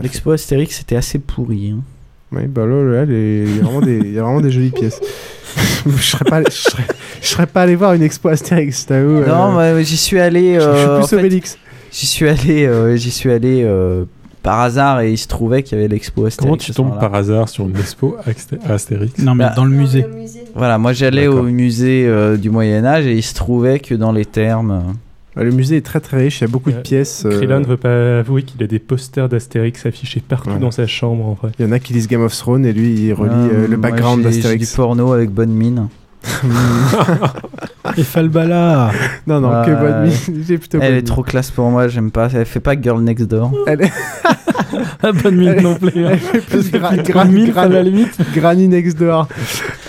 L'expo 0.00 0.30
Astérix 0.30 0.76
c'était 0.78 0.94
assez 0.96 1.18
pourri. 1.18 1.74
hein. 1.76 1.82
Oui, 2.30 2.46
bah 2.46 2.66
là, 2.66 3.04
il 3.04 3.56
y 3.56 3.58
a 3.58 3.62
vraiment 3.62 3.80
des, 3.80 3.96
il 3.98 4.12
y 4.12 4.18
a 4.18 4.22
vraiment 4.22 4.40
des 4.42 4.50
jolies 4.50 4.70
pièces. 4.70 5.00
je 5.86 5.90
serais 6.02 6.26
pas, 6.26 6.42
je 6.44 6.50
serais, 6.50 6.84
je 7.22 7.26
serais 7.26 7.46
pas 7.46 7.62
allé 7.62 7.74
voir 7.74 7.94
une 7.94 8.02
expo 8.02 8.28
Astérix, 8.28 8.82
je 8.82 8.86
t'avoue. 8.86 9.24
Non, 9.24 9.58
j'y 9.82 9.96
suis 9.96 10.20
allé. 10.20 10.60
je- 10.60 11.00
suis 11.00 11.08
plus 11.08 11.18
Obélix. 11.18 11.58
J'y 11.90 12.06
suis 12.06 12.28
allé, 12.28 12.96
j'y 12.98 13.10
suis 13.10 13.32
allé 13.32 13.64
par 14.42 14.60
hasard 14.60 15.00
et 15.00 15.10
il 15.12 15.18
se 15.18 15.28
trouvait 15.28 15.62
qu'il 15.62 15.76
y 15.76 15.80
avait 15.80 15.88
l'expo 15.88 16.24
Astérix. 16.26 16.36
Comment 16.46 16.56
tu 16.56 16.72
tombes 16.72 16.98
par 16.98 17.14
hasard 17.14 17.48
sur 17.48 17.66
une 17.68 17.76
expo 17.76 18.16
Asté- 18.26 18.58
Astérix 18.68 19.18
Non, 19.18 19.34
mais 19.34 19.44
Bah, 19.44 19.52
dans 19.56 19.64
le 19.64 19.70
musée. 19.70 20.06
Voilà, 20.54 20.78
moi 20.78 20.92
j'allais 20.92 21.26
au 21.26 21.42
musée 21.42 22.06
euh, 22.06 22.36
du 22.36 22.50
Moyen 22.50 22.84
Âge 22.84 23.06
et 23.06 23.14
il 23.16 23.22
se 23.22 23.34
trouvait 23.34 23.78
que 23.80 23.94
dans 23.94 24.12
les 24.12 24.24
termes. 24.24 24.82
euh, 25.36 25.42
Le 25.44 25.50
musée 25.52 25.76
est 25.76 25.84
très 25.86 26.00
très 26.00 26.18
riche, 26.18 26.40
il 26.40 26.44
y 26.44 26.44
a 26.44 26.50
beaucoup 26.50 26.72
de 26.72 26.76
pièces. 26.80 27.24
euh, 27.26 27.30
Krillin 27.36 27.60
ne 27.60 27.66
veut 27.66 27.76
pas 27.76 28.18
avouer 28.20 28.42
qu'il 28.42 28.62
a 28.62 28.66
des 28.66 28.78
posters 28.78 29.28
d'Astérix 29.28 29.86
affichés 29.86 30.20
partout 30.26 30.50
Ouais. 30.50 30.58
dans 30.58 30.70
sa 30.72 30.86
chambre 30.86 31.24
en 31.26 31.34
vrai. 31.34 31.50
Il 31.58 31.64
y 31.66 31.68
en 31.68 31.72
a 31.72 31.78
qui 31.78 31.92
lisent 31.92 32.08
Game 32.08 32.22
of 32.22 32.36
Thrones 32.36 32.64
et 32.66 32.72
lui 32.72 32.92
il 32.94 33.12
relit 33.14 33.30
euh, 33.32 33.64
euh, 33.64 33.68
le 33.68 33.76
background 33.76 34.22
d'Astérix. 34.24 34.68
du 34.70 34.76
porno 34.76 35.12
avec 35.12 35.30
bonne 35.30 35.50
mine. 35.52 35.88
Et 37.96 38.04
Falbala 38.04 38.90
Non, 39.26 39.40
non, 39.40 39.64
que 39.64 39.70
bonne 39.74 40.02
mine. 40.08 40.44
J'ai 40.46 40.58
plutôt 40.58 40.78
Elle 40.80 40.90
bonne 40.90 40.98
est 40.98 41.06
trop 41.06 41.22
classe 41.22 41.50
pour 41.50 41.68
moi, 41.70 41.88
j'aime 41.88 42.10
pas. 42.10 42.28
Elle 42.32 42.44
fait 42.46 42.60
pas 42.60 42.80
Girl 42.80 43.00
Next 43.02 43.26
Door. 43.26 43.52
Elle 43.66 43.82
est... 43.82 43.92
bonne 45.22 45.36
mine 45.36 45.60
non 45.62 45.74
plus. 45.74 46.06
hein. 46.06 46.10
Elle 46.12 46.18
fait 46.18 46.40
plus 46.40 46.70
gra- 46.70 46.90
Bonne 46.96 47.00
gra- 47.04 47.28
mine, 47.28 47.50
gra- 47.52 47.60
à 47.62 47.68
la 47.68 47.82
limite. 47.82 48.18
Granny 48.34 48.68
next 48.68 48.98
door. 48.98 49.26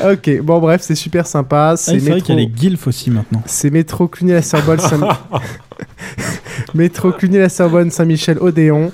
Ok, 0.03 0.41
bon 0.41 0.60
bref, 0.60 0.82
c'est 0.82 0.95
super 0.95 1.28
sympa. 1.28 1.72
Ah, 1.74 1.78
C'est 1.78 1.98
vrai 1.98 2.16
métro... 2.16 2.30
y 2.34 2.36
a 2.36 2.36
les 2.40 2.48
guilfs 2.48 2.88
aussi 2.88 3.11
maintenant. 3.11 3.41
C'est 3.45 3.70
métro 3.70 4.07
Cluny 4.07 4.32
la 4.32 4.41
Sorbonne 4.41 4.80
Saint... 4.80 4.99
métro 6.74 7.11
Cluny 7.11 7.38
la 7.38 7.49
Sorbonne 7.49 7.91
Saint-Michel 7.91 8.38
Odéon. 8.40 8.91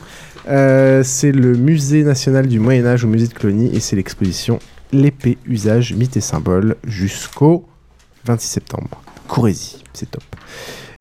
Euh, 0.48 1.02
c'est 1.04 1.32
le 1.32 1.54
musée 1.56 2.04
national 2.04 2.48
du 2.48 2.60
Moyen 2.60 2.86
Âge 2.86 3.04
au 3.04 3.08
musée 3.08 3.28
de 3.28 3.34
Cluny 3.34 3.76
et 3.76 3.80
c'est 3.80 3.96
l'exposition 3.96 4.60
L'épée, 4.96 5.38
usage, 5.46 5.92
mythe 5.92 6.16
et 6.16 6.22
symbole 6.22 6.78
jusqu'au 6.86 7.68
26 8.24 8.48
septembre. 8.48 9.02
Courez-y, 9.28 9.84
c'est 9.92 10.10
top. 10.10 10.24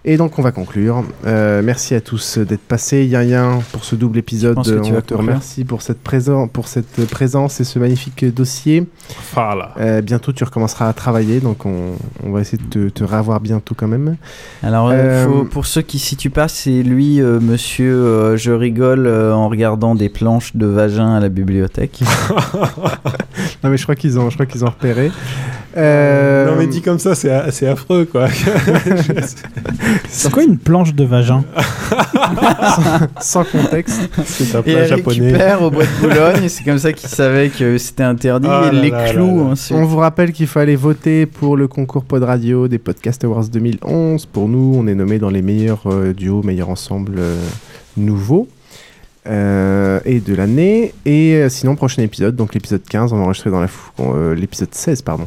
Et 0.07 0.19
donc 0.19 0.39
on 0.39 0.43
va 0.43 0.53
conclure. 0.53 1.03
Euh, 1.27 1.63
merci 1.65 1.95
à 1.95 2.01
tous 2.03 2.37
d'être 2.37 2.61
passés. 2.61 3.07
Yin 3.07 3.23
Yin 3.27 3.61
pour 3.73 3.85
ce 3.87 3.97
double 3.97 4.19
épisode. 4.19 4.55
pense 4.55 4.69
que 4.71 4.79
tu 4.81 4.93
on 4.93 5.01
te 5.01 5.15
remercie 5.15 5.65
pour 5.65 5.81
cette, 5.81 6.03
présent, 6.03 6.47
pour 6.47 6.69
cette 6.69 7.07
présence 7.09 7.59
et 7.61 7.65
ce 7.65 7.79
magnifique 7.79 8.23
dossier. 8.35 8.87
Voilà. 9.33 9.73
Euh, 9.81 10.03
bientôt 10.03 10.33
tu 10.33 10.45
recommenceras 10.45 10.89
à 10.91 10.93
travailler, 10.93 11.41
donc 11.41 11.65
on, 11.65 11.93
on 12.23 12.33
va 12.33 12.43
essayer 12.43 12.59
de 12.63 12.69
te, 12.69 12.89
te 12.91 13.03
revoir 13.05 13.41
bientôt 13.41 13.75
quand 13.75 13.89
même. 13.89 14.17
Alors, 14.63 14.91
euh, 14.93 15.27
faut- 15.27 15.45
pour 15.45 15.65
ceux 15.65 15.81
qui 15.81 15.99
situent 15.99 16.29
pas, 16.29 16.49
c'est 16.49 16.83
lui, 16.83 17.23
euh, 17.23 17.41
monsieur, 17.41 17.95
euh, 17.95 18.37
je 18.37 18.53
rigole 18.53 19.07
euh, 19.07 19.33
en 19.35 19.49
regardant 19.49 19.95
des 19.95 20.11
planches 20.11 20.55
de 20.55 20.67
vagin 20.67 21.15
à 21.15 21.21
la 21.21 21.31
bibliothèque. 21.31 22.03
non 23.65 23.71
mais 23.71 23.79
je 23.79 23.83
crois 23.85 23.95
qu'ils 23.95 24.19
ont, 24.19 24.29
je 24.29 24.35
crois 24.35 24.45
qu'ils 24.47 24.65
ont 24.67 24.71
repéré. 24.71 25.11
Euh, 25.77 26.47
Non 26.47 26.57
mais 26.57 26.67
dit 26.69 26.83
comme 26.83 26.99
ça, 27.01 27.15
c'est 27.17 27.67
affreux 27.67 28.05
quoi. 28.05 28.29
C'est 30.09 30.31
quoi 30.33 30.43
une 30.43 30.59
planche 30.59 30.95
de 30.95 31.05
vagin 31.05 31.45
sans 33.21 33.45
contexte. 33.45 34.01
C'est 34.25 34.55
un 34.55 34.61
Et 34.61 34.63
plat 34.63 34.73
elle 34.83 34.89
japonais. 34.89 35.21
récupère 35.27 35.63
au 35.63 35.71
bois 35.71 35.85
de 35.85 36.01
Boulogne, 36.01 36.49
c'est 36.49 36.65
comme 36.65 36.79
ça 36.79 36.93
qu'il 36.93 37.09
savait 37.09 37.49
que 37.51 37.79
c'était 37.79 38.03
interdit, 38.03 38.49
Ah 38.51 38.69
et 38.71 38.75
là 38.75 38.83
les 38.83 38.91
là 38.91 39.11
clous 39.11 39.27
là 39.39 39.45
là. 39.45 39.51
ensuite. 39.51 39.77
On 39.79 39.85
vous 39.85 39.97
rappelle 39.99 40.33
qu'il 40.33 40.47
faut 40.47 40.59
aller 40.59 40.77
voter 40.77 41.27
pour 41.27 41.57
le 41.57 41.69
concours 41.69 42.05
Pod 42.05 42.23
Radio 42.23 42.69
des 42.69 42.79
Podcast 42.79 43.25
Awards 43.25 43.49
2011. 43.49 44.27
Pour 44.27 44.49
nous, 44.49 44.75
on 44.77 44.87
est 44.87 44.95
nommé 44.95 45.19
dans 45.19 45.31
les 45.31 45.43
meilleurs 45.43 45.83
euh, 45.87 46.13
duos, 46.13 46.43
meilleurs 46.43 46.71
ensembles 46.71 47.17
euh, 47.19 47.37
nouveaux. 47.97 48.49
euh, 49.27 50.01
et 50.05 50.21
de 50.21 50.35
l'année. 50.35 50.93
Et 51.07 51.35
euh, 51.37 51.49
sinon, 51.49 51.77
prochain 51.77 52.03
épisode, 52.03 52.37
donc 52.37 52.55
l'épisode 52.55 52.83
15, 52.89 53.13
on 53.13 53.17
va 53.17 53.23
enregistrer 53.25 53.51
dans 53.51 53.61
la 53.61 53.69
fou- 53.69 53.91
euh, 54.01 54.35
l'épisode 54.35 54.69
16, 54.75 55.03
pardon. 55.03 55.27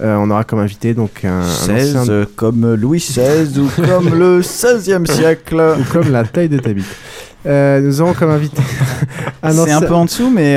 Euh, 0.00 0.16
on 0.16 0.30
aura 0.30 0.44
comme 0.44 0.60
invité 0.60 0.94
donc 0.94 1.24
un, 1.24 1.40
un 1.40 1.48
16 1.48 1.96
ancien- 1.96 2.10
euh, 2.10 2.24
comme 2.36 2.74
Louis 2.74 2.98
XVI 2.98 3.58
ou 3.58 3.68
comme 3.86 4.14
le 4.18 4.40
16e 4.40 5.06
siècle. 5.10 5.60
ou 5.78 5.84
comme 5.92 6.10
la 6.10 6.24
taille 6.24 6.48
de 6.48 6.58
ta 6.58 6.72
bite. 6.72 6.86
Euh, 7.46 7.80
nous 7.80 8.00
aurons 8.00 8.14
comme 8.14 8.30
invité 8.30 8.62
un 9.42 9.50
C'est 9.52 9.58
un 9.58 9.62
ancien- 9.76 9.80
peu 9.82 9.94
en 9.94 10.04
dessous, 10.06 10.30
mais 10.30 10.54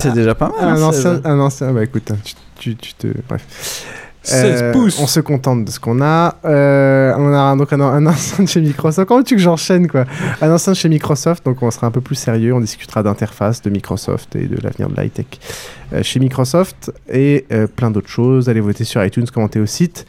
c'est 0.00 0.12
déjà 0.12 0.34
pas 0.34 0.48
mal. 0.56 0.68
un 0.68 0.76
hein, 0.76 0.82
ancien, 0.82 1.14
16. 1.16 1.20
un 1.24 1.38
ancien, 1.40 1.72
bah 1.72 1.84
écoute, 1.84 2.10
tu, 2.24 2.34
tu, 2.58 2.76
tu 2.76 2.94
te, 2.94 3.06
bref. 3.28 3.42
16 4.28 4.72
pouces. 4.72 4.98
On 5.00 5.06
se 5.06 5.20
contente 5.20 5.64
de 5.64 5.70
ce 5.70 5.80
qu'on 5.80 6.00
a. 6.02 6.36
Euh, 6.44 7.14
on 7.16 7.32
a 7.32 7.56
donc 7.56 7.72
un, 7.72 7.80
un 7.80 8.06
ancien 8.06 8.44
de 8.44 8.48
chez 8.48 8.60
Microsoft. 8.60 9.08
Comment 9.08 9.22
tu 9.22 9.36
que 9.36 9.40
j'enchaîne 9.40 9.88
quoi? 9.88 10.04
Un 10.40 10.52
ancien 10.52 10.72
de 10.72 10.76
chez 10.76 10.88
Microsoft, 10.88 11.44
donc 11.44 11.62
on 11.62 11.70
sera 11.70 11.86
un 11.86 11.90
peu 11.90 12.00
plus 12.00 12.14
sérieux. 12.14 12.54
On 12.54 12.60
discutera 12.60 13.02
d'interface 13.02 13.62
de 13.62 13.70
Microsoft 13.70 14.36
et 14.36 14.46
de 14.46 14.56
l'avenir 14.62 14.88
de 14.88 15.00
l'high 15.00 15.12
tech 15.12 15.26
euh, 15.92 16.02
chez 16.02 16.20
Microsoft 16.20 16.92
et 17.12 17.46
euh, 17.52 17.66
plein 17.66 17.90
d'autres 17.90 18.08
choses. 18.08 18.48
Allez 18.48 18.60
voter 18.60 18.84
sur 18.84 19.04
iTunes, 19.04 19.26
commenter 19.32 19.60
au 19.60 19.66
site. 19.66 20.06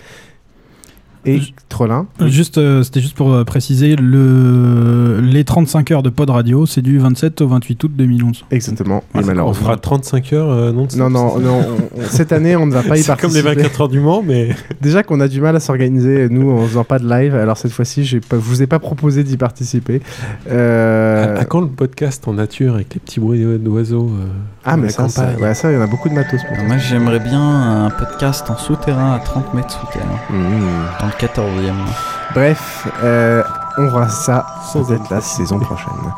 Et 1.25 1.41
Trollin. 1.67 2.07
Euh, 2.21 2.27
Juste, 2.27 2.57
euh, 2.57 2.81
c'était 2.83 3.01
juste 3.01 3.15
pour 3.15 3.33
euh, 3.33 3.43
préciser, 3.43 3.95
le... 3.95 5.19
les 5.21 5.43
35 5.43 5.91
heures 5.91 6.03
de 6.03 6.09
pod 6.09 6.29
radio, 6.29 6.65
c'est 6.65 6.81
du 6.81 6.97
27 6.97 7.41
au 7.41 7.47
28 7.47 7.83
août 7.83 7.91
2011. 7.95 8.45
Exactement. 8.51 9.03
Ah, 9.13 9.19
et 9.19 9.23
on 9.23 9.27
malheureusement. 9.27 9.63
fera 9.65 9.77
35 9.77 10.33
heures 10.33 10.49
euh, 10.49 10.71
non 10.71 10.87
Non, 10.97 11.09
non, 11.09 11.39
non. 11.39 11.59
on- 11.59 11.99
on- 12.01 12.03
cette 12.09 12.31
année, 12.31 12.55
on 12.55 12.65
ne 12.65 12.71
va 12.73 12.83
pas 12.83 12.97
y 12.97 13.01
C'est 13.03 13.19
comme 13.19 13.33
les 13.33 13.41
participer. 13.43 13.63
24 13.63 13.81
heures 13.81 13.87
du 13.89 13.99
Mans, 13.99 14.23
mais 14.25 14.49
Déjà 14.81 15.03
qu'on 15.03 15.19
a 15.19 15.27
du 15.27 15.41
mal 15.41 15.55
à 15.55 15.59
s'organiser, 15.59 16.29
nous, 16.29 16.51
en 16.51 16.65
faisant 16.65 16.83
pas 16.85 16.99
de 16.99 17.09
live. 17.09 17.35
Alors 17.35 17.57
cette 17.57 17.71
fois-ci, 17.73 18.05
je 18.05 18.17
vous 18.31 18.61
ai 18.63 18.67
pas 18.67 18.79
proposé 18.79 19.23
d'y 19.23 19.35
participer. 19.37 20.01
Euh, 20.49 21.35
à, 21.37 21.41
à 21.41 21.45
quand 21.45 21.61
le 21.61 21.67
podcast 21.67 22.27
en 22.27 22.33
nature 22.33 22.75
avec 22.75 22.93
les 22.93 22.99
petits 22.99 23.19
bruits 23.19 23.45
d'oiseaux 23.59 24.07
euh, 24.09 24.27
Ah, 24.65 24.77
mais 24.77 24.89
ça, 24.89 25.09
ça, 25.09 25.29
ouais, 25.39 25.53
ça, 25.53 25.71
il 25.71 25.75
y 25.75 25.77
en 25.77 25.81
a 25.81 25.87
beaucoup 25.87 26.09
de 26.09 26.13
matos. 26.13 26.41
peut-être. 26.43 26.65
Moi 26.65 26.77
j'aimerais 26.77 27.19
bien 27.19 27.85
un 27.85 27.89
podcast 27.89 28.49
en 28.49 28.57
souterrain 28.57 29.13
à 29.13 29.19
30 29.19 29.53
mètres 29.53 29.71
sous 29.71 29.85
terre. 29.93 30.05
Mmh. 30.29 31.08
Dans 31.09 31.43
le 31.45 31.61
14e. 31.61 31.73
Bref, 32.33 32.87
euh, 33.03 33.43
on 33.77 33.87
verra 33.87 34.09
ça 34.09 34.45
peut-être 34.73 35.09
la 35.09 35.21
saison 35.21 35.59
prochaine. 35.59 36.13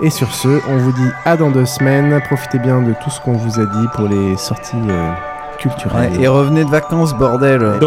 Et 0.00 0.10
sur 0.10 0.32
ce, 0.34 0.60
on 0.68 0.76
vous 0.78 0.92
dit 0.92 1.10
à 1.24 1.36
dans 1.36 1.50
deux 1.50 1.66
semaines. 1.66 2.20
Profitez 2.26 2.58
bien 2.58 2.80
de 2.82 2.94
tout 3.02 3.10
ce 3.10 3.20
qu'on 3.20 3.34
vous 3.34 3.60
a 3.60 3.64
dit 3.64 3.88
pour 3.94 4.08
les 4.08 4.36
sorties 4.36 4.76
euh, 4.88 5.12
culturelles. 5.58 6.12
Ouais, 6.12 6.20
et 6.20 6.28
revenez 6.28 6.64
de 6.64 6.70
vacances, 6.70 7.14
bordel. 7.14 7.78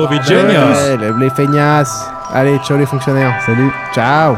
Ouais, 0.99 1.11
les 1.19 1.29
feignasses. 1.29 2.09
Allez, 2.33 2.57
ciao 2.59 2.77
les 2.77 2.85
fonctionnaires. 2.85 3.33
Salut. 3.45 3.71
Ciao. 3.93 4.35